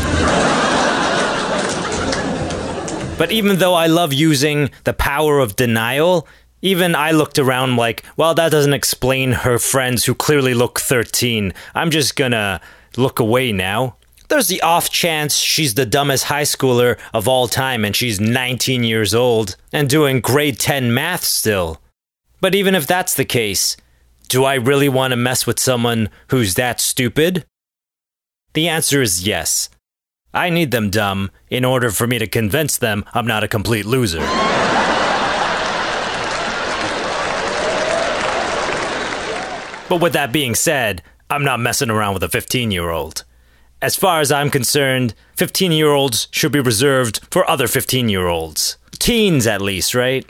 but 3.17 3.31
even 3.31 3.59
though 3.59 3.73
I 3.73 3.87
love 3.87 4.13
using 4.13 4.69
the 4.83 4.93
power 4.93 5.39
of 5.39 5.55
denial, 5.55 6.27
even 6.61 6.95
I 6.95 7.11
looked 7.11 7.39
around 7.39 7.77
like, 7.77 8.03
well, 8.17 8.33
that 8.33 8.51
doesn't 8.51 8.73
explain 8.73 9.31
her 9.31 9.57
friends 9.59 10.05
who 10.05 10.15
clearly 10.15 10.53
look 10.53 10.79
13. 10.79 11.53
I'm 11.73 11.91
just 11.91 12.15
gonna 12.15 12.59
look 12.97 13.19
away 13.19 13.51
now. 13.51 13.95
There's 14.27 14.47
the 14.47 14.61
off 14.61 14.89
chance 14.89 15.35
she's 15.37 15.75
the 15.75 15.85
dumbest 15.85 16.25
high 16.25 16.43
schooler 16.43 16.97
of 17.13 17.27
all 17.27 17.47
time 17.47 17.85
and 17.85 17.95
she's 17.95 18.19
19 18.19 18.83
years 18.83 19.13
old 19.13 19.55
and 19.71 19.87
doing 19.87 20.19
grade 20.19 20.59
10 20.59 20.93
math 20.93 21.23
still. 21.23 21.79
But 22.41 22.55
even 22.55 22.75
if 22.75 22.87
that's 22.87 23.13
the 23.13 23.25
case, 23.25 23.77
do 24.27 24.43
I 24.43 24.55
really 24.55 24.89
want 24.89 25.11
to 25.11 25.17
mess 25.17 25.45
with 25.47 25.59
someone 25.59 26.09
who's 26.27 26.55
that 26.55 26.79
stupid? 26.79 27.45
The 28.53 28.67
answer 28.67 29.01
is 29.01 29.25
yes. 29.27 29.69
I 30.33 30.49
need 30.49 30.71
them 30.71 30.89
dumb 30.89 31.31
in 31.49 31.63
order 31.63 31.91
for 31.91 32.07
me 32.07 32.19
to 32.19 32.27
convince 32.27 32.77
them 32.77 33.05
I'm 33.13 33.27
not 33.27 33.43
a 33.43 33.47
complete 33.47 33.85
loser. 33.85 34.25
But 39.87 40.01
with 40.01 40.13
that 40.13 40.31
being 40.31 40.55
said, 40.55 41.03
I'm 41.29 41.43
not 41.43 41.59
messing 41.59 41.89
around 41.89 42.15
with 42.15 42.23
a 42.23 42.29
15 42.29 42.71
year 42.71 42.89
old. 42.89 43.23
As 43.81 43.95
far 43.95 44.19
as 44.19 44.31
I'm 44.31 44.49
concerned, 44.49 45.13
15 45.35 45.71
year 45.71 45.91
olds 45.91 46.27
should 46.31 46.51
be 46.51 46.59
reserved 46.59 47.21
for 47.29 47.49
other 47.49 47.67
15 47.67 48.09
year 48.09 48.27
olds. 48.27 48.77
Teens, 48.99 49.45
at 49.45 49.61
least, 49.61 49.93
right? 49.93 50.25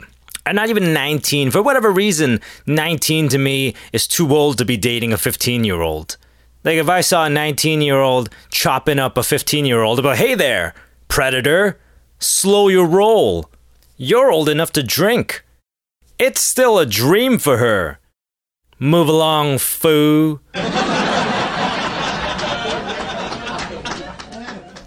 And 0.46 0.54
not 0.54 0.70
even 0.70 0.92
19. 0.92 1.50
For 1.50 1.60
whatever 1.60 1.90
reason, 1.90 2.40
19 2.66 3.28
to 3.30 3.38
me 3.38 3.74
is 3.92 4.06
too 4.06 4.34
old 4.34 4.58
to 4.58 4.64
be 4.64 4.76
dating 4.76 5.12
a 5.12 5.18
15 5.18 5.64
year 5.64 5.82
old. 5.82 6.16
Like, 6.62 6.76
if 6.76 6.88
I 6.88 7.00
saw 7.00 7.26
a 7.26 7.30
19 7.30 7.82
year 7.82 8.00
old 8.00 8.30
chopping 8.50 9.00
up 9.00 9.18
a 9.18 9.22
15 9.22 9.66
year 9.66 9.82
old, 9.82 10.02
be 10.02 10.16
hey 10.16 10.34
there, 10.34 10.72
predator, 11.08 11.78
slow 12.20 12.68
your 12.68 12.86
roll. 12.86 13.50
You're 13.96 14.30
old 14.30 14.48
enough 14.48 14.72
to 14.72 14.82
drink. 14.82 15.44
It's 16.18 16.40
still 16.40 16.78
a 16.78 16.86
dream 16.86 17.38
for 17.38 17.58
her. 17.58 17.98
Move 18.78 19.08
along, 19.08 19.58
foo. 19.58 20.40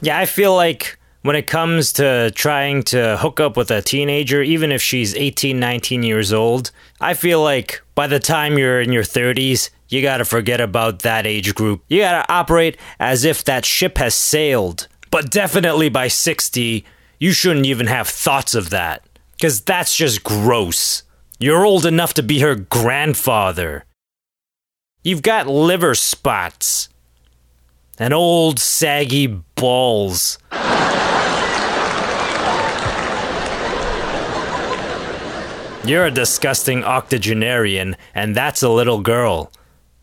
Yeah, 0.02 0.18
I 0.18 0.26
feel 0.26 0.56
like 0.56 0.99
when 1.22 1.36
it 1.36 1.48
comes 1.48 1.92
to 1.94 2.32
trying 2.32 2.84
to 2.84 3.18
hook 3.18 3.40
up 3.40 3.58
with 3.58 3.72
a 3.72 3.82
teenager, 3.82 4.42
even 4.42 4.72
if 4.72 4.82
she's 4.82 5.16
18, 5.16 5.60
19 5.60 6.04
years 6.04 6.32
old, 6.32 6.72
I 7.02 7.14
feel 7.14 7.42
like 7.42 7.82
by 7.94 8.08
the 8.08 8.20
time 8.20 8.58
you're 8.58 8.82
in 8.82 8.94
your 8.94 9.04
30s, 9.04 9.70
you 9.90 10.02
gotta 10.02 10.24
forget 10.24 10.62
about 10.62 11.00
that 11.00 11.28
age 11.28 11.56
group. 11.56 11.84
You 11.90 12.00
gotta 12.00 12.32
operate 12.32 12.78
as 13.00 13.26
if 13.26 13.44
that 13.46 13.66
ship 13.66 13.98
has 13.98 14.16
sailed. 14.16 14.88
But 15.12 15.32
definitely 15.32 15.90
by 15.90 16.08
60, 16.08 16.86
you 17.20 17.32
shouldn't 17.34 17.66
even 17.66 17.88
have 17.88 18.08
thoughts 18.08 18.56
of 18.56 18.70
that. 18.70 19.04
Because 19.32 19.62
that's 19.62 19.96
just 19.96 20.24
gross. 20.24 21.04
You're 21.40 21.66
old 21.66 21.86
enough 21.86 22.14
to 22.16 22.24
be 22.24 22.40
her 22.40 22.56
grandfather. 22.56 23.86
You've 25.04 25.22
got 25.22 25.48
liver 25.48 25.96
spots 25.96 26.90
and 28.00 28.14
old 28.14 28.60
saggy 28.60 29.28
balls. 29.56 30.38
You're 35.86 36.06
a 36.06 36.12
disgusting 36.12 36.84
octogenarian, 36.84 37.96
and 38.14 38.36
that's 38.36 38.62
a 38.64 38.70
little 38.70 39.02
girl. 39.02 39.52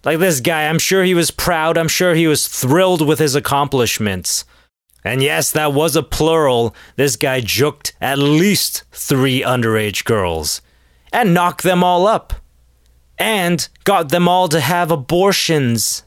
Like 0.05 0.19
this 0.19 0.41
guy, 0.41 0.69
I'm 0.69 0.79
sure 0.79 1.05
he 1.05 1.15
was 1.15 1.31
proud, 1.31 1.77
I'm 1.79 1.89
sure 1.89 2.15
he 2.15 2.27
was 2.27 2.49
thrilled 2.49 3.07
with 3.07 3.19
his 3.19 3.35
accomplishments. 3.35 4.45
And 5.05 5.23
yes, 5.23 5.53
that 5.53 5.73
was 5.73 5.95
a 5.95 6.03
plural. 6.03 6.75
This 6.97 7.15
guy 7.15 7.41
juked 7.41 7.93
at 8.01 8.19
least 8.19 8.83
three 8.91 9.43
underage 9.43 10.05
girls 10.05 10.61
and 11.13 11.33
knocked 11.33 11.63
them 11.63 11.85
all 11.85 12.09
up 12.09 12.35
and 13.17 13.69
got 13.85 14.09
them 14.09 14.27
all 14.27 14.49
to 14.49 14.59
have 14.59 14.91
abortions. 14.91 16.03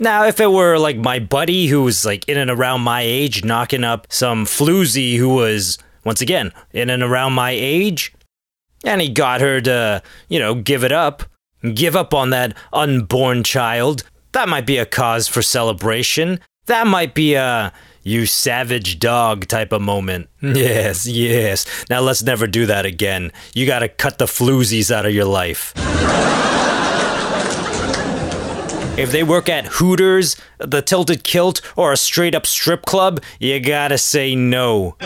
Now, 0.00 0.24
if 0.26 0.40
it 0.40 0.50
were 0.50 0.78
like 0.78 0.96
my 0.96 1.18
buddy 1.18 1.66
who 1.66 1.82
was 1.82 2.04
like 2.04 2.28
in 2.28 2.36
and 2.38 2.50
around 2.50 2.82
my 2.82 3.02
age 3.02 3.44
knocking 3.44 3.84
up 3.84 4.06
some 4.10 4.44
floozy 4.44 5.16
who 5.16 5.30
was, 5.30 5.78
once 6.04 6.20
again, 6.20 6.52
in 6.72 6.90
and 6.90 7.02
around 7.02 7.32
my 7.32 7.50
age, 7.50 8.12
and 8.84 9.00
he 9.00 9.08
got 9.08 9.40
her 9.40 9.60
to, 9.60 10.02
you 10.28 10.38
know, 10.38 10.54
give 10.54 10.84
it 10.84 10.92
up, 10.92 11.24
give 11.74 11.96
up 11.96 12.14
on 12.14 12.30
that 12.30 12.56
unborn 12.72 13.42
child, 13.42 14.04
that 14.32 14.48
might 14.48 14.66
be 14.66 14.76
a 14.76 14.86
cause 14.86 15.26
for 15.26 15.42
celebration. 15.42 16.40
That 16.66 16.86
might 16.86 17.14
be 17.14 17.34
a 17.34 17.72
you 18.02 18.26
savage 18.26 18.98
dog 18.98 19.46
type 19.46 19.72
of 19.72 19.82
moment. 19.82 20.28
Hmm. 20.40 20.54
Yes, 20.54 21.06
yes. 21.06 21.66
Now 21.90 22.00
let's 22.00 22.22
never 22.22 22.46
do 22.46 22.66
that 22.66 22.86
again. 22.86 23.32
You 23.54 23.66
gotta 23.66 23.88
cut 23.88 24.18
the 24.18 24.26
floozies 24.26 24.90
out 24.90 25.06
of 25.06 25.14
your 25.14 25.24
life. 25.24 25.72
If 28.98 29.12
they 29.12 29.22
work 29.22 29.48
at 29.48 29.64
Hooters, 29.66 30.34
the 30.58 30.82
Tilted 30.82 31.22
Kilt, 31.22 31.60
or 31.76 31.92
a 31.92 31.96
straight 31.96 32.34
up 32.34 32.44
strip 32.46 32.84
club, 32.84 33.22
you 33.38 33.60
gotta 33.60 33.96
say 33.96 34.34
no. 34.34 34.96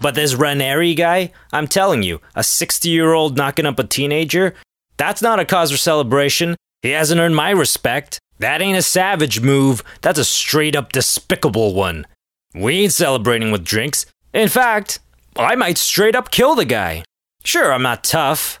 but 0.00 0.16
this 0.16 0.34
Raniere 0.34 0.96
guy, 0.96 1.30
I'm 1.52 1.68
telling 1.68 2.02
you, 2.02 2.20
a 2.34 2.42
60 2.42 2.88
year 2.88 3.12
old 3.12 3.36
knocking 3.36 3.64
up 3.64 3.78
a 3.78 3.84
teenager, 3.84 4.54
that's 4.96 5.22
not 5.22 5.38
a 5.38 5.44
cause 5.44 5.70
for 5.70 5.76
celebration. 5.76 6.56
He 6.82 6.90
hasn't 6.90 7.20
earned 7.20 7.36
my 7.36 7.50
respect. 7.50 8.18
That 8.40 8.60
ain't 8.60 8.76
a 8.76 8.82
savage 8.82 9.40
move, 9.40 9.84
that's 10.02 10.18
a 10.18 10.24
straight 10.24 10.74
up 10.74 10.90
despicable 10.90 11.74
one. 11.74 12.08
We 12.56 12.80
ain't 12.80 12.92
celebrating 12.92 13.52
with 13.52 13.64
drinks. 13.64 14.04
In 14.32 14.48
fact, 14.48 14.98
I 15.36 15.54
might 15.54 15.78
straight 15.78 16.16
up 16.16 16.32
kill 16.32 16.56
the 16.56 16.64
guy. 16.64 17.04
Sure, 17.44 17.72
I'm 17.72 17.82
not 17.82 18.02
tough, 18.02 18.58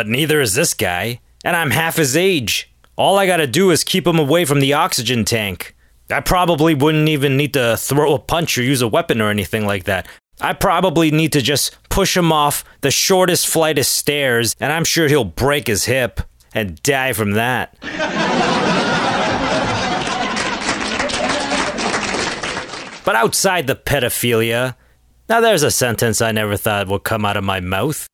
but 0.00 0.08
neither 0.08 0.40
is 0.40 0.54
this 0.54 0.72
guy, 0.72 1.20
and 1.44 1.54
I'm 1.54 1.72
half 1.72 1.96
his 1.96 2.16
age. 2.16 2.72
All 2.96 3.18
I 3.18 3.26
gotta 3.26 3.46
do 3.46 3.70
is 3.70 3.84
keep 3.84 4.06
him 4.06 4.18
away 4.18 4.46
from 4.46 4.60
the 4.60 4.72
oxygen 4.72 5.26
tank. 5.26 5.76
I 6.10 6.20
probably 6.20 6.72
wouldn't 6.72 7.10
even 7.10 7.36
need 7.36 7.52
to 7.52 7.76
throw 7.76 8.14
a 8.14 8.18
punch 8.18 8.56
or 8.56 8.62
use 8.62 8.80
a 8.80 8.88
weapon 8.88 9.20
or 9.20 9.28
anything 9.28 9.66
like 9.66 9.84
that. 9.84 10.08
I 10.40 10.54
probably 10.54 11.10
need 11.10 11.34
to 11.34 11.42
just 11.42 11.76
push 11.90 12.16
him 12.16 12.32
off 12.32 12.64
the 12.80 12.90
shortest 12.90 13.46
flight 13.46 13.78
of 13.78 13.84
stairs, 13.84 14.56
and 14.58 14.72
I'm 14.72 14.84
sure 14.84 15.06
he'll 15.06 15.22
break 15.22 15.66
his 15.66 15.84
hip 15.84 16.22
and 16.54 16.82
die 16.82 17.12
from 17.12 17.32
that. 17.32 17.76
but 23.04 23.16
outside 23.16 23.66
the 23.66 23.76
pedophilia, 23.76 24.76
now 25.28 25.42
there's 25.42 25.62
a 25.62 25.70
sentence 25.70 26.22
I 26.22 26.32
never 26.32 26.56
thought 26.56 26.88
would 26.88 27.04
come 27.04 27.26
out 27.26 27.36
of 27.36 27.44
my 27.44 27.60
mouth. 27.60 28.08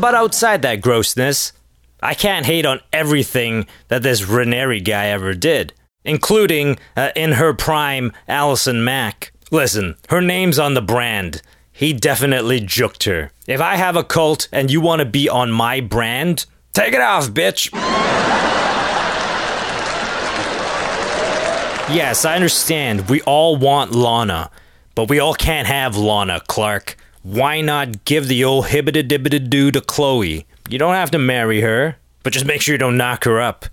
But 0.00 0.14
outside 0.14 0.62
that 0.62 0.80
grossness, 0.80 1.52
I 2.02 2.14
can't 2.14 2.46
hate 2.46 2.66
on 2.66 2.80
everything 2.92 3.66
that 3.88 4.02
this 4.02 4.22
Raniere 4.22 4.84
guy 4.84 5.06
ever 5.06 5.34
did, 5.34 5.72
including, 6.04 6.78
uh, 6.96 7.10
in 7.16 7.32
her 7.32 7.54
prime, 7.54 8.12
Allison 8.28 8.84
Mack. 8.84 9.32
Listen, 9.50 9.96
her 10.08 10.20
name's 10.20 10.58
on 10.58 10.74
the 10.74 10.82
brand. 10.82 11.40
He 11.72 11.92
definitely 11.92 12.60
juked 12.60 13.04
her. 13.04 13.32
If 13.46 13.60
I 13.60 13.76
have 13.76 13.96
a 13.96 14.04
cult 14.04 14.48
and 14.52 14.70
you 14.70 14.80
want 14.80 15.00
to 15.00 15.06
be 15.06 15.28
on 15.28 15.50
my 15.50 15.80
brand, 15.80 16.46
take 16.72 16.92
it 16.92 17.00
off, 17.00 17.28
bitch. 17.30 17.70
yes, 21.94 22.24
I 22.24 22.34
understand. 22.34 23.08
We 23.08 23.22
all 23.22 23.56
want 23.56 23.92
Lana, 23.94 24.50
but 24.94 25.08
we 25.08 25.18
all 25.18 25.34
can't 25.34 25.66
have 25.66 25.96
Lana, 25.96 26.40
Clark. 26.46 26.96
Why 27.24 27.62
not 27.62 28.04
give 28.04 28.28
the 28.28 28.44
old 28.44 28.66
hibbida 28.66 29.08
dibbida 29.08 29.48
doo 29.48 29.70
to 29.70 29.80
Chloe? 29.80 30.46
You 30.68 30.78
don't 30.78 30.92
have 30.92 31.10
to 31.12 31.18
marry 31.18 31.62
her, 31.62 31.96
but 32.22 32.34
just 32.34 32.44
make 32.44 32.60
sure 32.60 32.74
you 32.74 32.78
don't 32.78 32.98
knock 32.98 33.24
her 33.24 33.40
up. 33.40 33.64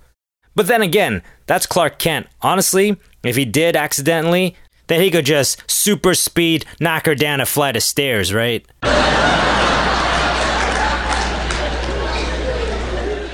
But 0.56 0.68
then 0.68 0.82
again, 0.82 1.22
that's 1.48 1.66
Clark 1.66 2.00
Kent. 2.00 2.28
Honestly, 2.42 2.96
if 3.24 3.36
he 3.36 3.44
did 3.44 3.76
accidentally, 3.76 4.56
then 4.88 5.02
he 5.02 5.12
could 5.12 5.26
just 5.26 5.70
super 5.70 6.14
speed 6.14 6.66
knock 6.80 7.06
her 7.06 7.14
down 7.14 7.42
a 7.42 7.46
flight 7.46 7.76
of 7.76 7.84
stairs, 7.84 8.34
right? 8.34 8.66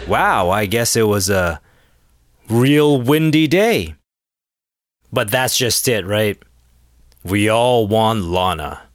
wow, 0.08 0.50
I 0.50 0.66
guess 0.66 0.96
it 0.96 1.04
was 1.04 1.30
a 1.30 1.62
real 2.50 3.00
windy 3.00 3.48
day. 3.48 3.94
But 5.14 5.30
that's 5.30 5.56
just 5.56 5.88
it, 5.88 6.08
right? 6.08 6.42
We 7.24 7.50
all 7.50 7.86
want 7.86 8.24
Lana. 8.24 8.87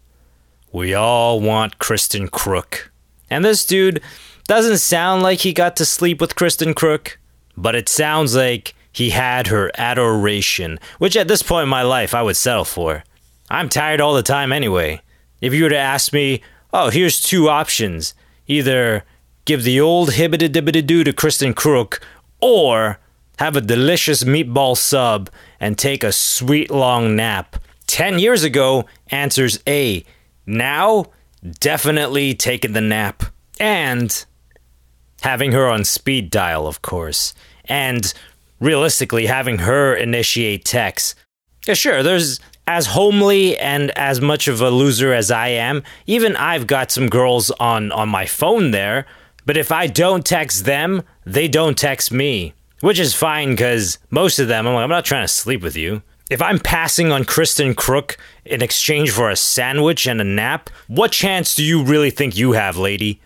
We 0.72 0.94
all 0.94 1.38
want 1.38 1.78
Kristin 1.78 2.30
Kreuk. 2.30 2.88
And 3.28 3.44
this 3.44 3.66
dude 3.66 4.00
doesn't 4.48 4.78
sound 4.78 5.22
like 5.22 5.40
he 5.40 5.52
got 5.52 5.76
to 5.76 5.84
sleep 5.84 6.20
with 6.20 6.34
Kristin 6.34 6.72
Kreuk, 6.72 7.16
but 7.56 7.74
it 7.74 7.90
sounds 7.90 8.34
like 8.34 8.74
he 8.90 9.10
had 9.10 9.48
her 9.48 9.70
adoration, 9.76 10.80
which 10.98 11.16
at 11.16 11.28
this 11.28 11.42
point 11.42 11.64
in 11.64 11.68
my 11.68 11.82
life 11.82 12.14
I 12.14 12.22
would 12.22 12.36
settle 12.36 12.64
for. 12.64 13.04
I'm 13.50 13.68
tired 13.68 14.00
all 14.00 14.14
the 14.14 14.22
time 14.22 14.50
anyway. 14.50 15.02
If 15.42 15.52
you 15.52 15.64
were 15.64 15.70
to 15.70 15.76
ask 15.76 16.12
me, 16.12 16.42
oh, 16.72 16.88
here's 16.88 17.20
two 17.20 17.48
options 17.48 18.14
either 18.46 19.04
give 19.44 19.64
the 19.64 19.80
old 19.80 20.10
hibbity 20.10 20.48
dibbity 20.48 20.86
doo 20.86 21.04
to 21.04 21.12
Kristin 21.12 21.54
Kreuk, 21.54 22.00
or 22.40 22.98
have 23.38 23.56
a 23.56 23.60
delicious 23.60 24.24
meatball 24.24 24.76
sub 24.76 25.28
and 25.60 25.76
take 25.76 26.02
a 26.02 26.12
sweet 26.12 26.70
long 26.70 27.14
nap. 27.14 27.56
10 27.86 28.18
years 28.18 28.42
ago, 28.42 28.86
answers 29.10 29.58
A. 29.66 30.04
Now, 30.46 31.06
definitely 31.60 32.34
taking 32.34 32.72
the 32.72 32.80
nap. 32.80 33.24
And 33.60 34.24
having 35.22 35.52
her 35.52 35.68
on 35.68 35.84
speed 35.84 36.30
dial, 36.30 36.66
of 36.66 36.82
course. 36.82 37.34
And 37.66 38.12
realistically, 38.60 39.26
having 39.26 39.58
her 39.58 39.94
initiate 39.94 40.64
texts. 40.64 41.14
Yeah, 41.66 41.74
sure, 41.74 42.02
there's 42.02 42.40
as 42.66 42.86
homely 42.86 43.56
and 43.58 43.90
as 43.92 44.20
much 44.20 44.48
of 44.48 44.60
a 44.60 44.70
loser 44.70 45.12
as 45.12 45.30
I 45.30 45.48
am, 45.48 45.82
even 46.06 46.36
I've 46.36 46.66
got 46.66 46.90
some 46.90 47.08
girls 47.08 47.50
on, 47.52 47.92
on 47.92 48.08
my 48.08 48.26
phone 48.26 48.70
there. 48.70 49.06
But 49.44 49.56
if 49.56 49.72
I 49.72 49.86
don't 49.88 50.24
text 50.24 50.64
them, 50.64 51.02
they 51.24 51.48
don't 51.48 51.76
text 51.76 52.12
me. 52.12 52.54
Which 52.80 52.98
is 52.98 53.14
fine 53.14 53.50
because 53.50 53.98
most 54.10 54.38
of 54.40 54.48
them, 54.48 54.66
I'm 54.66 54.74
like, 54.74 54.82
I'm 54.82 54.90
not 54.90 55.04
trying 55.04 55.24
to 55.24 55.28
sleep 55.28 55.62
with 55.62 55.76
you. 55.76 56.02
If 56.32 56.40
I'm 56.40 56.58
passing 56.58 57.12
on 57.12 57.24
Kristin 57.24 57.74
Kreuk 57.74 58.16
in 58.46 58.62
exchange 58.62 59.10
for 59.10 59.28
a 59.28 59.36
sandwich 59.36 60.06
and 60.06 60.18
a 60.18 60.24
nap, 60.24 60.70
what 60.86 61.12
chance 61.12 61.54
do 61.54 61.62
you 61.62 61.84
really 61.84 62.08
think 62.08 62.38
you 62.38 62.52
have, 62.52 62.78
lady? 62.78 63.20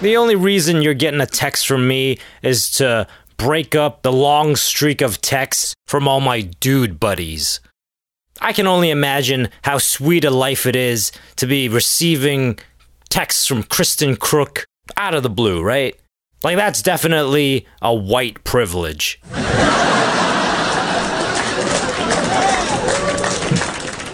The 0.00 0.16
only 0.16 0.34
reason 0.34 0.80
you're 0.80 0.94
getting 0.94 1.20
a 1.20 1.26
text 1.26 1.66
from 1.66 1.86
me 1.86 2.18
is 2.40 2.70
to 2.78 3.06
break 3.36 3.74
up 3.74 4.00
the 4.00 4.12
long 4.12 4.56
streak 4.56 5.02
of 5.02 5.20
texts 5.20 5.74
from 5.86 6.08
all 6.08 6.22
my 6.22 6.40
dude 6.40 6.98
buddies. 6.98 7.60
I 8.40 8.54
can 8.54 8.66
only 8.66 8.88
imagine 8.88 9.50
how 9.60 9.76
sweet 9.76 10.24
a 10.24 10.30
life 10.30 10.64
it 10.64 10.74
is 10.74 11.12
to 11.36 11.46
be 11.46 11.68
receiving 11.68 12.58
texts 13.10 13.46
from 13.46 13.62
Kristin 13.62 14.16
Kreuk 14.16 14.64
out 14.96 15.12
of 15.12 15.22
the 15.22 15.28
blue, 15.28 15.62
right? 15.62 15.94
Like, 16.44 16.56
that's 16.56 16.82
definitely 16.82 17.66
a 17.80 17.94
white 17.94 18.44
privilege. 18.44 19.18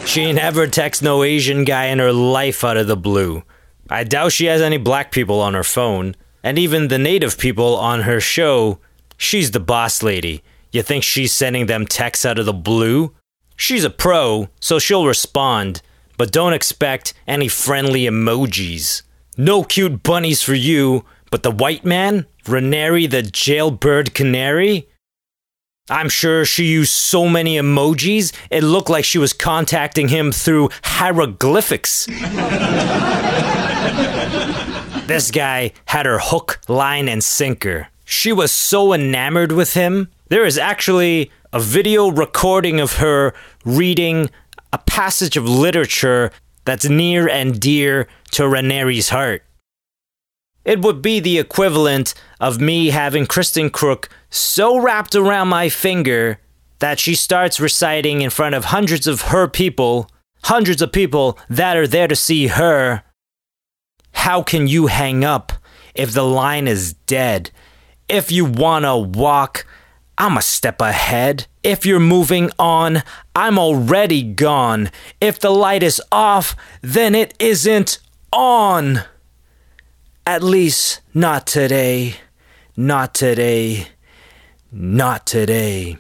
she 0.07 0.33
never 0.33 0.67
texts 0.67 1.03
no 1.03 1.23
Asian 1.23 1.65
guy 1.65 1.87
in 1.87 1.99
her 1.99 2.13
life 2.13 2.65
out 2.65 2.77
of 2.77 2.87
the 2.87 2.97
blue. 2.97 3.43
I 3.89 4.05
doubt 4.05 4.33
she 4.33 4.47
has 4.47 4.61
any 4.61 4.77
black 4.77 5.11
people 5.13 5.41
on 5.41 5.55
her 5.55 5.65
phone. 5.65 6.15
And 6.43 6.59
even 6.59 6.89
the 6.89 6.99
native 6.99 7.37
people 7.37 7.77
on 7.77 8.03
her 8.03 8.21
show, 8.21 8.79
she's 9.17 9.51
the 9.51 9.61
boss 9.61 10.03
lady. 10.03 10.43
You 10.73 10.83
think 10.83 11.05
she's 11.05 11.33
sending 11.33 11.67
them 11.67 11.87
texts 11.87 12.25
out 12.25 12.39
of 12.39 12.47
the 12.47 12.53
blue? 12.53 13.15
She's 13.57 13.85
a 13.85 13.91
pro, 13.91 14.49
so 14.61 14.79
she'll 14.79 15.07
respond, 15.07 15.83
but 16.17 16.33
don't 16.33 16.55
expect 16.55 17.13
any 17.27 17.49
friendly 17.49 18.03
emojis. 18.03 19.03
No 19.37 19.65
cute 19.65 20.03
bunnies 20.03 20.43
for 20.43 20.55
you, 20.55 21.05
but 21.31 21.43
the 21.43 21.51
white 21.51 21.85
man, 21.85 22.27
Raniere 22.45 23.11
the 23.11 23.23
jailbird 23.23 24.15
canary? 24.15 24.89
I'm 25.89 26.09
sure 26.09 26.45
she 26.45 26.67
used 26.67 26.93
so 26.93 27.29
many 27.29 27.57
emojis, 27.57 28.33
it 28.51 28.63
looked 28.63 28.91
like 28.91 29.05
she 29.05 29.19
was 29.19 29.33
contacting 29.33 30.09
him 30.09 30.31
through 30.31 30.71
hieroglyphics. 30.85 32.07
this 35.07 35.33
guy 35.33 35.73
had 35.87 36.07
her 36.07 36.21
hook, 36.21 36.61
line, 36.69 37.09
and 37.09 37.25
sinker. 37.25 37.89
She 38.05 38.33
was 38.33 38.53
so 38.53 38.93
enamored 38.93 39.53
with 39.53 39.75
him. 39.75 40.09
There 40.29 40.45
is 40.45 40.59
actually 40.59 41.33
a 41.53 41.59
video 41.59 42.09
recording 42.09 42.79
of 42.79 42.95
her 42.95 43.35
reading 43.65 44.31
a 44.73 44.79
passage 44.79 45.37
of 45.37 45.49
literature 45.49 46.31
that's 46.65 46.89
near 46.89 47.29
and 47.29 47.59
dear 47.59 48.07
to 48.33 48.45
Raniere's 48.45 49.09
heart. 49.09 49.43
It 50.65 50.83
would 50.83 51.01
be 51.01 51.21
the 51.21 51.39
equivalent 51.39 52.15
of 52.39 52.61
me 52.61 52.89
having 52.89 53.27
Kristin 53.27 53.71
Kreuk 53.71 54.09
so 54.29 54.79
wrapped 54.79 55.15
around 55.15 55.49
my 55.49 55.69
finger 55.69 56.39
that 56.81 56.99
she 56.99 57.15
starts 57.15 57.61
reciting 57.61 58.21
in 58.23 58.31
front 58.31 58.55
of 58.55 58.67
hundreds 58.67 59.07
of 59.07 59.23
her 59.23 59.49
people, 59.49 60.11
hundreds 60.45 60.83
of 60.83 60.93
people 60.93 61.39
that 61.49 61.77
are 61.77 61.87
there 61.87 62.09
to 62.09 62.17
see 62.17 62.49
her. 62.49 63.03
How 64.13 64.43
can 64.43 64.67
you 64.67 64.89
hang 64.89 65.25
up 65.25 65.53
if 65.95 66.13
the 66.13 66.25
line 66.25 66.69
is 66.69 66.95
dead? 67.07 67.51
If 68.09 68.33
you 68.33 68.45
wanna 68.45 68.99
walk, 68.99 69.67
I'm 70.19 70.37
a 70.37 70.43
step 70.43 70.83
ahead. 70.83 71.47
If 71.63 71.87
you're 71.87 72.01
moving 72.01 72.51
on, 72.59 73.03
I'm 73.35 73.59
already 73.59 74.23
gone. 74.23 74.91
If 75.21 75.39
the 75.39 75.51
light 75.51 75.83
is 75.83 76.03
off, 76.13 76.55
then 76.83 77.15
it 77.15 77.35
isn't 77.39 77.99
on. 78.33 79.05
At 80.27 80.43
least, 80.43 81.01
not 81.15 81.47
today. 81.47 82.15
Not 82.77 83.15
today. 83.15 83.89
Not 84.71 85.27
today. 85.27 85.97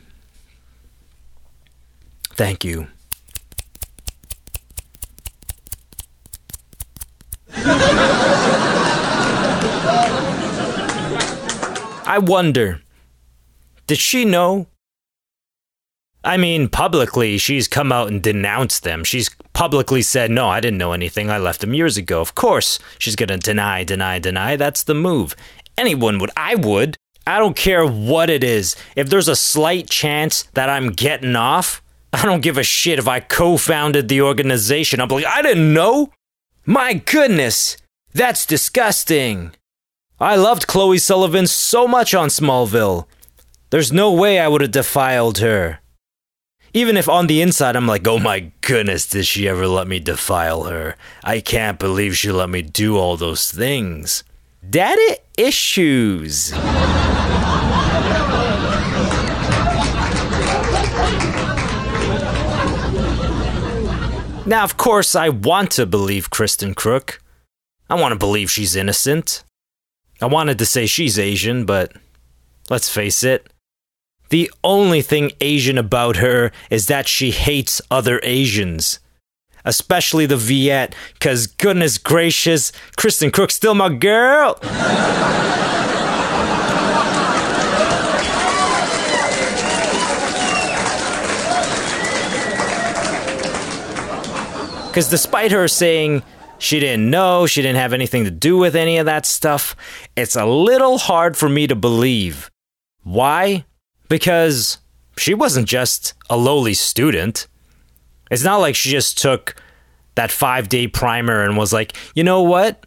Thank 2.34 2.64
you. 2.64 2.86
I 12.06 12.18
wonder, 12.20 12.80
did 13.86 13.98
she 13.98 14.24
know? 14.24 14.66
I 16.22 16.36
mean, 16.36 16.68
publicly, 16.68 17.38
she's 17.38 17.66
come 17.66 17.92
out 17.92 18.09
and 18.09 18.22
denounced 18.22 18.82
them. 18.82 19.05
She's 19.05 19.30
publicly 19.52 20.02
said, 20.02 20.30
No, 20.30 20.48
I 20.48 20.60
didn't 20.60 20.78
know 20.78 20.92
anything. 20.92 21.30
I 21.30 21.38
left 21.38 21.60
them 21.60 21.74
years 21.74 21.97
ago. 21.97 22.20
Of 22.20 22.34
course, 22.34 22.78
she's 22.98 23.16
going 23.16 23.28
to 23.28 23.38
deny, 23.38 23.84
deny, 23.84 24.18
deny. 24.18 24.56
That's 24.56 24.82
the 24.82 24.94
move. 24.94 25.34
Anyone 25.78 26.18
would. 26.18 26.30
I 26.36 26.56
would. 26.56 26.97
I 27.26 27.38
don't 27.38 27.56
care 27.56 27.86
what 27.86 28.28
it 28.28 28.44
is. 28.44 28.76
If 28.97 29.09
there's 29.09 29.28
a 29.28 29.36
slight 29.36 29.88
chance 29.88 30.42
that 30.55 30.68
I'm 30.68 30.90
getting 30.90 31.36
off, 31.36 31.82
I 32.12 32.24
don't 32.24 32.42
give 32.42 32.59
a 32.59 32.62
shit 32.62 32.98
if 32.98 33.09
I 33.09 33.20
co 33.20 33.56
founded 33.56 34.09
the 34.09 34.20
organization. 34.20 35.01
I'm 35.01 35.09
like, 35.09 35.24
I 35.24 35.42
didn't 35.42 35.72
know. 35.72 36.12
My 36.66 36.94
goodness, 36.94 37.76
that's 38.12 38.44
disgusting. 38.44 39.52
I 40.18 40.36
loved 40.36 40.66
Chloe 40.66 40.98
Sullivan 40.98 41.47
so 41.47 41.88
much 41.88 42.14
on 42.14 42.28
Smallville. 42.28 43.06
There's 43.70 43.92
no 43.92 44.12
way 44.12 44.38
I 44.38 44.48
would 44.48 44.60
have 44.60 44.72
defiled 44.72 45.38
her. 45.38 45.80
Even 46.72 46.97
if 46.97 47.09
on 47.09 47.26
the 47.26 47.42
inside 47.42 47.74
I'm 47.74 47.88
like, 47.88 48.06
oh 48.06 48.20
my 48.20 48.52
goodness, 48.60 49.09
did 49.09 49.26
she 49.26 49.48
ever 49.48 49.66
let 49.66 49.88
me 49.88 49.98
defile 49.98 50.64
her? 50.64 50.97
I 51.24 51.40
can't 51.40 51.80
believe 51.80 52.16
she 52.16 52.30
let 52.30 52.48
me 52.48 52.62
do 52.62 52.97
all 52.97 53.16
those 53.16 53.51
things. 53.51 54.22
Daddy 54.68 55.16
issues. 55.36 56.52
Now, 64.47 64.64
of 64.64 64.76
course, 64.76 65.14
I 65.16 65.28
want 65.28 65.72
to 65.72 65.86
believe 65.86 66.30
Kristin 66.30 66.74
Kreuk. 66.74 67.18
I 67.88 67.94
want 67.94 68.12
to 68.12 68.18
believe 68.18 68.51
she's 68.51 68.76
innocent. 68.76 69.44
I 70.20 70.26
wanted 70.26 70.59
to 70.59 70.66
say 70.66 70.86
she's 70.86 71.18
Asian, 71.18 71.64
but 71.64 71.92
let's 72.68 72.88
face 72.88 73.24
it. 73.24 73.48
The 74.31 74.51
only 74.65 75.02
thing 75.02 75.32
Asian 75.40 75.77
about 75.77 76.16
her 76.16 76.52
is 76.70 76.86
that 76.86 77.07
she 77.09 77.32
hates 77.32 77.82
other 77.90 78.20
Asians. 78.23 79.01
Especially 79.65 80.24
the 80.24 80.36
Viet, 80.36 80.94
cause 81.20 81.47
goodness 81.47 81.98
gracious, 81.98 82.73
Kristin 82.97 83.31
Kreuk's 83.31 83.55
still 83.55 83.74
my 83.74 83.90
girl. 83.93 84.59
Because 94.90 95.09
despite 95.09 95.52
her 95.52 95.69
saying 95.69 96.24
she 96.59 96.81
didn't 96.81 97.09
know, 97.11 97.47
she 97.47 97.62
didn't 97.62 97.77
have 97.77 97.93
anything 97.93 98.24
to 98.24 98.31
do 98.31 98.59
with 98.59 98.74
any 98.74 98.98
of 98.98 99.07
that 99.07 99.24
stuff, 99.24 99.77
it's 100.16 100.35
a 100.35 100.44
little 100.44 100.98
hard 100.98 101.36
for 101.36 101.48
me 101.48 101.69
to 101.69 101.77
believe. 101.77 102.51
Why? 103.05 103.66
Because 104.10 104.76
she 105.16 105.32
wasn't 105.32 105.66
just 105.66 106.12
a 106.28 106.36
lowly 106.36 106.74
student. 106.74 107.46
It's 108.30 108.44
not 108.44 108.58
like 108.58 108.74
she 108.74 108.90
just 108.90 109.16
took 109.16 109.54
that 110.16 110.30
five 110.30 110.68
day 110.68 110.86
primer 110.86 111.42
and 111.42 111.56
was 111.56 111.72
like, 111.72 111.96
you 112.14 112.22
know 112.22 112.42
what? 112.42 112.84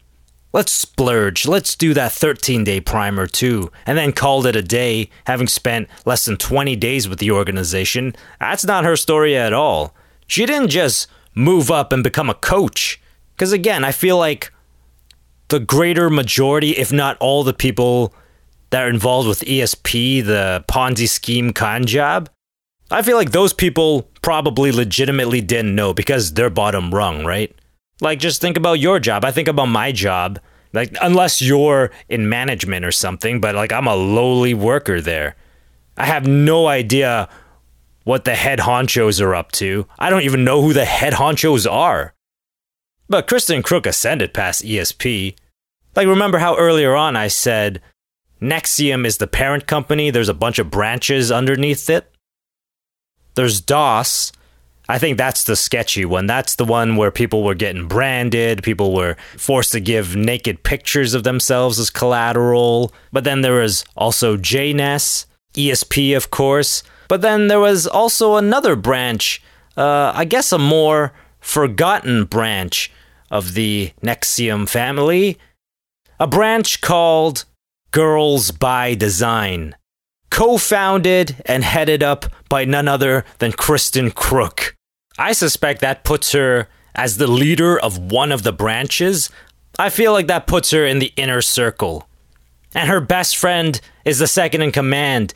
Let's 0.52 0.72
splurge. 0.72 1.48
Let's 1.48 1.76
do 1.76 1.96
that 1.96 2.12
13 2.12 2.64
day 2.64 2.80
primer 2.80 3.26
too. 3.26 3.72
And 3.88 3.98
then 3.98 4.12
called 4.12 4.46
it 4.46 4.56
a 4.56 4.62
day, 4.62 5.10
having 5.26 5.48
spent 5.48 5.90
less 6.06 6.26
than 6.26 6.38
20 6.38 6.76
days 6.76 7.10
with 7.10 7.18
the 7.18 7.32
organization. 7.32 8.16
That's 8.40 8.66
not 8.66 8.84
her 8.84 8.96
story 8.96 9.36
at 9.36 9.54
all. 9.54 9.96
She 10.28 10.46
didn't 10.46 10.70
just 10.70 11.08
move 11.34 11.72
up 11.72 11.92
and 11.92 12.04
become 12.04 12.30
a 12.30 12.36
coach. 12.36 13.02
Because 13.36 13.52
again, 13.52 13.84
I 13.84 13.92
feel 13.92 14.18
like 14.18 14.52
the 15.48 15.60
greater 15.60 16.10
majority, 16.10 16.72
if 16.72 16.92
not 16.92 17.18
all 17.18 17.44
the 17.44 17.54
people 17.54 18.14
that 18.74 18.86
are 18.86 18.90
involved 18.90 19.28
with 19.28 19.42
ESP, 19.42 20.26
the 20.26 20.66
Ponzi 20.68 21.08
scheme 21.08 21.54
con 21.54 21.86
job, 21.86 22.28
I 22.90 23.04
feel 23.04 23.18
like 23.18 23.30
those 23.30 23.54
people 23.54 24.10
probably 24.24 24.72
legitimately 24.72 25.42
didn't 25.42 25.76
know 25.76 25.94
because 25.94 26.34
they're 26.34 26.50
bottom 26.50 26.92
rung, 26.92 27.24
right? 27.24 27.56
Like, 28.02 28.18
just 28.18 28.42
think 28.42 28.58
about 28.58 28.80
your 28.80 29.00
job. 29.00 29.26
I 29.26 29.32
think 29.32 29.48
about 29.48 29.68
my 29.68 29.92
job. 29.92 30.40
Like, 30.74 30.98
unless 31.04 31.40
you're 31.40 31.92
in 32.10 32.30
management 32.30 32.84
or 32.84 32.92
something, 32.92 33.40
but 33.40 33.54
like, 33.54 33.72
I'm 33.72 33.86
a 33.86 33.96
lowly 33.96 34.56
worker 34.56 35.02
there. 35.02 35.36
I 35.96 36.08
have 36.08 36.26
no 36.26 36.66
idea 36.66 37.30
what 38.06 38.26
the 38.26 38.34
head 38.34 38.58
honchos 38.58 39.22
are 39.22 39.36
up 39.36 39.52
to. 39.52 39.86
I 40.00 40.10
don't 40.10 40.24
even 40.24 40.44
know 40.44 40.64
who 40.64 40.74
the 40.74 40.86
head 40.86 41.14
honchos 41.14 41.72
are. 41.72 42.16
But 43.08 43.28
Kristin 43.28 43.62
Kreuk 43.62 43.86
ascended 43.86 44.34
past 44.34 44.64
ESP. 44.64 45.36
Like, 45.96 46.08
remember 46.08 46.40
how 46.40 46.58
earlier 46.58 46.96
on 46.96 47.16
I 47.16 47.28
said 47.28 47.80
NXIVM 48.44 49.06
is 49.06 49.18
the 49.18 49.28
parent 49.28 49.68
company, 49.68 50.10
there's 50.10 50.30
a 50.30 50.34
bunch 50.34 50.60
of 50.60 50.70
branches 50.70 51.32
underneath 51.32 51.90
it? 51.90 52.12
There's 53.36 53.62
DOS. 53.62 54.32
I 54.90 55.00
think 55.00 55.18
that's 55.18 55.46
the 55.46 55.56
sketchy 55.56 56.04
one. 56.04 56.26
That's 56.26 56.56
the 56.56 56.66
one 56.66 56.98
where 56.98 57.10
people 57.10 57.44
were 57.44 57.56
getting 57.56 57.88
branded, 57.88 58.62
people 58.62 58.94
were 58.94 59.16
forced 59.38 59.72
to 59.72 59.80
give 59.80 60.16
naked 60.16 60.64
pictures 60.64 61.14
of 61.14 61.24
themselves 61.24 61.80
as 61.80 61.90
collateral. 61.90 62.94
But 63.14 63.24
then 63.24 63.42
there 63.42 63.62
was 63.62 63.86
also 63.96 64.36
Jness, 64.36 65.26
ESP, 65.54 66.16
of 66.18 66.30
course. 66.30 66.84
But 67.08 67.22
then 67.22 67.48
there 67.48 67.62
was 67.62 67.88
also 67.88 68.36
another 68.36 68.76
branch, 68.76 69.42
uh, 69.78 70.12
I 70.14 70.26
guess 70.26 70.52
a 70.52 70.60
more 70.60 71.14
forgotten 71.40 72.26
branch 72.26 72.92
of 73.32 73.54
the 73.54 73.94
NXIVM 74.04 74.68
family, 74.68 75.38
a 76.20 76.28
branch 76.28 76.82
called 76.82 77.46
Girls 77.94 78.50
by 78.50 78.96
Design, 78.96 79.76
co 80.32 80.58
founded 80.58 81.36
and 81.46 81.64
headed 81.64 82.02
up 82.02 82.26
by 82.50 82.66
none 82.66 82.88
other 82.88 83.24
than 83.38 83.52
Kristin 83.52 84.12
Kreuk. 84.12 84.74
I 85.20 85.34
suspect 85.34 85.80
that 85.82 86.04
puts 86.04 86.32
her 86.32 86.70
as 86.96 87.18
the 87.18 87.28
leader 87.28 87.80
of 87.80 88.00
one 88.00 88.32
of 88.32 88.42
the 88.42 88.52
branches. 88.52 89.30
I 89.78 89.92
feel 89.92 90.12
like 90.12 90.26
that 90.26 90.48
puts 90.48 90.72
her 90.72 90.88
in 90.88 90.98
the 90.98 91.14
inner 91.18 91.44
circle. 91.44 92.10
And 92.74 92.90
her 92.90 93.00
best 93.00 93.38
friend 93.38 93.80
is 94.06 94.18
the 94.18 94.26
second 94.26 94.64
in 94.64 94.72
command, 94.72 95.36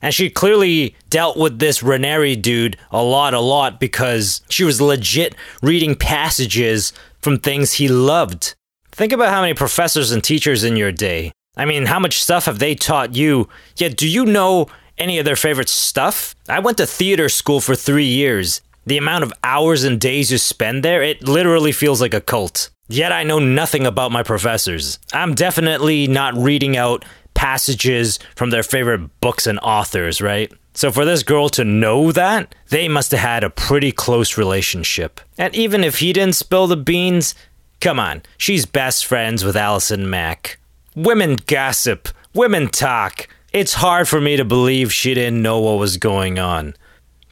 and 0.00 0.14
she 0.14 0.30
clearly 0.30 0.96
dealt 1.10 1.36
with 1.36 1.58
this 1.58 1.82
Raniere 1.82 2.40
dude 2.40 2.78
a 2.90 3.02
lot, 3.02 3.34
a 3.34 3.40
lot 3.40 3.78
because 3.78 4.40
she 4.48 4.64
was 4.64 4.80
legit 4.80 5.34
reading 5.60 5.94
passages 5.94 6.94
from 7.20 7.38
things 7.38 7.74
he 7.74 7.88
loved. 7.88 8.54
Think 8.90 9.12
about 9.12 9.28
how 9.28 9.42
many 9.42 9.52
professors 9.52 10.12
and 10.12 10.24
teachers 10.24 10.64
in 10.64 10.76
your 10.76 10.92
day. 10.92 11.32
I 11.60 11.66
mean, 11.66 11.84
how 11.84 11.98
much 11.98 12.22
stuff 12.22 12.46
have 12.46 12.58
they 12.58 12.74
taught 12.74 13.14
you? 13.14 13.46
Yet, 13.76 13.94
do 13.94 14.08
you 14.08 14.24
know 14.24 14.68
any 14.96 15.18
of 15.18 15.26
their 15.26 15.36
favorite 15.36 15.68
stuff? 15.68 16.34
I 16.48 16.58
went 16.58 16.78
to 16.78 16.86
theater 16.86 17.28
school 17.28 17.60
for 17.60 17.74
three 17.76 18.06
years. 18.06 18.62
The 18.86 18.96
amount 18.96 19.24
of 19.24 19.32
hours 19.44 19.84
and 19.84 20.00
days 20.00 20.32
you 20.32 20.38
spend 20.38 20.82
there, 20.82 21.02
it 21.02 21.22
literally 21.28 21.72
feels 21.72 22.00
like 22.00 22.14
a 22.14 22.20
cult. 22.22 22.70
Yet 22.88 23.12
I 23.12 23.24
know 23.24 23.38
nothing 23.38 23.84
about 23.84 24.10
my 24.10 24.22
professors. 24.22 24.98
I'm 25.12 25.34
definitely 25.34 26.06
not 26.06 26.34
reading 26.34 26.78
out 26.78 27.04
passages 27.34 28.18
from 28.36 28.48
their 28.48 28.62
favorite 28.62 29.20
books 29.20 29.46
and 29.46 29.58
authors, 29.58 30.22
right? 30.22 30.50
So 30.72 30.90
for 30.90 31.04
this 31.04 31.22
girl 31.22 31.50
to 31.50 31.64
know 31.64 32.10
that, 32.12 32.54
they 32.70 32.88
must 32.88 33.10
have 33.10 33.20
had 33.20 33.44
a 33.44 33.50
pretty 33.50 33.92
close 33.92 34.38
relationship. 34.38 35.20
And 35.36 35.54
even 35.54 35.84
if 35.84 35.98
he 35.98 36.14
didn't 36.14 36.36
spill 36.36 36.68
the 36.68 36.78
beans, 36.78 37.34
come 37.82 38.00
on, 38.00 38.22
she's 38.38 38.64
best 38.64 39.04
friends 39.04 39.44
with 39.44 39.58
Allison 39.58 40.08
Mack. 40.08 40.56
Women 40.96 41.36
gossip, 41.46 42.08
women 42.34 42.68
talk. 42.68 43.28
It's 43.52 43.74
hard 43.74 44.08
for 44.08 44.20
me 44.20 44.36
to 44.36 44.44
believe 44.44 44.92
she 44.92 45.14
didn't 45.14 45.40
know 45.40 45.60
what 45.60 45.78
was 45.78 45.96
going 45.96 46.40
on. 46.40 46.74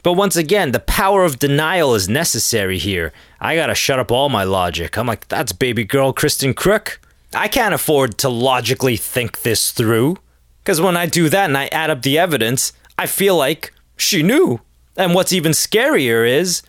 But 0.01 0.13
once 0.13 0.37
again, 0.37 0.71
the 0.71 0.79
power 0.79 1.25
of 1.25 1.39
denial 1.39 1.93
is 1.93 2.07
necessary 2.07 2.77
here. 2.77 3.11
I 3.41 3.55
gotta 3.55 3.75
shut 3.75 3.99
up 3.99 4.13
all 4.13 4.29
my 4.29 4.45
logic. 4.45 4.97
I'm 4.97 5.07
like, 5.07 5.27
that's 5.27 5.51
baby 5.51 5.83
girl 5.83 6.13
Kristin 6.13 6.53
Kreuk. 6.53 6.99
I 7.33 7.49
can't 7.49 7.73
afford 7.73 8.17
to 8.19 8.29
logically 8.29 8.95
think 8.95 9.41
this 9.41 9.73
through. 9.73 10.17
Because 10.63 10.79
when 10.79 10.95
I 10.95 11.05
do 11.05 11.27
that 11.27 11.45
and 11.45 11.57
I 11.57 11.67
add 11.67 11.89
up 11.89 12.01
the 12.01 12.17
evidence, 12.17 12.71
I 12.97 13.07
feel 13.07 13.35
like 13.35 13.73
she 13.97 14.23
knew. 14.23 14.61
And 14.95 15.13
what's 15.13 15.33
even 15.33 15.51
scarier 15.51 16.25
is 16.25 16.61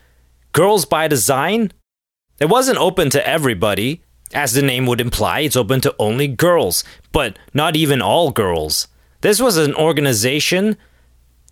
Girls 0.52 0.84
by 0.84 1.06
Design. 1.06 1.72
It 2.40 2.48
wasn't 2.48 2.78
open 2.78 3.10
to 3.10 3.26
everybody. 3.26 4.02
As 4.32 4.52
the 4.52 4.62
name 4.62 4.86
would 4.86 5.00
imply, 5.00 5.40
it's 5.40 5.56
open 5.56 5.80
to 5.80 5.94
only 5.98 6.28
girls, 6.28 6.84
but 7.12 7.38
not 7.52 7.74
even 7.74 8.00
all 8.00 8.30
girls. 8.30 8.86
This 9.22 9.40
was 9.40 9.56
an 9.56 9.74
organization 9.74 10.76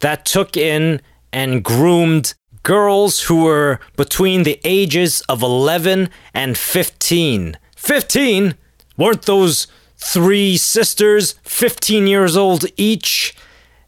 that 0.01 0.25
took 0.25 0.57
in 0.57 1.01
and 1.33 1.65
groomed 1.65 2.35
girls 2.63 3.23
who 3.23 3.45
were 3.45 3.81
between 3.97 4.45
the 4.45 4.61
ages 4.65 5.23
of 5.23 5.43
11 5.43 6.09
and 6.35 6.57
15. 6.57 7.57
15? 7.77 8.55
Weren't 8.97 9.23
those 9.23 9.67
three 9.97 10.57
sisters 10.57 11.35
15 11.43 12.07
years 12.07 12.37
old 12.37 12.65
each? 12.77 13.35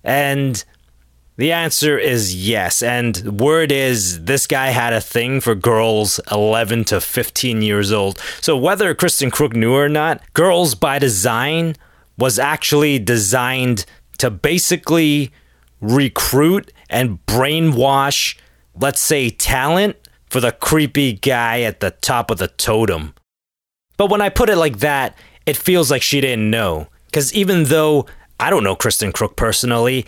And 0.03 0.65
the 1.41 1.53
answer 1.53 1.99
is 1.99 2.35
yes. 2.35 2.83
And 2.83 3.41
word 3.41 3.73
is 3.73 4.25
this 4.25 4.47
guy 4.47 4.69
had 4.69 4.93
a 4.93 5.01
thing 5.01 5.41
for 5.41 5.55
girls 5.55 6.21
11 6.31 6.85
to 6.85 7.01
15 7.01 7.63
years 7.63 7.93
old. 7.93 8.19
So 8.41 8.57
whether 8.57 8.95
Kristin 8.95 9.31
Kreuk 9.31 9.55
knew 9.55 9.75
or 9.75 9.89
not, 9.89 10.23
Girls 10.35 10.75
by 10.75 10.99
Design 10.99 11.77
was 12.19 12.39
actually 12.39 12.99
designed 12.99 13.87
to 14.19 14.31
basically 14.31 15.33
recruit 15.81 16.71
and 16.91 17.25
brainwash, 17.25 18.37
let's 18.79 19.01
say, 19.01 19.31
talent 19.31 19.97
for 20.27 20.41
the 20.41 20.53
creepy 20.53 21.15
guy 21.15 21.63
at 21.63 21.81
the 21.81 21.91
top 21.91 22.31
of 22.31 22.37
the 22.37 22.49
totem. 22.49 23.15
But 23.97 24.11
when 24.11 24.21
I 24.21 24.29
put 24.29 24.51
it 24.51 24.57
like 24.57 24.81
that, 24.81 25.17
it 25.47 25.57
feels 25.57 25.91
like 25.91 26.03
she 26.03 26.21
didn't 26.21 26.51
know. 26.51 26.89
Because 27.07 27.33
even 27.33 27.65
though 27.65 28.07
I 28.39 28.49
don't 28.49 28.65
know 28.65 28.77
Kristin 28.77 29.13
Kreuk 29.13 29.37
personally, 29.37 30.07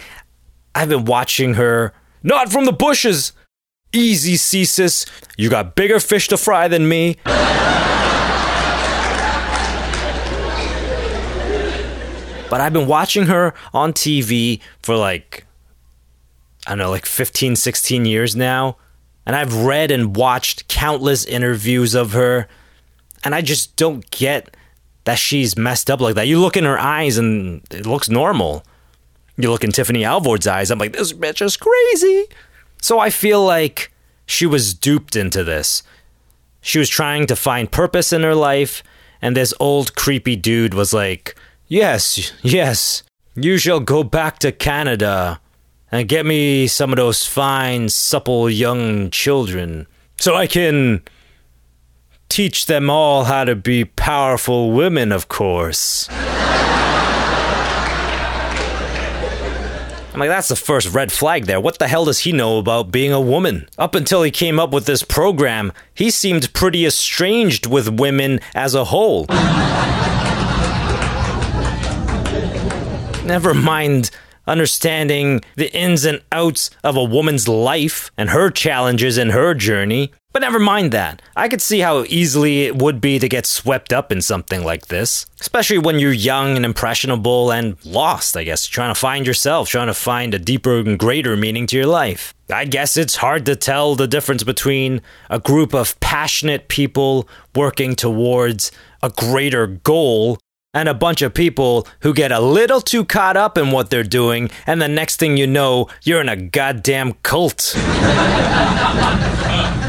I've 0.74 0.89
been 0.89 1.05
watching 1.05 1.55
her, 1.55 1.93
not 2.23 2.51
from 2.51 2.65
the 2.65 2.73
bushes. 2.73 3.32
Easy, 3.93 4.35
CSIS. 4.35 5.07
You 5.36 5.51
got 5.51 5.74
bigger 5.74 6.01
fish 6.01 6.28
to 6.28 6.36
fry 6.36 6.66
than 6.69 6.89
me. 6.89 7.16
but 12.49 12.61
I've 12.61 12.73
been 12.74 12.86
watching 12.86 13.27
her 13.27 13.55
on 13.73 13.94
TV 13.94 14.61
for 14.82 14.94
like, 14.97 15.47
I 16.66 16.73
don't 16.73 16.78
know, 16.78 16.90
like 16.90 17.07
15, 17.07 17.57
16 17.57 18.05
years 18.05 18.36
now. 18.36 18.77
And 19.24 19.35
I've 19.35 19.65
read 19.65 19.90
and 19.90 20.15
watched 20.15 20.69
countless 20.69 21.24
interviews 21.24 21.94
of 21.94 22.12
her. 22.12 22.49
And 23.24 23.35
I 23.35 23.40
just 23.40 23.77
don't 23.77 24.11
get 24.11 24.55
that 25.05 25.19
she's 25.19 25.57
messed 25.57 25.90
up 25.90 26.01
like 26.01 26.15
that. 26.16 26.27
You 26.27 26.40
look 26.40 26.57
in 26.57 26.65
her 26.65 26.78
eyes 26.78 27.16
and 27.16 27.62
it 27.70 27.86
looks 27.86 28.09
normal. 28.09 28.65
You 29.36 29.50
look 29.50 29.64
in 29.64 29.72
Tiffany 29.72 30.04
Alvord's 30.04 30.46
eyes, 30.46 30.70
I'm 30.70 30.78
like, 30.78 30.92
this 30.92 31.12
bitch 31.12 31.40
is 31.42 31.56
crazy. 31.56 32.26
So 32.80 32.98
I 32.98 33.10
feel 33.10 33.44
like 33.44 33.92
she 34.26 34.46
was 34.46 34.74
duped 34.74 35.16
into 35.16 35.42
this. 35.42 35.82
She 36.60 36.78
was 36.78 36.88
trying 36.88 37.26
to 37.26 37.36
find 37.36 37.70
purpose 37.70 38.12
in 38.12 38.22
her 38.22 38.34
life, 38.34 38.82
and 39.20 39.36
this 39.36 39.54
old 39.59 39.96
creepy 39.96 40.36
dude 40.36 40.74
was 40.74 40.92
like, 40.92 41.34
Yes, 41.66 42.32
yes, 42.42 43.02
you 43.34 43.56
shall 43.56 43.80
go 43.80 44.04
back 44.04 44.38
to 44.40 44.52
Canada 44.52 45.40
and 45.90 46.09
get 46.09 46.26
me 46.26 46.66
some 46.66 46.90
of 46.90 46.96
those 46.96 47.26
fine, 47.26 47.88
supple 47.88 48.50
young 48.50 49.10
children 49.10 49.86
so 50.22 50.36
I 50.36 50.46
can 50.46 51.02
teach 52.28 52.66
them 52.66 52.88
all 52.88 53.24
how 53.24 53.42
to 53.42 53.56
be 53.56 53.84
powerful 53.84 54.70
women, 54.70 55.10
of 55.10 55.26
course. 55.26 56.09
I'm 60.12 60.20
like, 60.20 60.28
that's 60.28 60.48
the 60.48 60.56
first 60.56 60.93
red 60.93 61.10
flag 61.10 61.47
there. 61.47 61.59
What 61.59 61.78
the 61.78 61.89
hell 61.89 62.05
does 62.05 62.18
he 62.18 62.32
know 62.32 62.59
about 62.59 62.93
being 62.93 63.12
a 63.12 63.20
woman? 63.20 63.66
Up 63.78 63.94
until 63.94 64.22
he 64.22 64.30
came 64.30 64.60
up 64.60 64.70
with 64.70 64.84
this 64.84 65.02
program, 65.02 65.72
he 65.94 66.10
seemed 66.10 66.52
pretty 66.52 66.84
estranged 66.84 67.64
with 67.64 67.89
women 67.89 68.40
as 68.55 68.74
a 68.74 68.84
whole. 68.84 69.24
Never 73.24 73.55
mind 73.55 74.10
understanding 74.47 75.40
the 75.56 75.74
ins 75.74 76.05
and 76.05 76.20
outs 76.30 76.68
of 76.84 76.94
a 76.94 77.05
woman's 77.05 77.48
life 77.48 78.10
and 78.18 78.28
her 78.30 78.51
challenges 78.51 79.16
in 79.16 79.30
her 79.30 79.55
journey. 79.55 80.12
But 80.32 80.40
never 80.40 80.59
mind 80.59 80.92
that. 80.92 81.20
I 81.36 81.48
could 81.48 81.60
see 81.60 81.80
how 81.80 82.04
easily 82.09 82.62
it 82.62 82.76
would 82.76 83.00
be 83.00 83.18
to 83.18 83.28
get 83.28 83.44
swept 83.44 83.92
up 83.92 84.10
in 84.10 84.22
something 84.22 84.64
like 84.64 84.86
this. 84.86 85.26
Especially 85.40 85.78
when 85.78 85.98
you're 85.98 86.12
young 86.12 86.56
and 86.56 86.64
impressionable 86.64 87.52
and 87.52 87.76
lost, 87.84 88.36
I 88.36 88.44
guess, 88.44 88.66
trying 88.66 88.94
to 88.94 88.98
find 88.98 89.26
yourself, 89.26 89.68
trying 89.68 89.88
to 89.88 89.94
find 89.94 90.32
a 90.32 90.38
deeper 90.38 90.78
and 90.78 90.98
greater 90.98 91.36
meaning 91.36 91.66
to 91.66 91.76
your 91.76 91.86
life. 91.86 92.32
I 92.50 92.64
guess 92.64 92.96
it's 92.96 93.16
hard 93.16 93.44
to 93.46 93.56
tell 93.56 93.94
the 93.94 94.09
difference 94.09 94.42
between 94.42 95.02
a 95.28 95.38
group 95.38 95.74
of 95.74 95.98
passionate 96.00 96.68
people 96.68 97.28
working 97.54 97.94
towards 97.94 98.72
a 99.02 99.10
greater 99.10 99.66
goal 99.66 100.38
and 100.74 100.88
a 100.88 100.94
bunch 100.94 101.20
of 101.20 101.34
people 101.34 101.86
who 102.00 102.14
get 102.14 102.32
a 102.32 102.40
little 102.40 102.80
too 102.80 103.04
caught 103.04 103.36
up 103.36 103.59
in 103.59 103.70
what 103.70 103.90
they're 103.90 104.02
doing, 104.02 104.50
and 104.66 104.80
the 104.80 104.88
next 104.88 105.16
thing 105.16 105.36
you 105.36 105.46
know, 105.46 105.88
you're 106.02 106.22
in 106.22 106.30
a 106.30 106.36
goddamn 106.36 107.12
cult. 107.22 107.74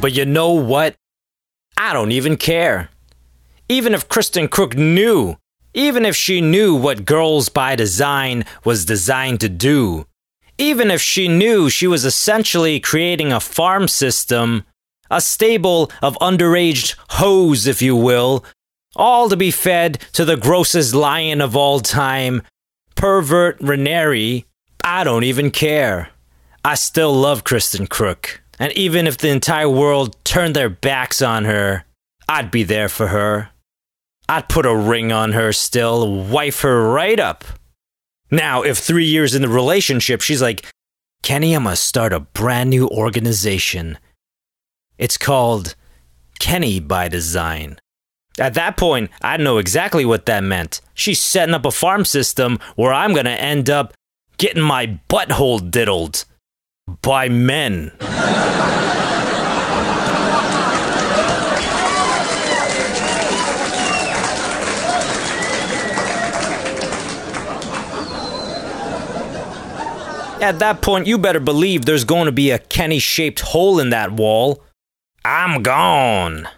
but 0.00 0.12
you 0.12 0.24
know 0.24 0.52
what? 0.52 0.94
I 1.76 1.92
don't 1.92 2.12
even 2.12 2.36
care. 2.36 2.90
Even 3.68 3.94
if 3.94 4.08
Kristin 4.08 4.48
Kreuk 4.48 4.76
knew, 4.76 5.36
even 5.72 6.04
if 6.04 6.14
she 6.14 6.40
knew 6.40 6.74
what 6.74 7.04
Girls 7.04 7.48
by 7.48 7.74
Design 7.74 8.44
was 8.64 8.84
designed 8.84 9.40
to 9.40 9.48
do, 9.48 10.06
even 10.58 10.90
if 10.90 11.00
she 11.00 11.26
knew 11.26 11.68
she 11.68 11.86
was 11.86 12.04
essentially 12.04 12.78
creating 12.78 13.32
a 13.32 13.40
farm 13.40 13.88
system, 13.88 14.64
a 15.10 15.20
stable 15.20 15.90
of 16.00 16.16
underage 16.18 16.94
hoes, 17.10 17.66
if 17.66 17.82
you 17.82 17.96
will, 17.96 18.44
all 18.96 19.28
to 19.28 19.36
be 19.36 19.50
fed 19.50 19.98
to 20.12 20.24
the 20.24 20.36
grossest 20.36 20.94
lion 20.94 21.40
of 21.40 21.56
all 21.56 21.80
time, 21.80 22.42
pervert 22.94 23.58
Raniere, 23.58 24.44
I 24.84 25.02
don't 25.02 25.24
even 25.24 25.50
care. 25.50 26.10
I 26.64 26.76
still 26.76 27.12
love 27.12 27.42
Kristin 27.42 27.88
Kreuk. 27.88 28.38
And 28.58 28.72
even 28.72 29.06
if 29.06 29.18
the 29.18 29.30
entire 29.30 29.68
world 29.68 30.16
turned 30.24 30.54
their 30.54 30.68
backs 30.68 31.22
on 31.22 31.44
her, 31.44 31.84
I'd 32.28 32.50
be 32.50 32.62
there 32.62 32.88
for 32.88 33.08
her. 33.08 33.50
I'd 34.28 34.48
put 34.48 34.66
a 34.66 34.74
ring 34.74 35.12
on 35.12 35.32
her 35.32 35.52
still, 35.52 36.24
wife 36.24 36.60
her 36.62 36.90
right 36.90 37.18
up. 37.20 37.44
Now, 38.30 38.62
if 38.62 38.78
three 38.78 39.04
years 39.04 39.34
in 39.34 39.42
the 39.42 39.48
relationship, 39.48 40.20
she's 40.20 40.40
like, 40.40 40.66
Kenny, 41.22 41.54
I'm 41.54 41.64
gonna 41.64 41.76
start 41.76 42.12
a 42.12 42.20
brand 42.20 42.70
new 42.70 42.88
organization. 42.88 43.98
It's 44.98 45.18
called 45.18 45.74
Kenny 46.38 46.80
by 46.80 47.08
Design. 47.08 47.78
At 48.38 48.54
that 48.54 48.76
point, 48.76 49.10
I 49.22 49.36
know 49.36 49.58
exactly 49.58 50.04
what 50.04 50.26
that 50.26 50.42
meant. 50.42 50.80
She's 50.94 51.20
setting 51.20 51.54
up 51.54 51.64
a 51.64 51.70
farm 51.70 52.04
system 52.04 52.58
where 52.76 52.92
I'm 52.92 53.14
gonna 53.14 53.30
end 53.30 53.70
up 53.70 53.94
getting 54.38 54.62
my 54.62 54.98
butthole 55.08 55.70
diddled 55.70 56.24
by 57.04 57.28
men. 57.28 57.92
At 70.40 70.58
that 70.58 70.82
point, 70.82 71.06
you 71.06 71.16
better 71.16 71.40
believe 71.40 71.84
there's 71.84 72.04
going 72.04 72.26
to 72.26 72.32
be 72.32 72.50
a 72.50 72.58
Kenny 72.58 72.98
shaped 72.98 73.40
hole 73.40 73.80
in 73.80 73.90
that 73.90 74.12
wall. 74.12 74.62
I'm 75.24 75.62
gone. 75.62 76.48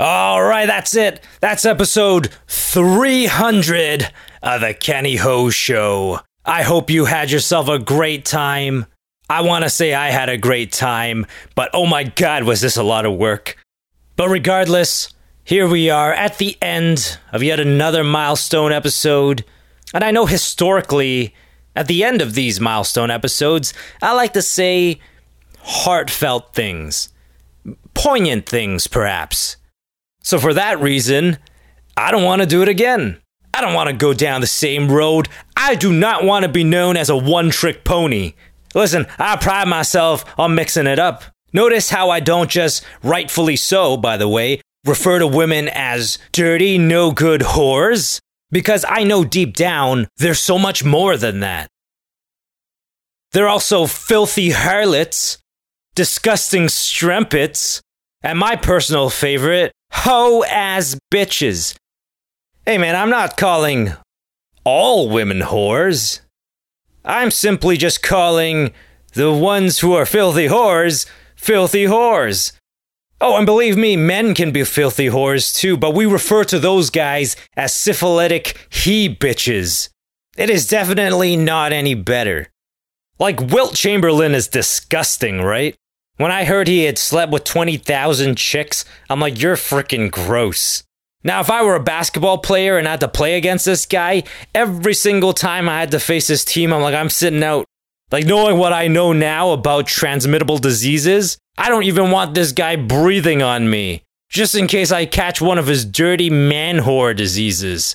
All 0.00 0.44
right, 0.44 0.66
that's 0.66 0.94
it. 0.94 1.24
That's 1.40 1.64
episode 1.64 2.30
300 2.46 4.12
of 4.44 4.60
the 4.60 4.72
Kenny 4.72 5.16
Ho 5.16 5.50
Show. 5.50 6.20
I 6.44 6.62
hope 6.62 6.88
you 6.88 7.06
had 7.06 7.32
yourself 7.32 7.66
a 7.66 7.80
great 7.80 8.24
time. 8.24 8.86
I 9.28 9.40
want 9.40 9.64
to 9.64 9.70
say 9.70 9.94
I 9.94 10.10
had 10.10 10.28
a 10.28 10.38
great 10.38 10.70
time, 10.70 11.26
but 11.56 11.70
oh 11.74 11.84
my 11.84 12.04
god, 12.04 12.44
was 12.44 12.60
this 12.60 12.76
a 12.76 12.84
lot 12.84 13.06
of 13.06 13.16
work. 13.16 13.56
But 14.14 14.28
regardless, 14.28 15.12
here 15.42 15.66
we 15.66 15.90
are 15.90 16.12
at 16.12 16.38
the 16.38 16.56
end 16.62 17.18
of 17.32 17.42
yet 17.42 17.58
another 17.58 18.04
milestone 18.04 18.70
episode. 18.70 19.44
And 19.92 20.04
I 20.04 20.12
know 20.12 20.26
historically, 20.26 21.34
at 21.74 21.88
the 21.88 22.04
end 22.04 22.22
of 22.22 22.34
these 22.34 22.60
milestone 22.60 23.10
episodes, 23.10 23.74
I 24.00 24.12
like 24.12 24.32
to 24.34 24.42
say 24.42 25.00
heartfelt 25.58 26.54
things, 26.54 27.08
poignant 27.94 28.48
things, 28.48 28.86
perhaps. 28.86 29.56
So 30.22 30.38
for 30.38 30.54
that 30.54 30.80
reason, 30.80 31.38
I 31.96 32.10
don't 32.10 32.24
want 32.24 32.42
to 32.42 32.46
do 32.46 32.62
it 32.62 32.68
again. 32.68 33.20
I 33.54 33.60
don't 33.60 33.74
want 33.74 33.88
to 33.88 33.96
go 33.96 34.14
down 34.14 34.40
the 34.40 34.46
same 34.46 34.90
road. 34.90 35.28
I 35.56 35.74
do 35.74 35.92
not 35.92 36.24
want 36.24 36.44
to 36.44 36.48
be 36.48 36.64
known 36.64 36.96
as 36.96 37.10
a 37.10 37.16
one 37.16 37.50
trick 37.50 37.84
pony. 37.84 38.34
Listen, 38.74 39.06
I 39.18 39.36
pride 39.36 39.68
myself 39.68 40.24
on 40.38 40.54
mixing 40.54 40.86
it 40.86 40.98
up. 40.98 41.24
Notice 41.52 41.90
how 41.90 42.10
I 42.10 42.20
don't 42.20 42.50
just, 42.50 42.84
rightfully 43.02 43.56
so, 43.56 43.96
by 43.96 44.16
the 44.16 44.28
way, 44.28 44.60
refer 44.84 45.18
to 45.18 45.26
women 45.26 45.68
as 45.68 46.18
dirty, 46.32 46.78
no 46.78 47.10
good 47.10 47.40
whores. 47.40 48.20
Because 48.50 48.84
I 48.88 49.04
know 49.04 49.24
deep 49.24 49.54
down, 49.54 50.08
they're 50.18 50.34
so 50.34 50.58
much 50.58 50.84
more 50.84 51.16
than 51.16 51.40
that. 51.40 51.68
They're 53.32 53.48
also 53.48 53.86
filthy 53.86 54.50
harlots, 54.50 55.38
disgusting 55.94 56.68
strumpets, 56.68 57.82
and 58.22 58.38
my 58.38 58.56
personal 58.56 59.10
favorite, 59.10 59.72
hoe 59.92 60.44
ass 60.44 60.96
bitches. 61.12 61.74
Hey 62.66 62.78
man, 62.78 62.96
I'm 62.96 63.10
not 63.10 63.36
calling 63.36 63.94
all 64.64 65.08
women 65.08 65.40
whores. 65.40 66.20
I'm 67.04 67.30
simply 67.30 67.76
just 67.76 68.02
calling 68.02 68.72
the 69.14 69.32
ones 69.32 69.80
who 69.80 69.94
are 69.94 70.04
filthy 70.04 70.48
whores 70.48 71.06
filthy 71.38 71.84
whores. 71.84 72.52
Oh, 73.20 73.36
and 73.36 73.46
believe 73.46 73.76
me, 73.76 73.96
men 73.96 74.34
can 74.34 74.50
be 74.52 74.64
filthy 74.64 75.06
whores 75.06 75.54
too, 75.54 75.76
but 75.76 75.94
we 75.94 76.04
refer 76.04 76.44
to 76.44 76.58
those 76.58 76.90
guys 76.90 77.36
as 77.56 77.72
syphilitic 77.74 78.56
he 78.70 79.12
bitches. 79.14 79.88
It 80.36 80.50
is 80.50 80.68
definitely 80.68 81.36
not 81.36 81.72
any 81.72 81.94
better. 81.94 82.48
Like, 83.18 83.40
Wilt 83.40 83.74
Chamberlain 83.74 84.34
is 84.34 84.46
disgusting, 84.46 85.40
right? 85.40 85.74
When 86.18 86.32
I 86.32 86.44
heard 86.44 86.66
he 86.66 86.82
had 86.84 86.98
slept 86.98 87.30
with 87.30 87.44
20,000 87.44 88.36
chicks, 88.36 88.84
I'm 89.08 89.20
like, 89.20 89.40
you're 89.40 89.54
freaking 89.54 90.10
gross. 90.10 90.82
Now, 91.22 91.40
if 91.40 91.48
I 91.48 91.62
were 91.62 91.76
a 91.76 91.82
basketball 91.82 92.38
player 92.38 92.76
and 92.76 92.88
I 92.88 92.92
had 92.92 93.00
to 93.00 93.08
play 93.08 93.36
against 93.36 93.64
this 93.64 93.86
guy, 93.86 94.24
every 94.52 94.94
single 94.94 95.32
time 95.32 95.68
I 95.68 95.78
had 95.78 95.92
to 95.92 96.00
face 96.00 96.26
this 96.26 96.44
team, 96.44 96.72
I'm 96.72 96.82
like, 96.82 96.94
I'm 96.94 97.08
sitting 97.08 97.42
out. 97.44 97.64
Like, 98.10 98.26
knowing 98.26 98.58
what 98.58 98.72
I 98.72 98.88
know 98.88 99.12
now 99.12 99.50
about 99.50 99.86
transmittable 99.86 100.58
diseases, 100.58 101.38
I 101.56 101.68
don't 101.68 101.84
even 101.84 102.10
want 102.10 102.34
this 102.34 102.50
guy 102.50 102.74
breathing 102.74 103.40
on 103.40 103.70
me, 103.70 104.02
just 104.28 104.56
in 104.56 104.66
case 104.66 104.90
I 104.90 105.06
catch 105.06 105.40
one 105.40 105.58
of 105.58 105.68
his 105.68 105.84
dirty 105.84 106.30
man 106.30 106.78
whore 106.78 107.14
diseases. 107.14 107.94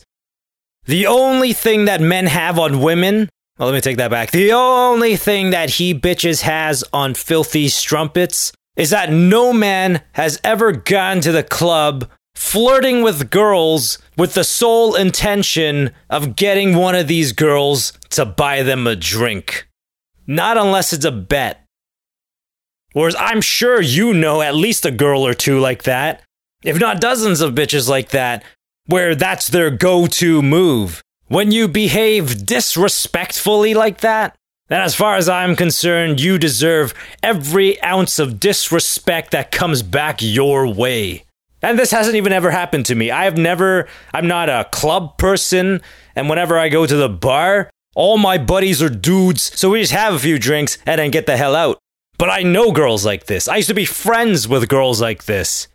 The 0.85 1.07
only 1.07 1.51
thing 1.51 1.85
that 1.85 1.99
men 1.99 2.27
have 2.27 2.57
on 2.57 2.81
women, 2.81 3.27
well, 3.57 3.69
let 3.69 3.75
me 3.75 3.81
take 3.81 3.97
that 3.97 4.11
back. 4.11 4.31
The 4.31 4.51
only 4.51 5.15
thing 5.15 5.51
that 5.51 5.71
he 5.71 5.93
bitches 5.93 6.41
has 6.41 6.83
on 6.91 7.13
filthy 7.13 7.67
strumpets 7.67 8.51
is 8.75 8.89
that 8.89 9.11
no 9.11 9.53
man 9.53 10.01
has 10.13 10.39
ever 10.43 10.71
gone 10.71 11.21
to 11.21 11.31
the 11.31 11.43
club 11.43 12.09
flirting 12.33 13.03
with 13.03 13.29
girls 13.29 13.99
with 14.17 14.33
the 14.33 14.43
sole 14.43 14.95
intention 14.95 15.91
of 16.09 16.35
getting 16.35 16.75
one 16.75 16.95
of 16.95 17.07
these 17.07 17.31
girls 17.31 17.93
to 18.09 18.25
buy 18.25 18.63
them 18.63 18.87
a 18.87 18.95
drink. 18.95 19.67
Not 20.25 20.57
unless 20.57 20.91
it's 20.91 21.05
a 21.05 21.11
bet. 21.11 21.63
Whereas 22.93 23.15
I'm 23.19 23.41
sure 23.41 23.81
you 23.81 24.13
know 24.13 24.41
at 24.41 24.55
least 24.55 24.85
a 24.85 24.91
girl 24.91 25.25
or 25.25 25.33
two 25.35 25.59
like 25.59 25.83
that, 25.83 26.23
if 26.63 26.79
not 26.79 27.01
dozens 27.01 27.41
of 27.41 27.53
bitches 27.53 27.87
like 27.87 28.09
that, 28.09 28.43
where 28.87 29.13
that's 29.13 29.47
their 29.47 29.69
go 29.69 30.07
to 30.07 30.41
move. 30.41 31.02
When 31.27 31.51
you 31.51 31.67
behave 31.67 32.45
disrespectfully 32.45 33.73
like 33.73 34.01
that, 34.01 34.35
then 34.67 34.81
as 34.81 34.95
far 34.95 35.15
as 35.15 35.29
I'm 35.29 35.55
concerned, 35.55 36.19
you 36.19 36.37
deserve 36.37 36.93
every 37.21 37.81
ounce 37.81 38.19
of 38.19 38.39
disrespect 38.39 39.31
that 39.31 39.51
comes 39.51 39.83
back 39.83 40.21
your 40.21 40.67
way. 40.67 41.23
And 41.61 41.79
this 41.79 41.91
hasn't 41.91 42.17
even 42.17 42.33
ever 42.33 42.51
happened 42.51 42.85
to 42.87 42.95
me. 42.95 43.09
I 43.09 43.23
have 43.23 43.37
never, 43.37 43.87
I'm 44.13 44.27
not 44.27 44.49
a 44.49 44.67
club 44.71 45.17
person, 45.17 45.81
and 46.15 46.29
whenever 46.29 46.57
I 46.57 46.67
go 46.69 46.85
to 46.85 46.95
the 46.95 47.09
bar, 47.09 47.69
all 47.95 48.17
my 48.17 48.37
buddies 48.37 48.81
are 48.81 48.89
dudes, 48.89 49.57
so 49.57 49.69
we 49.69 49.79
just 49.79 49.93
have 49.93 50.13
a 50.13 50.19
few 50.19 50.37
drinks 50.37 50.77
and 50.85 50.99
then 50.99 51.11
get 51.11 51.25
the 51.25 51.37
hell 51.37 51.55
out. 51.55 51.79
But 52.17 52.29
I 52.29 52.43
know 52.43 52.71
girls 52.71 53.05
like 53.05 53.27
this. 53.27 53.47
I 53.47 53.57
used 53.57 53.69
to 53.69 53.73
be 53.73 53.85
friends 53.85 54.47
with 54.47 54.67
girls 54.67 54.99
like 55.01 55.23
this. 55.23 55.67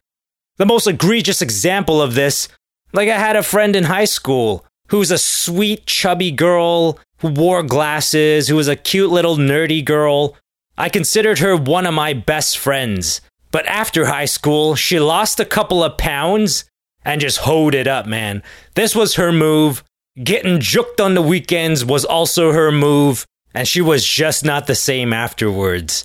The 0.57 0.67
most 0.67 0.87
egregious 0.87 1.41
example 1.41 2.03
of 2.03 2.15
this, 2.15 2.49
like 2.93 3.09
I 3.09 3.19
had 3.19 3.37
a 3.37 3.43
friend 3.43 3.75
in 3.75 3.85
high 3.85 4.05
school 4.05 4.67
who's 4.89 5.11
a 5.11 5.19
sweet, 5.19 5.87
chubby 5.87 6.31
girl 6.31 6.99
who 7.19 7.29
wore 7.29 7.63
glasses, 7.63 8.49
who 8.49 8.57
was 8.57 8.69
a 8.69 8.77
cute 8.77 9.11
little 9.11 9.37
nerdy 9.37 9.85
girl. 9.85 10.37
I 10.77 10.89
considered 10.89 11.39
her 11.41 11.57
one 11.57 11.87
of 11.87 11.95
my 11.95 12.13
best 12.13 12.59
friends. 12.59 13.21
But 13.51 13.67
after 13.67 14.07
high 14.07 14.27
school, 14.27 14.75
she 14.75 15.01
lost 15.01 15.41
a 15.41 15.45
couple 15.45 15.83
of 15.83 15.97
pounds 15.97 16.65
and 17.05 17.21
just 17.21 17.39
hoed 17.39 17.75
it 17.75 17.87
up, 17.87 18.07
man. 18.07 18.43
This 18.75 18.95
was 18.95 19.15
her 19.15 19.33
move. 19.33 19.83
Getting 20.23 20.59
juked 20.59 21.03
on 21.03 21.15
the 21.15 21.23
weekends 21.23 21.85
was 21.85 22.05
also 22.05 22.53
her 22.53 22.71
move, 22.71 23.25
and 23.55 23.67
she 23.67 23.81
was 23.81 24.05
just 24.05 24.45
not 24.45 24.67
the 24.67 24.75
same 24.75 25.13
afterwards. 25.13 26.05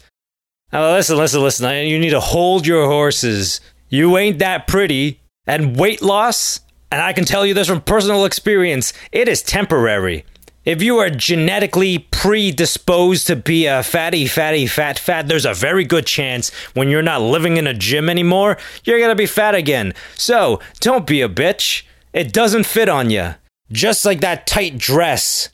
Now, 0.71 0.91
listen, 0.93 1.17
listen, 1.17 1.41
listen. 1.41 1.87
You 1.87 1.99
need 1.99 2.11
to 2.11 2.19
hold 2.19 2.65
your 2.65 2.85
horses. 2.87 3.59
You 3.89 4.17
ain't 4.17 4.39
that 4.39 4.67
pretty. 4.67 5.19
And 5.45 5.75
weight 5.77 6.01
loss, 6.01 6.61
and 6.93 7.01
I 7.01 7.11
can 7.11 7.25
tell 7.25 7.43
you 7.43 7.55
this 7.55 7.69
from 7.69 7.81
personal 7.81 8.23
experience, 8.23 8.93
it 9.11 9.27
is 9.27 9.41
temporary. 9.41 10.25
If 10.63 10.83
you 10.83 10.99
are 10.99 11.09
genetically 11.09 11.97
predisposed 12.11 13.25
to 13.25 13.35
be 13.35 13.65
a 13.65 13.81
fatty, 13.81 14.27
fatty, 14.27 14.67
fat, 14.67 14.99
fat, 14.99 15.27
there's 15.27 15.47
a 15.47 15.55
very 15.55 15.85
good 15.85 16.05
chance 16.05 16.51
when 16.75 16.89
you're 16.89 17.01
not 17.01 17.23
living 17.23 17.57
in 17.57 17.65
a 17.65 17.73
gym 17.73 18.09
anymore, 18.09 18.59
you're 18.83 18.99
gonna 18.99 19.15
be 19.15 19.25
fat 19.25 19.55
again. 19.55 19.95
So, 20.13 20.59
don't 20.81 21.07
be 21.07 21.23
a 21.23 21.27
bitch. 21.27 21.81
It 22.13 22.31
doesn't 22.31 22.67
fit 22.67 22.89
on 22.89 23.09
you. 23.09 23.33
Just 23.71 24.05
like 24.05 24.21
that 24.21 24.45
tight 24.45 24.77
dress. 24.77 25.49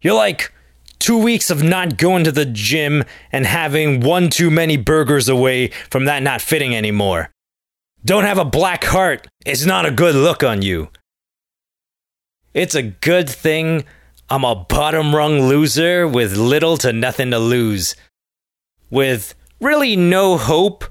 You're 0.00 0.14
like 0.14 0.52
two 1.00 1.18
weeks 1.18 1.50
of 1.50 1.64
not 1.64 1.96
going 1.96 2.22
to 2.22 2.30
the 2.30 2.46
gym 2.46 3.02
and 3.32 3.46
having 3.46 3.98
one 3.98 4.30
too 4.30 4.48
many 4.48 4.76
burgers 4.76 5.28
away 5.28 5.72
from 5.90 6.04
that 6.04 6.22
not 6.22 6.40
fitting 6.40 6.72
anymore. 6.76 7.33
Don't 8.04 8.24
have 8.24 8.38
a 8.38 8.44
black 8.44 8.84
heart. 8.84 9.26
It's 9.46 9.64
not 9.64 9.86
a 9.86 9.90
good 9.90 10.14
look 10.14 10.42
on 10.42 10.62
you. 10.62 10.88
It's 12.52 12.74
a 12.74 12.82
good 12.82 13.28
thing 13.28 13.84
I'm 14.28 14.44
a 14.44 14.54
bottom 14.54 15.14
rung 15.14 15.42
loser 15.42 16.06
with 16.06 16.36
little 16.36 16.76
to 16.78 16.92
nothing 16.92 17.30
to 17.30 17.38
lose. 17.38 17.94
With 18.90 19.34
really 19.60 19.96
no 19.96 20.36
hope 20.36 20.84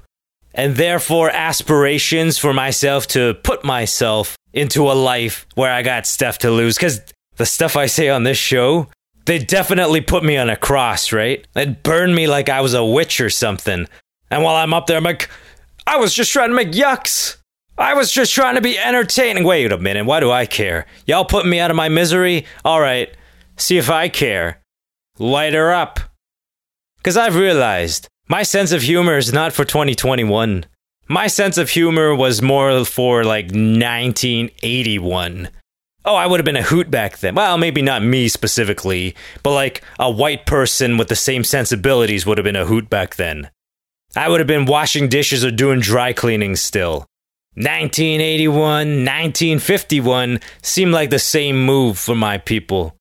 and 0.54 0.76
therefore 0.76 1.30
aspirations 1.30 2.38
for 2.38 2.52
myself 2.52 3.06
to 3.08 3.34
put 3.42 3.64
myself 3.64 4.36
into 4.52 4.90
a 4.90 4.94
life 4.94 5.46
where 5.54 5.72
I 5.72 5.82
got 5.82 6.06
stuff 6.06 6.38
to 6.38 6.50
lose. 6.50 6.76
Because 6.76 7.00
the 7.36 7.46
stuff 7.46 7.76
I 7.76 7.86
say 7.86 8.08
on 8.08 8.22
this 8.22 8.38
show, 8.38 8.88
they 9.26 9.38
definitely 9.38 10.00
put 10.00 10.22
me 10.22 10.36
on 10.36 10.50
a 10.50 10.56
cross, 10.56 11.12
right? 11.12 11.46
It 11.56 11.82
burned 11.82 12.14
me 12.14 12.26
like 12.28 12.48
I 12.48 12.60
was 12.60 12.74
a 12.74 12.84
witch 12.84 13.20
or 13.20 13.30
something. 13.30 13.88
And 14.30 14.42
while 14.42 14.56
I'm 14.56 14.74
up 14.74 14.86
there, 14.86 14.96
I'm 14.96 15.04
like, 15.04 15.28
I 15.86 15.96
was 15.96 16.14
just 16.14 16.32
trying 16.32 16.48
to 16.48 16.54
make 16.54 16.72
yucks. 16.72 17.36
I 17.76 17.94
was 17.94 18.12
just 18.12 18.32
trying 18.32 18.54
to 18.54 18.60
be 18.60 18.78
entertaining. 18.78 19.44
Wait 19.44 19.72
a 19.72 19.78
minute, 19.78 20.06
why 20.06 20.20
do 20.20 20.30
I 20.30 20.46
care? 20.46 20.86
Y'all 21.06 21.24
put 21.24 21.44
me 21.44 21.58
out 21.58 21.70
of 21.70 21.76
my 21.76 21.88
misery? 21.88 22.46
All 22.64 22.80
right, 22.80 23.12
see 23.56 23.78
if 23.78 23.90
I 23.90 24.08
care. 24.08 24.60
Light 25.18 25.54
her 25.54 25.72
up. 25.72 26.00
Because 26.98 27.16
I've 27.16 27.36
realized 27.36 28.08
my 28.28 28.42
sense 28.42 28.72
of 28.72 28.82
humor 28.82 29.18
is 29.18 29.32
not 29.32 29.52
for 29.52 29.64
2021. 29.64 30.66
My 31.08 31.26
sense 31.26 31.58
of 31.58 31.70
humor 31.70 32.14
was 32.14 32.40
more 32.40 32.84
for 32.84 33.24
like 33.24 33.46
1981. 33.46 35.48
Oh, 36.06 36.14
I 36.14 36.26
would 36.26 36.40
have 36.40 36.44
been 36.44 36.56
a 36.56 36.62
hoot 36.62 36.90
back 36.90 37.18
then. 37.18 37.34
Well, 37.34 37.58
maybe 37.58 37.82
not 37.82 38.02
me 38.02 38.28
specifically, 38.28 39.14
but 39.42 39.52
like 39.52 39.82
a 39.98 40.10
white 40.10 40.46
person 40.46 40.96
with 40.96 41.08
the 41.08 41.16
same 41.16 41.44
sensibilities 41.44 42.24
would 42.24 42.38
have 42.38 42.44
been 42.44 42.56
a 42.56 42.66
hoot 42.66 42.88
back 42.88 43.16
then. 43.16 43.50
I 44.16 44.28
would 44.28 44.40
have 44.40 44.46
been 44.46 44.66
washing 44.66 45.08
dishes 45.08 45.44
or 45.44 45.50
doing 45.50 45.80
dry 45.80 46.12
cleaning 46.12 46.56
still. 46.56 47.06
1981, 47.56 48.58
1951 48.58 50.40
seemed 50.62 50.92
like 50.92 51.10
the 51.10 51.18
same 51.18 51.64
move 51.64 51.98
for 51.98 52.14
my 52.14 52.38
people. 52.38 52.96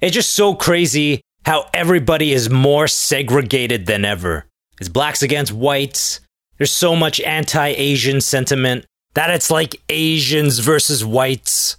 It's 0.00 0.14
just 0.14 0.34
so 0.34 0.54
crazy 0.54 1.22
how 1.44 1.68
everybody 1.72 2.32
is 2.32 2.50
more 2.50 2.86
segregated 2.86 3.86
than 3.86 4.04
ever. 4.04 4.46
It's 4.80 4.88
blacks 4.88 5.22
against 5.22 5.52
whites. 5.52 6.20
There's 6.56 6.72
so 6.72 6.94
much 6.94 7.20
anti 7.20 7.68
Asian 7.68 8.20
sentiment 8.20 8.84
that 9.14 9.30
it's 9.30 9.50
like 9.50 9.80
Asians 9.88 10.58
versus 10.58 11.04
whites. 11.04 11.76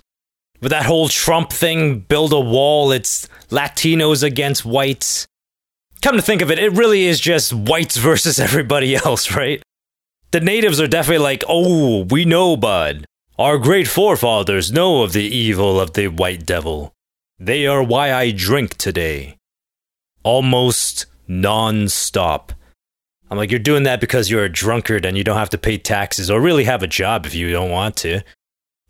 With 0.61 0.71
that 0.71 0.85
whole 0.85 1.07
Trump 1.07 1.51
thing, 1.51 1.99
build 1.99 2.33
a 2.33 2.39
wall, 2.39 2.91
it's 2.91 3.27
Latinos 3.49 4.23
against 4.23 4.65
whites. 4.65 5.25
Come 6.01 6.15
to 6.15 6.21
think 6.21 6.41
of 6.41 6.49
it, 6.49 6.59
it 6.59 6.71
really 6.73 7.05
is 7.05 7.19
just 7.19 7.53
whites 7.53 7.97
versus 8.09 8.39
everybody 8.39 8.95
else, 8.95 9.35
right? 9.35 9.61
The 10.31 10.39
natives 10.39 10.79
are 10.79 10.87
definitely 10.87 11.23
like, 11.23 11.43
oh, 11.47 12.03
we 12.03 12.23
know, 12.23 12.55
bud. 12.55 13.05
Our 13.37 13.57
great 13.57 13.87
forefathers 13.87 14.71
know 14.71 15.01
of 15.01 15.13
the 15.13 15.23
evil 15.23 15.79
of 15.79 15.93
the 15.93 16.07
white 16.09 16.45
devil. 16.45 16.93
They 17.39 17.65
are 17.65 17.81
why 17.81 18.13
I 18.13 18.31
drink 18.31 18.75
today. 18.75 19.37
Almost 20.23 21.05
non 21.27 21.87
stop. 21.87 22.51
I'm 23.31 23.37
like, 23.37 23.49
you're 23.49 23.59
doing 23.59 23.83
that 23.83 24.01
because 24.01 24.29
you're 24.29 24.43
a 24.43 24.51
drunkard 24.51 25.05
and 25.05 25.17
you 25.17 25.23
don't 25.23 25.37
have 25.37 25.51
to 25.51 25.57
pay 25.57 25.77
taxes 25.77 26.29
or 26.29 26.41
really 26.41 26.65
have 26.65 26.83
a 26.83 26.87
job 26.87 27.25
if 27.25 27.33
you 27.33 27.51
don't 27.51 27.71
want 27.71 27.95
to. 27.97 28.21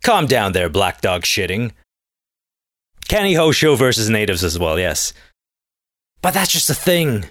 Calm 0.02 0.26
down 0.26 0.52
there, 0.52 0.68
black 0.68 1.00
dog 1.00 1.22
shitting. 1.22 1.72
Kenny 3.08 3.34
Ho 3.34 3.52
show 3.52 3.76
versus 3.76 4.08
natives 4.08 4.42
as 4.42 4.58
well, 4.58 4.78
yes. 4.78 5.12
But 6.22 6.34
that's 6.34 6.52
just 6.52 6.68
the 6.68 6.74
thing. 6.74 7.24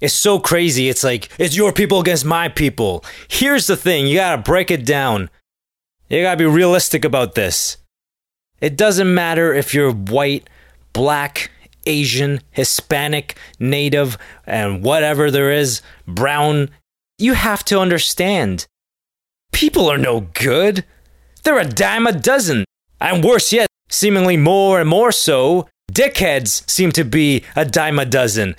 It's 0.00 0.14
so 0.14 0.38
crazy. 0.38 0.88
It's 0.88 1.02
like, 1.02 1.30
it's 1.38 1.56
your 1.56 1.72
people 1.72 2.00
against 2.00 2.24
my 2.24 2.48
people. 2.48 3.04
Here's 3.28 3.66
the 3.66 3.76
thing 3.76 4.06
you 4.06 4.16
gotta 4.16 4.42
break 4.42 4.70
it 4.70 4.84
down. 4.84 5.30
You 6.08 6.22
gotta 6.22 6.36
be 6.36 6.44
realistic 6.44 7.04
about 7.04 7.34
this. 7.34 7.78
It 8.60 8.76
doesn't 8.76 9.12
matter 9.12 9.52
if 9.54 9.74
you're 9.74 9.92
white, 9.92 10.48
black, 10.92 11.50
Asian, 11.86 12.40
Hispanic, 12.50 13.36
native, 13.58 14.18
and 14.46 14.82
whatever 14.82 15.30
there 15.30 15.50
is, 15.50 15.80
brown. 16.06 16.70
You 17.18 17.34
have 17.34 17.64
to 17.66 17.80
understand. 17.80 18.66
People 19.52 19.90
are 19.90 19.98
no 19.98 20.28
good. 20.34 20.84
They're 21.42 21.58
a 21.58 21.64
dime 21.64 22.06
a 22.06 22.12
dozen. 22.12 22.64
And 23.00 23.24
worse 23.24 23.52
yet, 23.52 23.68
seemingly 23.88 24.36
more 24.36 24.80
and 24.80 24.88
more 24.88 25.12
so, 25.12 25.68
dickheads 25.92 26.68
seem 26.68 26.92
to 26.92 27.04
be 27.04 27.44
a 27.54 27.64
dime 27.64 27.98
a 27.98 28.04
dozen. 28.04 28.56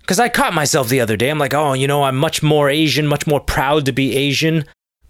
Because 0.00 0.18
I 0.18 0.28
caught 0.28 0.54
myself 0.54 0.88
the 0.88 1.00
other 1.00 1.16
day. 1.16 1.30
I'm 1.30 1.38
like, 1.38 1.54
oh, 1.54 1.72
you 1.72 1.86
know, 1.86 2.02
I'm 2.02 2.16
much 2.16 2.42
more 2.42 2.68
Asian, 2.68 3.06
much 3.06 3.26
more 3.26 3.40
proud 3.40 3.84
to 3.86 3.92
be 3.92 4.16
Asian. 4.16 4.64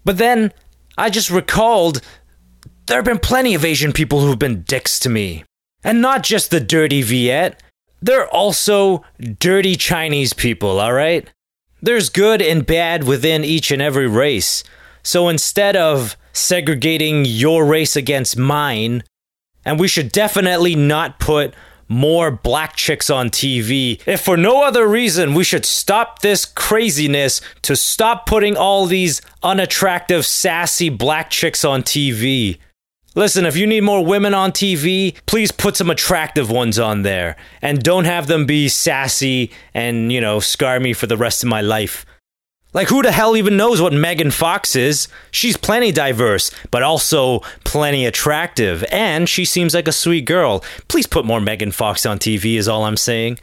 But 0.05 0.17
then 0.17 0.53
I 0.97 1.09
just 1.09 1.31
recalled 1.31 2.01
there 2.87 2.97
have 2.97 3.05
been 3.05 3.19
plenty 3.19 3.55
of 3.55 3.63
Asian 3.63 3.93
people 3.93 4.21
who've 4.21 4.37
been 4.37 4.63
dicks 4.63 4.99
to 4.99 5.09
me. 5.09 5.43
And 5.83 6.01
not 6.01 6.23
just 6.23 6.51
the 6.51 6.59
dirty 6.59 7.01
Viet, 7.01 7.61
they're 8.01 8.27
also 8.27 9.03
dirty 9.39 9.75
Chinese 9.75 10.33
people, 10.33 10.79
alright? 10.79 11.29
There's 11.81 12.09
good 12.09 12.41
and 12.41 12.65
bad 12.65 13.05
within 13.05 13.43
each 13.43 13.71
and 13.71 13.81
every 13.81 14.07
race. 14.07 14.63
So 15.03 15.29
instead 15.29 15.75
of 15.75 16.15
segregating 16.33 17.25
your 17.25 17.65
race 17.65 17.95
against 17.95 18.37
mine. 18.37 19.03
And 19.65 19.79
we 19.79 19.87
should 19.87 20.11
definitely 20.11 20.75
not 20.75 21.19
put 21.19 21.53
more 21.87 22.31
black 22.31 22.75
chicks 22.75 23.09
on 23.09 23.29
TV. 23.29 24.01
If 24.07 24.21
for 24.21 24.37
no 24.37 24.63
other 24.63 24.87
reason, 24.87 25.33
we 25.33 25.43
should 25.43 25.65
stop 25.65 26.19
this 26.19 26.45
craziness 26.45 27.41
to 27.63 27.75
stop 27.75 28.25
putting 28.25 28.55
all 28.55 28.85
these 28.85 29.21
unattractive, 29.43 30.25
sassy 30.25 30.89
black 30.89 31.29
chicks 31.29 31.65
on 31.65 31.83
TV. 31.83 32.59
Listen, 33.13 33.45
if 33.45 33.57
you 33.57 33.67
need 33.67 33.81
more 33.81 34.05
women 34.05 34.33
on 34.33 34.53
TV, 34.53 35.17
please 35.25 35.51
put 35.51 35.75
some 35.75 35.89
attractive 35.89 36.49
ones 36.49 36.79
on 36.79 37.01
there. 37.01 37.35
And 37.61 37.83
don't 37.83 38.05
have 38.05 38.27
them 38.27 38.45
be 38.45 38.69
sassy 38.69 39.51
and, 39.73 40.13
you 40.13 40.21
know, 40.21 40.39
scar 40.39 40.79
me 40.79 40.93
for 40.93 41.07
the 41.07 41.17
rest 41.17 41.43
of 41.43 41.49
my 41.49 41.59
life. 41.59 42.05
Like, 42.73 42.87
who 42.87 43.01
the 43.01 43.11
hell 43.11 43.35
even 43.35 43.57
knows 43.57 43.81
what 43.81 43.91
Megan 43.91 44.31
Fox 44.31 44.75
is? 44.77 45.09
She's 45.29 45.57
plenty 45.57 45.91
diverse, 45.91 46.51
but 46.71 46.83
also 46.83 47.39
plenty 47.65 48.05
attractive, 48.05 48.85
and 48.91 49.27
she 49.27 49.43
seems 49.43 49.73
like 49.73 49.89
a 49.89 49.93
sweet 49.93 50.25
girl. 50.25 50.63
Please 50.87 51.05
put 51.05 51.25
more 51.25 51.41
Megan 51.41 51.71
Fox 51.71 52.05
on 52.05 52.17
TV, 52.17 52.55
is 52.55 52.69
all 52.69 52.85
I'm 52.85 52.97
saying. 52.97 53.39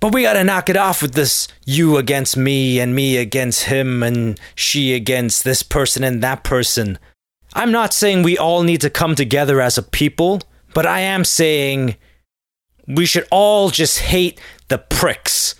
But 0.00 0.14
we 0.14 0.22
gotta 0.22 0.44
knock 0.44 0.70
it 0.70 0.76
off 0.76 1.02
with 1.02 1.12
this 1.12 1.46
you 1.66 1.98
against 1.98 2.36
me, 2.36 2.80
and 2.80 2.94
me 2.94 3.18
against 3.18 3.64
him, 3.64 4.02
and 4.02 4.40
she 4.54 4.94
against 4.94 5.44
this 5.44 5.62
person 5.62 6.02
and 6.02 6.22
that 6.22 6.42
person. 6.42 6.98
I'm 7.52 7.70
not 7.70 7.92
saying 7.92 8.22
we 8.22 8.38
all 8.38 8.62
need 8.62 8.80
to 8.80 8.90
come 8.90 9.14
together 9.14 9.60
as 9.60 9.76
a 9.76 9.82
people, 9.82 10.40
but 10.72 10.86
I 10.86 11.00
am 11.00 11.24
saying 11.24 11.96
we 12.86 13.06
should 13.06 13.26
all 13.30 13.70
just 13.70 13.98
hate 14.00 14.40
the 14.68 14.78
pricks. 14.78 15.54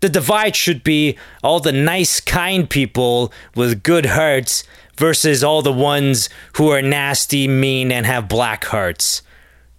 The 0.00 0.08
divide 0.08 0.54
should 0.54 0.84
be 0.84 1.16
all 1.42 1.60
the 1.60 1.72
nice, 1.72 2.20
kind 2.20 2.68
people 2.68 3.32
with 3.54 3.82
good 3.82 4.06
hearts 4.06 4.64
versus 4.96 5.42
all 5.42 5.62
the 5.62 5.72
ones 5.72 6.28
who 6.56 6.68
are 6.68 6.82
nasty, 6.82 7.48
mean, 7.48 7.90
and 7.90 8.06
have 8.06 8.28
black 8.28 8.64
hearts. 8.66 9.22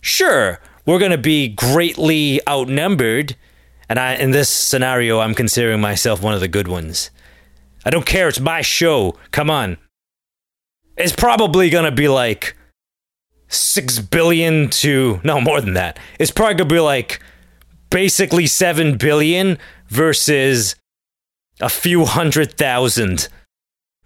Sure, 0.02 0.60
we're 0.85 0.99
going 0.99 1.11
to 1.11 1.18
be 1.18 1.48
greatly 1.48 2.39
outnumbered, 2.48 3.35
and 3.89 3.99
I, 3.99 4.15
in 4.15 4.31
this 4.31 4.49
scenario, 4.49 5.19
I'm 5.19 5.35
considering 5.35 5.81
myself 5.81 6.22
one 6.22 6.34
of 6.34 6.39
the 6.39 6.48
good 6.48 6.68
ones. 6.68 7.11
I 7.85 7.89
don't 7.89 8.06
care, 8.06 8.27
it's 8.27 8.39
my 8.39 8.61
show. 8.61 9.15
Come 9.31 9.49
on. 9.49 9.77
It's 10.98 11.15
probably 11.15 11.69
going 11.69 11.85
to 11.85 11.91
be 11.91 12.07
like 12.07 12.57
6 13.49 13.99
billion 13.99 14.69
to, 14.69 15.22
no, 15.23 15.39
more 15.39 15.61
than 15.61 15.73
that. 15.76 15.99
It's 16.19 16.31
probably 16.31 16.56
going 16.56 16.69
to 16.69 16.76
be 16.76 16.80
like 16.80 17.22
basically 17.89 18.47
7 18.47 18.97
billion 18.97 19.57
versus 19.88 20.76
a 21.59 21.69
few 21.69 22.05
hundred 22.05 22.53
thousand. 22.57 23.30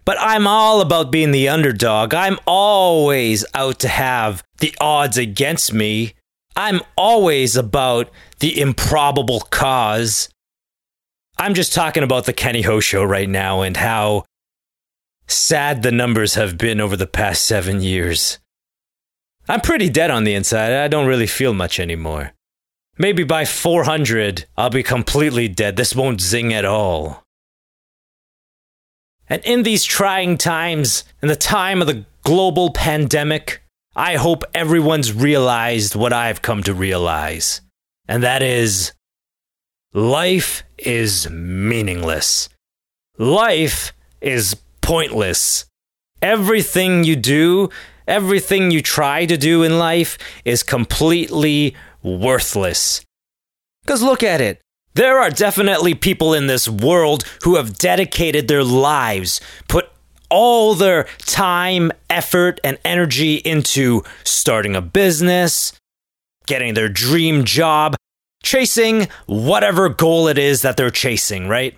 But 0.04 0.16
I'm 0.18 0.46
all 0.46 0.80
about 0.80 1.12
being 1.12 1.30
the 1.30 1.48
underdog. 1.48 2.12
I'm 2.12 2.38
always 2.46 3.44
out 3.54 3.78
to 3.80 3.88
have 3.88 4.42
the 4.58 4.74
odds 4.80 5.16
against 5.16 5.72
me. 5.72 6.14
I'm 6.56 6.80
always 6.96 7.56
about 7.56 8.10
the 8.40 8.60
improbable 8.60 9.40
cause. 9.50 10.28
I'm 11.38 11.54
just 11.54 11.72
talking 11.72 12.02
about 12.02 12.26
the 12.26 12.32
Kenny 12.32 12.62
Ho 12.62 12.80
show 12.80 13.04
right 13.04 13.28
now 13.28 13.62
and 13.62 13.76
how 13.76 14.24
sad 15.28 15.82
the 15.82 15.92
numbers 15.92 16.34
have 16.34 16.58
been 16.58 16.80
over 16.80 16.96
the 16.96 17.06
past 17.06 17.44
seven 17.44 17.80
years. 17.80 18.38
I'm 19.48 19.60
pretty 19.60 19.88
dead 19.88 20.10
on 20.10 20.24
the 20.24 20.34
inside. 20.34 20.72
I 20.72 20.88
don't 20.88 21.06
really 21.06 21.26
feel 21.26 21.54
much 21.54 21.80
anymore. 21.80 22.32
Maybe 22.98 23.24
by 23.24 23.44
400, 23.44 24.44
I'll 24.56 24.70
be 24.70 24.82
completely 24.82 25.48
dead. 25.48 25.76
This 25.76 25.96
won't 25.96 26.20
zing 26.20 26.52
at 26.52 26.64
all. 26.64 27.22
And 29.28 29.42
in 29.44 29.62
these 29.62 29.84
trying 29.84 30.36
times, 30.36 31.04
in 31.22 31.28
the 31.28 31.36
time 31.36 31.80
of 31.80 31.86
the 31.86 32.04
global 32.22 32.70
pandemic, 32.70 33.62
I 33.96 34.16
hope 34.16 34.44
everyone's 34.54 35.12
realized 35.12 35.94
what 35.94 36.12
I've 36.12 36.42
come 36.42 36.62
to 36.64 36.74
realize. 36.74 37.62
And 38.08 38.22
that 38.22 38.42
is 38.42 38.92
life 39.94 40.62
is 40.78 41.30
meaningless. 41.30 42.48
Life 43.16 43.92
is 44.20 44.56
pointless. 44.80 45.66
Everything 46.20 47.04
you 47.04 47.16
do, 47.16 47.70
everything 48.06 48.70
you 48.70 48.82
try 48.82 49.26
to 49.26 49.36
do 49.36 49.62
in 49.62 49.78
life 49.78 50.18
is 50.44 50.62
completely 50.62 51.74
worthless. 52.02 53.04
Because 53.82 54.02
look 54.02 54.22
at 54.22 54.40
it. 54.40 54.60
There 54.94 55.18
are 55.18 55.30
definitely 55.30 55.94
people 55.94 56.34
in 56.34 56.46
this 56.46 56.68
world 56.68 57.24
who 57.44 57.56
have 57.56 57.78
dedicated 57.78 58.46
their 58.46 58.64
lives, 58.64 59.40
put 59.68 59.88
all 60.28 60.74
their 60.74 61.04
time, 61.18 61.92
effort, 62.10 62.60
and 62.62 62.78
energy 62.84 63.36
into 63.36 64.02
starting 64.24 64.76
a 64.76 64.82
business, 64.82 65.72
getting 66.46 66.74
their 66.74 66.88
dream 66.88 67.44
job, 67.44 67.96
chasing 68.42 69.08
whatever 69.26 69.88
goal 69.88 70.28
it 70.28 70.38
is 70.38 70.62
that 70.62 70.76
they're 70.76 70.90
chasing, 70.90 71.48
right? 71.48 71.76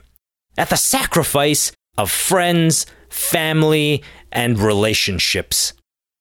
At 0.57 0.71
the 0.71 0.77
sacrifice 0.77 1.73
of 1.97 2.11
friends, 2.11 2.87
family, 3.09 4.03
and 4.33 4.59
relationships. 4.59 5.73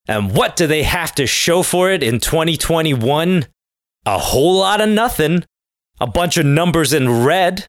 And 0.08 0.36
what 0.36 0.56
do 0.56 0.68
they 0.68 0.84
have 0.84 1.16
to 1.16 1.26
show 1.26 1.64
for 1.64 1.90
it 1.92 2.04
in 2.04 2.20
2021? 2.20 3.46
A 4.06 4.18
whole 4.18 4.60
lot 4.60 4.82
of 4.82 4.90
nothing. 4.90 5.46
A 6.00 6.08
bunch 6.08 6.38
of 6.38 6.46
numbers 6.46 6.92
in 6.92 7.24
red. 7.24 7.66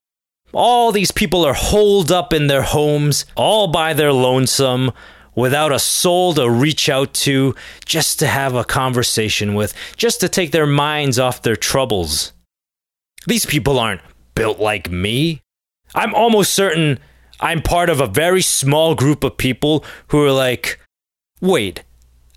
All 0.51 0.91
these 0.91 1.11
people 1.11 1.45
are 1.45 1.53
holed 1.53 2.11
up 2.11 2.33
in 2.33 2.47
their 2.47 2.61
homes, 2.61 3.25
all 3.35 3.67
by 3.67 3.93
their 3.93 4.13
lonesome, 4.13 4.91
without 5.35 5.71
a 5.71 5.79
soul 5.79 6.33
to 6.33 6.49
reach 6.49 6.87
out 6.87 7.13
to, 7.13 7.55
just 7.85 8.19
to 8.19 8.27
have 8.27 8.55
a 8.55 8.63
conversation 8.63 9.53
with, 9.53 9.73
just 9.97 10.21
to 10.21 10.29
take 10.29 10.51
their 10.51 10.65
minds 10.65 11.19
off 11.19 11.41
their 11.41 11.57
troubles. 11.57 12.31
These 13.27 13.45
people 13.45 13.79
aren't 13.79 14.01
built 14.33 14.59
like 14.59 14.89
me. 14.89 15.41
I'm 15.93 16.13
almost 16.13 16.53
certain 16.53 16.99
I'm 17.39 17.61
part 17.61 17.89
of 17.89 17.99
a 17.99 18.07
very 18.07 18.41
small 18.41 18.95
group 18.95 19.23
of 19.23 19.37
people 19.37 19.83
who 20.07 20.23
are 20.23 20.31
like, 20.31 20.79
wait, 21.41 21.83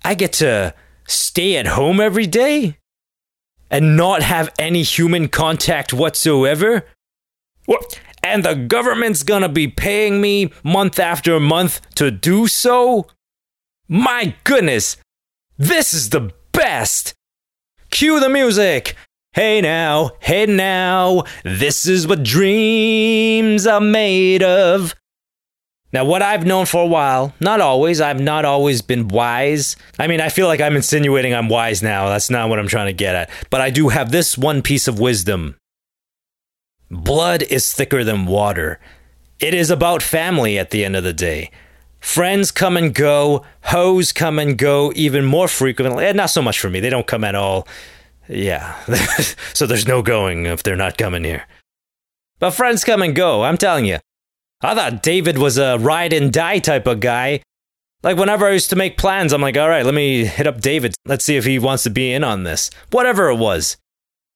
I 0.03 0.13
get 0.13 0.33
to 0.33 0.73
stay 1.07 1.55
at 1.55 1.67
home 1.67 2.01
every 2.01 2.27
day 2.27 2.78
and 3.69 3.95
not 3.95 4.21
have 4.21 4.53
any 4.57 4.83
human 4.83 5.27
contact 5.27 5.93
whatsoever? 5.93 6.85
What? 7.65 7.99
And 8.23 8.43
the 8.43 8.55
government's 8.55 9.23
gonna 9.23 9.49
be 9.49 9.67
paying 9.67 10.21
me 10.21 10.51
month 10.63 10.99
after 10.99 11.39
month 11.39 11.81
to 11.95 12.11
do 12.11 12.47
so? 12.47 13.07
My 13.87 14.35
goodness, 14.43 14.97
this 15.57 15.93
is 15.93 16.09
the 16.09 16.31
best! 16.51 17.13
Cue 17.91 18.19
the 18.19 18.29
music! 18.29 18.95
Hey 19.33 19.61
now, 19.61 20.11
hey 20.19 20.47
now, 20.47 21.23
this 21.43 21.85
is 21.85 22.07
what 22.07 22.23
dreams 22.23 23.67
are 23.67 23.79
made 23.79 24.41
of. 24.41 24.95
Now, 25.91 26.05
what 26.05 26.21
I've 26.21 26.45
known 26.45 26.67
for 26.67 26.83
a 26.83 26.87
while, 26.87 27.33
not 27.39 27.61
always, 27.61 27.99
I've 27.99 28.21
not 28.21 28.45
always 28.45 28.81
been 28.83 29.07
wise. 29.07 29.75
I 29.97 30.07
mean, 30.07 30.21
I 30.21 30.29
feel 30.29 30.45
like 30.47 30.61
I'm 30.61 30.75
insinuating 30.75 31.33
I'm 31.33 31.49
wise 31.49 31.81
now. 31.81 32.09
That's 32.09 32.29
not 32.29 32.47
what 32.49 32.59
I'm 32.59 32.67
trying 32.67 32.87
to 32.87 32.93
get 32.93 33.15
at. 33.15 33.29
But 33.49 33.61
I 33.61 33.71
do 33.71 33.89
have 33.89 34.11
this 34.11 34.37
one 34.37 34.61
piece 34.61 34.87
of 34.87 34.99
wisdom 34.99 35.55
blood 36.91 37.43
is 37.43 37.71
thicker 37.73 38.03
than 38.03 38.25
water. 38.25 38.79
It 39.39 39.53
is 39.53 39.69
about 39.69 40.01
family 40.01 40.57
at 40.57 40.71
the 40.71 40.83
end 40.83 40.95
of 40.95 41.03
the 41.03 41.13
day. 41.13 41.51
Friends 41.99 42.51
come 42.51 42.77
and 42.77 42.93
go, 42.95 43.45
hoes 43.65 44.11
come 44.11 44.39
and 44.39 44.57
go 44.57 44.91
even 44.95 45.25
more 45.25 45.47
frequently. 45.47 46.05
Eh, 46.05 46.13
Not 46.13 46.29
so 46.29 46.41
much 46.41 46.59
for 46.59 46.69
me, 46.69 46.79
they 46.79 46.89
don't 46.89 47.07
come 47.07 47.23
at 47.23 47.35
all. 47.35 47.67
Yeah, 48.27 48.75
so 49.53 49.65
there's 49.65 49.87
no 49.87 50.01
going 50.01 50.45
if 50.45 50.63
they're 50.63 50.75
not 50.75 50.97
coming 50.97 51.23
here. 51.23 51.45
But 52.39 52.51
friends 52.51 52.83
come 52.83 53.01
and 53.01 53.15
go, 53.15 53.43
I'm 53.43 53.57
telling 53.57 53.85
you. 53.85 53.99
I 54.61 54.75
thought 54.75 55.03
David 55.03 55.37
was 55.37 55.57
a 55.57 55.77
ride 55.77 56.11
and 56.13 56.33
die 56.33 56.59
type 56.59 56.85
of 56.85 56.99
guy. 56.99 57.41
Like, 58.03 58.17
whenever 58.17 58.47
I 58.47 58.51
used 58.51 58.69
to 58.69 58.75
make 58.75 58.97
plans, 58.97 59.33
I'm 59.33 59.41
like, 59.41 59.57
all 59.57 59.69
right, 59.69 59.85
let 59.85 59.93
me 59.93 60.25
hit 60.25 60.47
up 60.47 60.61
David. 60.61 60.95
Let's 61.05 61.25
see 61.25 61.37
if 61.37 61.45
he 61.45 61.59
wants 61.59 61.83
to 61.83 61.89
be 61.89 62.11
in 62.11 62.23
on 62.23 62.43
this. 62.43 62.69
Whatever 62.91 63.29
it 63.29 63.35
was. 63.35 63.77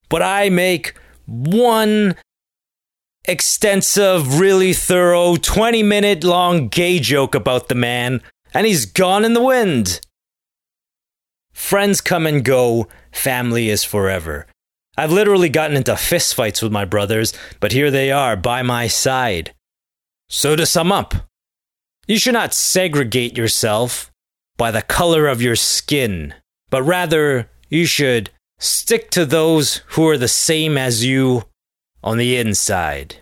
But 0.10 0.22
I 0.22 0.50
make 0.50 0.96
one 1.26 2.16
extensive, 3.26 4.40
really 4.40 4.74
thorough, 4.74 5.36
20 5.36 5.84
minute 5.84 6.24
long 6.24 6.68
gay 6.68 7.00
joke 7.00 7.36
about 7.36 7.70
the 7.70 7.76
man, 7.76 8.22
and 8.54 8.68
he's 8.68 8.86
gone 8.86 9.24
in 9.24 9.34
the 9.34 9.44
wind. 9.44 10.02
Friends 11.54 12.02
come 12.02 12.28
and 12.28 12.44
go, 12.44 12.88
family 13.12 13.70
is 13.70 13.84
forever. 13.84 14.48
I've 14.98 15.12
literally 15.12 15.50
gotten 15.50 15.78
into 15.78 15.94
fistfights 15.94 16.62
with 16.62 16.72
my 16.72 16.86
brothers, 16.86 17.34
but 17.60 17.72
here 17.72 17.90
they 17.90 18.12
are 18.12 18.36
by 18.36 18.62
my 18.62 18.88
side. 18.88 19.54
So, 20.36 20.56
to 20.56 20.66
sum 20.66 20.92
up, 20.92 21.14
you 22.08 22.18
should 22.18 22.34
not 22.34 22.56
segregate 22.56 23.38
yourself 23.38 24.12
by 24.58 24.72
the 24.72 24.82
color 24.82 25.28
of 25.28 25.44
your 25.44 25.56
skin, 25.56 26.34
but 26.72 26.82
rather 26.82 27.52
you 27.70 27.86
should 27.86 28.32
stick 28.58 29.12
to 29.12 29.28
those 29.28 29.82
who 29.90 30.08
are 30.10 30.18
the 30.18 30.28
same 30.28 30.76
as 30.76 31.06
you 31.06 31.44
on 32.04 32.18
the 32.18 32.36
inside. 32.36 33.18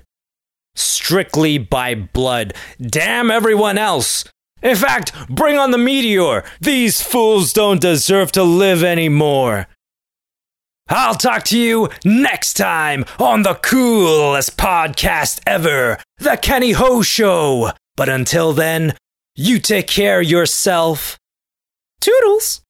Strictly 0.74 1.58
by 1.58 1.96
blood. 1.96 2.54
Damn 2.80 3.30
everyone 3.30 3.78
else! 3.78 4.24
In 4.64 4.78
fact, 4.78 5.12
bring 5.28 5.58
on 5.58 5.72
the 5.72 5.78
meteor. 5.78 6.46
These 6.62 7.02
fools 7.02 7.52
don't 7.52 7.82
deserve 7.82 8.32
to 8.32 8.44
live 8.44 8.86
anymore. 8.86 9.68
I'll 10.94 11.16
talk 11.16 11.44
to 11.46 11.58
you 11.58 11.88
next 12.04 12.56
time 12.56 13.06
on 13.18 13.44
the 13.44 13.56
coolest 13.56 14.58
podcast 14.58 15.40
ever, 15.48 15.98
The 16.18 16.38
Kenny 16.42 16.74
Ho 16.74 17.02
Show. 17.02 17.72
But 17.96 18.10
until 18.10 18.52
then, 18.52 18.98
you 19.34 19.60
take 19.60 19.88
care 19.88 20.22
yourself. 20.22 21.18
Toodles. 22.02 22.62